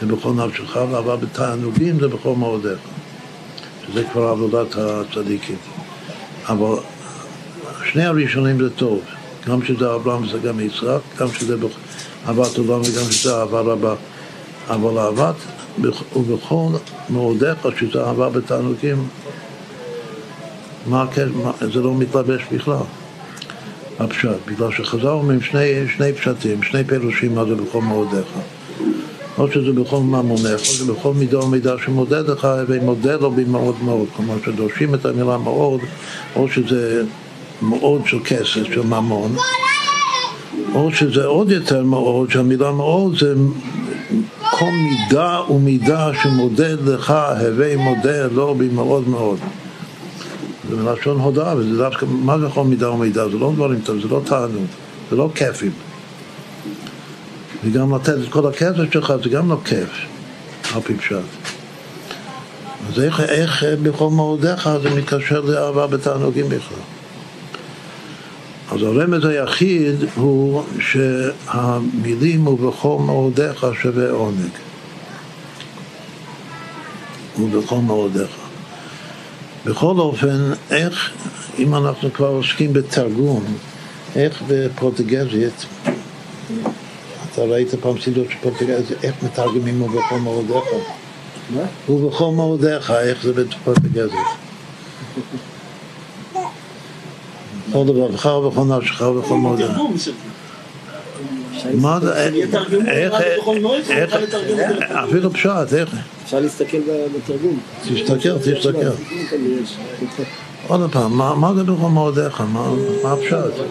זה 0.00 0.06
בכל 0.06 0.32
נפשך, 0.32 0.76
אבל 0.76 1.16
בתענוגים 1.16 2.00
זה 2.00 2.08
בכל 2.08 2.34
מאודיך. 2.36 2.78
שזה 3.86 4.04
כבר 4.12 4.22
עבודת 4.22 4.74
הצדיקים. 4.76 5.56
אבל 6.48 6.76
שני 7.84 8.04
הראשונים 8.04 8.58
זה 8.58 8.70
טוב, 8.70 9.00
גם 9.46 9.64
שזה 9.64 9.94
אברהם 9.94 10.22
וזה 10.22 10.38
גם 10.38 10.60
יצחק, 10.60 11.00
גם 11.18 11.28
שזה 11.32 11.56
אהבת 12.28 12.58
עולם 12.58 12.80
וגם 12.80 13.10
שזה 13.10 13.34
אהבה 13.34 13.60
רבה. 13.60 13.94
אבל 14.70 14.98
אהבת 14.98 15.34
ובכל 16.16 16.68
מאודיך, 17.10 17.58
שזה 17.80 18.04
אהבה 18.04 18.28
בתענוגים, 18.28 19.08
מה, 20.88 21.06
זה 21.60 21.80
לא 21.80 21.94
מתלבש 21.94 22.42
בכלל. 22.52 22.76
הפשט, 23.98 24.36
בגלל 24.46 24.72
שחז"ל 24.72 25.08
אומרים 25.08 25.40
שני, 25.40 25.88
שני 25.96 26.12
פשטים, 26.12 26.62
שני 26.62 26.84
פירושים 26.84 27.34
מה 27.34 27.44
זה 27.44 27.54
בכל 27.54 27.82
מאודיך. 27.82 28.26
או 29.38 29.52
שזה 29.52 29.72
בכל 29.72 30.00
ממונך, 30.00 30.52
או 30.52 30.58
שזה 30.58 30.92
בכל 30.92 31.14
מידה 31.14 31.44
ומידה 31.44 31.74
שמודד 31.84 32.30
לך, 32.30 32.48
ומודד 32.68 33.20
לו 33.20 33.30
במאוד 33.30 33.74
מאוד, 33.82 34.06
כלומר 34.16 34.34
שדורשים 34.44 34.94
את 34.94 35.06
המילה 35.06 35.38
מאוד, 35.38 35.80
או 36.36 36.48
שזה 36.48 37.02
מאוד 37.62 38.02
של 38.06 38.18
כסף, 38.24 38.64
של 38.74 38.82
ממון, 38.82 39.36
או 40.74 40.92
שזה 40.92 41.24
עוד 41.24 41.50
יותר 41.50 41.84
מאוד, 41.84 42.30
שהמילה 42.30 42.72
מאוד 42.72 43.18
זה 43.18 43.34
כל 44.50 44.70
מידה 44.70 45.40
ומידה 45.50 46.10
שמודד 46.22 46.88
לך, 46.88 47.14
הווי 47.40 47.76
מודד 47.76 48.28
לו 48.32 48.54
במאוד 48.54 49.08
מאוד. 49.08 49.38
זה 50.70 50.76
מלשון 50.76 51.20
הודעה, 51.20 51.56
וזה 51.56 51.76
דווקא, 51.76 52.06
מה 52.08 52.38
זה 52.38 52.46
כל 52.54 52.64
מידה 52.64 52.90
ומידה? 52.90 53.28
זה 53.28 53.38
לא 53.38 53.52
דברים 53.54 53.80
טובים, 53.80 54.02
זה 54.02 54.08
לא 54.08 54.20
תענוג, 54.24 54.66
זה 55.10 55.16
לא 55.16 55.30
כיפים. 55.34 55.72
וגם 57.64 57.94
לתת 57.94 58.08
את 58.08 58.28
כל 58.30 58.48
הכסף 58.48 58.92
שלך 58.92 59.12
זה 59.24 59.28
גם 59.30 59.48
לא 59.48 59.56
כיף, 59.64 59.90
על 60.74 60.80
פי 60.80 60.94
פשט. 60.94 61.16
אז 62.88 63.00
איך, 63.00 63.20
איך 63.20 63.64
בכל 63.82 64.10
מאודיך 64.10 64.68
זה 64.82 64.90
מתקשר 64.90 65.40
לאהבה 65.40 65.86
בתענוגים 65.86 66.48
בכלל? 66.48 66.78
אז 68.72 68.82
הרמז 68.82 69.24
היחיד 69.24 70.04
הוא 70.14 70.62
שהמילים 70.80 72.46
ובכל 72.46 72.96
מאודיך 73.00 73.66
שווה 73.82 74.10
עונג. 74.10 74.50
ובכל 77.40 77.76
מאודיך. 77.76 78.47
בכל 79.68 79.98
אופן, 79.98 80.52
איך, 80.70 81.10
אם 81.58 81.74
אנחנו 81.74 82.12
כבר 82.12 82.26
עוסקים 82.26 82.72
בתרגום, 82.72 83.44
איך 84.16 84.42
בפרוטגזית, 84.48 85.66
אתה 87.32 87.42
ראית 87.42 87.74
פעם 87.74 88.00
סידור 88.00 88.24
של 88.30 88.36
פרוטגזית, 88.40 89.04
איך 89.04 89.14
מתרגמים 89.22 89.82
ובכל 89.82 90.18
מאודיך? 90.18 90.64
מה? 91.50 91.62
ובכל 91.94 92.30
מאודיך, 92.30 92.90
איך 92.90 93.22
זה 93.22 93.32
בפרוטגזית? 93.32 94.12
כל 97.72 97.84
לבבך 97.86 98.26
ובכל 98.26 98.64
נפשך 98.64 99.00
ובכל 99.00 99.34
מאודיך. 99.34 99.70
מה 101.74 102.00
זה, 102.00 102.24
איך, 102.24 103.14
איך, 103.90 104.12
אפילו 104.90 105.32
פשט, 105.32 105.72
איך? 105.76 105.94
אפשר 106.24 106.40
להסתכל 106.40 106.78
בתרגום. 107.16 107.58
תסתכל, 107.82 108.38
תסתכל. 108.38 108.88
עוד 110.66 110.92
פעם, 110.92 111.18
מה 111.40 111.52
זה 111.56 111.64
בכל 111.64 111.88
מאודיך? 111.88 112.42
מה 113.02 113.12
הפשט? 113.12 113.62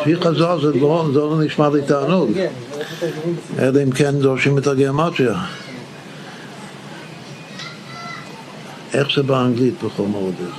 לפי 0.00 0.16
חז"ל 0.16 0.58
זה 0.62 0.72
לא 1.18 1.42
נשמע 1.44 1.68
לי 1.68 1.82
תענוג, 1.82 2.30
אלא 3.58 3.82
אם 3.82 3.90
כן 3.90 4.18
דורשים 4.18 4.58
את 4.58 4.66
הגיאומטריה. 4.66 5.34
איך 8.94 9.08
זה 9.16 9.22
באנגלית 9.22 9.74
בכל 9.84 10.02
מאודיך? 10.02 10.54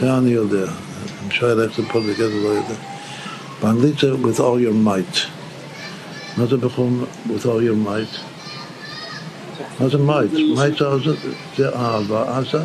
זה 0.00 0.14
אני 0.18 0.30
יודע. 0.30 0.66
אני 1.22 1.34
שואל 1.34 1.60
איך 1.60 1.76
זה 1.76 1.82
פה 1.92 2.00
בגלל 2.00 2.28
לא 2.42 2.48
יודע. 2.48 2.97
באנגלית 3.62 3.98
זה 3.98 4.12
with 4.12 4.38
all 4.38 4.58
your 4.60 4.86
might. 4.86 5.18
מה 6.36 6.46
זה 6.46 6.56
בכל 6.56 6.88
with 7.26 7.44
all 7.44 7.60
your 7.62 7.88
might? 7.88 8.18
מה 9.80 9.88
זה 9.88 9.96
might? 9.96 10.36
might 10.56 10.82
זה 11.56 11.68
אהבה 11.76 12.38
עזה. 12.38 12.64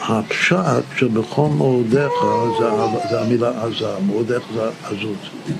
הפשט 0.00 0.84
שבכל 0.96 1.48
מאודיך 1.56 2.12
זה, 3.10 3.20
המילה 3.20 3.64
עזה, 3.64 3.98
מאודיך 4.06 4.42
זה 4.54 4.70
עזות. 4.84 5.50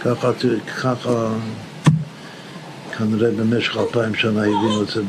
ככה, 0.00 0.30
ככה 0.82 1.28
כנראה 2.98 3.30
במשך 3.30 3.76
אלפיים 3.76 4.14
שנה 4.14 4.40
הבינו 4.40 4.82
את 4.82 4.88
זה 4.88 5.02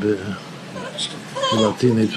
בלטינית 1.52 2.10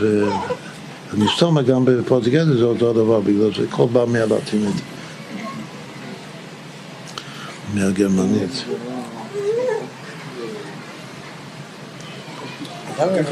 ומסתום 1.13 1.61
גם 1.61 1.85
בפורטוגזית 1.85 2.57
זה 2.57 2.63
אותו 2.63 2.93
דבר, 2.93 3.19
בגלל 3.19 3.53
זה 3.57 3.63
הכל 3.69 3.85
בא 3.85 4.05
מהלטינית, 4.05 4.75
מהגרמנית. 7.73 8.63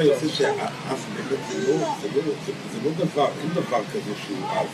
יוצא 0.01 0.27
שהאף 0.33 1.05
באמת 1.15 1.39
זה 1.51 2.79
לא 2.83 2.91
דבר, 2.97 3.27
אין 3.41 3.49
דבר 3.53 3.81
כזה 3.93 4.11
שהוא 4.25 4.37
אף. 4.47 4.67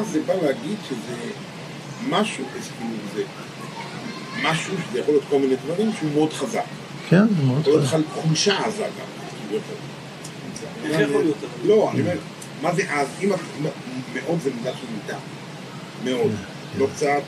אף 0.00 0.06
זה 0.12 0.20
בא 0.26 0.34
להגיד 0.34 0.76
שזה 0.88 1.30
משהו, 2.08 2.44
כאילו 2.78 2.96
זה 3.14 3.22
משהו 4.42 4.74
שזה 4.74 4.98
יכול 4.98 5.14
להיות 5.14 5.24
כל 5.30 5.38
מיני 5.38 5.54
דברים 5.64 5.90
שהוא 5.98 6.10
מאוד 6.14 6.32
חזק. 6.32 6.64
כן, 7.08 7.24
מאוד 7.46 7.86
חזק. 7.86 7.98
חולשה 8.14 8.66
עזה 8.66 8.82
גם. 8.82 9.58
לא, 11.64 11.90
אני 11.92 12.00
אומר, 12.00 12.16
מה 12.62 12.74
זה 12.74 12.82
אז? 12.92 13.08
אם 13.22 13.28
מאוד 14.14 14.38
זה 14.42 14.50
מידה 14.56 14.70
של 14.80 14.86
מידה. 15.02 15.18
מאוד. 16.04 16.30
לא 16.78 16.86
קצת, 16.96 17.22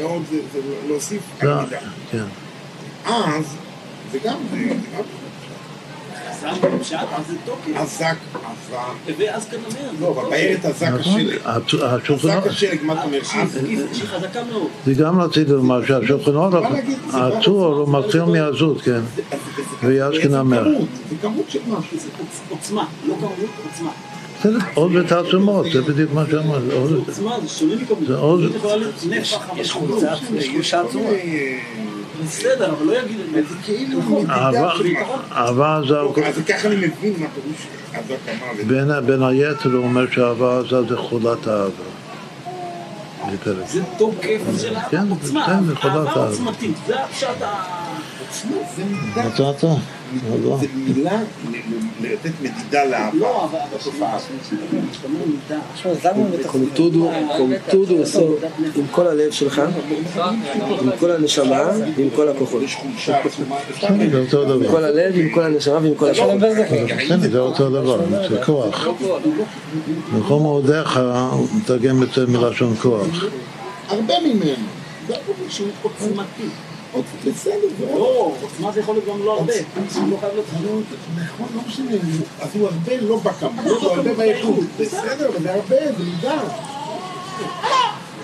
מאוד 0.00 0.22
זה 0.30 0.60
להוסיף 0.86 1.22
על 1.40 1.64
מידה. 1.64 1.78
אז 3.04 3.44
זה 4.12 4.18
גם 4.24 4.38
הזק, 7.76 8.16
ואז 9.18 9.46
כנראה. 9.48 9.90
לא, 10.00 10.08
אבל 10.10 10.30
בארץ 10.30 10.64
הזק 10.64 10.86
השלג. 11.00 11.38
הזק 11.44 12.46
השלג, 12.46 12.78
מה 12.82 12.92
אתה 12.92 13.02
אומר? 13.02 13.22
שהיא 13.22 13.78
חזקה 14.06 14.40
מאוד. 14.44 14.68
זה 14.86 14.94
גם 14.94 15.20
רציתי 15.20 15.52
לומר 15.52 15.86
שהשולחנות, 15.86 16.54
הצור 17.12 17.66
הוא 17.66 17.98
מתחיל 17.98 18.22
מהזות, 18.22 18.80
כן. 18.80 19.00
ויאשכנה 19.82 20.42
מר. 20.42 20.64
זה 21.10 21.16
כמות 21.22 21.50
של 21.50 21.58
משהו. 21.66 21.98
זה 21.98 22.08
עוצמה, 22.48 22.86
לא 23.06 23.14
כמות, 23.14 23.32
עוצמה. 23.64 23.90
בסדר, 24.40 24.58
עוד 24.74 24.92
בתעצומות, 24.92 25.66
זה 25.72 25.82
בדיוק 25.82 26.12
מה 26.12 26.24
שאמרת. 26.30 26.62
עוצמה, 27.06 27.36
זה 27.42 27.48
שונה 27.48 27.74
מכמות. 27.76 28.06
זה 28.06 28.16
עוד... 28.16 28.40
יש 29.56 29.72
חולצה, 29.72 30.14
יש 30.34 30.74
עצומה. 30.74 31.10
בסדר, 32.24 32.72
אבל 32.72 32.86
לא 32.86 32.98
יגיד 32.98 33.16
זה. 33.48 33.54
כאילו 33.64 34.00
אהבה 35.30 35.80
זה... 35.88 36.00
אז 36.28 36.38
ככה 36.48 36.68
אני 36.68 36.76
מבין 36.76 37.14
מה 37.18 37.26
פירוש 37.34 37.66
אהבה 37.94 39.00
בין 39.00 39.22
היתר 39.22 39.70
הוא 39.70 39.84
אומר 39.84 40.10
שאהבה 40.10 40.60
זה 40.88 40.96
חולת 40.96 41.46
האהבה. 41.46 41.84
זה 43.66 43.82
תוקף 43.98 44.40
של 44.58 44.76
העוצמה, 44.76 45.46
אהבה 45.84 46.12
עוצמתית, 46.12 46.76
זה 46.86 47.04
הפשט 47.04 47.42
ה... 47.42 47.64
מצאת? 49.16 49.64
זה 50.60 50.66
מילה 50.74 51.22
לתת 52.00 52.30
מדידה 52.42 52.84
לאהבה. 52.84 53.18
לא, 53.18 53.44
אבל 53.44 53.58
התופעה. 53.74 54.18
קומטודו 57.36 58.02
עשו 58.02 58.36
עם 58.76 58.84
כל 58.90 59.06
הלב 59.06 59.30
שלך, 59.30 59.62
עם 60.82 60.90
כל 61.00 61.10
הנשמה 61.10 61.70
ועם 61.96 62.08
כל 62.16 62.28
הכוחות. 62.28 62.62
זה 64.10 64.18
אותו 64.18 64.44
דבר. 64.44 64.66
עם 64.66 64.70
כל 64.70 64.84
הלב, 64.84 65.14
עם 65.16 65.30
כל 65.30 65.42
הנשמה 65.42 65.78
ועם 65.82 65.94
כל 65.94 66.10
הכוחות. 66.10 66.40
זה 67.30 67.38
אותו 67.38 67.70
דבר, 67.70 68.00
זה 68.28 68.42
כוח. 68.44 68.86
בכל 70.18 70.38
מאודיך 70.40 71.00
הוא 71.32 71.48
מתרגם 71.56 72.02
את 72.02 72.08
זה 72.14 72.26
מלשון 72.26 72.74
כוח. 72.76 73.06
הרבה 73.88 74.14
ממנו. 74.20 74.66
זה 75.08 75.14
שהוא 75.48 75.68
עוצמתי. 75.82 76.48
בסדר, 77.26 77.54
לא, 77.94 78.32
עוצמה 78.42 78.72
זה 78.72 78.80
יכול 78.80 78.94
להיות 78.94 79.06
גם 79.08 79.24
לא 79.24 79.38
הרבה, 79.38 79.52
לא 80.10 80.16
חייב 80.20 80.32
להיות 80.32 80.46
חנות. 80.50 80.84
נכון, 81.16 81.46
לא 81.54 81.60
משנה, 81.66 81.90
אז 82.40 82.48
הוא 82.54 82.68
הרבה 82.68 83.00
לא 83.00 83.16
בכמות, 83.16 83.82
הוא 83.82 83.90
הרבה 83.92 84.14
באיכות, 84.14 84.64
בסדר, 84.80 85.30
זה 85.42 85.54
הרבה, 85.54 85.76
זה 85.98 86.04
מידה. 86.04 86.42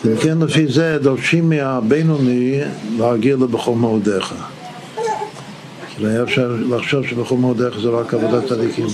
וכן 0.05 0.39
לפי 0.39 0.66
זה 0.66 0.99
דורשים 1.03 1.49
מהבינוני 1.49 2.61
להגיע 2.99 3.36
לבכל 3.36 3.74
מאודיך. 3.74 4.35
כי 5.97 6.07
היה 6.07 6.23
אפשר 6.23 6.57
לחשוב 6.70 7.07
שבכל 7.07 7.36
מאודיך 7.36 7.78
זה 7.78 7.89
רק 7.89 8.15
עבודת 8.15 8.49
צדיקים. 8.49 8.86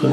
כן. 0.00 0.12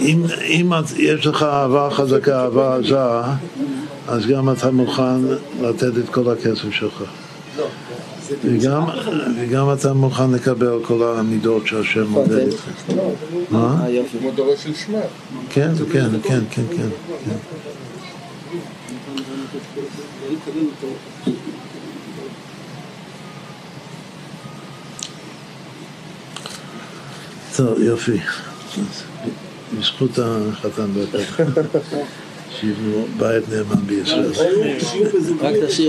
אם, 0.00 0.22
אם 0.40 0.72
יש 0.96 1.26
לך 1.26 1.42
אהבה 1.42 1.88
חזקה, 1.90 2.40
אהבה 2.40 2.76
עזה, 2.76 2.98
אז 4.08 4.26
גם 4.26 4.50
אתה 4.50 4.70
מוכן 4.70 5.24
לתת 5.60 5.98
את 6.04 6.08
כל 6.08 6.32
הכסף 6.32 6.70
שלך. 6.70 7.02
וגם, 8.44 8.82
וגם 9.40 9.72
אתה 9.72 9.92
מוכן 9.92 10.30
לקבל 10.30 10.78
כל 10.84 11.14
המידות 11.18 11.66
שהשם 11.66 12.06
מודד 12.06 12.38
איתך. 12.38 12.68
מה? 13.50 13.86
כמו 14.20 14.30
דורש 14.30 14.64
של 14.64 14.74
שמע. 14.74 14.98
כן, 15.50 15.70
כן, 15.92 16.08
כן, 16.22 16.40
כן, 16.50 16.62
כן. 16.76 16.88
טוב, 27.56 27.82
יופי. 27.82 28.18
בזכות 29.78 30.10
החתן 30.22 30.86
בטח. 30.94 31.40
שיבנו 32.60 33.06
בית 33.16 33.44
נאמן 33.48 33.86
בישראל. 33.86 34.32
רק 35.40 35.54
תשאיר 35.68 35.88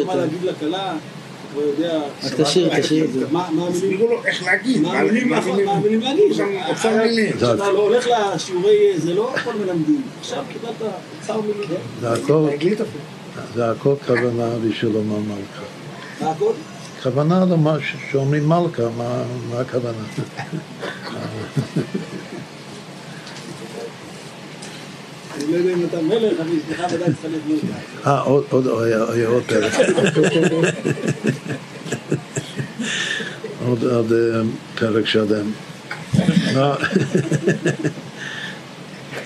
יודע... 1.61 1.99
רק 2.23 2.33
תשאיר, 2.41 2.79
תשאיר 2.81 3.05
את 3.05 3.13
זה. 3.13 3.25
מה 3.31 3.49
מה 3.51 3.67
המילים? 3.67 3.75
הסבירו 3.75 4.07
לו 4.07 4.25
איך 4.25 4.43
להגיד, 4.43 4.81
מה 4.81 4.99
המילים 4.99 5.29
מה 5.29 5.37
מה 5.65 5.71
המילים 5.71 5.99
להגיד? 6.01 6.31
אוצר 6.69 6.97
מילים. 7.03 7.31
כשאתה 7.37 7.55
לא 7.55 7.79
הולך 7.81 8.07
לשיעורי... 8.35 8.93
זה 8.97 9.13
לא 9.13 9.35
הכל 9.35 9.51
מלמדים. 9.53 10.01
עכשיו 10.19 10.43
קיבלת 10.53 10.91
אוצר 11.21 11.41
מילים. 11.41 11.69
זה 13.55 13.71
הכל, 13.71 13.93
כוונה 14.07 14.49
בשביל 14.67 14.91
לומר 14.91 15.19
מלכה. 15.19 15.63
מה 16.21 16.29
הכל? 16.31 16.51
כוונה 17.03 17.45
למה 17.51 17.77
ש- 17.81 18.11
שאומרים 18.11 18.49
מלכה, 18.49 18.83
מה 18.97 19.23
מה 19.49 19.59
הכוונה? 19.59 20.03
אני 25.35 25.38
לא 25.51 25.55
יודע 25.57 25.73
אם 25.73 25.85
אתה 25.85 26.01
מלך, 26.01 26.39
אבל 26.39 26.49
אשתך 26.57 26.93
ודאי 26.93 27.13
צריכה 27.13 27.27
להיות 27.27 27.43
מלכה. 27.47 28.09
אה, 28.09 28.21
עוד, 28.21 28.43
עוד, 28.49 28.83
היה 28.83 29.03
היה 29.09 29.27
עוד 29.27 29.43
פרק. 29.43 29.73
עוד, 33.65 33.83
עוד 33.83 34.13
אה, 34.13 34.41
פרק 34.75 35.05
שלם. 35.05 35.51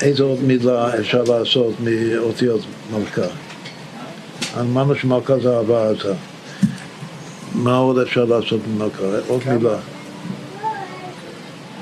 איזו 0.01 0.25
עוד 0.25 0.43
מילה 0.43 0.99
אפשר 0.99 1.23
לעשות 1.23 1.73
מאותיות 1.79 2.61
מלכה? 2.93 3.27
אמרנו 4.59 4.95
שמלכה 4.95 5.39
זה 5.39 5.57
אהבה 5.57 5.89
עזה. 5.89 6.13
מה 7.53 7.77
עוד 7.77 7.99
אפשר 7.99 8.25
לעשות 8.25 8.59
ממלכה? 8.67 9.03
עוד 9.27 9.41
מילה. 9.47 9.77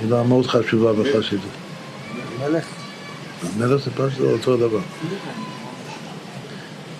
מילה 0.02 0.24
מאוד 0.24 0.46
חשובה 0.46 0.94
בחסידות. 0.94 1.52
מלך. 2.40 2.81
מלך 3.58 3.84
זה 3.84 3.92
פשוט 3.92 4.20
אותו 4.20 4.58
דבר. 4.58 4.80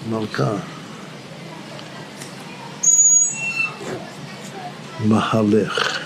מלכה. 0.10 0.52
מהלך. 5.06 6.00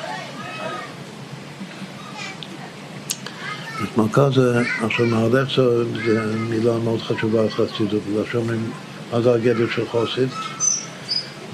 מלכה 3.98 4.30
זה, 4.30 4.62
עכשיו 4.82 5.06
מהלך 5.06 5.56
זה, 5.56 5.84
זה 6.06 6.36
מילה 6.50 6.78
מאוד 6.78 7.02
חשובה 7.02 7.46
בחסידות, 7.46 8.02
בגלל 8.12 8.24
שאומרים, 8.32 8.72
מה 9.12 9.22
זה 9.22 9.34
הגדר 9.34 9.66
של 9.76 9.84
חסיד? 9.88 10.30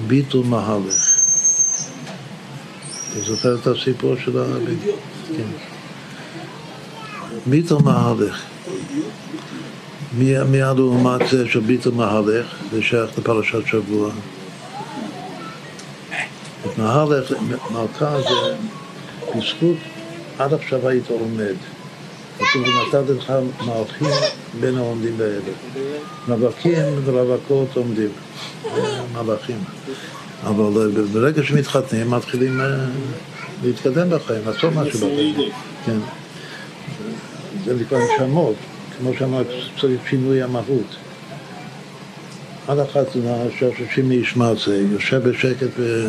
ביטול 0.08 0.46
מהלך. 0.46 1.18
אתה 3.12 3.20
זוכר 3.20 3.56
את 3.56 3.68
הסיפור 3.68 4.16
של 4.26 4.38
ה... 4.38 4.44
כן. 5.38 5.44
ביטול 7.46 7.82
מהלך. 7.82 8.51
מי- 10.18 10.44
מיד 10.44 10.78
לעומת 10.78 11.22
זה 11.32 11.48
של 11.48 11.60
ביטול 11.60 11.94
מהלך, 11.94 12.46
זה 12.72 12.82
שייך 12.84 13.10
לפרשת 13.18 13.68
שבוע. 13.68 14.12
מהלך, 16.78 17.32
מלכה 17.72 18.18
זה 18.22 18.56
בזכות, 19.36 19.78
עד 20.40 20.54
עכשיו 20.54 20.88
היית 20.88 21.10
עומד. 21.10 21.56
כתוב, 22.38 22.64
ונתתי 22.94 23.14
לך 23.14 23.34
מלכים 23.66 24.08
בין 24.60 24.78
העומדים 24.78 25.18
באלה. 25.18 25.40
מבקים 26.28 26.74
ורווקות 27.06 27.68
עומדים, 27.76 28.10
זה 28.76 28.82
מלאכים. 29.14 29.58
אבל 30.44 30.82
אה, 30.82 31.04
ברגע 31.14 31.44
שמתחתנים 31.44 32.12
מתחילים 32.12 32.62
אה, 32.62 32.66
להתקדם 33.64 34.10
בחיים, 34.10 34.42
לעשות 34.46 34.74
משהו 34.76 35.00
בחיים. 35.00 35.36
כן. 35.86 35.98
זה 37.66 37.76
נקרא 37.76 38.00
נשמות, 38.00 38.56
כמו 39.00 39.12
שאמרת, 39.20 39.48
צריך 39.82 40.02
שינוי 40.10 40.44
המהות. 40.44 40.96
עד 42.68 42.80
החתונה 42.80 43.36
שהשם 43.60 44.12
ישמע 44.12 44.52
את 44.52 44.58
זה, 44.58 44.86
יושב 44.92 45.30
בשקט, 45.30 45.68
ו... 45.78 46.08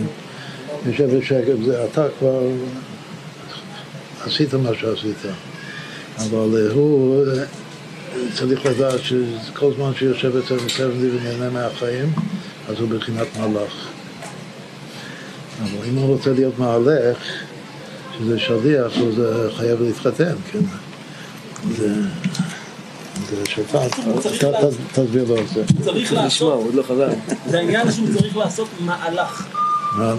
יושב 0.86 1.16
בשקט, 1.16 1.64
זה 1.64 1.84
אתה 1.84 2.06
כבר 2.18 2.40
עשית 4.24 4.54
מה 4.54 4.70
שעשית. 4.80 5.16
אבל 6.18 6.56
אה, 6.56 6.72
הוא 6.72 7.24
אה, 7.26 7.44
צריך 8.34 8.66
לדעת 8.66 9.00
שכל 9.02 9.72
זמן 9.76 9.90
שיושב 9.94 10.36
אצל 10.36 10.56
מסרנדי 10.66 11.10
ונהנה 11.10 11.50
מהחיים, 11.50 12.12
אז 12.68 12.76
הוא 12.78 12.88
בחינת 12.88 13.26
מלאך. 13.40 13.88
אבל 15.62 15.88
אם 15.88 15.94
הוא 15.94 16.06
רוצה 16.06 16.32
להיות 16.32 16.58
מהלך, 16.58 17.18
שזה 18.18 18.38
שליח, 18.38 18.92
אז 18.98 19.22
חייב 19.56 19.82
להתחתן, 19.82 20.34
כן? 20.52 20.58
זה... 21.70 21.89
זה 23.30 23.36
שלך, 23.44 23.76
ת- 23.76 24.44
ת- 24.44 24.98
תסביר 24.98 25.24
לו 25.28 25.36
את 25.39 25.48
זה. 25.48 25.62
צריך 25.84 26.12
לעשות, 26.12 26.55
הוא 26.55 26.66
עוד 26.66 26.74
לא 26.74 26.82
חזר. 26.82 27.09
זה 27.47 27.59
העניין 27.59 27.93
שהוא 27.93 28.09
צריך 28.18 28.36
לעשות 28.36 28.68
מהלך. 28.80 29.47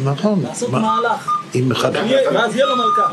נכון, 0.03 0.41
לעשות 0.44 0.70
מה- 0.70 0.80
מהלך. 0.80 1.30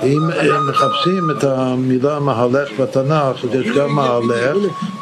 אם 0.02 0.18
הם 0.30 0.68
מחפשים 0.70 1.30
את 1.38 1.44
המילה 1.44 2.20
מהלך 2.20 2.68
בתנ"ך, 2.80 3.44
אז 3.44 3.50
יש 3.54 3.66
גם 3.76 3.90
מהלך, 3.94 4.56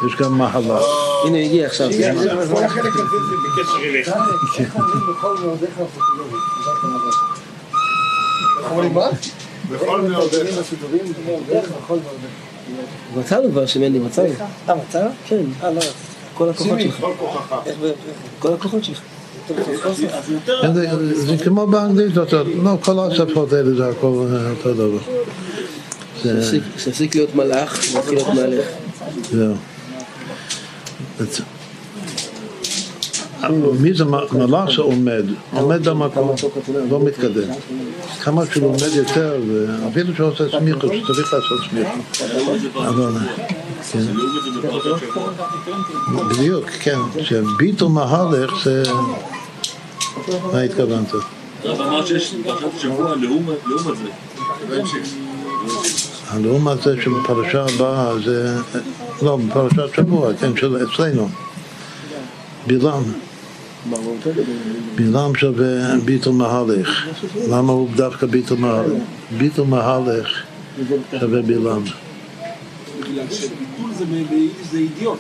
יש 0.07 0.17
גם 0.21 0.39
מהלך. 0.39 0.83
הנה, 1.27 1.39
הגיע 1.39 1.67
עכשיו. 1.67 1.89
כל 2.55 2.65
החלק 2.65 2.93
הזה 2.95 3.03
זה 3.31 3.37
בקשר 3.63 3.85
אליך. 3.85 4.11
בכל 9.73 10.01
מאודיך. 10.01 10.51
מצאנו 13.17 13.51
כבר 13.51 13.67
שמני, 13.67 13.99
מצאנו. 13.99 14.29
אה, 14.69 14.75
מצא? 14.75 15.07
כן. 15.27 15.41
אה, 15.63 15.71
לא. 15.71 15.81
כל 16.35 16.49
הכוחות 16.51 16.81
שלך. 16.81 17.05
כל 18.39 18.53
הכוחות 18.55 18.85
שלך. 18.85 19.01
זה- 21.15 21.45
כמו 21.45 21.67
באנגלית, 21.67 22.17
לא, 22.17 22.25
כל 22.81 22.99
השפות 23.01 23.53
האלה 23.53 23.75
זה 23.77 23.89
הכל 23.89 24.27
אה, 24.33 24.51
אותו 24.51 24.75
דבר. 24.75 24.99
שיפסיק- 26.23 26.63
שיפסיק 26.79 27.15
להיות 27.15 27.35
מלאך, 27.35 27.79
ויתחיל 27.95 28.15
להיות 28.15 28.29
מהלך. 28.35 28.67
זהו. 29.33 29.55
מי 33.81 33.95
זה 33.95 34.05
מלאך 34.33 34.71
שעומד? 34.71 35.25
עומד 35.53 35.89
במקום, 35.89 36.35
לא 36.91 37.01
מתקדם. 37.05 37.51
כמה 38.23 38.43
שהוא 38.47 38.63
לומד 38.63 38.95
יותר, 38.95 39.41
אפילו 39.89 40.15
שהוא 40.15 40.29
עושה 40.29 40.45
סמיכות, 40.51 40.93
שצריך 41.03 41.33
לעשות 41.33 41.61
סמיכות. 41.71 42.83
אבל... 42.89 43.13
כן. 43.93 43.99
בדיוק, 46.31 46.65
כן. 46.71 46.99
שביטול 47.23 47.89
מהלך 47.89 48.53
זה... 48.65 48.83
מה 50.53 50.61
התכוונת? 50.61 51.13
הרב 51.65 51.81
אמר 51.81 52.07
שיש 52.07 52.35
פרשת 52.45 52.81
שבוע 52.81 53.15
לעומת 53.17 53.57
לעומת 53.67 53.99
זה. 53.99 54.11
הלעומת 56.29 56.83
זה 56.83 56.97
שבפרשה 57.03 57.67
הבאה 57.75 58.19
זה... 58.25 58.57
לא, 59.23 59.37
בפרשת 59.37 59.95
שבוע, 59.97 60.35
כן, 60.41 60.57
של 60.57 60.77
אצלנו. 60.85 61.29
בלעם. 62.67 63.03
בלעם 64.95 65.35
שווה 65.35 65.97
ביטול 66.05 66.33
מהלך. 66.35 67.07
למה 67.51 67.73
הוא 67.73 67.89
דווקא 67.97 68.27
ביטול 68.27 68.59
מהלך? 68.59 69.03
ביטול 69.39 69.67
מהלך 69.67 70.43
שווה 71.21 71.43
בלעם. 71.43 71.83
בגלל 73.01 73.25
שביטול 73.31 73.91
זה 74.71 74.79
אידיוט. 74.79 75.19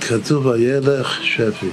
כתוב 0.00 0.46
וילך 0.46 1.18
שפי. 1.22 1.70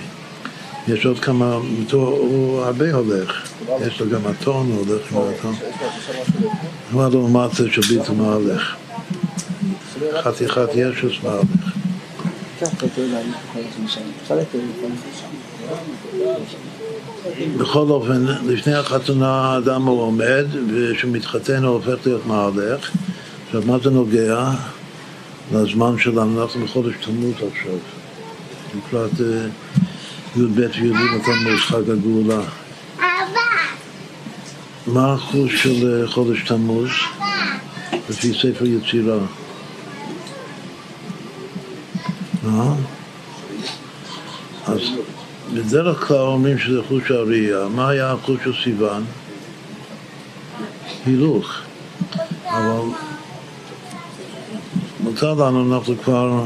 יש 0.88 1.06
עוד 1.06 1.20
כמה, 1.20 1.60
הוא 1.92 2.62
הרבה 2.62 2.94
הולך. 2.94 3.48
יש 3.88 4.00
לו 4.02 4.10
גם 4.10 4.22
אתון, 4.32 4.72
הוא 4.72 4.86
הולך 4.88 5.12
עם 5.12 5.18
האתון. 5.18 5.56
אבל 6.94 7.10
לעומת 7.12 7.54
זה 7.54 7.68
של 7.72 7.82
ביטול 7.82 8.16
מהלך. 8.16 8.76
חתיכת 10.22 10.68
ישוס. 10.76 11.14
אפשר 14.24 14.36
לתת 14.36 14.60
בכל 17.58 17.80
אופן, 17.90 18.26
לפני 18.46 18.74
החתונה 18.74 19.28
האדם 19.28 19.86
הוא 19.86 20.02
עומד, 20.02 20.46
וכשהוא 20.74 21.12
מתחתן 21.12 21.64
הוא 21.64 21.74
הופך 21.74 22.06
להיות 22.06 22.26
מהלך, 22.26 22.92
עכשיו, 23.46 23.62
מה 23.66 23.80
זה 23.84 23.90
נוגע 23.90 24.50
לזמן 25.54 25.96
שלנו? 26.00 26.44
אנחנו 26.44 26.66
בחודש 26.66 26.94
תמוז 27.02 27.34
עכשיו, 27.34 27.78
לקראת 28.78 29.12
י"ב 30.38 30.58
וי"ג 30.58 30.96
בתמוז, 31.16 31.60
חג 31.60 31.90
הגאולה. 31.90 32.42
מה 34.88 35.12
האחוז 35.12 35.50
של 35.56 36.02
אה, 36.02 36.08
חודש 36.08 36.42
תמוז 36.42 36.90
לפי 38.10 38.34
ספר 38.34 38.66
יצירה? 38.66 39.18
מה? 42.44 42.76
אז 44.68 44.80
בדרך 45.54 46.08
כלל 46.08 46.18
אומרים 46.18 46.60
שזה 46.60 46.80
חוש 46.88 47.12
הראייה. 47.12 47.68
מה 47.76 47.90
היה 47.90 48.12
החוש 48.12 48.40
של 48.44 48.54
סיוון? 48.64 49.06
הילוך. 51.06 51.54
אבל 52.46 52.82
מותר 55.00 55.34
לנו, 55.34 55.76
אנחנו 55.76 55.98
כבר 56.04 56.44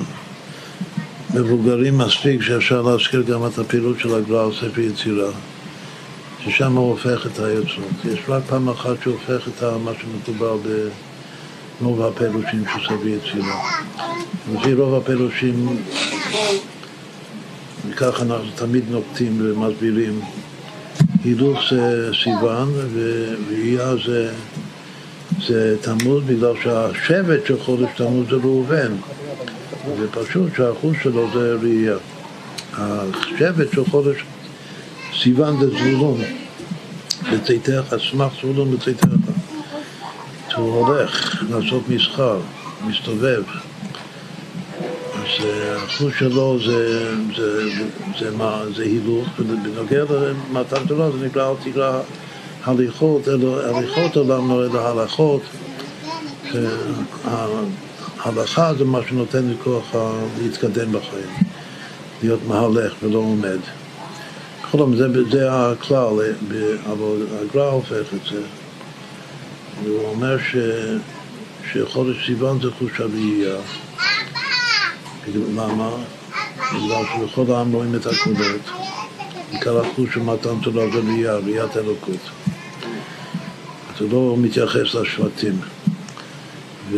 מבוגרים 1.34 1.97
מספיק 1.97 2.41
שאפשר 2.41 2.81
להזכיר 2.81 3.22
גם 3.22 3.45
את 3.45 3.57
הפעילות 3.57 3.99
של 3.99 4.15
הגר"א 4.15 4.43
על 4.43 4.51
ספר 4.53 4.81
יצירה, 4.81 5.31
ששם 6.43 6.76
הוא 6.77 6.89
הופך 6.89 7.26
את 7.26 7.39
היוצרות. 7.39 8.06
יש 8.06 8.19
רק 8.27 8.43
פעם 8.47 8.69
אחת 8.69 9.01
שהוא 9.01 9.14
הופך 9.14 9.47
את 9.47 9.64
מה 9.84 9.91
שמקובל 10.01 10.57
ברוב 11.81 12.01
הפירושים 12.01 12.64
של 12.73 12.80
ספר 12.85 13.07
יצירה. 13.07 13.61
לפי 14.53 14.73
רוב 14.73 14.95
הפירושים, 14.95 15.77
וכך 17.89 18.22
אנחנו 18.22 18.49
תמיד 18.56 18.84
נוקטים 18.89 19.38
ומסבירים, 19.41 20.22
הילוך 21.23 21.60
זה 21.72 22.11
סיוון 22.23 22.73
וראייה 22.93 23.93
זה, 24.06 24.31
זה 25.47 25.76
תמוז 25.81 26.23
בגלל 26.23 26.53
שהשבט 26.64 27.45
של 27.45 27.60
חודש 27.60 27.89
תמוז 27.97 28.30
זה 28.30 28.35
ראובן. 28.35 28.91
זה 29.98 30.11
פשוט 30.11 30.56
שהאחוז 30.56 30.95
שלו 31.03 31.28
זה 31.34 31.56
ראייה. 31.61 31.98
השבט 32.74 33.72
של 33.74 33.86
חודש 33.86 34.18
סיוון 35.22 35.60
זה 35.60 35.70
זבולון, 35.70 36.22
בצאתך, 37.34 37.94
אשמח 37.94 38.34
זבולון 38.41 38.72
בצאתך. 38.72 39.07
שהוא 40.49 40.86
הולך 40.86 41.44
לעשות 41.49 41.90
מסחר, 41.90 42.40
מסתובב. 42.88 43.44
אז 45.14 45.45
האחוז 45.45 46.11
שלו 46.20 46.60
זה, 46.66 47.11
זה, 47.36 47.70
זה, 47.70 47.86
זה, 48.20 48.32
זה 48.76 48.84
הילוך, 48.84 49.28
ובנוגע 49.40 50.03
למתן 50.52 50.88
תורה 50.88 51.11
זה 51.11 51.26
נקרא 51.26 51.49
אל 51.49 51.72
תקרא 51.72 51.99
הליכות, 52.64 53.28
הליכות 53.28 54.16
עולם 54.16 54.49
לא 54.49 54.66
אלא 54.66 54.88
הלכות. 54.88 55.41
הלכה 58.23 58.73
זה 58.73 58.85
מה 58.85 58.99
שנותן 59.09 59.47
לי 59.47 59.55
כוח 59.63 59.95
להתקדם 60.41 60.91
בחיים, 60.91 61.29
להיות 62.23 62.39
מהלך 62.47 62.93
ולא 63.03 63.17
עומד. 63.17 63.59
בכל 64.63 64.77
זאת, 64.77 64.97
זה, 64.97 65.23
זה 65.31 65.47
הכלל, 65.51 66.13
אבל 66.85 67.25
הגר"א 67.41 67.69
הופך 67.69 68.13
את 68.13 68.25
זה. 68.31 68.41
והוא 69.83 70.07
אומר 70.07 70.37
ש, 70.37 70.55
שחודש 71.71 72.25
סיוון 72.25 72.61
זה 72.61 72.71
חוש 72.79 72.99
הראייה. 72.99 73.55
למה? 75.55 75.89
בגלל 76.57 77.03
שבכל 77.15 77.53
העם 77.53 77.71
רואים 77.71 77.95
את 77.95 78.05
הקולות. 78.05 78.61
עיקר 79.51 79.79
החוש 79.79 80.13
של 80.13 80.19
מתן 80.19 80.59
תורה 80.63 80.83
זה 80.93 80.99
ראייה, 80.99 81.35
ראיית 81.35 81.77
אלוקות. 81.77 82.29
זה 83.99 84.07
לא 84.11 84.35
מתייחס 84.37 84.93
לשבטים. 84.93 85.59
ו... 86.91 86.97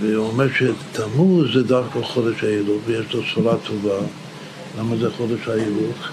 והוא 0.00 0.26
אומר 0.26 0.46
שתמוז 0.52 1.46
זה 1.54 1.62
דווקא 1.62 2.02
חודש 2.02 2.44
ההילוך, 2.44 2.82
ויש 2.86 3.14
לו 3.14 3.22
ספרה 3.32 3.56
טובה. 3.66 3.98
למה 4.78 4.96
זה 4.96 5.10
חודש 5.16 5.48
ההילוך? 5.48 6.08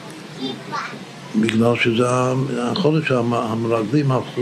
בגלל 1.41 1.75
שזה 1.75 2.07
החודש 2.61 3.07
שהמרגלים 3.07 4.11
הלכו 4.11 4.41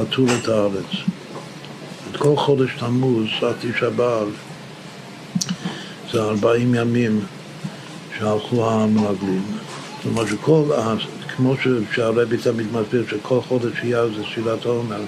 לתור 0.00 0.26
את 0.40 0.48
הארץ. 0.48 0.90
את 2.10 2.16
כל 2.16 2.36
חודש 2.36 2.70
תמוז, 2.78 3.26
עד 3.42 3.54
תשעה 3.60 3.90
באב, 3.90 4.28
זה 6.12 6.22
ארבעים 6.22 6.74
ימים 6.74 7.20
שהלכו 8.18 8.70
המרגלים. 8.70 9.42
זאת 9.96 10.06
אומרת 10.06 10.28
שכל, 10.28 10.62
כמו 11.36 11.54
שהרבי 11.92 12.36
תמיד 12.36 12.66
מסביר 12.72 13.04
שכל 13.10 13.40
חודש 13.40 13.72
אייר 13.82 14.10
זה 14.16 14.22
תפילת 14.22 14.64
עומר, 14.64 14.96
אז 14.96 15.02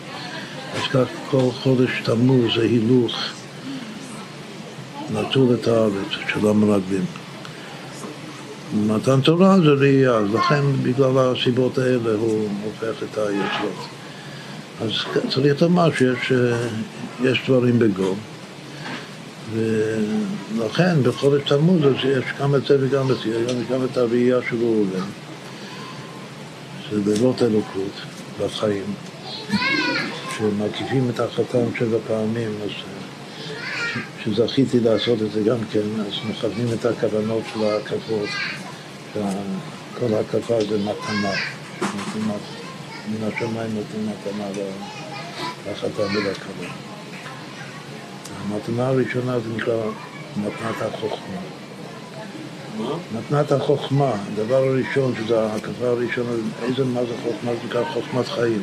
כך 0.93 1.09
כל 1.31 1.51
חודש 1.63 1.91
תמוז 2.05 2.55
זה 2.57 2.63
הילוך 2.63 3.17
לטור 5.15 5.55
את 5.55 5.69
הארץ 5.69 6.11
של 6.33 6.49
המרגלים. 6.49 7.05
מתן 8.75 9.21
תורה 9.21 9.57
זה 9.61 9.71
ראייה, 9.71 10.11
אז 10.11 10.35
לכן 10.35 10.63
בגלל 10.83 11.19
הסיבות 11.19 11.79
האלה 11.79 12.13
הוא 12.19 12.49
הופך 12.65 13.03
את 13.03 13.19
היוצרות. 13.19 13.87
אז 14.81 14.91
צריך 15.31 15.63
לומר 15.63 15.95
שיש 15.95 16.33
יש 17.23 17.43
דברים 17.49 17.79
בגו. 17.79 18.15
ולכן 19.53 21.03
בחודש 21.03 21.43
תמוז 21.49 21.83
יש 22.05 22.25
גם 22.41 22.55
את 22.55 22.67
זה 22.67 22.77
וגם 22.81 23.11
את 23.11 23.17
זה, 23.25 23.55
גם 23.71 23.85
את 23.85 23.97
הראייה 23.97 24.39
של 24.51 24.57
ראובן, 24.57 25.07
שזה 26.91 27.15
לילות 27.15 27.43
אלוקות 27.43 28.01
בחיים, 28.41 28.85
שמקיפים 30.39 31.11
את 31.11 31.21
החתן 31.21 31.65
שבע 31.79 31.99
פעמים, 32.07 32.51
אז 32.65 32.71
שזכיתי 34.25 34.81
לעשות 34.81 35.23
את 35.23 35.33
זה 35.33 35.43
גם 35.43 35.59
כן, 35.73 36.01
אז 36.01 36.31
מכוונים 36.31 36.67
את 36.75 36.85
הכוונות 36.85 37.43
של 37.53 37.65
ההקפות, 37.65 38.29
שכל 39.13 40.15
הקפה 40.15 40.61
זה 40.69 40.79
מתנה, 40.79 41.33
מתנה, 41.83 42.35
מן 43.09 43.29
השמיים 43.29 43.75
נותנים 43.75 44.09
מתנה 44.09 44.49
לחתן 45.71 46.17
ולכלה. 46.17 46.69
המתנה 48.41 48.87
הראשונה 48.87 49.41
זה 49.41 49.49
נקרא 49.57 49.83
מתנת 50.37 50.83
החוכמה. 50.83 51.41
מתנת 53.19 53.53
החוכמה, 53.53 54.13
הדבר 54.33 54.57
הראשון, 54.57 55.15
שזה 55.17 55.41
ההקפה 55.41 55.87
הראשונה, 55.87 56.31
איזה, 56.63 56.85
מה 56.85 57.01
זה 57.01 57.15
חוכמה? 57.23 57.53
זה 57.53 57.59
נקרא 57.69 57.85
חוכמת 57.85 58.29
חיים. 58.29 58.63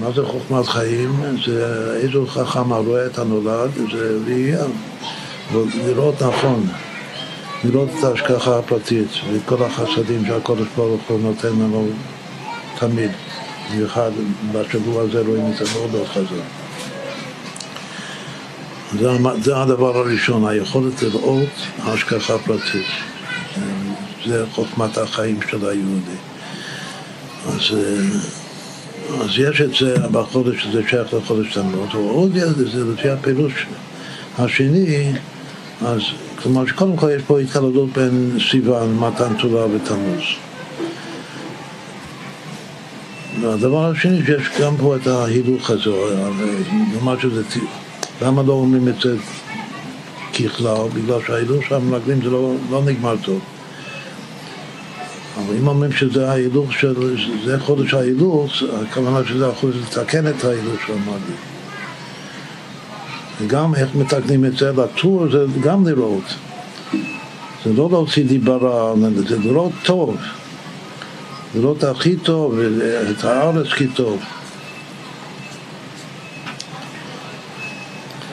מה 0.00 0.12
זה 0.12 0.22
חוכמת 0.26 0.66
חיים? 0.66 1.22
זה 1.46 1.92
איזו 2.02 2.26
חכם 2.26 2.72
הרואה 2.72 3.06
את 3.06 3.18
הנולד, 3.18 3.70
זה 3.92 4.18
ראייה, 4.26 4.64
לראות 5.86 6.22
נכון, 6.22 6.66
לראות 7.64 7.88
את 7.98 8.04
ההשגחה 8.04 8.58
הפרטית 8.58 9.08
ואת 9.32 9.40
כל 9.46 9.64
החסדים 9.64 10.26
שהקודש 10.26 10.66
ברוך 10.76 11.00
הוא 11.08 11.20
נותן 11.20 11.48
לנו 11.48 11.88
תמיד. 12.78 13.10
במיוחד 13.70 14.10
בשבוע 14.52 15.02
הזה 15.02 15.20
רואים 15.20 15.52
את 15.52 15.56
זה 15.56 15.64
מאוד 15.74 15.90
מאוד 15.90 16.06
חזק. 16.06 16.44
זה, 18.92 19.10
זה 19.42 19.56
הדבר 19.56 19.98
הראשון, 19.98 20.48
היכולת 20.48 21.02
לראות 21.02 21.48
השגחה 21.78 22.38
פרטית. 22.38 22.86
זה 24.26 24.44
חוכמת 24.52 24.98
החיים 24.98 25.38
של 25.50 25.68
היהודי. 25.68 26.16
אז, 27.46 27.76
אז 29.08 29.30
יש 29.38 29.60
את 29.60 29.74
זה 29.74 30.08
בחודש 30.12 30.62
שזה 30.62 30.82
שייך 30.88 31.14
לחודש 31.14 31.54
תמרות, 31.54 31.88
אבל 31.92 32.02
עוד 32.02 32.36
יש 32.36 32.42
את 32.42 32.70
זה 32.72 32.84
לפי 32.92 33.08
הפירוש 33.08 33.66
השני, 34.38 35.12
אז 35.86 36.00
כלומר 36.42 36.66
שקודם 36.66 36.96
כל 36.96 37.10
יש 37.16 37.22
פה 37.26 37.40
התקלדות 37.40 37.92
בין 37.92 38.38
סיוון, 38.50 38.98
מתן 38.98 39.34
תורה 39.38 39.66
ותמוז. 39.66 40.22
והדבר 43.40 43.90
השני 43.90 44.26
שיש 44.26 44.48
גם 44.60 44.76
פה 44.76 44.96
את 44.96 45.06
ההילוך 45.06 45.70
הזה, 45.70 45.90
נאמר 46.94 47.18
שזה 47.20 47.42
למה 48.22 48.42
לא 48.42 48.52
אומרים 48.52 48.88
את 48.88 49.00
זה 49.00 49.16
ככלל? 50.34 50.88
בגלל 50.94 51.18
שההילוך 51.26 51.64
של 51.68 51.74
המרגלים 51.74 52.22
זה 52.22 52.30
לא, 52.30 52.54
לא 52.70 52.82
נגמר 52.84 53.14
טוב. 53.24 53.40
אבל 55.38 55.56
אם 55.56 55.68
אומרים 55.68 55.92
שזה 55.92 56.30
ההילוך 56.30 56.72
של, 56.72 57.16
זה 57.44 57.60
חודש 57.60 57.94
ההילוך, 57.94 58.52
הכוונה 58.82 59.28
שזה 59.28 59.48
החודש 59.48 59.76
לתקן 59.76 60.26
את 60.26 60.44
ההילוך 60.44 60.74
של 60.86 60.92
המרגלים. 60.92 61.36
וגם 63.40 63.74
איך 63.74 63.94
מתקנים 63.94 64.44
את 64.44 64.56
זה 64.56 64.72
לטור, 64.72 65.30
זה 65.30 65.44
גם 65.62 65.86
לראות. 65.86 66.34
זה 67.64 67.72
לא 67.72 67.88
להוציא 67.90 68.24
דיברה, 68.24 68.94
זה 69.28 69.38
לראות 69.38 69.72
טוב. 69.82 70.16
לראות 71.54 71.84
הכי 71.84 72.16
טוב, 72.16 72.58
את 73.10 73.24
הארץ 73.24 73.66
הכי 73.66 73.86
טוב. 73.86 74.20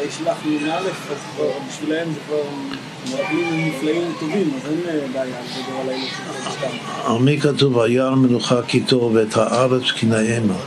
ישלח 0.08 0.46
י"א, 0.46 0.74
אז 0.74 0.86
בשבילם 1.70 2.14
זה 2.14 2.20
כבר 2.28 2.42
אה, 3.14 3.72
על 7.06 7.18
מי 7.22 7.40
כתוב, 7.40 7.80
היה 7.80 8.08
על 8.08 8.16
מנוחה 8.16 8.62
כי 8.68 8.82
טוב 8.82 9.16
ואת 9.16 9.38
הארץ 9.38 9.84
כי 9.92 10.06
נאמה. 10.06 10.58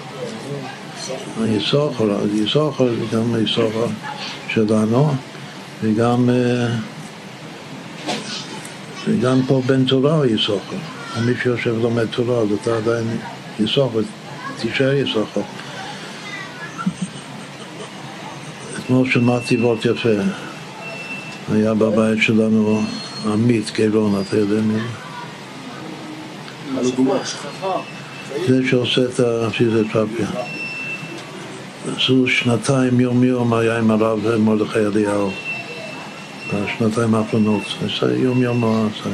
היסוחר, 1.42 2.10
אז 2.10 2.34
יסוחר 2.34 2.88
זה 2.88 3.16
גם 3.16 3.34
היסוחר 3.34 3.86
שלנו 4.48 5.14
וגם, 5.82 6.30
אה, 6.30 6.68
וגם 9.06 9.40
פה 9.46 9.62
בן 9.66 9.84
תורה 9.84 10.14
הוא 10.14 10.24
יסוחר. 10.24 10.76
מי 11.24 11.32
שיושב 11.42 11.74
ולומד 11.78 12.06
תורה, 12.06 12.40
אז 12.40 12.48
אתה 12.62 12.76
עדיין 12.76 13.06
יסוחר, 13.60 14.00
תישאר 14.60 14.92
יסוחר. 14.92 15.40
אתמול 18.78 19.10
שמעתי 19.10 19.56
וורט 19.56 19.84
יפה. 19.84 20.47
היה 21.52 21.74
בבית 21.74 22.22
שלנו 22.22 22.82
עמית 23.26 23.70
גירון, 23.74 24.22
אתה 24.26 24.36
יודע 24.36 24.60
מי 24.60 24.80
זה 28.48 28.68
שעושה 28.70 29.00
את 29.04 29.20
הפיזיותרפיה. 29.20 30.26
עשו 31.96 32.26
שנתיים 32.26 33.00
יום 33.00 33.24
יום 33.24 33.54
היה 33.54 33.78
עם 33.78 33.90
הרב 33.90 34.36
מרדכי 34.36 34.78
אליהו 34.78 35.30
בשנתיים 36.48 37.14
האחרונות, 37.14 37.62
עשה 37.86 38.16
יום 38.16 38.42
יום 38.42 38.64
הוא 38.64 38.86
עשה. 38.86 39.10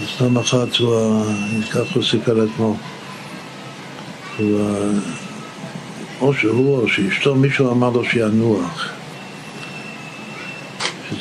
אז 0.00 0.38
אחת 0.40 0.76
הוא, 0.76 1.24
ככה 1.70 1.94
הוא 1.94 2.02
סיפר 2.02 2.44
אתמול, 2.44 2.76
או 6.20 6.34
שהוא 6.34 6.78
או 6.78 6.88
שאשתו, 6.88 7.34
מישהו 7.34 7.70
אמר 7.70 7.90
לו 7.90 8.04
שינוח. 8.04 8.93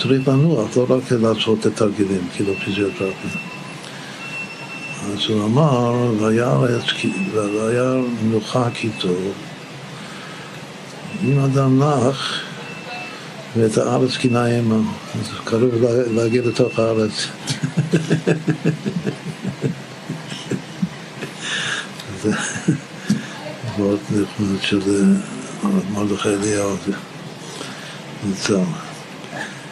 שצריך 0.03 0.27
לנוח, 0.27 0.77
לא 0.77 0.85
רק 0.89 1.11
לעשות 1.11 1.59
את 1.59 1.65
התרגילים, 1.65 2.27
כאילו 2.35 2.53
פיזיותרפיה. 2.55 3.31
אז 5.05 5.29
הוא 5.29 5.45
אמר, 5.45 6.11
והיה 6.19 7.93
מנוחה 8.23 8.69
כי 8.73 8.89
טוב, 8.99 9.33
אם 11.23 11.39
אדם 11.39 11.83
נח 11.83 12.41
ואת 13.55 13.77
הארץ 13.77 14.17
קינה 14.17 14.45
עמה, 14.45 14.75
אז 15.19 15.29
קרוב 15.43 15.71
להגיע 16.11 16.41
לתוך 16.45 16.79
הארץ. 16.79 17.27
זה 22.21 22.31
מאוד 23.77 23.99
נחמד 24.11 24.61
של 24.61 25.15
מרדכי 25.91 26.29
אליהו, 26.29 26.75
זה 28.47 28.57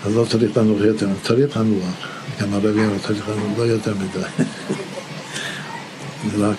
אז 0.06 0.16
לא 0.16 0.26
צריך 0.30 0.58
לנוח 0.58 0.82
יותר, 0.82 1.08
צריך 1.24 1.58
לנוח, 1.58 2.08
גם 2.42 2.54
הרב 2.54 2.78
יאמר 2.78 2.98
צריך 3.08 3.30
לנוח, 3.30 3.58
לא 3.58 3.64
יותר 3.64 3.94
מדי. 3.96 4.44
רק 6.38 6.58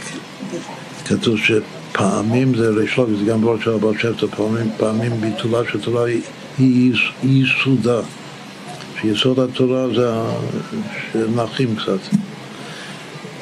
כתוב 1.07 1.37
שפעמים 1.39 2.55
זה 2.55 2.69
רישלוג, 2.69 3.11
זה 3.19 3.25
גם 3.25 3.41
בעוד 3.41 3.61
של 3.63 3.71
הבעל 3.75 4.15
טוב, 4.17 4.31
פעמים, 4.37 4.71
פעמים 4.77 5.21
ביטולה 5.21 5.59
של 5.73 5.81
תורה 5.81 6.05
היא 6.59 6.93
יסודה. 7.23 8.01
שיסוד 9.01 9.39
התורה 9.39 9.87
זה 9.95 10.11
שנחים 11.13 11.77
קצת, 11.77 12.17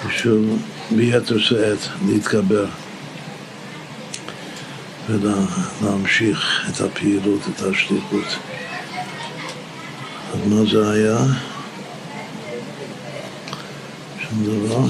בשביל 0.06 0.44
ביתר 0.90 1.38
שאת 1.38 1.78
להתגבר 2.06 2.66
ולהמשיך 5.08 6.70
את 6.70 6.80
הפעילות, 6.80 7.40
את 7.48 7.62
השליחות. 7.62 8.49
אז 10.32 10.38
מה 10.46 10.64
זה 10.70 10.90
היה? 10.90 11.18
שום 14.18 14.44
דבר. 14.44 14.84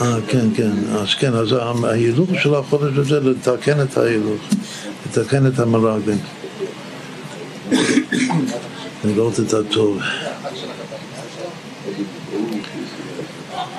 אה, 0.00 0.16
כן, 0.28 0.54
כן. 0.54 0.72
אז 0.92 1.14
כן, 1.14 1.34
אז 1.34 1.54
ההילוך 1.84 2.30
של 2.42 2.54
החודש 2.54 2.98
הזה 2.98 3.20
לתקן 3.20 3.82
את 3.82 3.96
ההילוך, 3.96 4.40
לתקן 5.06 5.46
את 5.46 5.58
המרגלים. 5.58 6.18
לראות 9.04 9.40
את 9.40 9.54
הטוב. 9.54 9.98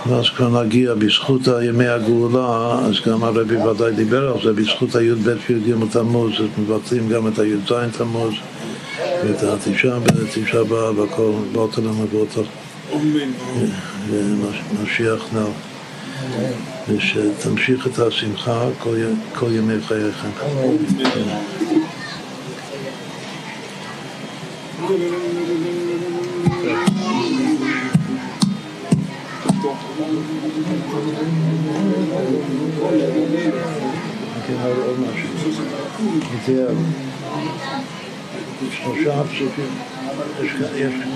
ואז 0.07 0.29
כבר 0.29 0.63
נגיע 0.63 0.93
בזכות 0.93 1.41
ימי 1.61 1.87
הגאולה, 1.87 2.79
אז 2.85 2.95
גם 3.07 3.23
הרבי 3.23 3.57
ודאי 3.57 3.91
דיבר 3.91 4.31
על 4.33 4.43
זה, 4.43 4.53
בזכות 4.53 4.95
הי"ב 4.95 5.29
י"ג 5.49 5.73
תמוז, 5.91 6.31
אז 6.39 6.45
מבטלים 6.57 7.09
גם 7.09 7.27
את 7.27 7.39
הי"ז 7.39 7.73
תמוז 7.97 8.33
ואת 8.99 9.43
התשעה 9.43 9.99
בתשעה 9.99 10.63
באב, 10.63 10.99
הכל 10.99 11.31
באותו 11.51 11.81
למבוטל. 11.81 12.41
ומשיח 14.09 15.25
נר. 15.33 15.49
ושתמשיך 16.89 17.87
את 17.87 17.99
השמחה 17.99 18.65
כל 19.33 19.47
ימי 19.51 19.81
חייכם. 19.87 20.29
שלושה 38.71 39.23
פסוקים, 39.23 39.69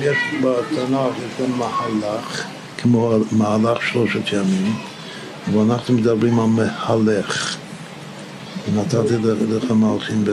יש 0.02 0.18
בתנ"ך, 0.41 1.18
יש 1.18 1.41
גם 1.41 1.60
מהלך, 1.60 2.45
כמו 2.78 3.14
מהלך 3.32 3.82
שלושת 3.82 4.34
ימים, 4.34 4.76
ואנחנו 5.54 5.94
מדברים 5.94 6.40
על 6.40 6.45
מהלך. 6.45 7.58
ונתתי 8.74 9.14
לך 9.49 9.72
מלכים 9.72 10.24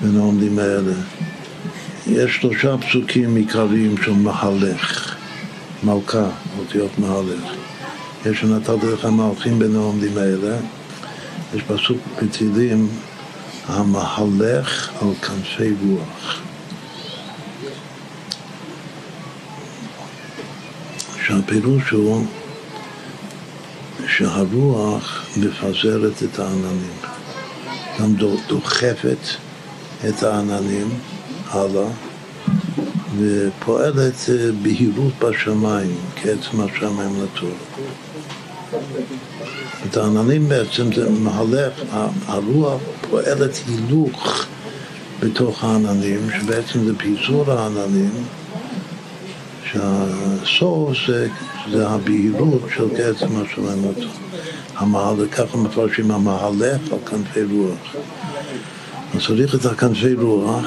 בין 0.00 0.16
העומדים 0.16 0.58
האלה. 0.58 0.92
יש 2.06 2.36
שלושה 2.36 2.76
פסוקים 2.78 3.36
עיקריים 3.36 3.94
של 4.04 4.12
מהלך, 4.12 5.16
מלכה, 5.84 6.30
אותיות 6.58 6.98
מהלך. 6.98 7.52
יש 8.26 8.40
שנתתי 8.40 8.86
לך 8.86 9.04
מלכים 9.04 9.58
בין 9.58 9.76
העומדים 9.76 10.18
האלה. 10.18 10.56
יש 11.54 11.62
פסוק 11.62 11.98
בתהילים 12.22 12.88
המהלך 13.66 14.90
על 15.02 15.14
כנפי 15.14 15.74
רוח. 15.86 16.40
שהפירוש 21.26 21.90
הוא 21.90 22.26
שהרוח 24.08 25.26
מפזרת 25.36 26.22
את 26.22 26.38
העננים, 26.38 26.96
גם 28.00 28.14
דוחפת 28.48 29.26
את 30.08 30.22
העננים 30.22 30.88
הלאה 31.50 31.88
ופועלת 33.18 34.14
אה, 34.28 34.52
בהירות 34.62 35.12
בשמיים, 35.18 35.96
כעצם 36.16 36.60
השמיים 36.60 37.22
לטור. 37.22 37.50
את 39.86 39.96
העננים 39.96 40.48
בעצם 40.48 40.92
זה 40.92 41.10
מהלך, 41.10 41.72
הרוח 42.26 42.80
פועלת 43.10 43.60
הילוך 43.66 44.46
בתוך 45.20 45.64
העננים, 45.64 46.30
שבעצם 46.38 46.84
זה 46.84 46.92
פיזור 46.96 47.52
העננים, 47.52 48.10
שהסוף 49.64 50.96
זה, 51.06 51.28
זה 51.72 51.88
הבהירות 51.88 52.62
של 52.74 52.88
קצם 52.88 53.28
השלמות. 53.36 53.96
המהלך, 54.76 55.36
ככה 55.36 55.56
מפרשים 55.56 56.10
המהלך 56.10 56.80
על 56.92 56.98
כנפי 57.10 57.42
רוח. 57.42 57.96
אז 59.14 59.26
צריך 59.26 59.54
את 59.54 59.64
הכנפי 59.64 60.14
רוח, 60.14 60.66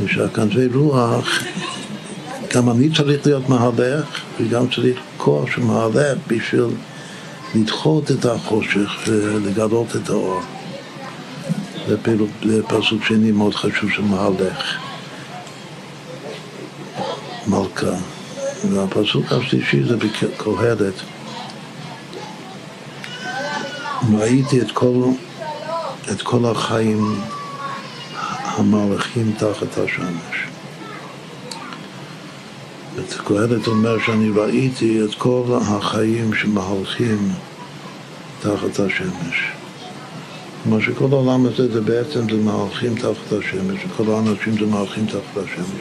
ושהכנפי 0.00 0.66
רוח, 0.74 1.42
גם 2.54 2.70
אני 2.70 2.88
צריך 2.96 3.26
להיות 3.26 3.48
מהלך, 3.48 4.20
וגם 4.40 4.68
צריך 4.74 4.98
כוח 5.16 5.50
של 5.54 5.62
מהלך 5.62 6.18
בשביל 6.26 6.66
לדחות 7.54 8.10
את 8.10 8.24
החושך 8.24 8.90
ולגלות 9.06 9.96
את 9.96 10.10
האור. 10.10 10.40
זה 11.88 11.96
פסוק 12.68 13.04
שני 13.04 13.32
מאוד 13.32 13.54
חשוב 13.54 13.90
של 13.90 14.02
מהלך, 14.02 14.78
מלכה. 17.46 17.96
והפסוק 18.64 19.32
השלישי 19.32 19.82
זה 19.82 19.96
בקהלת. 19.96 20.94
ראיתי 24.18 24.60
את 24.60 24.70
כל, 24.70 25.02
את 26.12 26.22
כל 26.22 26.46
החיים 26.46 27.20
המהלכים 28.58 29.32
תחת 29.38 29.78
השמש. 29.78 30.48
קהלת 33.28 33.66
אומר 33.66 33.96
שאני 34.06 34.30
ראיתי 34.30 35.04
את 35.04 35.14
כל 35.14 35.42
החיים 35.60 36.34
שמהלכים 36.34 37.28
תחת 38.40 38.80
השמש. 38.80 39.52
כלומר 40.62 40.80
שכל 40.80 41.08
העולם 41.12 41.46
הזה 41.46 41.72
זה 41.72 41.80
בעצם 41.80 42.20
זה 42.30 42.42
מהלכים 42.44 42.94
תחת 42.94 43.32
השמש, 43.32 43.80
וכל 43.88 44.12
האנשים 44.12 44.52
זה 44.52 44.66
מהלכים 44.66 45.06
תחת 45.06 45.36
השמש. 45.36 45.80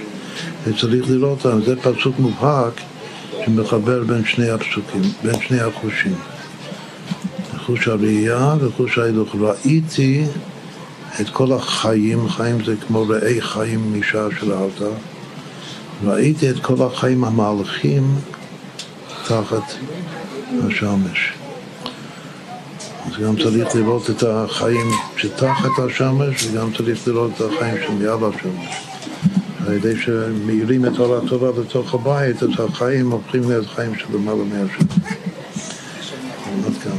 וצריך 0.64 1.10
לראות 1.10 1.46
אותם, 1.46 1.62
זה 1.66 1.76
פסוק 1.76 2.20
מובהק 2.20 2.74
שמחבר 3.46 4.04
בין 4.04 4.26
שני 4.26 4.50
הפסוקים, 4.50 5.02
בין 5.24 5.42
שני 5.42 5.60
החושים. 5.60 6.16
חוש 7.66 7.88
הראייה 7.88 8.56
וחוש 8.60 8.98
ההילוך. 8.98 9.36
ראיתי 9.40 10.26
את 11.22 11.30
כל 11.30 11.54
החיים, 11.54 12.30
חיים 12.30 12.66
זה 12.66 12.76
כמו 12.88 13.06
ראי 13.08 13.42
חיים 13.42 14.00
משעה 14.00 14.28
של 14.32 14.40
שלהבת, 14.40 14.82
ראיתי 16.04 16.50
את 16.50 16.60
כל 16.62 16.84
החיים 16.84 17.24
המהלכים 17.24 18.16
תחת 19.28 19.74
השמש. 20.68 21.34
אז 23.06 23.24
גם 23.24 23.36
צריך 23.36 23.76
לראות 23.76 24.10
את 24.10 24.24
החיים 24.28 24.88
שתחת 25.18 25.80
השמש 25.86 26.46
וגם 26.46 26.74
צריך 26.78 27.08
לראות 27.08 27.32
את 27.36 27.42
החיים 27.42 27.78
שמעל 27.88 28.20
השמש. 28.24 28.88
על 29.68 29.74
ידי 29.74 30.02
שמאירים 30.02 30.86
את 30.86 31.00
אור 31.00 31.18
התורה 31.18 31.50
לתוך 31.62 31.94
הבית, 31.94 32.44
אז 32.44 32.50
החיים 32.60 33.12
הופכים 33.12 33.50
להיות 33.50 33.68
חיים 33.68 33.96
של 33.96 34.06
למעלה 34.14 34.44
מהשמש. 34.44 34.98
עד 36.66 36.74
כאן. 36.84 36.98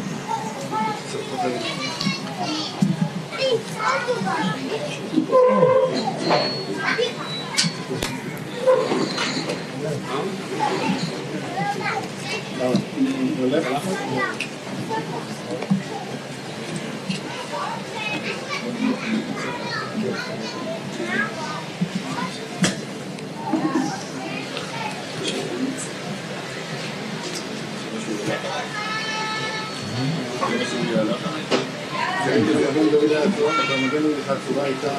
התשובה 34.29 34.65
הייתה 34.65 34.91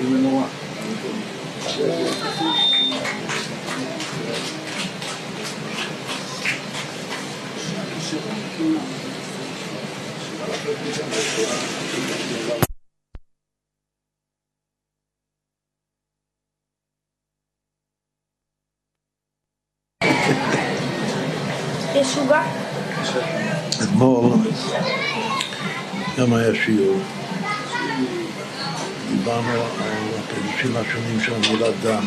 עם 0.00 0.12
מנורה. 0.12 0.46
יש 21.94 22.16
עוגה? 22.18 22.42
אתמול 23.82 24.32
גם 26.18 26.32
היה 26.32 26.54
שיעור. 26.54 26.98
דיברנו 29.08 29.50
על 29.50 29.60
הפירושים 30.18 30.76
השונים 30.76 31.20
של 31.20 31.34
המילה 31.34 31.66
דם. 31.82 32.04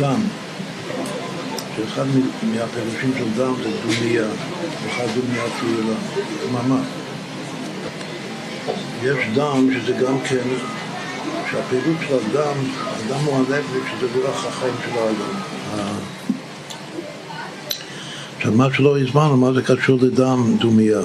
דם, 0.00 0.20
שאחד 1.80 2.04
מהפירושים 2.42 3.12
של 3.18 3.42
דם 3.42 3.54
זה 3.62 3.70
דומיה, 3.82 4.24
אחד 4.86 5.04
דומיה 5.14 5.42
תהילה, 5.60 5.96
דממה. 6.42 6.80
יש 9.02 9.18
דם 9.34 9.68
שזה 9.74 9.92
גם 9.92 10.20
כן, 10.20 10.48
שהפעילות 11.50 11.96
של 12.08 12.14
הדם, 12.14 12.54
הדם 13.06 13.24
הוא 13.24 13.36
הנפש, 13.36 13.90
שזה 13.90 14.06
דרך 14.20 14.46
החיים 14.46 14.74
של 14.84 14.98
האדם. 14.98 15.40
עכשיו, 18.36 18.52
מה 18.52 18.66
שלא 18.72 19.00
הזמנו, 19.00 19.36
מה 19.36 19.52
זה 19.52 19.62
קשור 19.62 19.98
לדם 20.02 20.56
דומיה? 20.58 21.00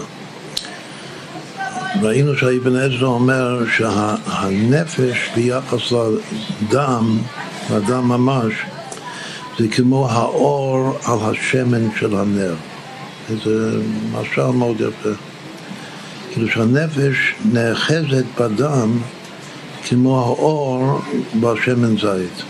ראינו 2.01 2.35
שהאבן 2.37 2.75
עזרא 2.75 3.07
אומר 3.07 3.59
שהנפש 3.77 5.29
ביחס 5.35 5.91
לדם, 5.91 7.17
לדם 7.71 8.07
ממש, 8.07 8.53
זה 9.59 9.67
כמו 9.67 10.09
האור 10.09 10.97
על 11.05 11.17
השמן 11.21 11.87
של 11.99 12.15
הנר. 12.15 12.55
זה 13.43 13.79
משל 14.11 14.45
מאוד 14.45 14.81
יפה. 14.81 15.09
כאילו 16.31 16.49
שהנפש 16.49 17.35
נאחזת 17.45 18.25
בדם 18.39 18.97
כמו 19.87 20.21
האור 20.21 21.01
בשמן 21.39 21.97
זית. 21.97 22.43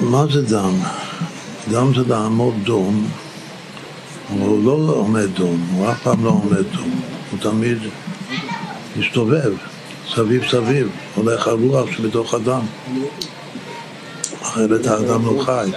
מה 0.00 0.26
זה 0.32 0.42
דם? 0.42 0.74
דם 1.70 1.92
זה 1.94 2.02
לעמוד 2.08 2.54
דום 2.64 3.06
אבל 4.30 4.46
הוא 4.46 4.64
לא 4.64 4.92
עומד 4.92 5.26
דום, 5.34 5.66
הוא 5.72 5.90
אף 5.90 6.02
פעם 6.02 6.24
לא 6.24 6.30
עומד 6.30 6.64
דום, 6.72 7.00
הוא 7.30 7.38
תמיד 7.40 7.78
מסתובב 8.96 9.52
סביב 10.08 10.44
סביב, 10.50 10.88
הולך 11.14 11.48
הרוח 11.48 11.90
שבתוך 11.90 12.34
הדם, 12.34 12.60
אחרת 14.42 14.86
האדם 14.86 15.26
לא 15.26 15.42
חי, 15.44 15.70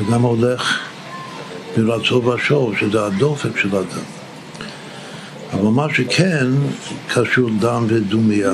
וגם 0.00 0.22
הולך 0.22 0.78
ברצו 1.76 2.24
ושוב, 2.24 2.76
שזה 2.76 3.06
הדופק 3.06 3.56
של 3.56 3.68
הדם. 3.68 4.18
אבל 5.52 5.68
מה 5.68 5.86
שכן 5.94 6.46
קשור 7.14 7.50
דם 7.60 7.84
ודומיה, 7.88 8.52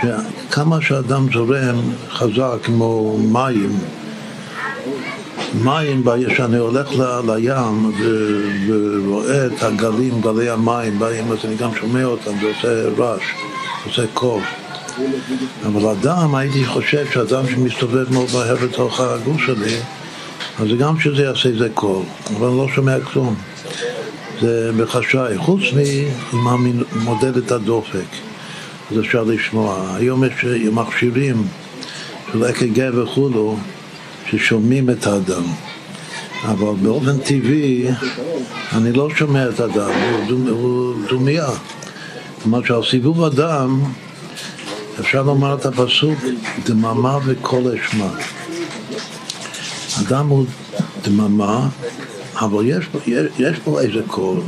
שכמה 0.00 0.80
שהדם 0.80 1.26
זורם 1.32 1.76
חזק 2.10 2.56
כמו 2.62 3.18
מים, 3.18 3.78
מים, 5.54 6.04
כשאני 6.28 6.58
הולך 6.58 6.88
ל, 6.98 7.30
לים 7.30 7.92
ורואה 8.68 9.46
את 9.46 9.62
הגלים, 9.62 10.20
גלי 10.20 10.50
המים 10.50 10.98
באים, 10.98 11.32
אז 11.32 11.38
אני 11.44 11.56
גם 11.56 11.74
שומע 11.74 12.04
אותם, 12.04 12.30
זה 12.40 12.46
עושה 12.46 13.02
רעש, 13.02 13.22
עושה 13.88 14.02
קור. 14.14 14.40
אבל 15.66 15.88
אדם, 15.88 16.34
הייתי 16.34 16.64
חושב 16.64 17.06
שאדם 17.12 17.48
שמסתובב 17.48 18.12
מאוד 18.12 18.28
מהר 18.34 18.56
בתוך 18.56 19.00
הגוף 19.00 19.40
שלי, 19.40 19.76
אז 20.60 20.68
גם 20.78 21.00
שזה 21.00 21.22
יעשה 21.22 21.48
איזה 21.48 21.68
קול, 21.74 22.02
אבל 22.36 22.46
אני 22.46 22.56
לא 22.56 22.68
שומע 22.74 23.00
כלום. 23.00 23.34
זה 24.40 24.70
בחשאי, 24.76 25.38
חוץ 25.38 25.60
מודד 26.96 27.36
את 27.36 27.52
הדופק, 27.52 28.08
אז 28.90 28.98
אפשר 29.00 29.22
לשמוע. 29.22 29.96
היום 29.96 30.24
יש 30.24 30.44
מכשירים 30.72 31.46
של 32.32 32.44
אק"ג 32.44 32.90
וכולו, 32.94 33.56
ששומעים 34.30 34.90
את 34.90 35.06
האדם. 35.06 35.44
אבל 36.44 36.74
באופן 36.82 37.18
טבעי 37.18 37.86
אני 38.72 38.92
לא 38.92 39.08
שומע 39.10 39.48
את 39.48 39.60
האדם, 39.60 39.90
הוא, 40.50 40.94
דומיה. 41.08 41.46
כלומר 42.42 42.64
שעל 42.64 42.84
סיבוב 42.90 43.24
אדם 43.24 43.80
אפשר 45.00 45.22
לומר 45.22 45.54
את 45.54 45.66
הפסוק 45.66 46.18
דממה 46.64 47.18
וקול 47.24 47.62
אשמה. 47.74 48.10
אדם 50.00 50.28
הוא 50.28 50.46
דממה, 51.02 51.68
אבל 52.36 52.66
יש, 52.66 52.86
יש, 53.06 53.26
יש 53.38 53.58
פה 53.64 53.80
איזה 53.80 54.00
קול. 54.06 54.40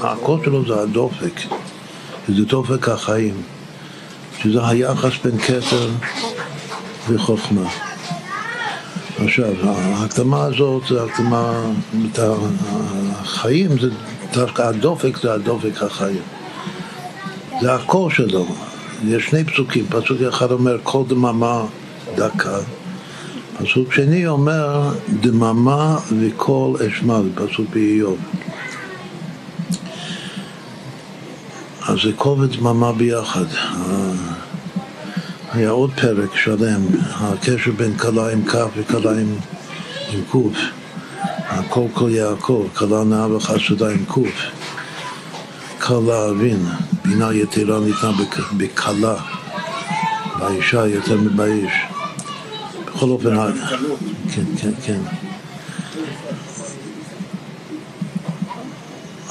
הקול 0.00 0.40
שלו 0.44 0.66
זה 0.66 0.82
הדופק, 0.82 1.40
זה 2.28 2.44
דופק 2.44 2.88
החיים, 2.88 3.34
שזה 4.42 4.68
היחס 4.68 5.12
בין 5.24 5.38
כתר 5.38 5.88
וחוכמה. 7.08 7.70
עכשיו, 9.18 9.52
ההקדמה 9.70 10.44
הזאת 10.44 10.82
זה 10.88 11.02
הקדמה, 11.02 11.62
החיים 13.20 13.78
זה 13.80 13.88
דווקא 14.32 14.62
הדופק 14.62 15.16
זה 15.22 15.32
הדופק 15.32 15.82
החיים. 15.82 16.35
זה 17.60 17.74
הקור 17.74 18.10
שלו. 18.10 18.46
יש 19.04 19.24
שני 19.26 19.44
פסוקים, 19.44 19.86
פסוק 19.88 20.22
אחד 20.28 20.50
אומר 20.50 20.78
כל 20.82 21.02
דממה 21.08 21.64
דקה, 22.14 22.58
פסוק 23.58 23.92
שני 23.92 24.26
אומר 24.26 24.92
דממה 25.20 25.98
וקול 26.20 26.76
אשמה, 26.82 27.22
זה 27.22 27.28
פסוק 27.34 27.66
באיוב. 27.72 28.18
אז 31.88 31.98
זה 32.04 32.12
קול 32.16 32.40
ודממה 32.40 32.92
ביחד. 32.92 33.44
היה 35.52 35.70
עוד 35.70 35.90
פרק 36.00 36.36
שלם, 36.36 36.80
הקשר 37.10 37.70
בין 37.76 37.96
כלה 37.96 38.32
עם 38.32 38.44
כ' 38.48 38.56
וכלה 38.76 39.10
עם, 39.10 39.34
עם 40.12 40.20
ק', 40.30 40.58
הכל 41.48 41.86
כל 41.94 42.10
יעקב, 42.10 42.66
כלה 42.74 43.04
נאה 43.04 43.36
וחסודה 43.36 43.90
עם 43.90 44.04
ק', 44.04 44.18
כלה 45.86 46.30
אבין, 46.30 46.66
בינה 47.04 47.34
יתרה 47.34 47.80
ניתנה 47.80 48.12
בכלה, 48.56 49.14
באישה 50.38 50.86
יותר 50.86 51.16
מבאיש. 51.20 51.72
בכל 52.84 53.08
אופן, 53.08 53.52
כן, 54.34 54.44
כן, 54.60 54.70
כן. 54.84 55.00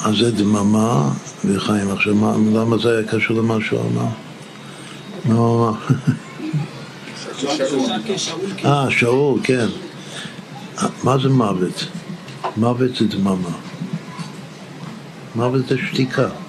אז 0.03 0.15
זה 0.18 0.32
דממה 0.32 1.11
וחיים. 1.45 1.91
עכשיו, 1.91 2.14
למה 2.53 2.77
זה 2.77 2.98
היה 2.98 3.07
קשור 3.07 3.38
למה 3.38 3.57
שהוא 3.61 3.82
אמר? 3.82 4.10
לא, 5.30 5.73
אה, 8.65 8.91
שאול, 8.91 9.40
כן. 9.44 9.68
מה 11.03 11.18
זה 11.18 11.30
מוות? 11.30 11.86
מוות 12.57 12.95
זה 12.95 13.06
דממה. 13.07 13.49
מוות 15.36 15.68
זה 15.68 15.76
שתיקה. 15.77 16.45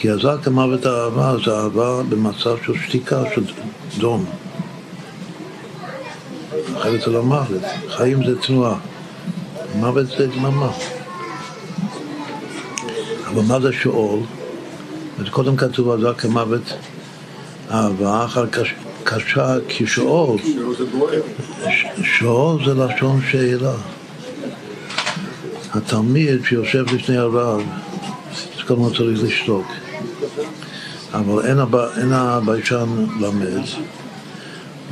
כי 0.00 0.10
הזק 0.10 0.46
המוות 0.46 0.86
האהבה 0.86 1.34
זה 1.44 1.50
אהבה 1.50 2.02
במצב 2.08 2.56
של 2.66 2.72
שתיקה, 2.86 3.22
של 3.34 3.44
דום. 3.98 4.24
אחרת 6.76 7.00
זה 7.00 7.10
לא 7.10 7.22
מוות. 7.22 7.62
חיים 7.88 8.24
זה 8.26 8.40
תנועה. 8.40 8.74
מוות 9.74 10.06
זה 10.06 10.26
דממה. 10.26 10.72
אבל 13.26 13.42
מה 13.42 13.60
זה 13.60 13.72
שאול? 13.72 14.20
אז 15.20 15.28
קודם 15.30 15.56
כתוב 15.56 15.90
הזק 15.90 16.24
המוות 16.24 16.72
אהבה, 17.70 18.24
אחר 18.24 18.46
כך 18.46 18.66
קשה 19.04 19.56
כשאול. 19.68 20.38
שאול 22.04 22.64
זה 22.64 22.74
לשון 22.74 23.20
שאלה. 23.30 23.74
התלמיד 25.74 26.44
שיושב 26.44 26.84
לפני 26.94 27.16
הרב, 27.16 27.62
אז 28.56 28.62
קודם 28.66 28.82
כל 28.82 28.96
צריך 28.96 29.22
לשתוק. 29.22 29.66
אבל 31.12 31.46
אין, 31.46 31.58
הב... 31.58 31.74
אין 31.76 32.12
הביישן 32.12 32.88
למד. 33.20 33.64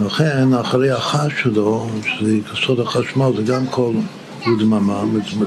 לכן, 0.07 0.55
אחרי 0.55 0.91
החש 0.91 1.33
שלו, 1.43 1.89
שזה 2.05 2.37
סוד 2.67 2.81
החשמל, 2.81 3.31
זה 3.37 3.43
גם 3.43 3.67
קול 3.67 3.97
ודממה, 4.47 5.03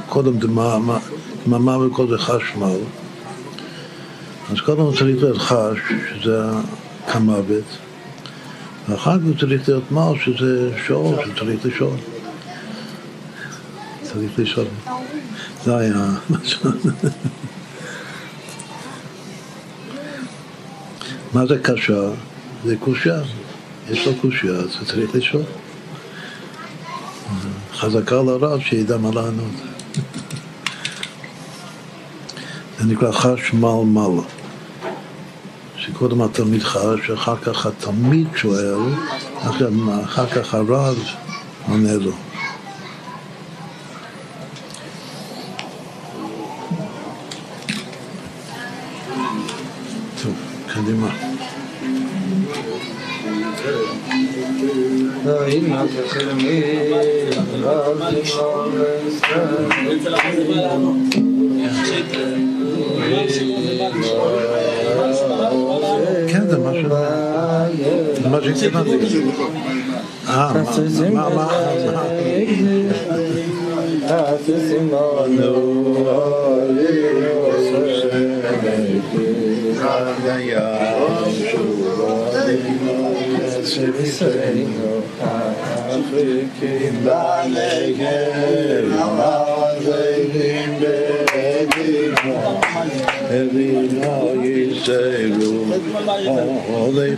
קודם 0.09 0.37
דממה, 0.37 0.97
דממה 1.45 1.77
וכל 1.77 2.07
זה 2.07 2.17
חשמל. 2.17 2.77
אז 4.51 4.61
קודם 4.65 4.91
צריך 4.97 5.23
להיות 5.23 5.37
חש, 5.37 5.77
שזה 6.09 6.49
כמוות, 7.11 7.63
ואחר 8.89 9.17
כך 9.17 9.39
צריך 9.39 9.67
להיות 9.67 9.91
מל, 9.91 10.13
שזה 10.25 10.69
שואל, 10.87 11.15
שצריך 11.25 11.65
לשאול. 11.65 11.97
צריך 14.03 14.39
לשאול. 14.39 14.65
זה 15.63 15.77
היה 15.77 16.05
משהו. 16.29 16.69
מה 21.33 21.45
זה 21.45 21.57
קשה? 21.57 22.09
זה 22.65 22.75
קושייה. 22.79 23.21
יש 23.89 24.07
לו 24.07 24.15
קושייה, 24.21 24.53
אז 24.53 24.77
צריך 24.87 25.15
לשאול. 25.15 25.43
חזקה 27.73 28.15
לרב 28.15 28.59
שידע 28.59 28.97
מה 28.97 29.09
לענות. 29.13 29.51
זה 32.79 32.85
נקרא 32.85 33.11
חשמל-מל. 33.11 34.21
שקודם 35.77 36.21
התלמיד 36.21 36.63
חש, 36.63 37.09
אחר 37.13 37.35
כך 37.37 37.65
התלמיד 37.65 38.27
שואל, 38.35 38.79
אחר 40.03 40.27
כך 40.27 40.53
הרב 40.53 40.97
עונה 41.67 41.93
לו. 41.93 42.11
זה 68.61 68.69
מה 71.09 71.47
שהתכוונתי. 71.83 72.51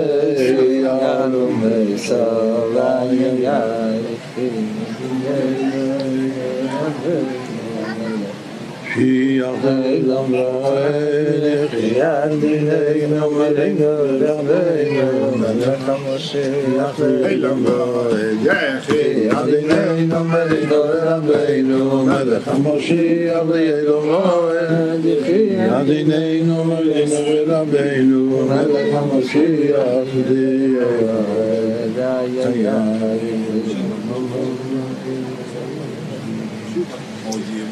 ויובי 1.36 1.92
שיח 8.94 9.66
למועד, 10.08 11.74
יד 11.74 12.32
דינינו 12.42 13.32
מלינו 13.32 14.06
לרבינו, 14.06 15.32
מלך 15.38 15.90
המשיח 15.90 17.00
למועד, 17.30 18.18
יד 18.44 18.82
דינינו 19.45 20.25
מלינו 20.25 20.85
לרבינו, 20.95 22.05
מלך 22.05 22.49
המשיח 22.49 23.43
למועד, 23.89 25.05
יד 25.05 25.87
דינינו 25.87 26.65
מלינו 26.65 27.17
לרבינו, 27.47 28.47
מלך 28.49 28.95
המשיח 28.95 30.09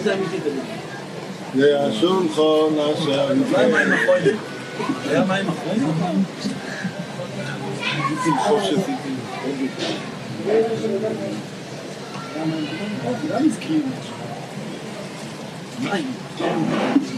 זה 0.03 0.13
אמיתי. 0.13 0.41
להשולחון 0.43 0.80
עם 3.31 3.71
מים 3.71 3.93
אחרונים? 3.93 4.37
היה 5.09 5.23
מים? 5.25 5.45
כולם 13.21 13.45
הזכירו. 13.45 13.89
מים. 15.79 17.10